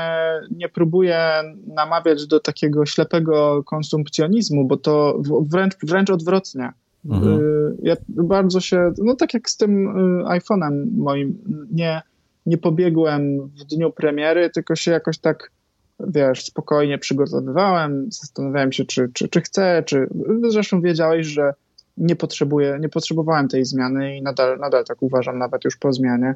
nie 0.52 0.70
próbuję 0.70 1.20
namawiać 1.68 2.28
do 2.28 2.40
takiego 2.40 2.86
ślepego 2.86 3.64
konsumpcjonizmu, 3.64 4.66
bo 4.66 4.78
to 4.78 5.22
wręcz, 5.42 5.76
wręcz 5.84 6.10
odwrotnie. 6.10 6.72
Mhm. 7.08 7.40
Y, 7.40 7.76
ja 7.84 7.96
bardzo 8.08 8.60
się, 8.60 8.92
no 8.98 9.16
tak 9.16 9.34
jak 9.34 9.50
z 9.50 9.58
tym 9.58 9.88
y, 9.88 10.24
iPhone'em 10.24 10.86
moim, 10.98 11.38
nie, 11.72 12.02
nie 12.46 12.58
pobiegłem 12.58 13.48
w 13.48 13.64
dniu 13.64 13.92
premiery, 13.92 14.50
tylko 14.50 14.76
się 14.76 14.92
jakoś 14.92 15.18
tak, 15.18 15.52
wiesz, 16.00 16.46
spokojnie 16.46 16.98
przygotowywałem, 16.98 18.08
zastanawiałem 18.12 18.72
się, 18.72 18.86
czy, 18.86 19.10
czy, 19.14 19.30
czy 19.30 19.42
chcę, 19.42 19.84
czy 19.86 20.10
zresztą 20.50 20.82
wiedziałeś, 20.82 21.28
że 21.28 21.54
nie 21.98 22.16
potrzebuję, 22.16 22.78
nie 22.82 22.90
potrzebowałem 22.90 23.48
tej 23.48 23.66
zmiany 23.66 24.18
i 24.18 24.22
nadal, 24.22 24.60
nadal 24.60 24.86
tak 24.86 25.02
uważam, 25.02 25.38
nawet 25.38 25.66
już 25.66 25.78
po 25.78 25.94
zmianie. 25.94 26.36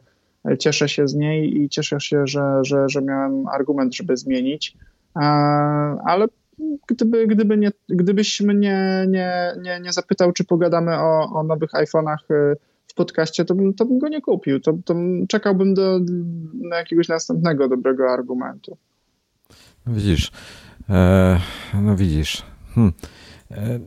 Cieszę 0.59 0.89
się 0.89 1.07
z 1.07 1.15
niej 1.15 1.61
i 1.61 1.69
cieszę 1.69 1.99
się, 1.99 2.27
że, 2.27 2.59
że, 2.61 2.89
że 2.89 3.01
miałem 3.01 3.47
argument, 3.47 3.95
żeby 3.95 4.17
zmienić, 4.17 4.77
ale 6.05 6.27
gdyby, 6.87 7.27
gdyby 7.27 7.57
nie, 7.57 7.71
gdybyś 7.89 8.41
mnie 8.41 9.05
nie, 9.09 9.55
nie, 9.61 9.79
nie 9.79 9.93
zapytał, 9.93 10.31
czy 10.31 10.43
pogadamy 10.43 10.99
o, 10.99 11.29
o 11.33 11.43
nowych 11.43 11.71
iPhone'ach 11.71 12.31
y, 12.31 12.55
w 12.87 12.93
podcaście, 12.93 13.45
to 13.45 13.55
bym, 13.55 13.73
to 13.73 13.85
bym 13.85 13.99
go 13.99 14.07
nie 14.07 14.21
kupił. 14.21 14.59
To, 14.59 14.73
to 14.85 14.95
czekałbym 15.27 15.73
do, 15.73 15.99
na 16.53 16.77
jakiegoś 16.77 17.07
następnego 17.07 17.67
dobrego 17.67 18.11
argumentu. 18.11 18.77
No 19.85 19.93
widzisz. 19.93 20.31
E, 20.89 21.39
no 21.73 21.95
widzisz. 21.95 22.43
Hm. 22.75 22.91
E, 23.51 23.79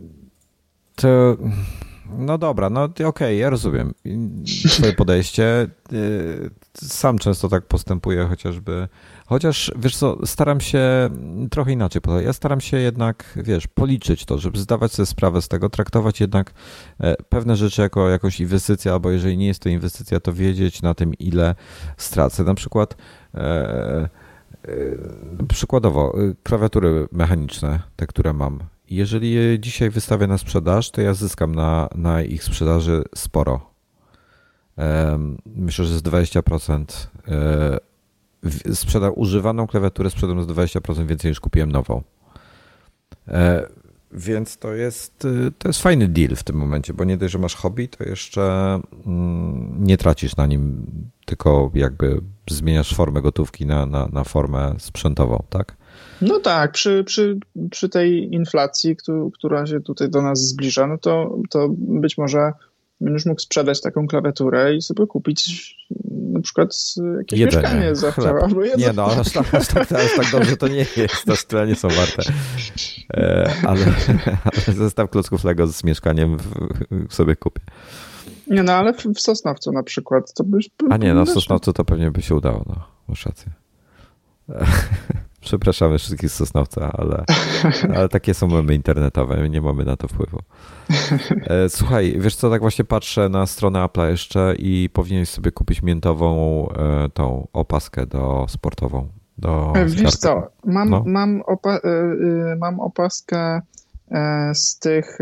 to. 0.94 1.36
No 2.18 2.38
dobra, 2.38 2.70
no 2.70 2.84
okej, 2.84 3.06
okay, 3.06 3.34
ja 3.34 3.50
rozumiem 3.50 3.94
twoje 4.76 4.92
podejście. 4.92 5.44
E, 5.44 5.68
sam 6.74 7.18
często 7.18 7.48
tak 7.48 7.66
postępuję, 7.66 8.24
chociażby 8.24 8.88
Chociaż, 9.26 9.72
wiesz 9.76 9.96
co, 9.96 10.26
staram 10.26 10.60
się 10.60 11.10
trochę 11.50 11.72
inaczej. 11.72 12.02
Ja 12.24 12.32
staram 12.32 12.60
się 12.60 12.76
jednak, 12.76 13.38
wiesz, 13.44 13.66
policzyć 13.66 14.24
to, 14.24 14.38
żeby 14.38 14.58
zdawać 14.58 14.92
sobie 14.92 15.06
sprawę 15.06 15.42
z 15.42 15.48
tego, 15.48 15.70
traktować 15.70 16.20
jednak 16.20 16.52
e, 17.00 17.14
pewne 17.28 17.56
rzeczy 17.56 17.82
jako 17.82 18.08
jakąś 18.08 18.40
inwestycję, 18.40 18.92
albo 18.92 19.10
jeżeli 19.10 19.36
nie 19.36 19.46
jest 19.46 19.60
to 19.60 19.68
inwestycja, 19.68 20.20
to 20.20 20.32
wiedzieć 20.32 20.82
na 20.82 20.94
tym, 20.94 21.14
ile 21.14 21.54
stracę. 21.96 22.44
Na 22.44 22.54
przykład 22.54 22.96
e, 23.34 23.38
e, 23.40 24.08
przykładowo 25.48 26.16
klawiatury 26.42 27.08
mechaniczne, 27.12 27.80
te, 27.96 28.06
które 28.06 28.32
mam. 28.32 28.58
Jeżeli 28.90 29.32
je 29.32 29.58
dzisiaj 29.58 29.90
wystawię 29.90 30.26
na 30.26 30.38
sprzedaż, 30.38 30.90
to 30.90 31.00
ja 31.00 31.14
zyskam 31.14 31.54
na, 31.54 31.88
na 31.94 32.22
ich 32.22 32.44
sprzedaży 32.44 33.02
sporo. 33.14 33.70
Myślę, 35.46 35.84
że 35.84 35.98
z 35.98 36.02
20% 36.02 36.84
sprzedał 38.74 39.18
używaną 39.20 39.66
klawiaturę, 39.66 40.10
sprzedam 40.10 40.42
z 40.42 40.46
20% 40.46 41.06
więcej 41.06 41.30
niż 41.30 41.40
kupiłem 41.40 41.72
nową. 41.72 42.02
E, 43.28 43.68
więc 44.14 44.58
to 44.58 44.74
jest, 44.74 45.24
y, 45.24 45.52
to 45.58 45.68
jest 45.68 45.82
fajny 45.82 46.08
deal 46.08 46.36
w 46.36 46.42
tym 46.42 46.56
momencie, 46.56 46.94
bo 46.94 47.04
nie 47.04 47.16
dość, 47.16 47.32
że 47.32 47.38
masz 47.38 47.54
hobby, 47.54 47.88
to 47.88 48.04
jeszcze 48.04 48.80
mm, 49.06 49.84
nie 49.84 49.96
tracisz 49.96 50.36
na 50.36 50.46
nim, 50.46 50.86
tylko 51.26 51.70
jakby 51.74 52.20
zmieniasz 52.50 52.94
formę 52.94 53.22
gotówki 53.22 53.66
na, 53.66 53.86
na, 53.86 54.08
na 54.12 54.24
formę 54.24 54.74
sprzętową, 54.78 55.42
tak? 55.50 55.76
No 56.20 56.40
tak, 56.40 56.72
przy, 56.72 57.04
przy, 57.04 57.38
przy 57.70 57.88
tej 57.88 58.34
inflacji, 58.34 58.96
która 59.34 59.66
się 59.66 59.80
tutaj 59.80 60.10
do 60.10 60.22
nas 60.22 60.40
zbliża, 60.40 60.86
no 60.86 60.98
to, 60.98 61.38
to 61.50 61.68
być 61.78 62.18
może 62.18 62.52
będziesz 63.00 63.26
mógł 63.26 63.40
sprzedać 63.40 63.80
taką 63.80 64.06
klawiaturę 64.06 64.74
i 64.74 64.82
sobie 64.82 65.06
kupić 65.06 65.74
na 66.10 66.40
przykład 66.40 66.76
jakieś 67.18 67.38
Jedzenie, 67.40 67.62
mieszkanie 67.62 67.96
za 67.96 68.12
albo 68.42 68.62
Nie 68.64 68.92
no, 68.92 69.06
aż 69.06 69.32
tak, 69.32 69.54
aż, 69.54 69.68
tak, 69.68 69.92
aż 69.92 70.16
tak 70.16 70.30
dobrze 70.32 70.56
to 70.56 70.68
nie 70.68 70.86
jest, 70.96 71.24
to 71.26 71.34
tyle 71.48 71.66
nie 71.66 71.74
są 71.74 71.88
warte. 71.88 72.22
E, 73.14 73.52
ale, 73.66 73.86
ale 74.44 74.76
zestaw 74.76 75.10
klocków 75.10 75.44
Lego 75.44 75.66
z 75.66 75.84
mieszkaniem 75.84 76.36
sobie 77.10 77.36
kupię. 77.36 77.60
Nie 78.46 78.62
no, 78.62 78.72
ale 78.72 78.92
w, 78.94 79.04
w 79.04 79.20
Sosnowcu 79.20 79.72
na 79.72 79.82
przykład 79.82 80.34
to 80.34 80.44
byś... 80.44 80.70
A 80.90 80.96
nie, 80.96 81.14
no 81.14 81.24
w 81.24 81.30
Sosnowcu 81.30 81.72
to 81.72 81.84
pewnie 81.84 82.10
by 82.10 82.22
się 82.22 82.34
udało, 82.34 82.64
no, 82.68 82.86
masz 83.08 83.26
rację. 83.26 83.52
Przepraszamy 85.44 85.98
wszystkich 85.98 86.30
z 86.30 86.34
Sosnowca, 86.34 86.92
ale, 86.92 87.24
ale 87.96 88.08
takie 88.08 88.34
są 88.34 88.48
memy 88.48 88.74
internetowe, 88.74 89.48
nie 89.48 89.60
mamy 89.60 89.84
na 89.84 89.96
to 89.96 90.08
wpływu. 90.08 90.38
E, 91.46 91.68
słuchaj, 91.68 92.16
wiesz 92.18 92.36
co, 92.36 92.50
tak 92.50 92.60
właśnie 92.60 92.84
patrzę 92.84 93.28
na 93.28 93.46
stronę 93.46 93.78
Apple'a 93.78 94.10
jeszcze 94.10 94.54
i 94.58 94.90
powinieneś 94.92 95.28
sobie 95.28 95.52
kupić 95.52 95.82
miętową 95.82 96.68
e, 96.68 97.08
tą 97.14 97.48
opaskę 97.52 98.06
do 98.06 98.46
sportową. 98.48 99.08
Do 99.38 99.72
e, 99.76 99.86
wiesz 99.86 100.16
co, 100.16 100.42
mam, 100.64 100.90
no. 100.90 101.02
mam, 101.06 101.42
opa 101.46 101.78
mam 102.58 102.80
opaskę 102.80 103.60
z 104.54 104.78
tych 104.78 105.18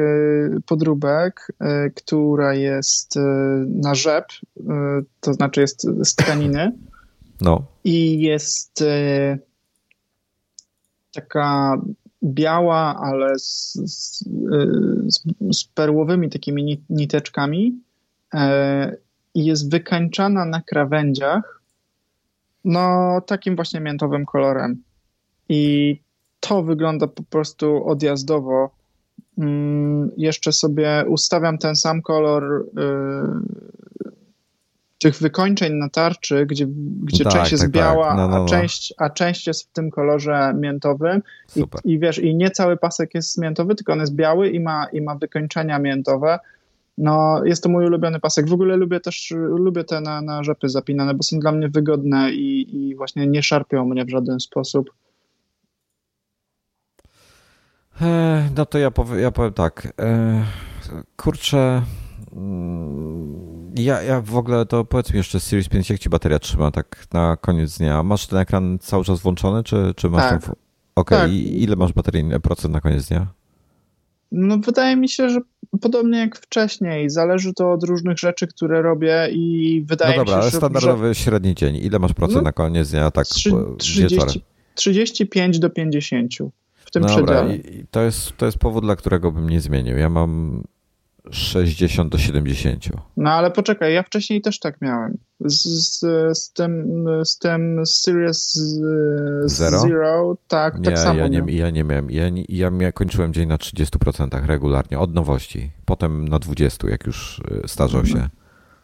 podróbek, 0.66 1.52
która 1.94 2.54
jest 2.54 3.18
na 3.66 3.94
rzep, 3.94 4.24
to 5.20 5.34
znaczy 5.34 5.60
jest 5.60 5.86
z 6.04 6.14
tkaniny. 6.14 6.72
No. 7.40 7.62
I 7.84 8.20
jest 8.20 8.84
taka 11.12 11.76
biała, 12.24 13.00
ale 13.02 13.38
z, 13.38 13.72
z, 13.72 14.24
z 15.52 15.64
perłowymi 15.64 16.30
takimi 16.30 16.82
niteczkami 16.90 17.80
e, 18.34 18.96
i 19.34 19.44
jest 19.44 19.70
wykańczana 19.70 20.44
na 20.44 20.62
krawędziach 20.62 21.62
no 22.64 23.20
takim 23.26 23.56
właśnie 23.56 23.80
miętowym 23.80 24.26
kolorem. 24.26 24.82
I 25.48 25.96
to 26.40 26.62
wygląda 26.62 27.06
po 27.06 27.22
prostu 27.22 27.88
odjazdowo. 27.88 28.70
Mm, 29.38 30.10
jeszcze 30.16 30.52
sobie 30.52 31.04
ustawiam 31.08 31.58
ten 31.58 31.76
sam 31.76 32.02
kolor 32.02 32.44
e, 32.44 32.82
tych 35.02 35.18
wykończeń 35.18 35.74
na 35.74 35.88
tarczy, 35.88 36.46
gdzie, 36.46 36.66
gdzie 37.02 37.24
tak, 37.24 37.32
część 37.32 37.52
jest 37.52 37.64
tak, 37.64 37.72
tak. 37.72 37.82
biała, 37.82 38.08
tak. 38.08 38.16
No, 38.16 38.28
no, 38.28 38.38
no. 38.38 38.44
A, 38.44 38.48
część, 38.48 38.94
a 38.98 39.10
część 39.10 39.46
jest 39.46 39.62
w 39.62 39.72
tym 39.72 39.90
kolorze 39.90 40.54
miętowym. 40.56 41.22
I, 41.56 41.64
I, 41.84 41.98
wiesz, 41.98 42.18
i 42.18 42.34
nie 42.34 42.50
cały 42.50 42.76
pasek 42.76 43.14
jest 43.14 43.38
miętowy, 43.38 43.74
tylko 43.74 43.92
on 43.92 44.00
jest 44.00 44.14
biały 44.14 44.50
i 44.50 44.60
ma, 44.60 44.86
i 44.92 45.00
ma 45.00 45.14
wykończenia 45.14 45.78
miętowe. 45.78 46.38
No, 46.98 47.44
jest 47.44 47.62
to 47.62 47.68
mój 47.68 47.86
ulubiony 47.86 48.20
pasek. 48.20 48.48
W 48.48 48.52
ogóle 48.52 48.76
lubię 48.76 49.00
też, 49.00 49.30
lubię 49.36 49.84
te 49.84 50.00
na, 50.00 50.22
na 50.22 50.44
rzepy 50.44 50.68
zapinane, 50.68 51.14
bo 51.14 51.22
są 51.22 51.38
dla 51.38 51.52
mnie 51.52 51.68
wygodne 51.68 52.32
i, 52.32 52.76
i 52.76 52.96
właśnie 52.96 53.26
nie 53.26 53.42
szarpią 53.42 53.84
mnie 53.84 54.04
w 54.04 54.10
żaden 54.10 54.40
sposób. 54.40 54.90
No 58.56 58.66
to 58.66 58.78
ja 58.78 58.90
powiem, 58.90 59.20
ja 59.20 59.30
powiem 59.30 59.52
tak. 59.52 59.92
Kurczę, 61.16 61.82
Mm, 61.86 62.11
ja, 63.74 64.02
ja 64.02 64.20
w 64.20 64.36
ogóle 64.36 64.66
to 64.66 64.84
powiedz 64.84 65.12
mi 65.12 65.16
jeszcze 65.16 65.40
Series 65.40 65.68
5, 65.68 65.90
jak 65.90 65.98
ci 65.98 66.08
bateria 66.08 66.38
trzyma 66.38 66.70
tak 66.70 67.06
na 67.12 67.36
koniec 67.36 67.78
dnia? 67.78 68.02
Masz 68.02 68.26
ten 68.26 68.38
ekran 68.38 68.78
cały 68.78 69.04
czas 69.04 69.20
włączony, 69.20 69.62
czy, 69.62 69.92
czy 69.96 70.10
masz 70.10 70.30
tak. 70.30 70.44
tam... 70.44 70.54
Okej, 70.94 71.18
okay. 71.18 71.28
tak. 71.28 71.30
ile 71.32 71.76
masz 71.76 71.92
baterii, 71.92 72.24
procent 72.42 72.74
na 72.74 72.80
koniec 72.80 73.08
dnia? 73.08 73.26
No 74.32 74.58
wydaje 74.58 74.96
mi 74.96 75.08
się, 75.08 75.28
że 75.28 75.40
podobnie 75.80 76.18
jak 76.18 76.38
wcześniej. 76.38 77.10
Zależy 77.10 77.54
to 77.54 77.72
od 77.72 77.84
różnych 77.84 78.18
rzeczy, 78.18 78.46
które 78.46 78.82
robię 78.82 79.28
i 79.32 79.84
wydaje 79.86 80.16
no 80.16 80.24
dobra, 80.24 80.36
mi 80.36 80.42
się, 80.44 80.50
że... 80.50 80.56
standardowy 80.56 81.14
średni 81.14 81.54
dzień. 81.54 81.76
Ile 81.76 81.98
masz 81.98 82.12
procent 82.12 82.36
no, 82.36 82.42
na 82.42 82.52
koniec 82.52 82.90
dnia? 82.90 83.10
Tak 83.10 83.26
30, 83.78 84.42
35 84.74 85.58
do 85.58 85.70
50 85.70 86.32
w 86.74 86.90
tym 86.90 87.02
no 87.02 87.08
przedziale. 87.08 87.56
I 87.56 87.84
to 87.90 88.02
jest, 88.02 88.36
to 88.36 88.46
jest 88.46 88.58
powód, 88.58 88.84
dla 88.84 88.96
którego 88.96 89.32
bym 89.32 89.48
nie 89.48 89.60
zmienił. 89.60 89.98
Ja 89.98 90.08
mam 90.08 90.62
60 91.30 92.12
do 92.12 92.18
70. 92.18 92.88
No 93.16 93.30
ale 93.30 93.50
poczekaj, 93.50 93.94
ja 93.94 94.02
wcześniej 94.02 94.40
też 94.40 94.58
tak 94.58 94.80
miałem. 94.80 95.18
Z, 95.40 95.62
z, 95.62 96.00
z 96.38 96.52
tym, 96.52 97.04
z 97.24 97.38
tym 97.38 97.86
Series 97.86 98.52
Zero, 99.44 99.80
Zero 99.80 100.36
tak, 100.48 100.78
nie, 100.78 100.84
tak 100.84 100.98
samo. 100.98 101.20
Ja 101.20 101.28
nie, 101.28 101.42
ja 101.56 101.70
nie 101.70 101.84
miałem. 101.84 102.10
Ja, 102.10 102.22
ja, 102.48 102.70
ja 102.80 102.92
kończyłem 102.92 103.32
dzień 103.32 103.48
na 103.48 103.56
30% 103.56 104.46
regularnie, 104.46 104.98
od 104.98 105.14
nowości. 105.14 105.70
Potem 105.84 106.28
na 106.28 106.38
20, 106.38 106.88
jak 106.90 107.06
już 107.06 107.38
y, 107.64 107.68
starzał 107.68 108.06
się. 108.06 108.28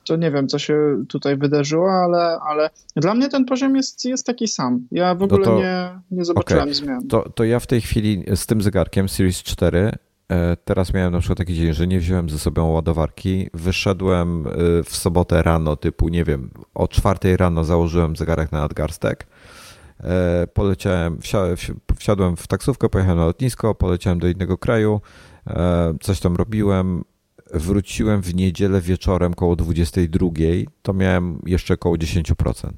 To 0.04 0.16
nie 0.16 0.30
wiem, 0.30 0.48
co 0.48 0.58
się 0.58 1.04
tutaj 1.08 1.36
wydarzyło, 1.36 1.90
ale, 1.90 2.38
ale 2.40 2.70
dla 2.96 3.14
mnie 3.14 3.28
ten 3.28 3.44
poziom 3.44 3.76
jest, 3.76 4.04
jest 4.04 4.26
taki 4.26 4.48
sam. 4.48 4.86
Ja 4.90 5.14
w 5.14 5.22
ogóle 5.22 5.40
no 5.40 5.52
to, 5.52 5.58
nie, 5.58 6.00
nie 6.10 6.24
zobaczyłem 6.24 6.62
okay. 6.62 6.74
zmian. 6.74 7.08
To, 7.08 7.28
to 7.34 7.44
ja 7.44 7.60
w 7.60 7.66
tej 7.66 7.80
chwili 7.80 8.24
z 8.34 8.46
tym 8.46 8.62
zegarkiem 8.62 9.08
Series 9.08 9.42
4 9.42 9.78
E, 9.78 10.07
teraz 10.64 10.94
miałem 10.94 11.12
na 11.12 11.18
przykład 11.18 11.38
taki 11.38 11.54
dzień, 11.54 11.72
że 11.72 11.86
nie 11.86 11.98
wziąłem 11.98 12.30
ze 12.30 12.38
sobą 12.38 12.72
ładowarki. 12.72 13.50
Wyszedłem 13.54 14.46
e, 14.46 14.50
w 14.84 14.96
sobotę 14.96 15.42
rano, 15.42 15.76
typu, 15.76 16.08
nie 16.08 16.24
wiem, 16.24 16.50
o 16.74 16.88
czwartej 16.88 17.36
rano 17.36 17.64
założyłem 17.64 18.16
zegarek 18.16 18.52
na 18.52 18.60
nadgarstek. 18.60 19.26
E, 20.00 20.46
poleciałem, 20.54 21.18
wsiadłem 21.96 22.36
w 22.36 22.46
taksówkę, 22.46 22.88
pojechałem 22.88 23.18
na 23.18 23.26
lotnisko, 23.26 23.74
poleciałem 23.74 24.18
do 24.18 24.28
innego 24.28 24.58
kraju, 24.58 25.00
coś 26.00 26.20
tam 26.20 26.36
robiłem. 26.36 27.04
Wróciłem 27.54 28.22
w 28.22 28.34
niedzielę 28.34 28.80
wieczorem 28.80 29.34
koło 29.34 29.56
22, 29.56 30.28
to 30.82 30.92
miałem 30.92 31.42
jeszcze 31.46 31.74
około 31.74 31.96
10%. 31.96 32.70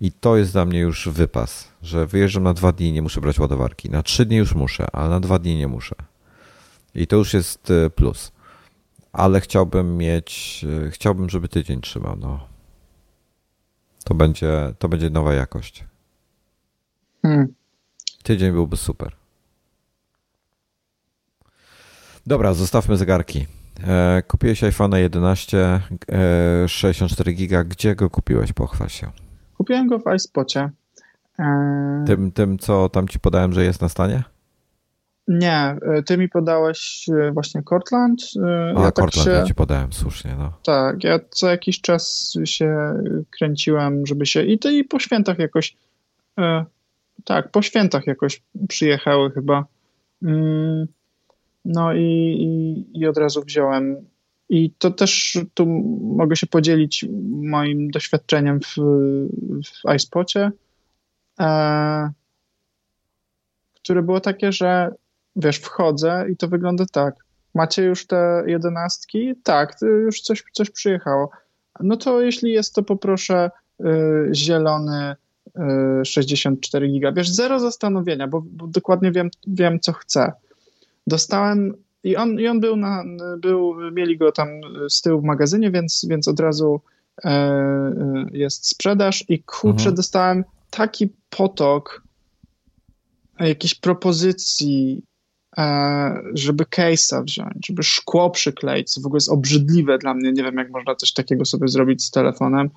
I 0.00 0.12
to 0.12 0.36
jest 0.36 0.52
dla 0.52 0.64
mnie 0.64 0.80
już 0.80 1.08
wypas, 1.08 1.68
że 1.82 2.06
wyjeżdżam 2.06 2.42
na 2.42 2.54
dwa 2.54 2.72
dni, 2.72 2.92
nie 2.92 3.02
muszę 3.02 3.20
brać 3.20 3.38
ładowarki. 3.38 3.90
Na 3.90 4.02
trzy 4.02 4.26
dni 4.26 4.36
już 4.36 4.54
muszę, 4.54 4.86
ale 4.92 5.10
na 5.10 5.20
dwa 5.20 5.38
dni 5.38 5.56
nie 5.56 5.68
muszę. 5.68 5.94
I 6.94 7.06
to 7.06 7.16
już 7.16 7.34
jest 7.34 7.70
y, 7.70 7.90
plus. 7.90 8.32
Ale 9.12 9.40
chciałbym 9.40 9.96
mieć, 9.96 10.60
y, 10.86 10.90
chciałbym, 10.90 11.30
żeby 11.30 11.48
tydzień 11.48 11.80
trzymał. 11.80 12.16
No. 12.16 12.48
To 14.04 14.14
będzie, 14.14 14.74
to 14.78 14.88
będzie 14.88 15.10
nowa 15.10 15.34
jakość. 15.34 15.84
Hmm. 17.22 17.54
Tydzień 18.22 18.52
byłby 18.52 18.76
super. 18.76 19.12
Dobra, 22.26 22.54
zostawmy 22.54 22.96
zegarki. 22.96 23.46
E, 23.86 24.22
kupiłeś 24.28 24.64
iPhone 24.64 24.92
11 24.92 25.80
e, 26.12 26.68
64 26.68 27.32
giga. 27.32 27.64
Gdzie 27.64 27.94
go 27.94 28.10
kupiłeś? 28.10 28.52
Pochwal 28.52 28.88
się. 28.88 29.10
Kupiłem 29.56 29.86
go 29.86 29.98
w 29.98 30.14
iSpocie. 30.16 30.70
E... 31.38 32.04
Tym, 32.06 32.32
tym, 32.32 32.58
co 32.58 32.88
tam 32.88 33.08
ci 33.08 33.20
podałem, 33.20 33.52
że 33.52 33.64
jest 33.64 33.80
na 33.80 33.88
stanie? 33.88 34.22
Nie, 35.30 35.76
e, 35.82 36.02
ty 36.02 36.18
mi 36.18 36.28
podałeś 36.28 37.06
e, 37.08 37.32
właśnie 37.32 37.62
Cortland. 37.62 38.22
E, 38.42 38.74
A, 38.76 38.80
ja 38.80 38.92
tak 38.92 39.04
Cortland 39.04 39.28
się, 39.28 39.30
ja 39.30 39.44
ci 39.44 39.54
podałem, 39.54 39.92
słusznie. 39.92 40.34
No. 40.38 40.52
Tak, 40.64 41.04
ja 41.04 41.20
co 41.30 41.50
jakiś 41.50 41.80
czas 41.80 42.34
się 42.44 42.94
kręciłem, 43.38 44.06
żeby 44.06 44.26
się... 44.26 44.42
I 44.44 44.58
to 44.58 44.70
i 44.70 44.84
po 44.84 44.98
świętach 44.98 45.38
jakoś... 45.38 45.76
tak, 47.24 47.50
po 47.50 47.62
świętach 47.62 48.06
jakoś 48.06 48.42
przyjechały 48.68 49.30
chyba. 49.30 49.64
Mm, 50.22 50.86
no 51.64 51.94
i, 51.94 52.36
i, 52.40 52.84
i 53.00 53.06
od 53.06 53.18
razu 53.18 53.42
wziąłem. 53.42 53.96
I 54.48 54.70
to 54.78 54.90
też 54.90 55.38
tu 55.54 55.66
mogę 56.16 56.36
się 56.36 56.46
podzielić 56.46 57.04
moim 57.30 57.90
doświadczeniem 57.90 58.60
w, 58.60 58.74
w 59.64 59.94
iSpocie, 59.96 60.50
e, 61.40 62.10
które 63.74 64.02
było 64.02 64.20
takie, 64.20 64.52
że 64.52 64.90
wiesz, 65.36 65.58
wchodzę 65.58 66.26
i 66.32 66.36
to 66.36 66.48
wygląda 66.48 66.84
tak. 66.92 67.14
Macie 67.54 67.82
już 67.82 68.06
te 68.06 68.44
jedenastki? 68.46 69.34
Tak, 69.42 69.76
już 69.82 70.20
coś, 70.20 70.44
coś 70.52 70.70
przyjechało. 70.70 71.30
No 71.80 71.96
to 71.96 72.20
jeśli 72.20 72.52
jest, 72.52 72.74
to 72.74 72.82
poproszę 72.82 73.50
y, 73.80 73.84
zielony 74.34 75.16
y, 76.00 76.04
64 76.04 76.88
giga. 76.88 77.12
Wiesz, 77.12 77.30
zero 77.30 77.60
zastanowienia, 77.60 78.28
bo, 78.28 78.42
bo, 78.46 78.66
dokładnie 78.66 79.12
wiem, 79.12 79.30
wiem, 79.46 79.80
co 79.80 79.92
chcę. 79.92 80.32
Dostałem 81.06 81.74
i 82.04 82.16
on, 82.16 82.40
i 82.40 82.48
on 82.48 82.60
był, 82.60 82.76
na, 82.76 83.04
był, 83.38 83.74
mieli 83.92 84.18
go 84.18 84.32
tam 84.32 84.48
z 84.88 85.02
tyłu 85.02 85.20
w 85.20 85.24
magazynie, 85.24 85.70
więc, 85.70 86.06
więc 86.08 86.28
od 86.28 86.40
razu 86.40 86.80
e 87.24 88.28
jest 88.32 88.68
sprzedaż 88.68 89.24
i 89.28 89.42
kurczę, 89.42 89.78
mhm. 89.78 89.96
dostałem 89.96 90.44
taki 90.70 91.08
potok 91.30 92.02
jakichś 93.40 93.74
propozycji, 93.74 95.02
żeby 96.34 96.64
case'a 96.64 97.24
wziąć, 97.24 97.66
żeby 97.66 97.82
szkło 97.82 98.30
przykleić, 98.30 98.92
co 98.92 99.00
w 99.00 99.06
ogóle 99.06 99.16
jest 99.16 99.28
obrzydliwe 99.28 99.98
dla 99.98 100.14
mnie. 100.14 100.32
Nie 100.32 100.42
wiem, 100.42 100.56
jak 100.56 100.70
można 100.70 100.94
coś 100.94 101.12
takiego 101.12 101.44
sobie 101.44 101.68
zrobić 101.68 102.04
z 102.04 102.10
telefonem. 102.10 102.70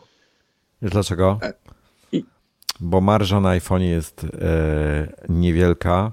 Dlaczego? 0.82 1.40
E, 1.41 1.54
I... 2.12 2.26
Bo 2.80 3.02
marża 3.02 3.40
na 3.40 3.50
iPhone 3.50 3.82
jest 3.82 4.24
e, 4.24 5.14
niewielka, 5.30 6.12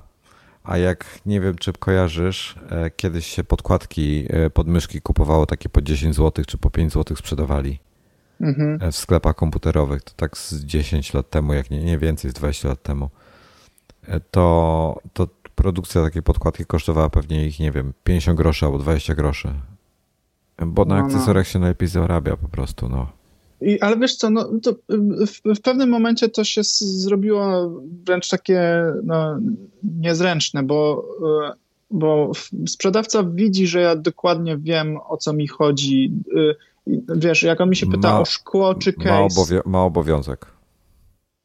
a 0.65 0.79
jak 0.79 1.05
nie 1.27 1.41
wiem, 1.41 1.55
czy 1.55 1.73
kojarzysz, 1.73 2.55
e, 2.71 2.91
kiedyś 2.91 3.27
się 3.27 3.45
podkładki 3.45 4.27
e, 4.29 4.51
podmyszki 4.51 5.01
kupowało 5.01 5.47
takie 5.47 5.69
po 5.69 5.83
10 5.83 6.17
zł 6.17 6.45
czy 6.45 6.59
po 6.59 6.71
5 6.71 6.93
zł 6.93 7.17
sprzedawali 7.17 7.79
mhm. 8.41 8.79
E, 8.83 8.93
w 8.93 8.97
sklepach 8.97 9.37
komputerowych. 9.37 10.03
To 10.03 10.13
tak 10.17 10.39
z 10.39 10.65
10 10.65 11.15
lat 11.15 11.31
temu, 11.31 11.55
jak 11.55 11.71
nie, 11.71 11.85
nie 11.85 11.99
więcej, 11.99 12.31
z 12.31 12.35
20 12.35 12.69
lat 12.69 12.83
temu. 12.83 13.11
To, 14.31 15.01
to 15.13 15.29
produkcja 15.61 16.03
takiej 16.03 16.23
podkładki 16.23 16.67
kosztowała 16.67 17.11
pewnie 17.11 17.47
ich, 17.47 17.61
nie 17.61 17.73
wiem, 17.73 17.93
50 18.05 18.39
groszy 18.39 18.67
albo 18.67 18.79
20 18.79 19.15
groszy. 19.15 19.49
Bo 20.67 20.85
na 20.85 20.95
no, 20.95 21.01
no. 21.01 21.07
akcesoriach 21.07 21.49
się 21.49 21.59
najlepiej 21.59 21.89
zarabia 21.89 22.37
po 22.37 22.49
prostu, 22.49 22.89
no. 22.89 23.07
I, 23.61 23.81
ale 23.81 23.99
wiesz 23.99 24.17
co, 24.17 24.31
no, 24.31 24.49
w, 25.27 25.57
w, 25.57 25.61
pewnym 25.61 25.89
momencie 25.89 26.29
to 26.29 26.45
się 26.45 26.61
zrobiło 26.65 27.71
wręcz 28.07 28.29
takie 28.29 28.85
no, 29.05 29.39
niezręczne, 29.83 30.63
bo, 30.63 31.05
e, 31.47 31.53
bo 31.91 32.33
sprzedawca 32.69 33.23
widzi, 33.23 33.67
że 33.67 33.81
ja 33.81 33.97
dokładnie 33.97 34.57
wiem, 34.57 34.99
o 35.09 35.17
co 35.17 35.33
mi 35.33 35.47
chodzi. 35.47 36.13
E, 36.87 37.17
wiesz, 37.17 37.43
jak 37.43 37.61
on 37.61 37.71
mi 37.71 37.77
się 37.77 37.87
pyta 37.87 38.13
ma, 38.13 38.21
o 38.21 38.25
szkło 38.25 38.75
czy 38.75 38.93
case... 38.93 39.11
Ma, 39.11 39.21
obowią 39.21 39.61
ma 39.67 39.85
obowiązek. 39.85 40.47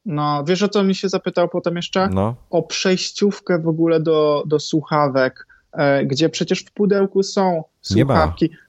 No, 0.06 0.44
wiesz 0.44 0.64
o 0.64 0.70
co 0.70 0.84
mi 0.84 0.96
się 0.96 1.10
zapytał 1.10 1.50
potem 1.50 1.76
jeszcze? 1.76 2.10
No. 2.10 2.36
O 2.50 2.64
przejściówkę 2.64 3.60
w 3.60 3.68
ogóle 3.68 4.00
do, 4.00 4.44
do 4.46 4.60
słuchawek, 4.60 5.48
e, 5.72 6.06
gdzie 6.06 6.30
przecież 6.30 6.60
w 6.60 6.72
pudełku 6.72 7.24
są 7.24 7.64
słuchawki. 7.82 8.46
Nie 8.46 8.58
ma. 8.58 8.66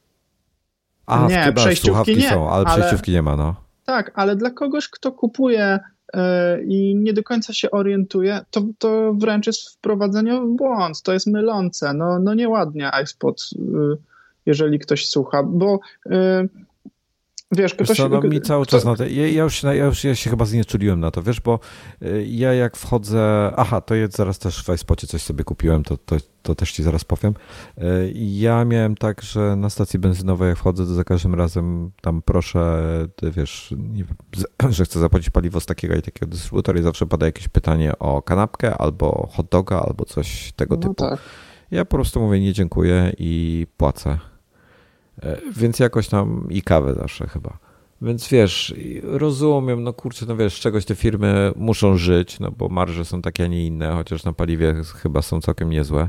A, 1.07 1.29
nie, 1.29 1.53
przejściówki 1.53 2.17
nie, 2.17 2.31
są, 2.31 2.51
ale, 2.51 2.65
ale 2.65 2.77
przejściówki 2.77 3.13
nie 3.13 3.23
ma, 3.23 3.37
no. 3.37 3.55
Tak, 3.85 4.13
ale 4.15 4.37
dla 4.37 4.51
kogoś, 4.51 4.89
kto 4.89 5.13
kupuje 5.13 5.79
yy, 6.15 6.21
i 6.65 6.97
nie 6.97 7.13
do 7.13 7.23
końca 7.23 7.53
się 7.53 7.71
orientuje, 7.71 8.41
to, 8.51 8.63
to 8.79 9.15
wręcz 9.15 9.47
jest 9.47 9.69
wprowadzenie 9.69 10.41
w 10.41 10.47
błąd, 10.47 11.03
to 11.03 11.13
jest 11.13 11.27
mylące, 11.27 11.95
no, 11.95 12.19
no 12.19 12.35
nieładnie 12.35 12.91
iSpot, 13.05 13.51
yy, 13.53 13.97
jeżeli 14.47 14.79
ktoś 14.79 15.09
słucha, 15.09 15.43
bo 15.43 15.81
yy, 16.07 16.49
Wiesz, 17.53 17.75
ktoś, 17.75 17.89
co, 17.89 18.09
no, 18.09 18.21
mi 18.21 18.41
cały 18.41 18.67
czas 18.67 18.85
na 18.85 18.97
to, 18.97 19.05
ja, 19.05 19.29
ja, 19.29 19.43
już, 19.43 19.63
ja 19.63 19.75
już 19.75 20.05
ja 20.05 20.15
się 20.15 20.31
chyba 20.31 20.45
znieczuliłem 20.45 21.01
na 21.01 21.11
to, 21.11 21.23
wiesz, 21.23 21.41
bo 21.41 21.59
y, 22.03 22.27
ja 22.29 22.55
jak 22.55 22.77
wchodzę, 22.77 23.53
aha, 23.57 23.81
to 23.81 23.95
jest 23.95 24.17
zaraz 24.17 24.39
też 24.39 24.65
w 24.65 24.75
iSpocie 24.75 25.07
coś 25.07 25.23
sobie 25.23 25.45
kupiłem, 25.45 25.83
to, 25.83 25.97
to, 25.97 26.17
to 26.43 26.55
też 26.55 26.73
ci 26.73 26.83
zaraz 26.83 27.05
powiem. 27.05 27.35
Y, 27.79 28.13
ja 28.15 28.65
miałem 28.65 28.97
tak, 28.97 29.23
że 29.23 29.57
na 29.57 29.71
stacji 29.71 29.99
benzynowej 29.99 30.49
jak 30.49 30.59
wchodzę, 30.59 30.87
to 30.87 30.95
za 30.95 31.05
każdym 31.05 31.35
razem 31.35 31.91
tam 32.01 32.23
proszę, 32.23 32.83
wiesz, 33.23 33.75
nie, 33.79 34.05
że 34.71 34.85
chcę 34.85 35.01
zapłacić 35.01 35.31
paliwo 35.31 35.61
z 35.61 35.67
takiego 35.67 35.95
i 35.95 36.03
takiego 36.03 36.27
dystrybutora 36.27 36.81
i 36.81 36.83
zawsze 36.83 37.07
pada 37.07 37.27
jakieś 37.27 37.49
pytanie 37.49 37.99
o 37.99 38.23
kanapkę 38.23 38.77
albo 38.77 39.29
hot 39.33 39.49
doga 39.51 39.81
albo 39.81 40.05
coś 40.05 40.53
tego 40.53 40.75
no 40.75 40.83
typu. 40.83 40.95
Tak. 40.95 41.19
Ja 41.71 41.85
po 41.85 41.97
prostu 41.97 42.21
mówię 42.21 42.41
nie 42.41 42.53
dziękuję 42.53 43.13
i 43.19 43.67
płacę. 43.77 44.19
E, 45.23 45.37
więc 45.57 45.79
jakoś 45.79 46.09
tam 46.09 46.47
i 46.51 46.63
kawę 46.63 46.95
zawsze 46.95 47.27
chyba. 47.27 47.59
Więc 48.03 48.29
wiesz, 48.29 48.75
rozumiem, 49.03 49.83
no 49.83 49.93
kurczę, 49.93 50.27
no 50.29 50.37
wiesz, 50.37 50.57
z 50.57 50.61
czegoś 50.61 50.85
te 50.85 50.95
firmy 50.95 51.53
muszą 51.57 51.97
żyć, 51.97 52.41
no 52.41 52.51
bo 52.51 52.69
marże 52.69 53.05
są 53.05 53.23
takie, 53.23 53.45
a 53.45 53.47
nie 53.47 53.67
inne, 53.67 53.93
chociaż 53.93 54.25
na 54.25 54.33
paliwie 54.33 54.75
chyba 55.03 55.23
są 55.23 55.41
całkiem 55.41 55.71
niezłe. 55.71 56.09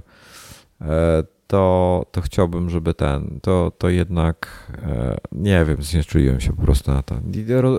E, 0.82 1.24
to, 1.48 2.06
to 2.12 2.22
chciałbym, 2.22 2.70
żeby 2.70 2.94
ten, 2.94 3.40
to, 3.42 3.72
to 3.78 3.90
jednak, 3.90 4.68
e, 4.84 5.18
nie 5.32 5.66
wiem, 5.66 5.82
znieczuliłem 5.82 6.40
się 6.40 6.54
po 6.54 6.62
prostu 6.62 6.92
na 6.92 7.04
to. 7.04 7.16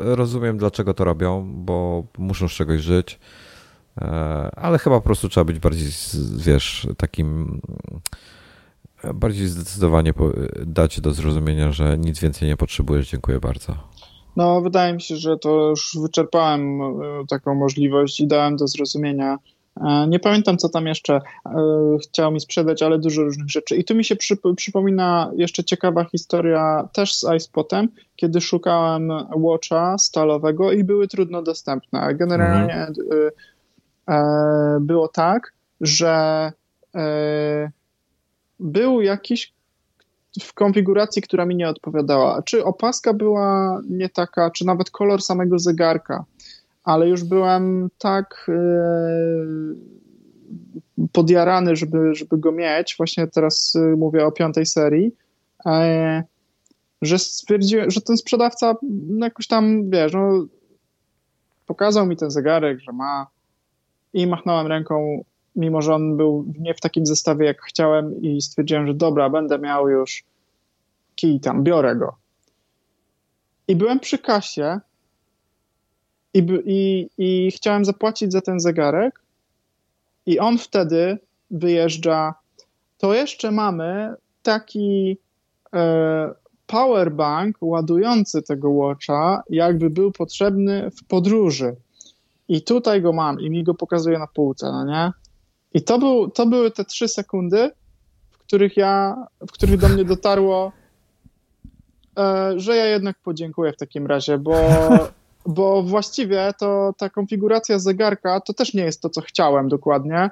Rozumiem, 0.02 0.58
dlaczego 0.58 0.94
to 0.94 1.04
robią, 1.04 1.52
bo 1.54 2.04
muszą 2.18 2.48
z 2.48 2.52
czegoś 2.52 2.80
żyć, 2.80 3.18
ale 4.56 4.78
chyba 4.78 4.96
po 4.96 5.02
prostu 5.04 5.28
trzeba 5.28 5.44
być 5.44 5.58
bardziej, 5.58 5.88
wiesz, 6.36 6.88
takim 6.96 7.60
bardziej 9.14 9.46
zdecydowanie 9.46 10.12
dać 10.66 11.00
do 11.00 11.10
zrozumienia, 11.10 11.72
że 11.72 11.98
nic 11.98 12.20
więcej 12.20 12.48
nie 12.48 12.56
potrzebujesz. 12.56 13.10
Dziękuję 13.10 13.40
bardzo. 13.40 13.76
No, 14.38 14.60
wydaje 14.60 14.92
mi 14.92 15.02
się, 15.02 15.16
że 15.16 15.38
to 15.38 15.68
już 15.68 15.96
wyczerpałem 16.02 16.80
e, 16.82 16.94
taką 17.28 17.54
możliwość 17.54 18.20
i 18.20 18.26
dałem 18.26 18.56
do 18.56 18.68
zrozumienia. 18.68 19.38
E, 19.80 20.06
nie 20.08 20.18
pamiętam, 20.18 20.58
co 20.58 20.68
tam 20.68 20.86
jeszcze 20.86 21.14
e, 21.14 21.20
chciał 22.02 22.32
mi 22.32 22.40
sprzedać, 22.40 22.82
ale 22.82 22.98
dużo 22.98 23.22
różnych 23.22 23.50
rzeczy. 23.50 23.76
I 23.76 23.84
tu 23.84 23.94
mi 23.94 24.04
się 24.04 24.16
przypomina 24.56 25.30
jeszcze 25.36 25.64
ciekawa 25.64 26.04
historia 26.04 26.88
też 26.92 27.14
z 27.14 27.24
iSpotem, 27.36 27.88
kiedy 28.16 28.40
szukałem 28.40 29.12
Watcha 29.36 29.98
stalowego 29.98 30.72
i 30.72 30.84
były 30.84 31.08
trudno 31.08 31.42
dostępne. 31.42 32.14
Generalnie 32.14 32.86
mhm. 32.86 32.96
było 34.86 35.08
tak, 35.08 35.52
że 35.80 36.52
był 38.60 39.00
jakiś 39.00 39.52
w 40.42 40.54
konfiguracji, 40.54 41.22
która 41.22 41.46
mi 41.46 41.56
nie 41.56 41.68
odpowiadała. 41.68 42.42
Czy 42.42 42.64
opaska 42.64 43.14
była 43.14 43.80
nie 43.90 44.08
taka, 44.08 44.50
czy 44.50 44.66
nawet 44.66 44.90
kolor 44.90 45.22
samego 45.22 45.58
zegarka, 45.58 46.24
ale 46.84 47.08
już 47.08 47.24
byłem 47.24 47.90
tak 47.98 48.46
yy, 48.48 49.76
podjarany, 51.12 51.76
żeby, 51.76 52.14
żeby 52.14 52.38
go 52.38 52.52
mieć. 52.52 52.94
Właśnie 52.98 53.26
teraz 53.26 53.72
yy, 53.74 53.96
mówię 53.96 54.26
o 54.26 54.32
piątej 54.32 54.66
serii. 54.66 55.12
Yy, 55.66 55.72
że 57.02 57.18
stwierdziłem, 57.18 57.90
że 57.90 58.00
ten 58.00 58.16
sprzedawca 58.16 58.74
jakoś 59.18 59.46
tam, 59.46 59.90
wiesz, 59.90 60.12
no, 60.12 60.46
pokazał 61.66 62.06
mi 62.06 62.16
ten 62.16 62.30
zegarek, 62.30 62.80
że 62.80 62.92
ma 62.92 63.26
i 64.12 64.26
machnąłem 64.26 64.66
ręką 64.66 65.24
mimo 65.58 65.82
że 65.82 65.94
on 65.94 66.16
był 66.16 66.52
nie 66.58 66.74
w 66.74 66.80
takim 66.80 67.06
zestawie, 67.06 67.46
jak 67.46 67.62
chciałem 67.62 68.22
i 68.22 68.42
stwierdziłem, 68.42 68.86
że 68.86 68.94
dobra, 68.94 69.30
będę 69.30 69.58
miał 69.58 69.88
już 69.88 70.24
kij 71.16 71.40
tam, 71.40 71.64
biorę 71.64 71.96
go. 71.96 72.16
I 73.68 73.76
byłem 73.76 74.00
przy 74.00 74.18
kasie 74.18 74.80
i, 76.34 76.46
i, 76.64 77.08
i 77.18 77.50
chciałem 77.50 77.84
zapłacić 77.84 78.32
za 78.32 78.40
ten 78.40 78.60
zegarek 78.60 79.20
i 80.26 80.38
on 80.38 80.58
wtedy 80.58 81.18
wyjeżdża, 81.50 82.34
to 82.98 83.14
jeszcze 83.14 83.50
mamy 83.50 84.14
taki 84.42 85.18
e, 85.74 86.34
powerbank 86.66 87.56
ładujący 87.60 88.42
tego 88.42 88.70
Watcha, 88.70 89.42
jakby 89.50 89.90
był 89.90 90.12
potrzebny 90.12 90.90
w 90.90 91.04
podróży. 91.04 91.76
I 92.48 92.62
tutaj 92.62 93.02
go 93.02 93.12
mam 93.12 93.40
i 93.40 93.50
mi 93.50 93.64
go 93.64 93.74
pokazuje 93.74 94.18
na 94.18 94.26
półce, 94.26 94.72
no 94.72 94.84
nie? 94.84 95.12
I 95.74 95.82
to, 95.82 95.98
był, 95.98 96.30
to 96.30 96.46
były 96.46 96.70
te 96.70 96.84
trzy 96.84 97.08
sekundy, 97.08 97.70
w 98.30 98.38
których 98.38 98.76
ja, 98.76 99.16
w 99.48 99.52
których 99.52 99.76
do 99.76 99.88
mnie 99.88 100.04
dotarło, 100.04 100.72
e, 102.18 102.52
że 102.56 102.76
ja 102.76 102.86
jednak 102.86 103.18
podziękuję 103.18 103.72
w 103.72 103.76
takim 103.76 104.06
razie, 104.06 104.38
bo, 104.38 104.56
bo 105.46 105.82
właściwie 105.82 106.52
to 106.58 106.94
ta 106.98 107.10
konfiguracja 107.10 107.78
zegarka 107.78 108.40
to 108.40 108.54
też 108.54 108.74
nie 108.74 108.82
jest 108.82 109.02
to, 109.02 109.10
co 109.10 109.20
chciałem 109.20 109.68
dokładnie. 109.68 110.30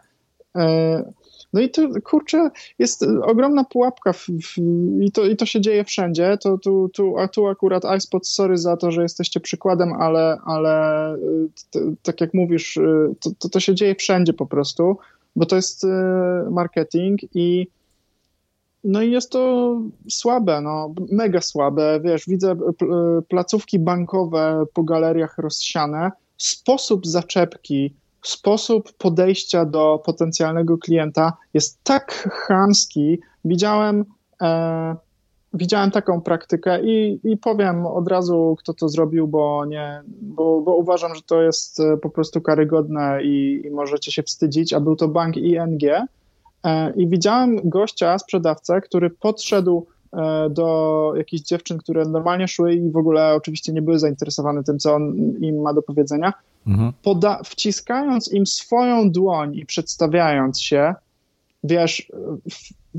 E, 0.56 1.12
no 1.52 1.60
i 1.60 1.70
to, 1.70 1.82
kurczę, 2.04 2.50
jest 2.78 3.04
ogromna 3.22 3.64
pułapka 3.64 4.12
w, 4.12 4.26
w, 4.26 4.58
i, 5.00 5.12
to, 5.12 5.24
i 5.24 5.36
to 5.36 5.46
się 5.46 5.60
dzieje 5.60 5.84
wszędzie. 5.84 6.38
To, 6.42 6.58
tu, 6.58 6.88
tu, 6.88 7.18
a 7.18 7.28
tu 7.28 7.46
akurat 7.46 7.82
iSpot, 7.96 8.28
sorry 8.28 8.58
za 8.58 8.76
to, 8.76 8.90
że 8.90 9.02
jesteście 9.02 9.40
przykładem, 9.40 9.92
ale, 9.92 10.38
ale 10.44 11.16
t, 11.70 11.80
tak 12.02 12.20
jak 12.20 12.34
mówisz, 12.34 12.78
to, 13.20 13.30
to, 13.38 13.48
to 13.48 13.60
się 13.60 13.74
dzieje 13.74 13.94
wszędzie 13.94 14.32
po 14.32 14.46
prostu 14.46 14.96
bo 15.36 15.46
to 15.46 15.56
jest 15.56 15.84
y, 15.84 15.88
marketing 16.50 17.20
i 17.34 17.66
no 18.84 19.02
i 19.02 19.10
jest 19.10 19.32
to 19.32 19.76
słabe, 20.08 20.60
no, 20.60 20.94
mega 21.12 21.40
słabe. 21.40 22.00
Wiesz, 22.00 22.24
widzę 22.26 22.52
y, 22.52 23.22
placówki 23.28 23.78
bankowe 23.78 24.64
po 24.74 24.82
galeriach 24.82 25.38
rozsiane. 25.38 26.10
Sposób 26.38 27.06
zaczepki, 27.06 27.94
sposób 28.22 28.92
podejścia 28.92 29.64
do 29.64 30.02
potencjalnego 30.04 30.78
klienta 30.78 31.32
jest 31.54 31.78
tak 31.82 32.28
chamski. 32.46 33.18
Widziałem 33.44 34.04
e, 34.42 34.96
widziałem 35.56 35.90
taką 35.90 36.20
praktykę 36.20 36.82
i, 36.82 37.20
i 37.24 37.36
powiem 37.36 37.86
od 37.86 38.08
razu, 38.08 38.56
kto 38.58 38.74
to 38.74 38.88
zrobił, 38.88 39.28
bo, 39.28 39.64
nie, 39.64 40.02
bo, 40.22 40.60
bo 40.60 40.76
uważam, 40.76 41.14
że 41.14 41.22
to 41.22 41.42
jest 41.42 41.80
e, 41.80 41.96
po 41.96 42.10
prostu 42.10 42.40
karygodne 42.40 43.22
i, 43.22 43.62
i 43.64 43.70
możecie 43.70 44.12
się 44.12 44.22
wstydzić, 44.22 44.72
a 44.72 44.80
był 44.80 44.96
to 44.96 45.08
bank 45.08 45.36
ING. 45.36 45.82
E, 46.64 46.92
I 46.96 47.08
widziałem 47.08 47.60
gościa, 47.64 48.18
sprzedawcę, 48.18 48.80
który 48.80 49.10
podszedł 49.10 49.86
e, 50.12 50.50
do 50.50 51.12
jakichś 51.16 51.42
dziewczyn, 51.42 51.78
które 51.78 52.04
normalnie 52.04 52.48
szły 52.48 52.74
i 52.74 52.90
w 52.90 52.96
ogóle 52.96 53.34
oczywiście 53.34 53.72
nie 53.72 53.82
były 53.82 53.98
zainteresowane 53.98 54.64
tym, 54.64 54.78
co 54.78 54.94
on 54.94 55.16
im 55.40 55.62
ma 55.62 55.74
do 55.74 55.82
powiedzenia, 55.82 56.32
mhm. 56.66 56.92
Poda- 57.02 57.40
wciskając 57.44 58.32
im 58.32 58.46
swoją 58.46 59.10
dłoń 59.10 59.56
i 59.56 59.66
przedstawiając 59.66 60.62
się, 60.62 60.94
wiesz, 61.64 62.12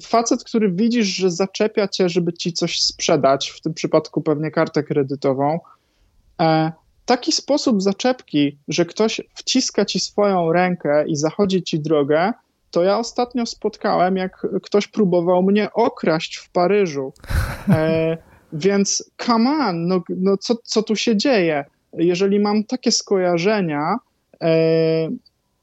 facet, 0.04 0.44
który 0.44 0.72
widzisz, 0.72 1.08
że 1.08 1.32
zaczepia 1.32 1.88
cię, 1.88 2.10
żeby 2.10 2.34
ci 2.34 2.54
coś 2.54 2.82
sprzedać, 2.82 3.50
w 3.50 3.62
tym 3.62 3.74
przypadku 3.74 4.22
pewnie 4.22 4.52
kartę 4.52 4.84
kredytową, 4.84 5.60
e, 6.42 6.72
taki 7.06 7.32
sposób 7.32 7.82
zaczepki, 7.82 8.58
że 8.68 8.86
ktoś 8.86 9.22
wciska 9.36 9.86
ci 9.86 10.00
swoją 10.00 10.54
rękę 10.54 11.06
i 11.08 11.16
zachodzi 11.16 11.64
ci 11.64 11.80
drogę, 11.80 12.34
to 12.72 12.84
ja 12.84 12.98
ostatnio 12.98 13.46
spotkałem, 13.46 14.18
jak 14.18 14.48
ktoś 14.64 14.88
próbował 14.88 15.44
mnie 15.44 15.74
okraść 15.74 16.36
w 16.36 16.50
Paryżu. 16.50 17.14
E, 17.70 18.18
więc 18.54 19.12
come 19.18 19.50
on, 19.50 19.88
no, 19.88 20.02
no 20.10 20.38
co, 20.38 20.56
co 20.64 20.84
tu 20.84 20.96
się 20.96 21.18
dzieje? 21.18 21.66
Jeżeli 21.94 22.40
mam 22.40 22.64
takie 22.64 22.92
skojarzenia, 22.92 23.96
e, 24.42 24.50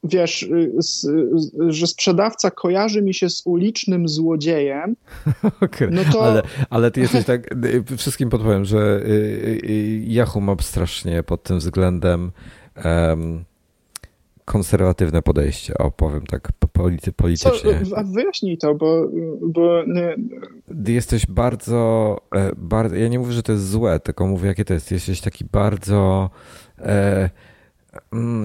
wiesz, 0.05 0.49
z, 0.77 1.07
że 1.67 1.87
sprzedawca 1.87 2.51
kojarzy 2.51 3.01
mi 3.01 3.13
się 3.13 3.29
z 3.29 3.41
ulicznym 3.45 4.07
złodziejem, 4.07 4.95
okay. 5.61 5.89
no 5.91 6.01
to... 6.13 6.25
Ale, 6.25 6.43
ale 6.69 6.91
ty 6.91 7.01
jesteś 7.01 7.25
tak, 7.25 7.65
y, 7.93 7.97
wszystkim 7.97 8.29
podpowiem, 8.29 8.65
że 8.65 9.01
y, 9.05 9.09
y, 9.69 10.05
Yahoo 10.07 10.41
ma 10.41 10.55
strasznie 10.59 11.23
pod 11.23 11.43
tym 11.43 11.59
względem 11.59 12.31
um, 12.85 13.45
konserwatywne 14.45 15.21
podejście, 15.21 15.77
opowiem 15.77 16.27
tak 16.27 16.51
polity, 16.51 17.11
politycznie. 17.11 17.85
Co, 17.85 18.03
wyjaśnij 18.03 18.57
to, 18.57 18.75
bo... 18.75 19.07
bo 19.41 19.83
nie... 19.87 20.15
Jesteś 20.93 21.25
bardzo, 21.25 22.17
e, 22.35 22.51
bardzo, 22.57 22.95
ja 22.95 23.07
nie 23.07 23.19
mówię, 23.19 23.31
że 23.31 23.43
to 23.43 23.51
jest 23.51 23.69
złe, 23.69 23.99
tylko 23.99 24.27
mówię, 24.27 24.47
jakie 24.47 24.65
to 24.65 24.73
jest. 24.73 24.91
Jesteś 24.91 25.21
taki 25.21 25.45
bardzo... 25.45 26.29
E, 26.79 27.29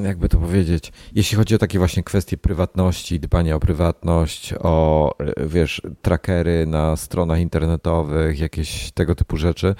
jakby 0.02 0.28
to 0.28 0.38
powiedzieć, 0.38 0.92
jeśli 1.14 1.36
chodzi 1.36 1.54
o 1.54 1.58
takie 1.58 1.78
właśnie 1.78 2.02
kwestie 2.02 2.36
prywatności, 2.36 3.20
dbania 3.20 3.56
o 3.56 3.60
prywatność, 3.60 4.54
o 4.60 5.14
e, 5.18 5.46
wiesz, 5.46 5.82
trackery 6.02 6.66
na 6.66 6.96
stronach 6.96 7.40
internetowych, 7.40 8.38
jakieś 8.38 8.92
tego 8.92 9.14
typu 9.14 9.36
rzeczy, 9.36 9.74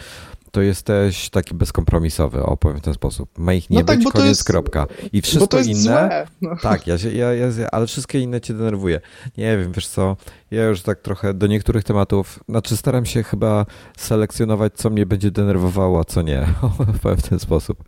to 0.50 0.62
jesteś 0.62 1.30
taki 1.30 1.54
bezkompromisowy, 1.54 2.42
opowiem 2.42 2.78
w 2.78 2.80
ten 2.80 2.94
sposób. 2.94 3.38
Ma 3.38 3.52
ich 3.52 3.70
nie 3.70 3.78
no 3.78 3.84
tak, 3.84 3.98
być, 3.98 4.08
koniec, 4.12 4.28
jest, 4.28 4.44
kropka. 4.44 4.86
I 5.12 5.22
wszystko 5.22 5.60
inne. 5.60 6.26
No. 6.40 6.56
Tak, 6.62 6.86
ja, 6.86 6.94
ja, 7.12 7.34
ja, 7.34 7.70
ale 7.72 7.86
wszystkie 7.86 8.20
inne 8.20 8.40
cię 8.40 8.54
denerwuje. 8.54 9.00
Nie 9.38 9.58
wiem, 9.58 9.72
wiesz 9.72 9.88
co, 9.88 10.16
ja 10.50 10.64
już 10.64 10.82
tak 10.82 11.00
trochę 11.00 11.34
do 11.34 11.46
niektórych 11.46 11.84
tematów, 11.84 12.40
znaczy 12.48 12.76
staram 12.76 13.06
się 13.06 13.22
chyba 13.22 13.66
selekcjonować, 13.98 14.72
co 14.74 14.90
mnie 14.90 15.06
będzie 15.06 15.30
denerwowało, 15.30 16.00
a 16.00 16.04
co 16.04 16.22
nie. 16.22 16.46
Powiem 17.02 17.18
w 17.18 17.28
ten 17.28 17.38
sposób. 17.38 17.84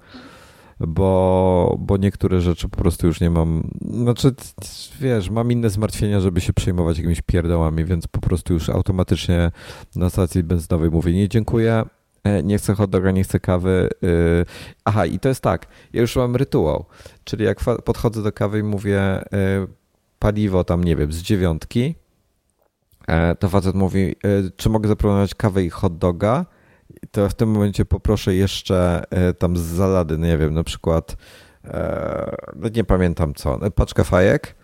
Bo, 0.87 1.77
bo 1.79 1.97
niektóre 1.97 2.41
rzeczy 2.41 2.69
po 2.69 2.77
prostu 2.77 3.07
już 3.07 3.21
nie 3.21 3.31
mam. 3.31 3.71
Znaczy, 3.91 4.35
wiesz, 5.01 5.31
mam 5.31 5.53
inne 5.53 5.71
zmartwienia, 5.71 6.21
żeby 6.21 6.41
się 6.41 6.53
przejmować 6.53 6.97
jakimiś 6.97 7.23
pierdołami, 7.23 7.85
więc 7.85 8.07
po 8.07 8.21
prostu 8.21 8.55
już 8.55 8.69
automatycznie 8.69 9.51
na 9.97 10.11
stacji 10.11 10.43
benzynowej 10.43 10.91
mówię 10.91 11.13
nie 11.13 11.29
dziękuję 11.29 11.85
E, 12.25 12.43
nie 12.43 12.59
chcę 12.59 12.75
hot 12.75 12.91
doga, 12.91 13.11
nie 13.11 13.25
chcę 13.25 13.41
kawy. 13.41 13.89
Y, 14.05 14.45
aha, 14.85 15.07
i 15.07 15.19
to 15.19 15.29
jest 15.29 15.41
tak, 15.41 15.67
ja 15.93 16.01
już 16.01 16.17
mam 16.17 16.37
rytuał, 16.37 16.85
czyli 17.25 17.45
jak 17.45 17.61
podchodzę 17.85 18.23
do 18.23 18.33
kawy 18.33 18.59
i 18.59 18.63
mówię 18.63 19.23
y, 19.23 19.27
paliwo 20.19 20.65
tam, 20.65 20.85
nie 20.85 20.97
wiem, 20.97 21.13
z 21.13 21.19
dziewiątki, 21.23 21.95
e, 23.09 23.35
to 23.35 23.49
facet 23.49 23.75
mówi, 23.75 24.17
y, 24.27 24.51
czy 24.57 24.69
mogę 24.69 24.89
zaproponować 24.89 25.35
kawę 25.35 25.65
i 25.65 25.71
hot 25.71 25.99
doga, 25.99 26.47
to 27.11 27.29
w 27.29 27.35
tym 27.35 27.51
momencie 27.51 27.85
poproszę 27.85 28.35
jeszcze 28.35 29.05
tam 29.39 29.57
z 29.57 29.61
zalady, 29.61 30.19
nie 30.19 30.39
wiem, 30.39 30.55
na 30.55 30.65
przykład 30.65 31.17
no 32.57 32.69
nie 32.75 32.85
pamiętam 32.85 33.35
co, 33.35 33.71
paczka 33.71 34.05
fajek, 34.05 34.55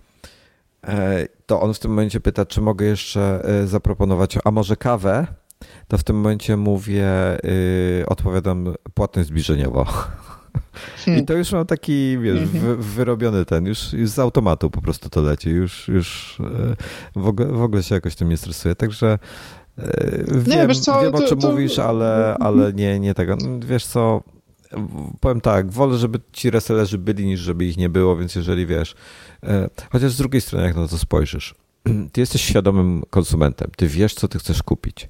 to 1.46 1.60
on 1.60 1.74
w 1.74 1.78
tym 1.78 1.90
momencie 1.90 2.20
pyta, 2.20 2.46
czy 2.46 2.60
mogę 2.60 2.86
jeszcze 2.86 3.42
zaproponować, 3.64 4.38
a 4.44 4.50
może 4.50 4.76
kawę? 4.76 5.26
to 5.88 5.98
w 5.98 6.04
tym 6.04 6.16
momencie 6.16 6.56
mówię, 6.56 7.06
yy, 7.42 8.06
odpowiadam 8.06 8.74
płatność 8.94 9.28
zbliżeniowo. 9.28 9.86
I 11.18 11.24
to 11.24 11.34
już 11.34 11.52
mam 11.52 11.66
taki, 11.66 12.18
wiesz, 12.18 12.42
mhm. 12.42 12.82
wyrobiony 12.82 13.44
ten, 13.44 13.66
już, 13.66 13.92
już 13.92 14.10
z 14.10 14.18
automatu 14.18 14.70
po 14.70 14.82
prostu 14.82 15.10
to 15.10 15.22
leci, 15.22 15.50
już, 15.50 15.88
już 15.88 16.40
y, 16.40 16.76
w 17.16 17.26
ogóle, 17.26 17.48
w 17.48 17.62
ogóle 17.62 17.82
się 17.82 17.94
jakoś 17.94 18.14
tym 18.14 18.28
nie 18.28 18.36
stresuję, 18.36 18.74
także 18.74 19.14
y, 19.14 19.57
wiem, 20.28 20.44
nie, 20.46 20.66
wiesz 20.66 20.80
co, 20.80 21.02
wiem 21.02 21.14
o 21.14 21.22
czym 21.22 21.38
to, 21.38 21.50
mówisz, 21.50 21.78
ale, 21.78 22.36
ale 22.40 22.72
nie, 22.72 23.00
nie 23.00 23.14
tego. 23.14 23.36
Wiesz 23.60 23.86
co, 23.86 24.22
powiem 25.20 25.40
tak, 25.40 25.70
wolę, 25.70 25.98
żeby 25.98 26.20
ci 26.32 26.50
resellerzy 26.50 26.98
byli, 26.98 27.26
niż 27.26 27.40
żeby 27.40 27.64
ich 27.64 27.76
nie 27.76 27.88
było, 27.88 28.16
więc 28.16 28.34
jeżeli 28.34 28.66
wiesz, 28.66 28.94
y, 29.44 29.48
chociaż 29.90 30.12
z 30.12 30.16
drugiej 30.16 30.40
strony, 30.40 30.66
jak 30.66 30.76
na 30.76 30.88
to 30.88 30.98
spojrzysz, 30.98 31.54
ty 32.12 32.20
jesteś 32.20 32.42
świadomym 32.42 33.02
konsumentem, 33.10 33.70
ty 33.76 33.88
wiesz, 33.88 34.14
co 34.14 34.28
ty 34.28 34.38
chcesz 34.38 34.62
kupić 34.62 35.08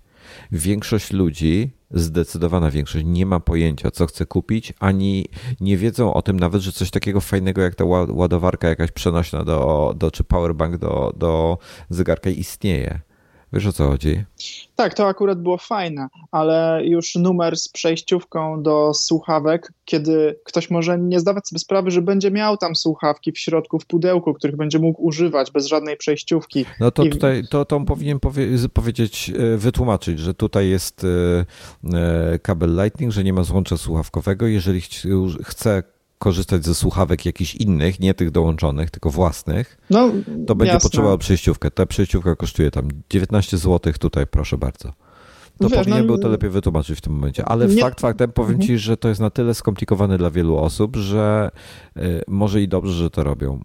większość 0.53 1.12
ludzi, 1.12 1.70
zdecydowana 1.90 2.70
większość, 2.70 3.05
nie 3.09 3.27
ma 3.27 3.40
pojęcia, 3.40 3.90
co 3.90 4.07
chce 4.07 4.27
kupić, 4.27 4.73
ani 4.81 5.27
nie 5.61 5.77
wiedzą 5.77 6.15
o 6.15 6.23
tym 6.23 6.40
nawet, 6.40 6.62
że 6.62 6.73
coś 6.73 6.90
takiego 6.90 7.20
fajnego 7.20 7.62
jak 7.62 7.74
ta 7.74 7.85
ładowarka 8.09 8.69
jakaś 8.69 8.90
przenośna 8.90 9.45
do, 9.45 9.95
do 9.97 10.11
czy 10.11 10.24
powerbank 10.24 10.77
do, 10.77 11.12
do 11.16 11.59
zegarka 11.90 12.31
istnieje. 12.31 13.01
Wiesz 13.53 13.66
o 13.66 13.73
co 13.73 13.89
chodzi? 13.89 14.25
Tak, 14.77 14.95
to 14.95 15.07
akurat 15.07 15.43
było 15.43 15.59
fajne, 15.59 16.09
ale 16.31 16.81
już 16.85 17.15
numer 17.15 17.57
z 17.57 17.69
przejściówką 17.69 18.62
do 18.62 18.95
słuchawek, 18.95 19.73
kiedy 19.85 20.39
ktoś 20.45 20.70
może 20.70 20.99
nie 20.99 21.20
zdawać 21.20 21.49
sobie 21.49 21.59
sprawy, 21.59 21.91
że 21.91 22.03
będzie 22.03 22.31
miał 22.31 22.57
tam 22.57 22.77
słuchawki 22.77 23.33
w 23.33 23.39
środku, 23.39 23.79
w 23.79 23.87
pudełku, 23.87 24.35
których 24.35 24.57
będzie 24.57 24.79
mógł 24.79 25.03
używać 25.03 25.51
bez 25.51 25.66
żadnej 25.66 25.97
przejściówki. 25.97 26.65
No 26.81 26.91
to 26.91 27.05
I... 27.05 27.11
tutaj 27.11 27.45
to, 27.51 27.65
to 27.65 27.81
powinien 27.81 28.20
powie 28.20 28.47
powiedzieć, 28.75 29.31
e, 29.31 29.57
wytłumaczyć, 29.57 30.19
że 30.19 30.35
tutaj 30.35 30.69
jest 30.69 31.05
e, 31.05 31.99
e, 31.99 32.39
kabel 32.39 32.77
Lightning, 32.83 33.12
że 33.12 33.25
nie 33.25 33.33
ma 33.33 33.45
złącza 33.45 33.77
słuchawkowego. 33.77 34.47
Jeżeli 34.47 34.81
chce 35.45 35.83
korzystać 36.19 36.65
ze 36.65 36.74
słuchawek 36.74 37.27
jakichś 37.27 37.55
innych, 37.55 38.01
nie 38.01 38.15
tych 38.15 38.31
dołączonych, 38.31 38.90
tylko 38.90 39.11
własnych, 39.11 39.78
no, 39.90 40.11
to 40.47 40.55
będzie 40.55 40.73
jasne. 40.73 40.86
potrzebował 40.86 41.19
przejściówkę. 41.19 41.70
Ta 41.70 41.86
przejściówka 41.86 42.36
kosztuje 42.36 42.70
tam 42.70 42.89
19 43.11 43.59
zł, 43.59 43.93
tutaj 43.99 44.27
proszę 44.27 44.59
bardzo. 44.59 44.93
To 45.59 45.69
Wiesz, 45.69 45.78
powinien 45.78 46.01
no, 46.01 46.07
był 46.07 46.19
to 46.19 46.28
lepiej 46.28 46.51
wytłumaczyć 46.51 46.99
w 46.99 47.01
tym 47.01 47.12
momencie. 47.12 47.45
Ale 47.45 47.66
nie... 47.66 47.82
fakt 47.82 48.01
faktem 48.01 48.32
powiem 48.32 48.51
mhm. 48.51 48.66
ci, 48.66 48.78
że 48.78 48.97
to 48.97 49.09
jest 49.09 49.20
na 49.20 49.31
tyle 49.31 49.55
skomplikowane 49.55 50.19
dla 50.19 50.31
wielu 50.31 50.57
osób, 50.57 50.97
że 50.97 51.51
y, 51.97 52.23
może 52.28 52.62
i 52.62 52.69
dobrze, 52.69 52.93
że 52.93 53.11
to 53.11 53.24
robią. 53.24 53.61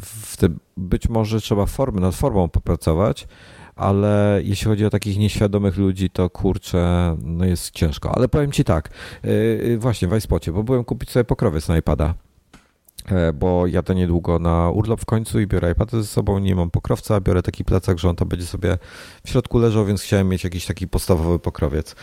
W 0.00 0.36
być 0.76 1.08
może 1.08 1.40
trzeba 1.40 1.66
formy, 1.66 2.00
nad 2.00 2.14
formą 2.14 2.48
popracować, 2.48 3.26
ale 3.76 4.40
jeśli 4.44 4.66
chodzi 4.66 4.86
o 4.86 4.90
takich 4.90 5.18
nieświadomych 5.18 5.76
ludzi, 5.76 6.10
to 6.10 6.30
kurczę, 6.30 7.16
no 7.22 7.44
jest 7.44 7.70
ciężko. 7.70 8.16
Ale 8.16 8.28
powiem 8.28 8.52
ci 8.52 8.64
tak, 8.64 8.90
yy, 9.22 9.78
właśnie 9.78 10.08
w 10.08 10.16
iSpocie, 10.16 10.52
bo 10.52 10.62
byłem 10.62 10.84
kupić 10.84 11.10
sobie 11.10 11.24
pokrowiec 11.24 11.68
na 11.68 11.78
iPada 11.78 12.14
bo 13.34 13.66
jadę 13.66 13.94
niedługo 13.94 14.38
na 14.38 14.70
urlop 14.70 15.00
w 15.00 15.04
końcu 15.04 15.40
i 15.40 15.46
biorę 15.46 15.72
iPad 15.72 15.90
ze 15.90 16.04
sobą, 16.04 16.38
nie 16.38 16.54
mam 16.54 16.70
pokrowca, 16.70 17.20
biorę 17.20 17.42
taki 17.42 17.64
plecak, 17.64 17.98
że 17.98 18.08
on 18.08 18.16
tam 18.16 18.28
będzie 18.28 18.46
sobie 18.46 18.78
w 19.24 19.30
środku 19.30 19.58
leżał, 19.58 19.84
więc 19.84 20.02
chciałem 20.02 20.28
mieć 20.28 20.44
jakiś 20.44 20.66
taki 20.66 20.88
podstawowy 20.88 21.38
pokrowiec. 21.38 21.94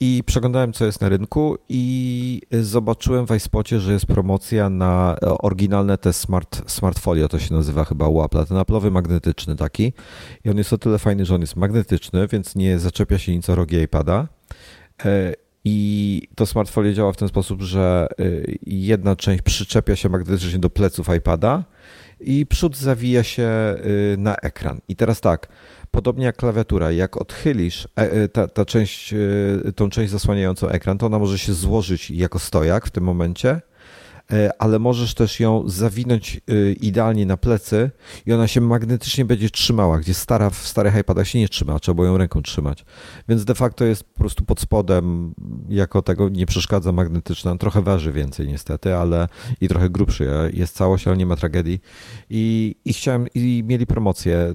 I 0.00 0.22
przeglądałem, 0.26 0.72
co 0.72 0.84
jest 0.84 1.00
na 1.00 1.08
rynku 1.08 1.58
i 1.68 2.42
zobaczyłem 2.60 3.26
w 3.26 3.36
iSpocie, 3.36 3.80
że 3.80 3.92
jest 3.92 4.06
promocja 4.06 4.70
na 4.70 5.16
oryginalne 5.20 5.98
te 5.98 6.12
smart, 6.12 6.70
smart 6.70 6.98
folio, 6.98 7.28
to 7.28 7.38
się 7.38 7.54
nazywa 7.54 7.84
chyba 7.84 8.08
łapla, 8.08 8.44
ten 8.44 8.56
aplowy 8.56 8.90
magnetyczny 8.90 9.56
taki 9.56 9.92
i 10.44 10.50
on 10.50 10.58
jest 10.58 10.72
o 10.72 10.78
tyle 10.78 10.98
fajny, 10.98 11.24
że 11.24 11.34
on 11.34 11.40
jest 11.40 11.56
magnetyczny, 11.56 12.28
więc 12.28 12.54
nie 12.54 12.78
zaczepia 12.78 13.18
się 13.18 13.32
nic 13.32 13.50
o 13.50 13.54
rogi 13.54 13.76
iPada 13.76 14.28
e, 15.04 15.47
i 15.64 16.22
to 16.34 16.46
smartfolio 16.46 16.92
działa 16.92 17.12
w 17.12 17.16
ten 17.16 17.28
sposób, 17.28 17.62
że 17.62 18.08
y, 18.20 18.58
jedna 18.66 19.16
część 19.16 19.42
przyczepia 19.42 19.96
się 19.96 20.08
magnetycznie 20.08 20.58
do 20.58 20.70
pleców 20.70 21.06
iPada 21.16 21.64
i 22.20 22.46
przód 22.46 22.76
zawija 22.76 23.22
się 23.22 23.48
y, 24.12 24.16
na 24.18 24.36
ekran. 24.36 24.80
I 24.88 24.96
teraz 24.96 25.20
tak, 25.20 25.48
podobnie 25.90 26.24
jak 26.24 26.36
klawiatura, 26.36 26.92
jak 26.92 27.16
odchylisz 27.16 27.88
e, 27.98 28.12
e, 28.12 28.28
ta, 28.28 28.48
ta 28.48 28.64
część, 28.64 29.12
y, 29.12 29.72
tą 29.76 29.90
część 29.90 30.10
zasłaniającą 30.12 30.68
ekran, 30.68 30.98
to 30.98 31.06
ona 31.06 31.18
może 31.18 31.38
się 31.38 31.54
złożyć 31.54 32.10
jako 32.10 32.38
stojak 32.38 32.86
w 32.86 32.90
tym 32.90 33.04
momencie 33.04 33.60
ale 34.58 34.78
możesz 34.78 35.14
też 35.14 35.40
ją 35.40 35.68
zawinąć 35.68 36.36
e, 36.36 36.72
idealnie 36.72 37.26
na 37.26 37.36
plecy 37.36 37.90
i 38.26 38.32
ona 38.32 38.48
się 38.48 38.60
magnetycznie 38.60 39.24
będzie 39.24 39.50
trzymała, 39.50 39.98
gdzie 39.98 40.14
stara, 40.14 40.50
w 40.50 40.56
starych 40.56 40.96
iPadach 40.96 41.28
się 41.28 41.38
nie 41.38 41.48
trzyma, 41.48 41.78
trzeba 41.78 42.04
ją 42.04 42.18
ręką 42.18 42.42
trzymać. 42.42 42.84
Więc 43.28 43.44
de 43.44 43.54
facto 43.54 43.84
jest 43.84 44.04
po 44.04 44.18
prostu 44.18 44.44
pod 44.44 44.60
spodem, 44.60 45.34
jako 45.68 46.02
tego 46.02 46.28
nie 46.28 46.46
przeszkadza 46.46 46.92
magnetyczna. 46.92 47.56
trochę 47.56 47.82
waży 47.82 48.12
więcej 48.12 48.48
niestety, 48.48 48.94
ale 48.94 49.28
i 49.60 49.68
trochę 49.68 49.90
grubszy 49.90 50.50
jest 50.54 50.76
całość, 50.76 51.08
ale 51.08 51.16
nie 51.16 51.26
ma 51.26 51.36
tragedii. 51.36 51.80
I, 52.30 52.74
i 52.84 52.92
chciałem, 52.92 53.26
i 53.34 53.64
mieli 53.66 53.86
promocję 53.86 54.54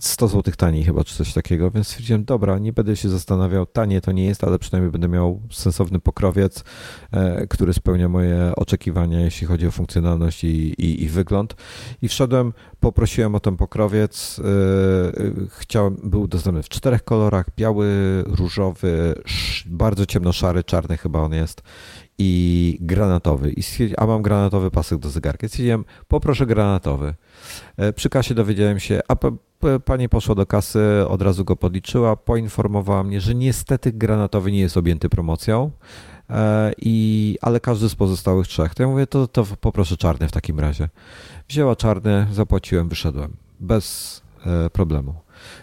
100 0.00 0.28
zł 0.28 0.54
taniej 0.56 0.84
chyba, 0.84 1.04
czy 1.04 1.16
coś 1.16 1.32
takiego, 1.32 1.70
więc 1.70 1.86
stwierdziłem, 1.86 2.24
dobra, 2.24 2.58
nie 2.58 2.72
będę 2.72 2.96
się 2.96 3.08
zastanawiał, 3.08 3.66
tanie 3.66 4.00
to 4.00 4.12
nie 4.12 4.24
jest, 4.24 4.44
ale 4.44 4.58
przynajmniej 4.58 4.92
będę 4.92 5.08
miał 5.08 5.40
sensowny 5.50 6.00
pokrowiec, 6.00 6.64
e, 7.12 7.46
który 7.46 7.72
spełnia 7.72 8.08
moje 8.08 8.52
oczekiwania 8.56 8.73
oczekiwania, 8.74 9.20
jeśli 9.20 9.46
chodzi 9.46 9.66
o 9.66 9.70
funkcjonalność 9.70 10.44
i, 10.44 10.48
i, 10.48 11.02
i 11.02 11.08
wygląd. 11.08 11.56
I 12.02 12.08
wszedłem, 12.08 12.52
poprosiłem 12.80 13.34
o 13.34 13.40
ten 13.40 13.56
pokrowiec. 13.56 14.38
Yy, 14.38 15.48
chciałem, 15.58 15.96
był 16.04 16.28
dostępny 16.28 16.62
w 16.62 16.68
czterech 16.68 17.04
kolorach: 17.04 17.46
biały, 17.56 17.86
różowy, 18.26 19.14
bardzo 19.66 20.06
ciemno-szary, 20.06 20.64
czarny 20.64 20.96
chyba 20.96 21.18
on 21.18 21.32
jest 21.32 21.62
i 22.18 22.78
granatowy. 22.80 23.52
I 23.52 23.62
a 23.96 24.06
mam 24.06 24.22
granatowy 24.22 24.70
pasek 24.70 24.98
do 24.98 25.10
zegarka. 25.10 25.48
Stwierdziłem, 25.48 25.84
poproszę 26.08 26.46
granatowy. 26.46 27.14
E, 27.76 27.92
przy 27.92 28.08
kasie 28.08 28.34
dowiedziałem 28.34 28.80
się, 28.80 29.00
a 29.08 29.16
pani 29.84 30.08
poszła 30.08 30.34
do 30.34 30.46
kasy, 30.46 30.80
od 31.08 31.22
razu 31.22 31.44
go 31.44 31.56
podliczyła, 31.56 32.16
poinformowała 32.16 33.04
mnie, 33.04 33.20
że 33.20 33.34
niestety 33.34 33.92
granatowy 33.92 34.52
nie 34.52 34.60
jest 34.60 34.76
objęty 34.76 35.08
promocją, 35.08 35.70
e, 36.30 36.72
i, 36.78 37.38
ale 37.42 37.60
każdy 37.60 37.88
z 37.88 37.94
pozostałych 37.94 38.46
trzech. 38.46 38.74
To 38.74 38.82
ja 38.82 38.88
mówię, 38.88 39.06
to, 39.06 39.28
to 39.28 39.44
poproszę 39.60 39.96
czarny 39.96 40.28
w 40.28 40.32
takim 40.32 40.60
razie. 40.60 40.88
Wzięła 41.48 41.76
czarny, 41.76 42.26
zapłaciłem, 42.32 42.88
wyszedłem. 42.88 43.36
Bez 43.60 44.22
e, 44.46 44.70
problemu. 44.70 45.14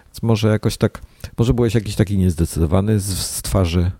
Więc 0.05 0.23
może 0.23 0.47
jakoś 0.47 0.77
tak, 0.77 1.01
może 1.37 1.53
byłeś 1.53 1.75
jakiś 1.75 1.95
taki 1.95 2.17
niezdecydowany 2.17 2.99
z, 2.99 3.17
z 3.17 3.41
twarzy 3.41 3.91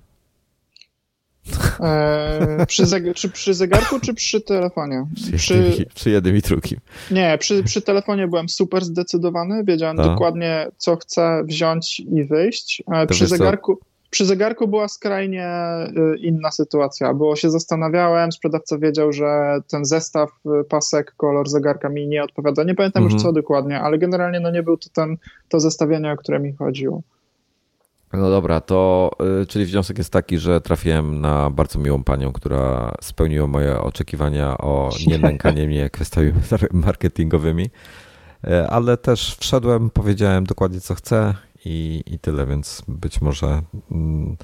E, 1.80 2.66
przy 2.68 2.84
zeg- 2.84 3.14
czy 3.14 3.30
przy 3.30 3.54
zegarku, 3.54 4.00
czy 4.00 4.14
przy 4.14 4.42
telefonie? 4.42 5.06
Przy, 5.38 5.86
przy 5.94 6.10
jednym 6.10 6.38
i 6.38 6.42
drugim. 6.42 6.80
Nie, 7.12 7.38
przy, 7.40 7.64
przy 7.64 7.82
telefonie 7.82 8.28
byłem 8.28 8.50
super 8.50 8.86
zdecydowany, 8.86 9.64
wiedziałem 9.64 9.98
no. 9.98 10.04
dokładnie, 10.04 10.68
co 10.78 10.96
chcę 10.96 11.44
wziąć 11.44 12.00
i 12.00 12.26
wyjść. 12.26 12.84
E, 12.94 13.08
przy 13.08 13.28
zegarku, 13.28 13.80
przy 14.12 14.26
zegarku 14.26 14.68
była 14.68 14.88
skrajnie 14.88 15.48
y, 16.14 16.18
inna 16.18 16.52
sytuacja, 16.52 17.14
bo 17.14 17.36
się 17.36 17.50
zastanawiałem, 17.50 18.32
sprzedawca 18.32 18.78
wiedział, 18.78 19.14
że 19.14 19.60
ten 19.72 19.86
zestaw, 19.86 20.30
pasek, 20.70 21.14
kolor 21.18 21.50
zegarka 21.50 21.90
mi 21.90 22.08
nie 22.08 22.24
odpowiada. 22.24 22.64
Nie 22.64 22.76
pamiętam 22.76 23.04
mhm. 23.04 23.14
już 23.14 23.24
co 23.24 23.34
dokładnie, 23.34 23.80
ale 23.80 23.98
generalnie 23.98 24.40
no 24.40 24.52
nie 24.52 24.64
był 24.64 24.78
to 24.78 24.90
ten, 24.94 25.18
to 25.50 25.60
zestawienie, 25.60 26.12
o 26.12 26.18
które 26.18 26.40
mi 26.40 26.54
chodziło. 26.54 27.02
No 28.14 28.30
dobra, 28.30 28.62
to 28.62 29.12
y, 29.42 29.46
czyli 29.46 29.66
wniosek 29.66 29.98
jest 29.98 30.14
taki, 30.14 30.38
że 30.38 30.62
trafiłem 30.62 31.22
na 31.22 31.50
bardzo 31.50 31.80
miłą 31.80 32.04
panią, 32.04 32.32
która 32.32 32.96
spełniła 33.02 33.48
moje 33.48 33.82
oczekiwania 33.82 34.58
o 34.58 34.90
nie 35.08 35.18
nękanie 35.18 35.68
mnie 35.68 35.90
kwestiami 35.90 36.32
marketingowymi, 36.72 37.70
y, 38.48 38.68
ale 38.68 38.98
też 38.98 39.36
wszedłem, 39.40 39.90
powiedziałem 39.90 40.44
dokładnie 40.44 40.82
co 40.82 40.96
chcę 40.96 41.34
i, 41.66 42.04
i 42.06 42.20
tyle, 42.20 42.46
więc 42.46 42.84
być 42.88 43.22
może 43.22 43.62
mm, 43.92 44.38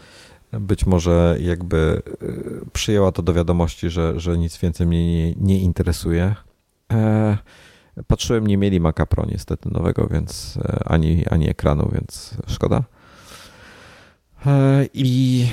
być 0.51 0.85
może 0.85 1.37
jakby 1.39 2.01
y, 2.23 2.69
przyjęła 2.73 3.11
to 3.11 3.21
do 3.21 3.33
wiadomości, 3.33 3.89
że, 3.89 4.19
że 4.19 4.37
nic 4.37 4.57
więcej 4.57 4.87
mnie 4.87 5.05
nie, 5.05 5.35
nie 5.35 5.59
interesuje. 5.59 6.35
E, 6.93 7.37
patrzyłem, 8.07 8.47
nie 8.47 8.57
mieli 8.57 8.79
Maca 8.79 9.05
Pro 9.05 9.25
niestety 9.25 9.69
nowego, 9.69 10.07
więc 10.07 10.57
e, 10.57 10.79
ani, 10.85 11.27
ani 11.27 11.49
ekranu, 11.49 11.89
więc 11.93 12.37
szkoda. 12.47 12.83
E, 14.45 14.85
I, 14.93 15.47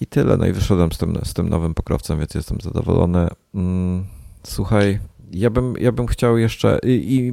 I 0.00 0.06
tyle. 0.06 0.36
No 0.36 0.46
i 0.46 0.52
wyszedłem 0.52 0.92
z 0.92 0.98
tym, 0.98 1.18
z 1.24 1.34
tym 1.34 1.48
nowym 1.48 1.74
pokrowcem, 1.74 2.18
więc 2.18 2.34
jestem 2.34 2.60
zadowolony. 2.60 3.28
Mm, 3.54 4.04
słuchaj, 4.42 4.98
ja 5.32 5.50
bym, 5.50 5.74
ja 5.80 5.92
bym 5.92 6.06
chciał 6.06 6.38
jeszcze. 6.38 6.78
I, 6.82 7.16
i, 7.16 7.32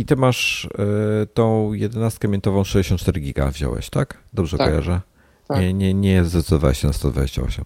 i 0.00 0.04
ty 0.04 0.16
masz 0.16 0.64
y, 0.64 1.26
tą 1.34 1.72
jedenastkę 1.72 2.28
miętową 2.28 2.64
64 2.64 3.20
giga 3.20 3.50
wziąłeś, 3.50 3.90
tak? 3.90 4.18
Dobrze 4.32 4.58
tak. 4.58 4.68
kojarzę? 4.68 5.00
Tak. 5.48 5.60
Nie, 5.60 5.74
nie, 5.74 5.94
nie 5.94 6.24
zdecydowałeś 6.24 6.78
się 6.78 6.86
na 6.86 6.92
128. 6.92 7.64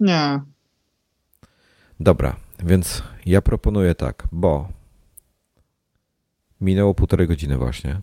Nie. 0.00 0.40
Dobra, 2.00 2.36
więc 2.64 3.02
ja 3.26 3.42
proponuję 3.42 3.94
tak, 3.94 4.28
bo 4.32 4.68
minęło 6.60 6.94
półtorej 6.94 7.28
godziny 7.28 7.58
właśnie. 7.58 8.00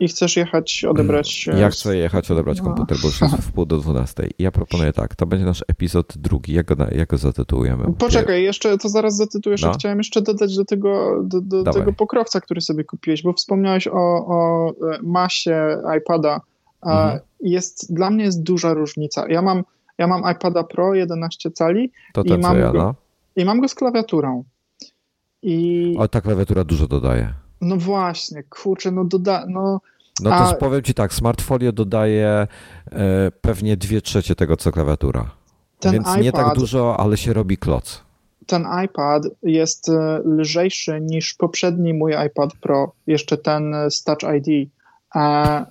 I 0.00 0.08
chcesz 0.08 0.36
jechać, 0.36 0.84
odebrać... 0.84 1.46
Ja 1.46 1.70
chcę 1.70 1.96
jechać, 1.96 2.30
odebrać 2.30 2.58
no. 2.58 2.64
komputer, 2.64 2.98
bo 3.02 3.08
już 3.08 3.20
jest 3.20 3.34
w 3.34 3.52
pół 3.52 3.66
do 3.66 3.78
dwunastej. 3.78 4.30
Ja 4.38 4.50
proponuję 4.50 4.92
tak, 4.92 5.14
to 5.14 5.26
będzie 5.26 5.46
nasz 5.46 5.64
epizod 5.68 6.18
drugi. 6.18 6.52
Jak 6.52 6.66
go, 6.66 6.86
jak 6.92 7.08
go 7.08 7.16
zatytułujemy? 7.16 7.84
Poczekaj, 7.98 8.42
jeszcze 8.42 8.78
to 8.78 8.88
zaraz 8.88 9.16
zatytułujesz. 9.16 9.62
No. 9.62 9.72
Chciałem 9.72 9.98
jeszcze 9.98 10.22
dodać 10.22 10.56
do 10.56 10.64
tego, 10.64 11.22
do, 11.22 11.40
do 11.40 11.72
tego 11.72 11.92
pokrowca, 11.92 12.40
który 12.40 12.60
sobie 12.60 12.84
kupiłeś, 12.84 13.22
bo 13.22 13.32
wspomniałeś 13.32 13.88
o, 13.88 14.26
o 14.26 14.68
e, 14.70 14.98
masie 15.02 15.82
iPada. 15.98 16.40
Mhm. 16.86 17.20
Jest, 17.40 17.94
dla 17.94 18.10
mnie 18.10 18.24
jest 18.24 18.42
duża 18.42 18.74
różnica. 18.74 19.28
Ja 19.28 19.42
mam, 19.42 19.64
ja 19.98 20.06
mam 20.06 20.32
iPada 20.32 20.64
Pro 20.64 20.94
11 20.94 21.50
cali 21.50 21.92
to 22.12 22.22
i, 22.22 22.38
mam 22.38 22.58
ja, 22.58 22.72
go, 22.72 22.78
no. 22.78 22.94
i 23.36 23.44
mam 23.44 23.60
go 23.60 23.68
z 23.68 23.74
klawiaturą. 23.74 24.44
I... 25.42 25.94
O, 25.98 26.08
ta 26.08 26.20
klawiatura 26.20 26.64
dużo 26.64 26.86
dodaje. 26.86 27.34
No 27.60 27.76
właśnie, 27.76 28.42
kurczę, 28.42 28.90
no 28.90 29.04
doda... 29.04 29.44
No, 29.48 29.80
no 30.20 30.30
to 30.30 30.36
a... 30.36 30.54
powiem 30.54 30.82
ci 30.82 30.94
tak, 30.94 31.14
Smartfolio 31.14 31.72
dodaje 31.72 32.28
e, 32.28 33.30
pewnie 33.40 33.76
dwie 33.76 34.00
trzecie 34.00 34.34
tego, 34.34 34.56
co 34.56 34.72
klawiatura. 34.72 35.30
Ten 35.80 35.92
Więc 35.92 36.06
iPad, 36.06 36.22
nie 36.22 36.32
tak 36.32 36.54
dużo, 36.54 37.00
ale 37.00 37.16
się 37.16 37.32
robi 37.32 37.58
kloc. 37.58 38.02
Ten 38.46 38.66
iPad 38.84 39.22
jest 39.42 39.88
e, 39.88 40.20
lżejszy 40.24 41.00
niż 41.00 41.34
poprzedni 41.34 41.94
mój 41.94 42.12
iPad 42.26 42.50
Pro, 42.60 42.92
jeszcze 43.06 43.38
ten 43.38 43.74
z 43.90 44.04
Touch 44.04 44.22
ID. 44.36 44.70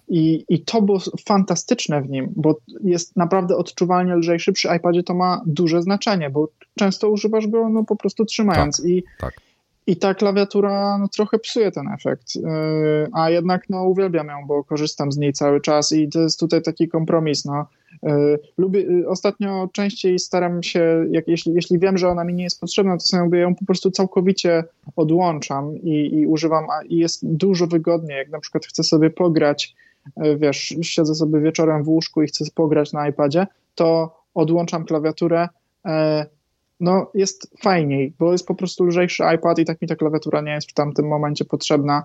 I, 0.08 0.46
I 0.50 0.62
to 0.62 0.82
było 0.82 1.00
fantastyczne 1.28 2.02
w 2.02 2.10
nim, 2.10 2.34
bo 2.36 2.56
jest 2.84 3.16
naprawdę 3.16 3.58
odczuwalnie 3.58 4.16
lżejszy. 4.16 4.54
Przy 4.54 4.68
iPadzie 4.78 5.04
to 5.04 5.14
ma 5.14 5.42
duże 5.46 5.82
znaczenie, 5.82 6.30
bo 6.30 6.48
często 6.80 7.10
używasz 7.10 7.48
go 7.48 7.70
no, 7.70 7.84
po 7.84 7.96
prostu 7.96 8.26
trzymając. 8.26 8.78
Tak, 8.78 8.86
I 8.86 9.04
tak. 9.20 9.34
I 9.88 9.96
ta 9.96 10.14
klawiatura 10.14 10.98
no, 10.98 11.08
trochę 11.08 11.40
psuje 11.40 11.72
ten 11.72 11.88
efekt, 11.88 12.36
yy, 12.36 12.42
a 13.14 13.30
jednak 13.30 13.70
no, 13.70 13.84
uwielbiam 13.84 14.28
ją, 14.28 14.48
bo 14.48 14.64
korzystam 14.64 15.12
z 15.12 15.18
niej 15.18 15.34
cały 15.34 15.62
czas 15.62 15.92
i 15.92 16.10
to 16.10 16.20
jest 16.20 16.40
tutaj 16.40 16.62
taki 16.62 16.88
kompromis. 16.88 17.46
No. 17.46 17.66
Yy, 18.04 18.40
lubię, 18.58 18.82
yy, 18.82 19.10
ostatnio 19.10 19.70
częściej 19.74 20.20
staram 20.20 20.64
się, 20.64 21.06
jak, 21.12 21.28
jeśli, 21.28 21.54
jeśli 21.54 21.80
wiem, 21.80 21.98
że 21.98 22.10
ona 22.10 22.24
mi 22.24 22.34
nie 22.34 22.44
jest 22.44 22.60
potrzebna, 22.60 22.98
to 22.98 23.04
sobie 23.04 23.40
ją 23.40 23.56
po 23.56 23.66
prostu 23.66 23.92
całkowicie 23.92 24.64
odłączam 24.96 25.78
i, 25.78 26.14
i 26.14 26.28
używam, 26.28 26.66
i 26.86 26.98
jest 26.98 27.28
dużo 27.28 27.68
wygodniej, 27.68 28.18
jak 28.18 28.30
na 28.30 28.40
przykład 28.40 28.66
chcę 28.66 28.84
sobie 28.84 29.10
pograć, 29.10 29.76
wiesz, 30.38 30.76
siedzę 30.82 31.16
sobie 31.16 31.40
wieczorem 31.40 31.84
w 31.84 31.90
łóżku 31.90 32.22
i 32.22 32.28
chcę 32.28 32.46
pograć 32.56 32.94
na 32.94 33.10
iPadzie, 33.10 33.48
to 33.76 34.18
odłączam 34.34 34.86
klawiaturę, 34.86 35.48
no 36.80 37.12
jest 37.14 37.52
fajniej, 37.64 38.14
bo 38.20 38.32
jest 38.32 38.48
po 38.48 38.56
prostu 38.56 38.86
lżejszy 38.86 39.24
iPad 39.36 39.60
i 39.60 39.66
tak 39.66 39.82
mi 39.82 39.88
ta 39.88 39.96
klawiatura 39.96 40.42
nie 40.42 40.52
jest 40.52 40.72
w 40.72 40.74
tamtym 40.74 41.08
momencie 41.08 41.46
potrzebna. 41.46 42.04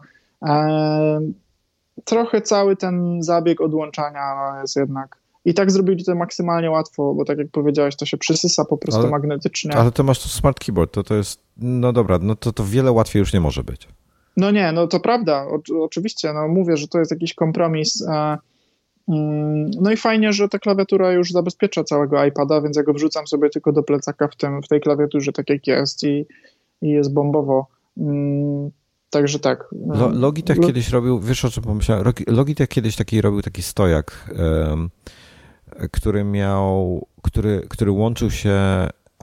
trochę 2.05 2.41
cały 2.41 2.77
ten 2.77 3.23
zabieg 3.23 3.61
odłączania 3.61 4.35
no, 4.35 4.61
jest 4.61 4.77
jednak. 4.77 5.17
I 5.45 5.55
tak 5.55 5.71
zrobili 5.71 6.05
to 6.05 6.15
maksymalnie 6.15 6.71
łatwo, 6.71 7.15
bo 7.15 7.25
tak 7.25 7.39
jak 7.39 7.49
powiedziałeś, 7.51 7.97
to 7.97 8.07
się 8.07 8.17
przysysa 8.17 8.65
po 8.65 8.77
prostu 8.77 9.01
ale, 9.01 9.11
magnetycznie. 9.11 9.77
Ale 9.77 9.93
to 9.93 10.03
masz 10.03 10.23
tu 10.23 10.29
smart 10.29 10.61
keyboard, 10.65 10.93
to 10.93 11.03
to 11.03 11.15
jest, 11.15 11.41
no 11.57 11.93
dobra, 11.93 12.19
no 12.23 12.37
to, 12.37 12.53
to 12.53 12.65
wiele 12.65 12.93
łatwiej 12.93 13.21
już 13.21 13.33
nie 13.33 13.41
może 13.41 13.65
być. 13.65 13.89
No 14.37 14.51
nie, 14.51 14.73
no 14.73 14.87
to 14.87 15.01
prawda, 15.01 15.47
o, 15.47 15.83
oczywiście, 15.85 16.33
no 16.33 16.49
mówię, 16.49 16.77
że 16.77 16.89
to 16.89 16.99
jest 16.99 17.11
jakiś 17.11 17.35
kompromis. 17.35 18.03
E, 18.03 18.39
no 19.09 19.93
i 19.93 19.97
fajnie, 19.97 20.33
że 20.33 20.49
ta 20.49 20.59
klawiatura 20.59 21.13
już 21.13 21.31
zabezpiecza 21.31 21.85
całego 21.85 22.25
iPada, 22.25 22.61
więc 22.61 22.77
ja 22.77 22.83
go 22.83 22.93
wrzucam 22.93 23.27
sobie 23.27 23.51
tylko 23.51 23.73
do 23.73 23.83
plecaka 23.83 24.29
w, 24.29 24.37
tym, 24.37 24.63
w 24.63 24.69
tej 24.69 24.81
klawiaturze, 24.81 25.33
tak 25.33 25.51
jak 25.51 25.67
jest 25.67 26.05
i, 26.05 26.27
i 26.83 26.89
jest 26.89 27.13
bombowo. 27.13 27.67
Mm, 27.99 28.71
także 29.11 29.39
tak. 29.39 29.69
Logitech 30.13 30.57
Lo 30.57 30.67
kiedyś 30.67 30.91
robił, 30.91 31.21
wiesz 31.21 31.45
o 31.45 31.51
czym 31.51 31.63
pomyślałem? 31.63 32.05
Logitech 32.27 32.69
kiedyś 32.69 32.97
taki 32.97 33.21
robił 33.21 33.43
taki 33.43 33.63
stojak, 33.63 34.35
który 35.93 36.25
miał, 36.25 37.07
który, 37.23 37.63
który 37.69 37.91
łączył 37.91 38.31
się, 38.31 38.59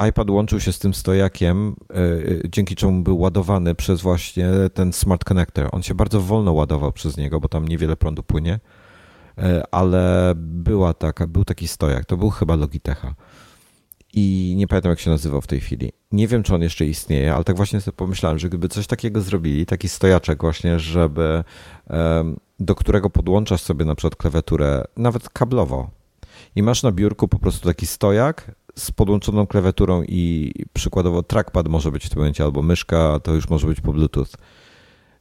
iPad 0.10 0.30
łączył 0.30 0.60
się 0.60 0.72
z 0.72 0.80
tym 0.80 0.94
stojakiem, 0.94 1.76
y, 1.98 2.42
dzięki 2.50 2.76
czemu 2.76 3.04
był 3.04 3.20
ładowany 3.20 3.76
przez 3.76 4.02
właśnie 4.02 4.48
ten 4.74 4.94
smart 4.94 5.24
connector. 5.24 5.70
On 5.72 5.84
się 5.84 5.96
bardzo 5.96 6.22
wolno 6.22 6.54
ładował 6.54 6.92
przez 6.92 7.18
niego, 7.18 7.40
bo 7.40 7.48
tam 7.48 7.68
niewiele 7.68 7.96
prądu 7.96 8.24
płynie 8.24 8.54
E, 8.54 8.79
ale 9.72 10.34
była 10.36 10.94
taka, 10.94 11.28
był 11.28 11.46
taki 11.46 11.68
stojak, 11.68 12.06
to 12.06 12.18
był 12.18 12.30
chyba 12.30 12.56
Logitecha. 12.56 13.16
I 14.14 14.54
nie 14.58 14.68
pamiętam, 14.68 14.90
jak 14.90 15.00
się 15.00 15.10
nazywał 15.10 15.42
w 15.42 15.48
tej 15.48 15.60
chwili. 15.60 15.92
Nie 16.12 16.28
wiem, 16.28 16.44
czy 16.44 16.56
on 16.56 16.62
jeszcze 16.62 16.86
istnieje, 16.86 17.36
ale 17.36 17.44
tak 17.44 17.56
właśnie 17.56 17.82
sobie 17.82 17.98
pomyślałem, 17.98 18.40
że 18.40 18.50
gdyby 18.50 18.70
coś 18.70 18.88
takiego 18.88 19.22
zrobili, 19.22 19.66
taki 19.66 19.90
stojaczek 19.90 20.42
właśnie, 20.42 20.80
żeby 20.80 21.44
do 22.60 22.76
którego 22.76 23.10
podłączasz 23.10 23.62
sobie 23.62 23.86
na 23.86 23.96
przykład 23.96 24.16
klawiaturę, 24.16 24.84
nawet 24.98 25.30
kablowo, 25.30 25.90
i 26.56 26.64
masz 26.64 26.84
na 26.84 26.92
biurku 26.92 27.28
po 27.28 27.40
prostu 27.40 27.68
taki 27.68 27.88
stojak 27.88 28.52
z 28.76 28.92
podłączoną 28.92 29.48
klawiaturą 29.48 30.04
i 30.04 30.52
przykładowo 30.74 31.24
trackpad 31.24 31.68
może 31.68 31.92
być 31.92 32.06
w 32.06 32.10
tym 32.10 32.20
momencie, 32.20 32.44
albo 32.44 32.62
myszka, 32.62 33.20
to 33.24 33.34
już 33.34 33.50
może 33.50 33.68
być 33.68 33.82
po 33.82 33.94
Bluetooth. 33.94 34.28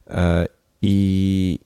E, 0.07 0.47
I, 0.81 1.59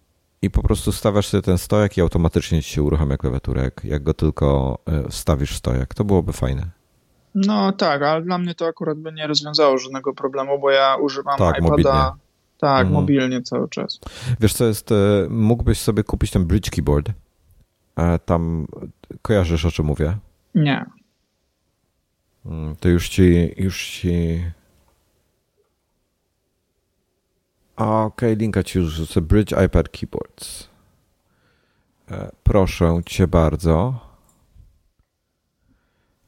i 0.44 0.50
po 0.50 0.64
prostu 0.64 0.92
stawiasz 0.92 1.28
sobie 1.28 1.42
ten 1.42 1.58
stojak 1.58 1.98
i 1.98 2.02
automatycznie 2.02 2.64
ci 2.64 2.70
się 2.70 2.84
uruchamia 2.84 3.18
klawiaturek, 3.18 3.82
jak 3.84 4.04
go 4.04 4.14
tylko 4.14 4.78
e, 4.86 5.10
wstawisz 5.10 5.52
w 5.52 5.58
stojak. 5.58 5.94
To 5.94 6.04
byłoby 6.04 6.34
fajne. 6.34 6.70
No 7.36 7.72
tak, 7.72 8.02
ale 8.02 8.22
dla 8.22 8.38
mnie 8.38 8.56
to 8.56 8.68
akurat 8.68 8.98
by 8.98 9.12
nie 9.12 9.28
rozwiązało 9.28 9.78
żadnego 9.78 10.14
problemu, 10.14 10.60
bo 10.60 10.72
ja 10.72 10.96
używam 10.96 11.38
tak, 11.38 11.58
iPada 11.58 11.70
mobilnie. 11.70 11.92
tak, 12.58 12.82
mhm. 12.82 12.92
mobilnie 12.94 13.42
cały 13.42 13.70
czas. 13.70 14.00
Wiesz 14.40 14.54
co 14.54 14.66
jest, 14.66 14.92
e, 14.92 14.96
mógłbyś 15.30 15.80
sobie 15.80 16.04
kupić 16.04 16.32
ten 16.32 16.46
Bridge 16.46 16.70
Keyboard. 16.70 17.10
E, 17.96 18.20
tam 18.20 18.68
kojarzysz 19.22 19.66
o 19.66 19.72
czym 19.72 19.86
mówię? 19.86 20.18
Nie. 20.56 20.86
Mm, 22.46 22.76
to 22.76 22.90
już 22.90 23.10
ci, 23.10 23.54
już 23.58 23.88
ci... 23.88 24.44
Okej, 27.76 28.06
okay, 28.06 28.36
linka 28.36 28.64
ci 28.64 28.80
już 28.80 28.94
rzucę. 28.94 29.22
Bridge 29.22 29.54
iPad 29.66 29.90
Keyboards. 29.90 30.68
E, 32.12 32.32
proszę 32.44 33.02
cię 33.06 33.28
bardzo. 33.28 34.00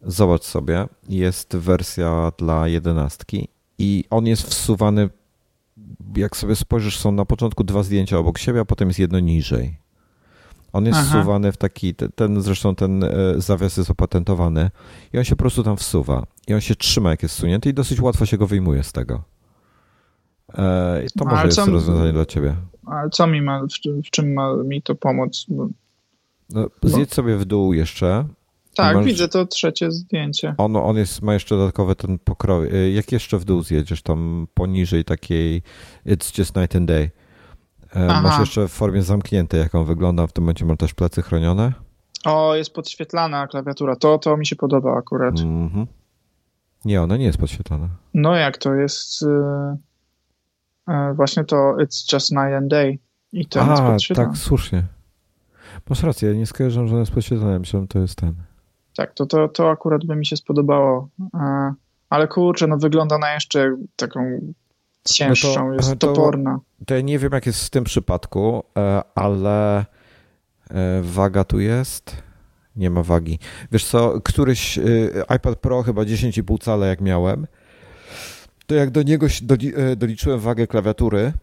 Zobacz 0.01 0.43
sobie. 0.43 0.87
Jest 1.09 1.55
wersja 1.55 2.31
dla 2.37 2.67
jedenastki 2.67 3.47
i 3.77 4.03
on 4.09 4.27
jest 4.27 4.43
wsuwany. 4.43 5.09
Jak 6.15 6.37
sobie 6.37 6.55
spojrzysz, 6.55 6.99
są 6.99 7.11
na 7.11 7.25
początku 7.25 7.63
dwa 7.63 7.83
zdjęcia 7.83 8.17
obok 8.17 8.37
siebie, 8.37 8.59
a 8.59 8.65
potem 8.65 8.87
jest 8.87 8.99
jedno 8.99 9.19
niżej. 9.19 9.77
On 10.73 10.85
jest 10.85 10.99
Aha. 10.99 11.09
wsuwany 11.09 11.51
w 11.51 11.57
taki, 11.57 11.95
ten 11.95 12.41
zresztą 12.41 12.75
ten 12.75 13.03
e, 13.03 13.09
zawias 13.37 13.77
jest 13.77 13.89
opatentowany 13.89 14.71
i 15.13 15.17
on 15.17 15.23
się 15.23 15.35
po 15.35 15.39
prostu 15.39 15.63
tam 15.63 15.77
wsuwa. 15.77 16.25
I 16.47 16.53
on 16.53 16.61
się 16.61 16.75
trzyma, 16.75 17.09
jak 17.09 17.23
jest 17.23 17.35
sunięty 17.35 17.69
i 17.69 17.73
dosyć 17.73 18.01
łatwo 18.01 18.25
się 18.25 18.37
go 18.37 18.47
wyjmuje 18.47 18.83
z 18.83 18.91
tego. 18.91 19.34
E, 20.57 21.05
to 21.19 21.25
może 21.25 21.45
jest 21.45 21.57
rozwiązanie 21.57 22.13
dla 22.13 22.25
ciebie. 22.25 22.55
Ale 22.85 23.09
co 23.09 23.27
mi 23.27 23.41
ma, 23.41 23.61
w, 23.61 24.03
w 24.07 24.09
czym 24.09 24.33
ma 24.33 24.55
mi 24.63 24.81
to 24.81 24.95
pomóc? 24.95 25.45
Bo... 25.49 25.67
No, 26.49 26.67
zjedź 26.83 27.13
sobie 27.13 27.37
w 27.37 27.45
dół 27.45 27.73
jeszcze. 27.73 28.25
Tak, 28.75 28.95
masz... 28.95 29.05
widzę 29.05 29.27
to 29.27 29.45
trzecie 29.45 29.91
zdjęcie. 29.91 30.55
On, 30.57 30.75
on 30.75 30.97
jest, 30.97 31.21
ma 31.21 31.33
jeszcze 31.33 31.57
dodatkowy 31.57 31.95
ten 31.95 32.19
pokroj. 32.19 32.69
E, 32.73 32.91
jak 32.91 33.11
jeszcze 33.11 33.37
w 33.37 33.45
dół 33.45 33.63
zjedziesz, 33.63 34.01
tam 34.01 34.47
poniżej 34.53 35.03
takiej 35.03 35.61
It's 36.05 36.39
just 36.39 36.55
night 36.55 36.75
and 36.75 36.87
day. 36.87 37.11
Aha. 37.95 38.21
Masz 38.21 38.39
jeszcze 38.39 38.67
w 38.67 38.71
formie 38.71 39.01
zamkniętej, 39.01 39.59
jak 39.59 39.75
on 39.75 39.85
wygląda. 39.85 40.27
W 40.27 40.33
tym 40.33 40.43
momencie 40.43 40.65
ma 40.65 40.75
też 40.75 40.93
plecy 40.93 41.21
chronione. 41.21 41.73
O, 42.25 42.55
jest 42.55 42.73
podświetlana 42.73 43.47
klawiatura. 43.47 43.95
To, 43.95 44.17
to 44.17 44.37
mi 44.37 44.45
się 44.45 44.55
podoba 44.55 44.97
akurat. 44.97 45.39
Mm 45.39 45.69
-hmm. 45.69 45.85
Nie, 46.85 47.01
ona 47.01 47.17
nie 47.17 47.25
jest 47.25 47.37
podświetlana. 47.37 47.89
No 48.13 48.35
jak 48.35 48.57
to 48.57 48.73
jest... 48.73 49.25
E, 50.87 51.13
właśnie 51.13 51.43
to 51.43 51.55
It's 51.55 52.13
Just 52.13 52.31
Night 52.31 52.53
and 52.53 52.67
Day. 52.67 52.99
I 53.33 53.45
to 53.45 53.61
A, 53.61 53.93
jest 53.93 54.07
tak, 54.15 54.37
słusznie. 54.37 54.83
Masz 55.89 56.03
rację, 56.03 56.35
nie 56.35 56.45
skojarzę, 56.45 56.87
że 56.87 56.95
jest 56.95 57.11
podświetlony. 57.11 57.59
Myślałem, 57.59 57.87
to 57.87 57.99
jest 57.99 58.15
ten. 58.15 58.33
Tak, 58.95 59.13
to, 59.13 59.25
to, 59.25 59.47
to 59.47 59.71
akurat 59.71 60.05
by 60.05 60.15
mi 60.15 60.25
się 60.25 60.37
spodobało. 60.37 61.09
E, 61.33 61.73
ale 62.09 62.27
kurczę, 62.27 62.67
no 62.67 62.77
wygląda 62.77 63.17
na 63.17 63.33
jeszcze 63.33 63.77
taką 63.95 64.53
cięższą, 65.03 65.49
no 65.49 65.69
to, 65.69 65.73
jest 65.73 65.99
to, 65.99 66.07
toporna. 66.07 66.59
To 66.85 66.95
ja 66.95 67.01
nie 67.01 67.19
wiem, 67.19 67.31
jak 67.33 67.45
jest 67.45 67.65
w 67.65 67.69
tym 67.69 67.83
przypadku, 67.83 68.63
e, 68.77 69.01
ale 69.15 69.85
waga 71.01 71.43
tu 71.43 71.59
jest. 71.59 72.23
Nie 72.75 72.89
ma 72.89 73.03
wagi. 73.03 73.39
Wiesz 73.71 73.85
co, 73.85 74.21
któryś 74.21 74.79
iPad 75.35 75.59
Pro 75.59 75.83
chyba 75.83 76.01
10,5 76.01 76.61
cala 76.61 76.85
jak 76.85 77.01
miałem, 77.01 77.47
to 78.67 78.75
jak 78.75 78.91
do 78.91 79.03
niego 79.03 79.27
e, 79.75 79.95
doliczyłem 79.95 80.39
wagę 80.39 80.67
klawiatury, 80.67 81.33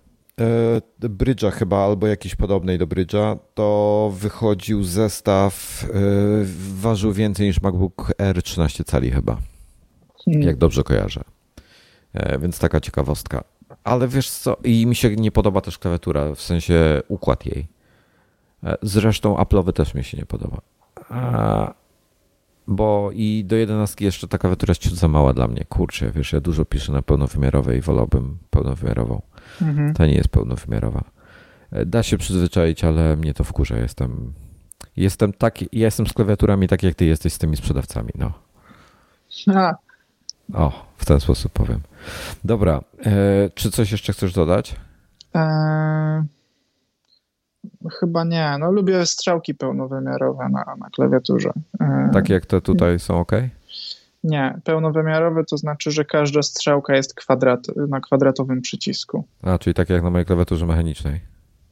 e, 1.00 1.08
brydża 1.08 1.50
chyba, 1.50 1.84
albo 1.84 2.06
jakiś 2.06 2.34
podobnej 2.34 2.78
do 2.78 2.86
brydża, 2.86 3.36
to 3.54 4.12
wychodził 4.16 4.84
zestaw, 4.84 5.84
e, 5.84 5.88
ważył 6.74 7.12
więcej 7.12 7.46
niż 7.46 7.60
MacBook 7.60 8.12
Air 8.18 8.42
13 8.42 8.84
cali 8.84 9.10
chyba. 9.10 9.38
Hmm. 10.24 10.42
Jak 10.42 10.56
dobrze 10.56 10.82
kojarzę. 10.82 11.20
Więc 12.40 12.58
taka 12.58 12.80
ciekawostka. 12.80 13.44
Ale 13.84 14.08
wiesz 14.08 14.30
co, 14.30 14.56
i 14.64 14.86
mi 14.86 14.94
się 14.94 15.16
nie 15.16 15.32
podoba 15.32 15.60
też 15.60 15.78
klawiatura, 15.78 16.34
w 16.34 16.40
sensie 16.40 17.02
układ 17.08 17.46
jej. 17.46 17.66
Zresztą 18.82 19.36
Apple'owy 19.36 19.72
też 19.72 19.94
mi 19.94 20.04
się 20.04 20.18
nie 20.18 20.26
podoba 20.26 20.60
bo 22.76 23.10
i 23.12 23.44
do 23.44 23.56
11 23.56 24.04
jeszcze 24.04 24.28
ta 24.28 24.38
klawiatura 24.38 24.74
jest 24.84 24.96
za 24.96 25.08
mała 25.08 25.32
dla 25.32 25.48
mnie. 25.48 25.64
Kurczę, 25.68 26.10
wiesz, 26.10 26.32
ja 26.32 26.40
dużo 26.40 26.64
piszę 26.64 26.92
na 26.92 27.02
pełnowymiarowej 27.02 27.78
i 27.78 27.80
wolałbym 27.80 28.38
pełnowymiarową. 28.50 29.22
Mhm. 29.62 29.94
Ta 29.94 30.06
nie 30.06 30.14
jest 30.14 30.28
pełnowymiarowa. 30.28 31.04
E, 31.72 31.86
da 31.86 32.02
się 32.02 32.18
przyzwyczaić, 32.18 32.84
ale 32.84 33.16
mnie 33.16 33.34
to 33.34 33.44
wkurza. 33.44 33.76
Jestem, 33.76 34.32
jestem 34.96 35.32
taki, 35.32 35.68
ja 35.72 35.84
jestem 35.84 36.06
z 36.06 36.12
klawiaturami 36.12 36.68
tak, 36.68 36.82
jak 36.82 36.94
ty 36.94 37.04
jesteś 37.04 37.32
z 37.32 37.38
tymi 37.38 37.56
sprzedawcami, 37.56 38.10
no. 38.18 38.32
A. 39.54 39.74
O, 40.54 40.86
w 40.96 41.04
ten 41.04 41.20
sposób 41.20 41.52
powiem. 41.52 41.80
Dobra, 42.44 42.80
e, 43.06 43.50
czy 43.54 43.70
coś 43.70 43.92
jeszcze 43.92 44.12
chcesz 44.12 44.32
dodać? 44.32 44.76
Eee... 45.34 46.22
Chyba 48.00 48.24
nie. 48.24 48.56
No 48.60 48.72
lubię 48.72 49.06
strzałki 49.06 49.54
pełnowymiarowe 49.54 50.48
na, 50.48 50.64
na 50.78 50.90
klawiaturze. 50.90 51.52
Tak 52.12 52.28
jak 52.28 52.46
te 52.46 52.60
tutaj 52.60 52.98
są 52.98 53.20
ok? 53.20 53.32
Nie. 54.24 54.60
Pełnowymiarowe 54.64 55.44
to 55.44 55.56
znaczy, 55.56 55.90
że 55.90 56.04
każda 56.04 56.42
strzałka 56.42 56.96
jest 56.96 57.14
kwadrat, 57.14 57.66
na 57.88 58.00
kwadratowym 58.00 58.60
przycisku. 58.60 59.24
A, 59.42 59.58
czyli 59.58 59.74
tak 59.74 59.90
jak 59.90 60.02
na 60.02 60.10
mojej 60.10 60.26
klawiaturze 60.26 60.66
mechanicznej. 60.66 61.20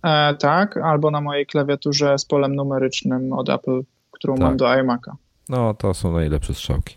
E, 0.02 0.34
tak, 0.34 0.76
albo 0.76 1.10
na 1.10 1.20
mojej 1.20 1.46
klawiaturze 1.46 2.18
z 2.18 2.24
polem 2.24 2.54
numerycznym 2.54 3.32
od 3.32 3.48
Apple, 3.48 3.82
którą 4.10 4.34
tak. 4.34 4.42
mam 4.42 4.56
do 4.56 4.64
iMac'a. 4.64 5.12
No, 5.48 5.74
to 5.74 5.94
są 5.94 6.12
najlepsze 6.12 6.54
strzałki. 6.54 6.96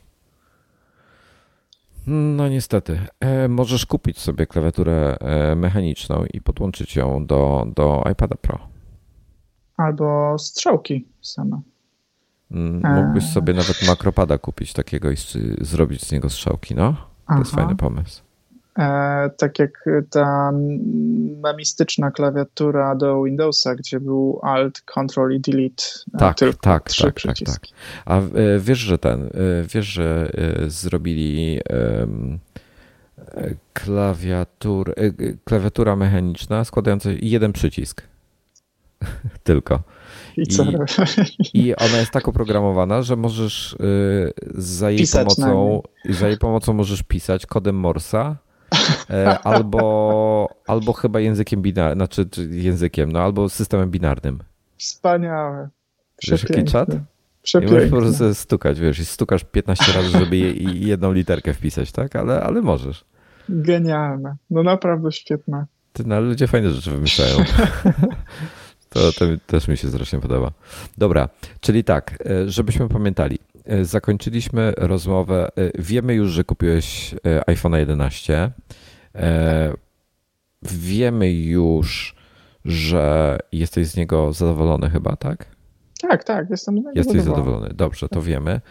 No 2.08 2.50
niestety. 2.50 3.00
E, 3.20 3.48
możesz 3.48 3.86
kupić 3.86 4.20
sobie 4.20 4.48
klawiaturę 4.48 5.18
e, 5.20 5.56
mechaniczną 5.56 6.26
i 6.34 6.42
podłączyć 6.42 6.96
ją 6.96 7.26
do, 7.26 7.68
do 7.76 8.04
iPada 8.12 8.36
Pro. 8.36 8.73
Albo 9.78 10.40
strzałki 10.40 11.08
same. 11.22 11.62
Mm, 12.52 12.82
mógłbyś 12.96 13.30
sobie 13.30 13.54
nawet 13.54 13.88
makropada 13.88 14.38
kupić 14.38 14.74
takiego 14.74 15.12
i 15.12 15.16
zrobić 15.62 16.02
z 16.02 16.12
niego 16.12 16.30
strzałki, 16.30 16.76
no? 16.76 16.94
To 16.94 17.00
Aha. 17.28 17.40
jest 17.40 17.52
fajny 17.52 17.76
pomysł. 17.76 18.22
E, 18.80 19.30
tak 19.38 19.60
jak 19.60 19.86
ta 20.10 20.52
memistyczna 21.42 22.12
klawiatura 22.12 22.96
do 22.96 23.24
Windowsa, 23.24 23.76
gdzie 23.76 24.00
był 24.00 24.40
Alt, 24.44 24.82
Control 24.82 25.34
i 25.34 25.40
Delete. 25.40 25.84
Tak, 26.20 26.38
tylko 26.38 26.60
tak, 26.62 26.90
trzy 26.90 27.04
tak, 27.04 27.22
tak, 27.22 27.36
tak. 27.46 27.60
A 28.06 28.20
e, 28.20 28.24
wiesz, 28.60 28.80
że 28.80 28.98
ten, 28.98 29.24
e, 29.24 29.30
wiesz, 29.74 29.86
że 29.86 30.32
e, 30.66 30.70
zrobili 30.70 31.60
klawiatur, 33.74 34.96
klawiatura 35.44 35.96
mechaniczna 35.96 36.64
składająca 36.64 37.10
jeden 37.22 37.54
przycisk. 37.54 38.13
Tylko. 39.44 39.80
I, 40.38 40.48
co? 40.48 40.66
I 41.54 41.76
ona 41.76 41.98
jest 41.98 42.12
tak 42.12 42.28
oprogramowana, 42.28 43.02
że 43.02 43.16
możesz 43.16 43.74
y, 43.74 44.34
za 44.56 44.90
jej 44.90 45.00
pisać 45.00 45.28
pomocą, 45.36 45.82
za 46.10 46.28
jej 46.28 46.38
pomocą 46.38 46.74
możesz 46.74 47.04
pisać 47.04 47.46
kodem 47.46 47.76
Morsa 47.76 48.38
e, 49.10 49.40
albo, 49.54 50.50
albo 50.68 50.94
chyba 50.94 51.20
językiem 51.20 51.62
binarnym, 51.62 51.96
znaczy 51.96 52.26
językiem, 52.50 53.12
no 53.12 53.20
albo 53.20 53.50
systemem 53.50 53.92
binarnym. 53.92 54.40
Wspaniałe. 54.78 55.70
Wiesz 56.28 56.50
jaki 56.50 56.64
czat? 56.64 56.90
I 57.62 57.66
możesz 57.66 57.90
po 57.90 57.98
prostu 57.98 58.34
stukać, 58.34 58.80
wiesz, 58.80 59.00
i 59.00 59.06
stukasz 59.06 59.44
15 59.44 59.94
razy, 59.94 60.10
żeby 60.10 60.38
jedną 60.74 61.14
literkę 61.14 61.54
wpisać, 61.54 61.92
tak? 61.92 62.16
Ale, 62.16 62.44
ale 62.44 62.62
możesz. 62.62 63.06
Genialne. 63.50 64.36
No 64.50 64.64
naprawdę 64.64 65.12
świetne. 65.12 65.66
Ty, 65.94 66.04
no, 66.06 66.22
ludzie 66.22 66.48
fajne 66.48 66.72
rzeczy 66.72 66.92
wymyślają. 66.92 67.38
To, 68.94 69.14
to 69.14 69.26
też 69.48 69.68
mi 69.68 69.78
się 69.78 69.88
strasznie 69.88 70.20
podoba. 70.20 70.52
Dobra, 70.98 71.30
czyli 71.62 71.84
tak, 71.84 72.24
e, 72.26 72.50
żebyśmy 72.50 72.90
pamiętali. 72.90 73.40
E, 73.66 73.86
zakończyliśmy 73.86 74.74
rozmowę. 74.78 75.50
E, 75.58 75.82
wiemy 75.82 76.14
już, 76.14 76.32
że 76.32 76.44
kupiłeś 76.44 77.16
iPhone 77.48 77.74
11. 77.74 78.52
Wiemy 80.62 81.34
już, 81.34 82.16
że 82.66 83.38
jesteś 83.52 83.88
z 83.88 83.98
niego 83.98 84.34
zadowolony 84.34 84.90
chyba, 84.90 85.16
tak? 85.16 85.46
Tak, 86.02 86.24
tak, 86.24 86.50
jestem 86.50 86.76
Jesteś 86.96 87.06
zadowolony. 87.06 87.46
zadowolony. 87.46 87.74
Dobrze, 87.74 88.10
to 88.10 88.22
wiemy. 88.22 88.62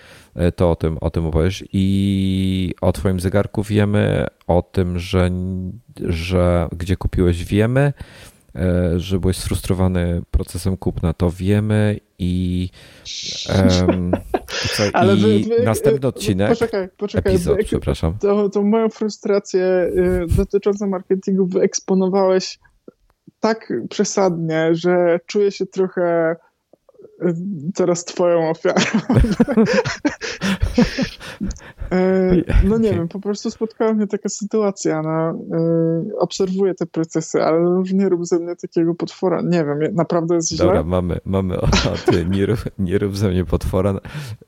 To 0.57 0.70
o 0.70 0.77
tym, 0.77 0.99
o 1.01 1.11
tym 1.11 1.27
opowiesz. 1.27 1.65
I 1.73 2.74
o 2.81 2.93
twoim 2.93 3.20
zegarku 3.20 3.62
wiemy, 3.62 4.27
o 4.47 4.62
tym, 4.62 4.99
że, 4.99 5.31
że 6.05 6.69
gdzie 6.77 6.97
kupiłeś 6.97 7.44
wiemy. 7.44 7.93
E, 8.57 8.99
że 9.01 9.19
byłeś 9.19 9.37
sfrustrowany 9.37 10.23
procesem 10.31 10.77
kupna, 10.77 11.12
to 11.12 11.31
wiemy 11.31 12.01
i, 12.19 12.69
um, 13.49 14.12
i, 14.65 14.69
co, 14.69 14.83
Ale 14.93 15.16
wy, 15.16 15.41
następny 15.65 16.09
odcinek, 16.09 16.49
poczekaj, 16.49 16.89
poczekaj, 16.97 17.35
epizod, 17.35 17.57
wy, 17.57 17.65
przepraszam. 17.65 18.19
To, 18.19 18.49
to 18.49 18.62
moją 18.62 18.89
frustrację 18.89 19.62
y, 19.62 20.27
dotyczącą 20.37 20.87
marketingu 20.87 21.47
wyeksponowałeś 21.47 22.59
tak 23.41 23.73
przesadnie, 23.91 24.69
że 24.73 25.20
czuję 25.27 25.51
się 25.51 25.66
trochę 25.66 26.37
teraz 27.74 28.05
twoją 28.05 28.51
ofiarą. 28.51 28.82
E, 31.93 32.32
no 32.65 32.78
nie 32.78 32.90
wiem, 32.90 33.09
po 33.09 33.20
prostu 33.20 33.51
spotkała 33.51 33.94
mnie 33.94 34.07
taka 34.07 34.28
sytuacja. 34.28 35.03
No, 35.03 35.11
e, 35.11 35.35
obserwuję 36.19 36.74
te 36.74 36.86
procesy, 36.86 37.43
ale 37.43 37.82
nie 37.93 38.09
rób 38.09 38.27
ze 38.27 38.39
mnie 38.39 38.57
takiego 38.57 38.94
potwora. 38.94 39.43
Nie 39.43 39.65
wiem, 39.65 39.94
naprawdę 39.94 40.35
jest 40.35 40.49
źle. 40.49 40.66
Dobra, 40.66 40.85
mamy, 40.85 41.20
mamy 41.24 41.61
o, 41.61 41.69
ty, 42.07 42.27
nie, 42.27 42.47
rób, 42.47 42.59
nie 42.78 42.99
rób 42.99 43.16
ze 43.16 43.28
mnie 43.28 43.44
potwora, 43.44 44.01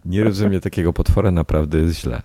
nie 0.05 0.25
rób 0.25 0.35
ze 0.35 0.49
mnie 0.49 0.61
takiego 0.61 0.93
potwora, 0.93 1.31
naprawdę 1.31 1.79
jest 1.79 2.01
źle. 2.01 2.23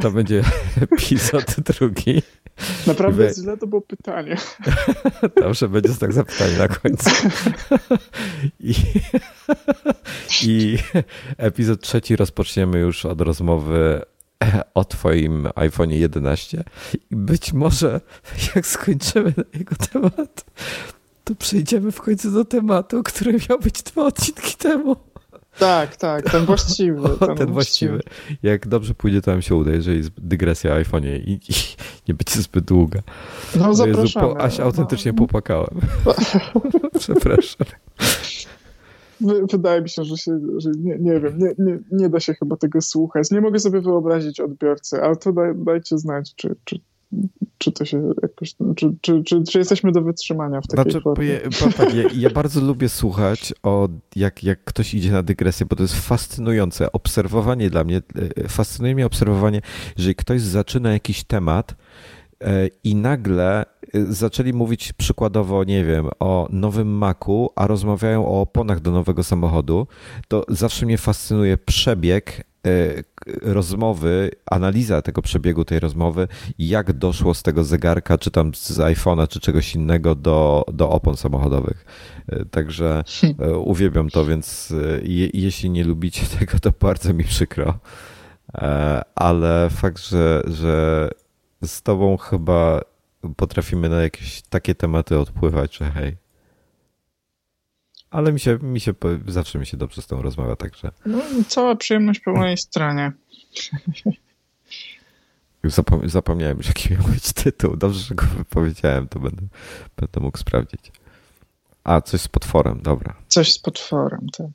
To 0.00 0.10
będzie 0.10 0.42
epizod 0.92 1.56
drugi. 1.58 2.22
Naprawdę 2.86 3.26
we... 3.26 3.34
źle 3.34 3.56
to 3.56 3.66
było 3.66 3.80
pytanie. 3.80 4.36
Dobrze, 5.42 5.68
będzie 5.68 5.94
tak 5.94 6.12
zapytanie 6.12 6.58
na 6.58 6.68
końcu. 6.68 7.10
I, 8.60 8.74
I 10.44 10.78
epizod 11.36 11.80
trzeci 11.80 12.16
rozpoczniemy 12.16 12.78
już 12.78 13.04
od 13.04 13.20
rozmowy 13.20 14.02
o 14.74 14.84
twoim 14.84 15.48
iPhone 15.54 15.90
11 15.90 16.64
i 17.10 17.16
być 17.16 17.52
może 17.52 18.00
jak 18.56 18.66
skończymy 18.66 19.34
na 19.36 19.58
jego 19.58 19.76
temat, 19.76 20.44
to 21.24 21.34
przejdziemy 21.34 21.92
w 21.92 22.00
końcu 22.00 22.30
do 22.30 22.44
tematu, 22.44 23.02
który 23.02 23.38
miał 23.48 23.58
być 23.58 23.82
dwa 23.82 24.06
odcinki 24.06 24.56
temu. 24.56 24.96
Tak, 25.58 25.96
tak, 25.96 26.30
ten 26.30 26.44
właściwy. 26.44 27.08
Ten, 27.26 27.36
ten 27.36 27.52
właściwy. 27.52 28.00
Jak 28.42 28.68
dobrze 28.68 28.94
pójdzie, 28.94 29.22
to 29.22 29.30
nam 29.30 29.42
się 29.42 29.54
uda, 29.54 29.70
jeżeli 29.70 29.96
jest 29.96 30.10
dygresja 30.20 30.74
o 30.74 30.80
iPhone'ie 30.80 31.20
i, 31.24 31.32
i, 31.32 31.38
nie 32.08 32.14
będzie 32.14 32.42
zbyt 32.42 32.64
długa. 32.64 33.00
No 33.56 33.74
zapraszamy. 33.74 34.02
Jezu, 34.02 34.20
po, 34.20 34.40
aż 34.40 34.60
autentycznie 34.60 35.12
no. 35.12 35.18
popłakałem. 35.18 35.80
Przepraszam. 36.98 37.66
Wydaje 39.50 39.82
mi 39.82 39.88
się, 39.88 40.04
że, 40.04 40.16
się, 40.16 40.38
że 40.56 40.70
nie, 40.70 40.98
nie 40.98 41.20
wiem, 41.20 41.38
nie, 41.38 41.54
nie, 41.58 41.78
nie 41.92 42.08
da 42.08 42.20
się 42.20 42.34
chyba 42.34 42.56
tego 42.56 42.80
słuchać. 42.80 43.30
Nie 43.30 43.40
mogę 43.40 43.58
sobie 43.58 43.80
wyobrazić 43.80 44.40
odbiorcy, 44.40 45.02
ale 45.02 45.16
to 45.16 45.32
daj, 45.32 45.52
dajcie 45.54 45.98
znać, 45.98 46.34
czy, 46.36 46.56
czy, 46.64 46.80
czy 47.58 47.72
to 47.72 47.84
się 47.84 48.12
jakoś, 48.22 48.54
czy, 48.76 48.96
czy, 49.00 49.22
czy, 49.22 49.42
czy 49.42 49.58
jesteśmy 49.58 49.92
do 49.92 50.02
wytrzymania 50.02 50.60
w 50.60 50.66
takiej 50.66 50.92
znaczy, 50.92 51.00
formie. 51.00 51.26
Ja, 51.26 51.72
tak, 51.76 51.94
ja, 51.94 52.02
ja, 52.14 52.30
bardzo 52.30 52.60
lubię 52.60 52.88
słuchać 52.88 53.54
o 53.62 53.88
jak, 54.16 54.44
jak 54.44 54.64
ktoś 54.64 54.94
idzie 54.94 55.12
na 55.12 55.22
dygresję, 55.22 55.66
bo 55.66 55.76
to 55.76 55.82
jest 55.82 55.94
fascynujące. 55.94 56.92
Obserwowanie 56.92 57.70
dla 57.70 57.84
mnie, 57.84 58.02
e, 58.36 58.48
fascynuje 58.48 58.94
mnie 58.94 59.06
obserwowanie, 59.06 59.60
jeżeli 59.96 60.14
ktoś 60.14 60.40
zaczyna 60.40 60.92
jakiś 60.92 61.24
temat 61.24 61.74
e, 62.40 62.68
i 62.84 62.94
nagle 62.94 63.60
e, 63.62 63.66
zaczęli 64.08 64.52
mówić 64.52 64.92
przykładowo, 64.92 65.64
nie 65.64 65.84
wiem, 65.84 66.08
o 66.20 66.48
nowym 66.50 66.88
Macu, 66.88 67.50
a 67.56 67.66
rozmawiają 67.66 68.26
o 68.26 68.40
oponach 68.40 68.80
do 68.80 68.90
nowego 68.90 69.24
samochodu, 69.24 69.86
to 70.28 70.44
zawsze 70.48 70.86
mnie 70.86 70.98
fascynuje 70.98 71.58
przebieg 71.58 72.46
E, 72.55 72.55
rozmowy, 73.42 74.30
analiza 74.46 75.02
tego 75.02 75.22
przebiegu 75.22 75.64
tej 75.64 75.80
rozmowy, 75.80 76.28
jak 76.58 76.92
doszło 76.92 77.34
z 77.34 77.42
tego 77.42 77.64
zegarka, 77.64 78.18
czy 78.18 78.30
tam 78.30 78.54
z 78.54 78.78
iPhone'a, 78.78 79.28
czy 79.28 79.40
czegoś 79.40 79.74
innego 79.74 80.14
do, 80.14 80.64
do 80.72 80.90
opon 80.90 81.16
samochodowych. 81.16 81.84
E, 82.28 82.44
także 82.44 83.04
e, 83.38 83.56
uwielbiam 83.56 84.10
to, 84.10 84.24
więc 84.24 84.74
je, 85.02 85.28
jeśli 85.34 85.70
nie 85.70 85.84
lubicie 85.84 86.26
tego, 86.38 86.58
to 86.58 86.72
bardzo 86.80 87.14
mi 87.14 87.24
przykro. 87.24 87.78
Ale 89.14 89.70
fakt, 89.70 90.08
że, 90.08 90.42
że 90.46 91.08
z 91.64 91.82
tobą 91.82 92.16
chyba 92.16 92.80
potrafimy 93.36 93.88
na 93.88 94.02
jakieś 94.02 94.42
takie 94.42 94.74
tematy 94.74 95.18
odpływać, 95.18 95.76
że 95.76 95.90
hej, 95.90 96.16
ale 98.16 98.32
mi 98.32 98.40
się, 98.40 98.58
mi 98.62 98.80
się 98.80 98.94
zawsze 99.26 99.58
mi 99.58 99.66
się 99.66 99.76
dobrze 99.76 100.02
z 100.02 100.06
tą 100.06 100.22
rozmawia, 100.22 100.56
także. 100.56 100.90
No, 101.06 101.18
cała 101.48 101.76
przyjemność 101.76 102.20
po 102.20 102.32
mojej 102.32 102.56
stronie. 102.56 103.12
Zapom 105.64 106.08
zapomniałem 106.08 106.56
już, 106.56 106.66
jaki 106.66 106.92
miał 106.92 107.02
być 107.02 107.32
tytuł. 107.32 107.76
Dobrze, 107.76 108.00
że 108.00 108.14
go 108.14 108.26
wypowiedziałem, 108.26 109.08
to 109.08 109.20
będę, 109.20 109.42
będę 109.96 110.20
mógł 110.20 110.38
sprawdzić. 110.38 110.92
A, 111.84 112.00
coś 112.00 112.20
z 112.20 112.28
potworem, 112.28 112.82
dobra. 112.82 113.16
Coś 113.28 113.52
z 113.52 113.58
potworem, 113.58 114.26
tak. 114.38 114.46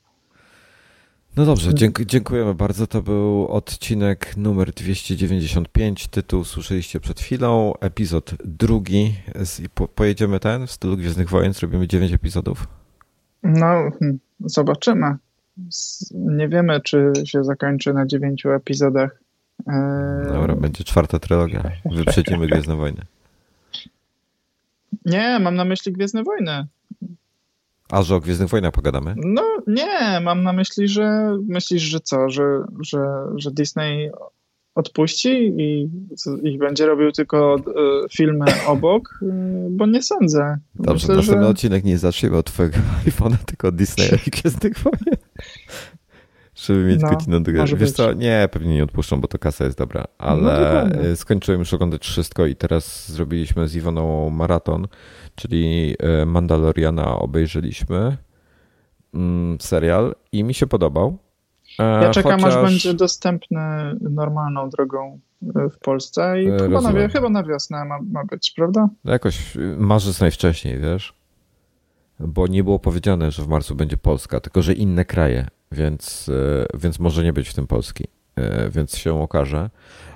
No 1.36 1.46
dobrze, 1.46 1.74
dzięk 1.74 2.02
dziękujemy 2.02 2.56
bardzo. 2.56 2.88
To 2.88 3.02
był 3.02 3.48
odcinek 3.48 4.38
numer 4.38 4.74
295. 4.74 6.08
Tytuł 6.08 6.44
słyszeliście 6.44 7.00
przed 7.00 7.20
chwilą. 7.20 7.74
Epizod 7.80 8.34
drugi. 8.46 9.16
Po 9.74 9.88
pojedziemy 9.88 10.40
ten 10.40 10.68
w 10.68 10.72
stylu 10.72 10.98
Gwiezdnych 10.98 11.30
Wojen. 11.30 11.54
Zrobimy 11.54 11.88
9 11.88 12.12
epizodów. 12.12 12.81
No, 13.44 13.92
hmm, 14.00 14.20
zobaczymy. 14.40 15.16
Nie 16.12 16.48
wiemy, 16.48 16.82
czy 16.82 17.14
się 17.26 17.44
zakończy 17.44 17.94
na 17.94 18.06
dziewięciu 18.06 18.52
epizodach. 18.52 19.20
E, 19.68 20.28
Dobra, 20.34 20.56
będzie 20.56 20.84
czwarta 20.84 21.20
trylogia. 21.20 21.64
Wyprzedzimy 21.86 22.48
Gwiezdne 22.48 22.76
Wojny. 22.76 23.02
Nie, 25.06 25.40
mam 25.40 25.56
na 25.56 25.66
myśli 25.66 25.92
Gwiezdne 25.94 26.24
Wojny. 26.24 26.68
A, 27.90 28.02
że 28.04 28.16
o 28.16 28.20
Gwiezdnych 28.20 28.50
Wojnach 28.50 28.72
pogadamy? 28.72 29.14
No 29.18 29.44
nie, 29.68 30.20
mam 30.24 30.44
na 30.44 30.54
myśli, 30.54 30.88
że 30.88 31.38
myślisz, 31.48 31.82
że 31.82 32.00
co, 32.00 32.30
że, 32.30 32.44
że, 32.80 33.00
że 33.36 33.52
Disney 33.52 34.12
odpuści 34.76 35.54
i, 35.58 35.90
i 36.44 36.58
będzie 36.58 36.86
robił 36.86 37.12
tylko 37.12 37.56
e, 37.56 37.62
filmy 38.12 38.46
obok, 38.68 39.20
e, 39.22 39.26
bo 39.70 39.86
nie 39.86 40.02
sądzę. 40.02 40.58
Dobrze, 40.76 40.94
Myślę, 40.94 41.16
następny 41.16 41.44
że... 41.44 41.50
odcinek 41.50 41.84
nie 41.84 41.98
zaczniemy 41.98 42.38
od 42.38 42.46
twojego 42.46 42.78
iPhone'a, 43.08 43.38
tylko 43.46 43.68
od 43.68 43.76
Disneya 43.76 44.20
i 44.28 44.30
Gwiezdnych 44.30 44.80
Wojen. 44.80 45.18
Żeby 46.56 46.84
mieć 46.84 47.02
no, 47.02 47.10
godzinę 47.10 47.44
do 47.44 47.52
gry. 47.52 47.78
Wiesz 47.78 47.92
co, 47.92 48.14
nie, 48.14 48.50
pewnie 48.52 48.76
nie 48.76 48.84
odpuszczą, 48.84 49.22
bo 49.22 49.28
to 49.28 49.38
kasa 49.38 49.66
jest 49.66 49.78
dobra, 49.78 50.06
ale 50.18 50.90
no, 50.94 51.16
skończyłem 51.16 51.60
już 51.60 51.74
oglądać 51.74 52.04
wszystko 52.04 52.46
i 52.46 52.56
teraz 52.56 53.12
zrobiliśmy 53.12 53.68
z 53.68 53.76
Iwoną 53.76 54.30
maraton, 54.30 54.88
czyli 55.36 55.96
e, 56.00 56.26
Mandaloriana 56.26 57.20
obejrzeliśmy, 57.20 58.18
mm, 59.14 59.58
serial 59.62 60.16
i 60.32 60.44
mi 60.44 60.54
się 60.54 60.68
podobał. 60.68 61.18
Ja 61.80 62.12
czekam, 62.12 62.40
Chociaż... 62.40 62.56
aż 62.56 62.64
będzie 62.64 62.94
dostępny 62.94 63.60
normalną 64.02 64.70
drogą 64.70 65.20
e, 65.56 65.70
w 65.70 65.80
Polsce 65.80 66.44
i 66.44 66.48
e, 66.48 66.58
chyba 66.58 66.82
na, 66.82 67.08
chyba 67.08 67.30
na 67.30 67.44
wiosnę 67.44 67.86
ma, 67.86 68.00
ma 68.12 68.26
być, 68.26 68.52
prawda? 68.52 68.90
Jakoś 69.06 69.58
marzec 69.78 70.22
najwcześniej, 70.22 70.80
wiesz? 70.80 71.14
Bo 72.20 72.48
nie 72.48 72.64
było 72.64 72.80
powiedziane, 72.80 73.32
że 73.32 73.44
w 73.44 73.48
marcu 73.48 73.76
będzie 73.76 73.98
Polska, 73.98 74.40
tylko 74.40 74.62
że 74.62 74.74
inne 74.74 75.06
kraje, 75.06 75.48
więc, 75.72 76.30
e, 76.74 76.78
więc 76.78 77.00
może 77.00 77.24
nie 77.24 77.34
być 77.34 77.50
w 77.50 77.54
tym 77.54 77.68
Polski, 77.68 78.08
więc 78.70 78.98
się 78.98 79.22
okaże. 79.22 79.70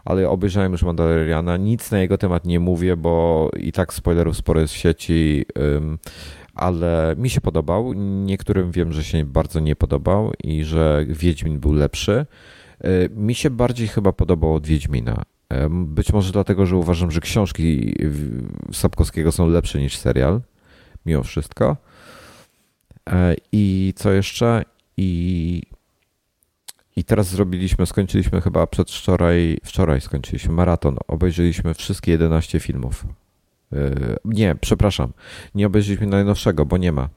Ale 0.05 0.29
obejrzałem 0.29 0.71
już 0.71 0.83
Mandaloriana, 0.83 1.57
nic 1.57 1.91
na 1.91 1.99
jego 1.99 2.17
temat 2.17 2.45
nie 2.45 2.59
mówię, 2.59 2.97
bo 2.97 3.49
i 3.57 3.71
tak 3.71 3.93
spoilerów 3.93 4.37
sporo 4.37 4.61
jest 4.61 4.73
w 4.73 4.77
sieci 4.77 5.45
ale 6.55 7.15
mi 7.17 7.29
się 7.29 7.41
podobał. 7.41 7.93
Niektórym 8.25 8.71
wiem, 8.71 8.93
że 8.93 9.03
się 9.03 9.25
bardzo 9.25 9.59
nie 9.59 9.75
podobał 9.75 10.33
i 10.43 10.63
że 10.63 11.05
Wiedźmin 11.09 11.59
był 11.59 11.73
lepszy. 11.73 12.25
E, 12.81 13.09
mi 13.09 13.35
się 13.35 13.49
bardziej 13.49 13.87
chyba 13.87 14.11
podobał 14.11 14.55
od 14.55 14.67
Wiedźmina. 14.67 15.23
E, 15.49 15.69
być 15.69 16.13
może 16.13 16.31
dlatego, 16.31 16.65
że 16.65 16.75
uważam, 16.75 17.11
że 17.11 17.21
książki 17.21 17.95
Sapkowskiego 18.73 19.31
są 19.31 19.49
lepsze 19.49 19.79
niż 19.79 19.97
serial, 19.97 20.41
mimo 21.05 21.23
wszystko. 21.23 21.77
E, 23.09 23.35
I 23.51 23.93
co 23.95 24.11
jeszcze? 24.11 24.63
I, 24.97 25.61
i 26.95 27.03
teraz 27.03 27.27
zrobiliśmy, 27.27 27.85
skończyliśmy 27.85 28.41
chyba 28.41 28.67
przedwczoraj, 28.67 29.57
wczoraj 29.63 30.01
skończyliśmy 30.01 30.53
maraton. 30.53 30.97
Obejrzeliśmy 31.07 31.73
wszystkie 31.73 32.11
11 32.11 32.59
filmów. 32.59 33.05
E, 33.73 33.77
nie, 34.25 34.55
przepraszam, 34.61 35.13
nie 35.55 35.67
obejrzeliśmy 35.67 36.07
najnowszego, 36.07 36.65
bo 36.65 36.77
nie 36.77 36.91
ma 36.91 37.09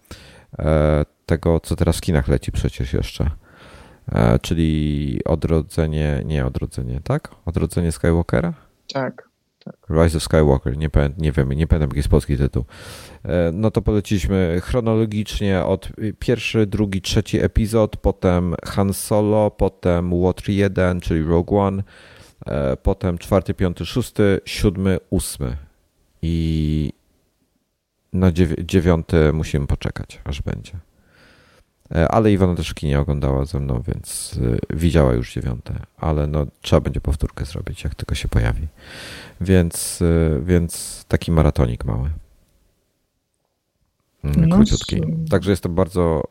e, 0.59 1.05
tego, 1.27 1.61
co 1.61 1.77
teraz 1.77 1.97
w 1.99 2.01
kinach 2.01 2.29
leci 2.29 2.53
przecież 2.53 2.93
jeszcze. 2.93 3.31
E, 4.12 4.39
czyli 4.39 5.20
odrodzenie, 5.25 6.23
nie 6.25 6.47
odrodzenie, 6.47 7.01
tak? 7.05 7.31
Odrodzenie 7.45 7.93
Skywalkera? 7.93 8.55
Tak. 8.93 9.29
tak. 9.65 9.77
Rise 9.91 10.16
of 10.16 10.23
Skywalker, 10.23 10.77
nie, 10.77 10.91
nie 11.19 11.33
wiem, 11.33 11.53
nie 11.53 11.66
pamiętam 11.66 11.89
jaki 11.89 11.97
jest 11.97 12.09
polski 12.09 12.37
tytuł. 12.37 12.65
No 13.53 13.70
to 13.70 13.83
poleciliśmy 13.83 14.61
chronologicznie 14.62 15.65
od 15.65 15.89
pierwszy, 16.19 16.66
drugi, 16.66 17.03
trzeci 17.03 17.41
epizod, 17.41 17.97
potem 17.97 18.55
Han 18.65 18.95
Solo, 18.95 19.51
potem 19.51 20.23
Water 20.23 20.51
1, 20.51 21.01
czyli 21.01 21.23
Rogue 21.23 21.59
One, 21.59 21.83
potem 22.83 23.19
czwarty, 23.19 23.55
piąty, 23.55 23.87
szósty, 23.87 24.41
siódmy, 24.45 24.99
ósmy 25.11 25.68
i 26.23 26.93
na 28.12 28.32
dziewiąty 28.65 29.32
musimy 29.32 29.66
poczekać, 29.66 30.20
aż 30.24 30.43
będzie. 30.43 30.73
E, 31.95 32.09
ale 32.09 32.32
Iwona 32.32 32.55
też 32.55 32.74
kinie 32.74 33.01
oglądała 33.01 33.45
ze 33.45 33.61
mną, 33.61 33.82
więc 33.89 34.39
e, 34.73 34.77
widziała 34.77 35.12
już 35.12 35.35
dziewiąte, 35.35 35.81
ale 35.97 36.27
no, 36.27 36.47
trzeba 36.61 36.81
będzie 36.81 37.01
powtórkę 37.01 37.45
zrobić, 37.45 37.85
jak 37.85 37.95
tylko 37.95 38.15
się 38.15 38.28
pojawi. 38.28 38.66
Więc, 39.40 40.03
e, 40.03 40.40
więc 40.40 41.05
taki 41.09 41.32
maratonik 41.32 41.85
mały. 41.85 42.11
Mm, 44.24 44.49
no 44.49 44.57
króciutki. 44.57 45.03
Także 45.31 45.51
jestem 45.51 45.74
bardzo 45.74 46.23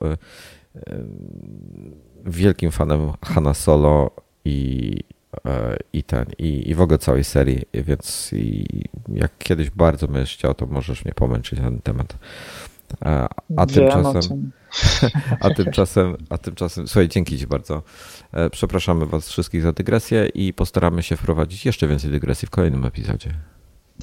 wielkim 2.25 2.71
fanem 2.71 3.11
Hanna 3.25 3.53
Solo 3.53 4.11
i 4.45 4.99
i 5.93 6.03
ten, 6.03 6.25
i, 6.37 6.69
i 6.69 6.75
w 6.75 6.81
ogóle 6.81 6.97
całej 6.97 7.23
serii, 7.23 7.65
więc 7.73 8.33
i 8.33 8.65
jak 9.13 9.37
kiedyś 9.37 9.69
bardzo 9.69 10.07
będziesz 10.07 10.33
chciał, 10.33 10.53
to 10.53 10.65
możesz 10.65 11.05
mnie 11.05 11.13
pomęczyć 11.13 11.59
na 11.59 11.65
ten 11.65 11.79
temat. 11.79 12.17
A, 12.99 13.29
a 13.57 13.65
tymczasem, 13.65 14.51
a 15.41 15.49
tymczasem, 15.49 16.17
a 16.29 16.37
tymczasem, 16.37 16.87
słuchaj, 16.87 17.07
dzięki 17.07 17.39
Ci 17.39 17.47
bardzo. 17.47 17.83
Przepraszamy 18.51 19.05
Was 19.05 19.29
wszystkich 19.29 19.61
za 19.61 19.71
dygresję 19.71 20.29
i 20.33 20.53
postaramy 20.53 21.03
się 21.03 21.17
wprowadzić 21.17 21.65
jeszcze 21.65 21.87
więcej 21.87 22.11
dygresji 22.11 22.47
w 22.47 22.51
kolejnym 22.51 22.85
epizodzie. 22.85 23.33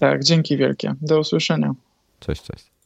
Tak, 0.00 0.24
dzięki 0.24 0.56
wielkie. 0.56 0.94
Do 1.02 1.20
usłyszenia. 1.20 1.74
Cześć, 2.20 2.42
cześć. 2.42 2.73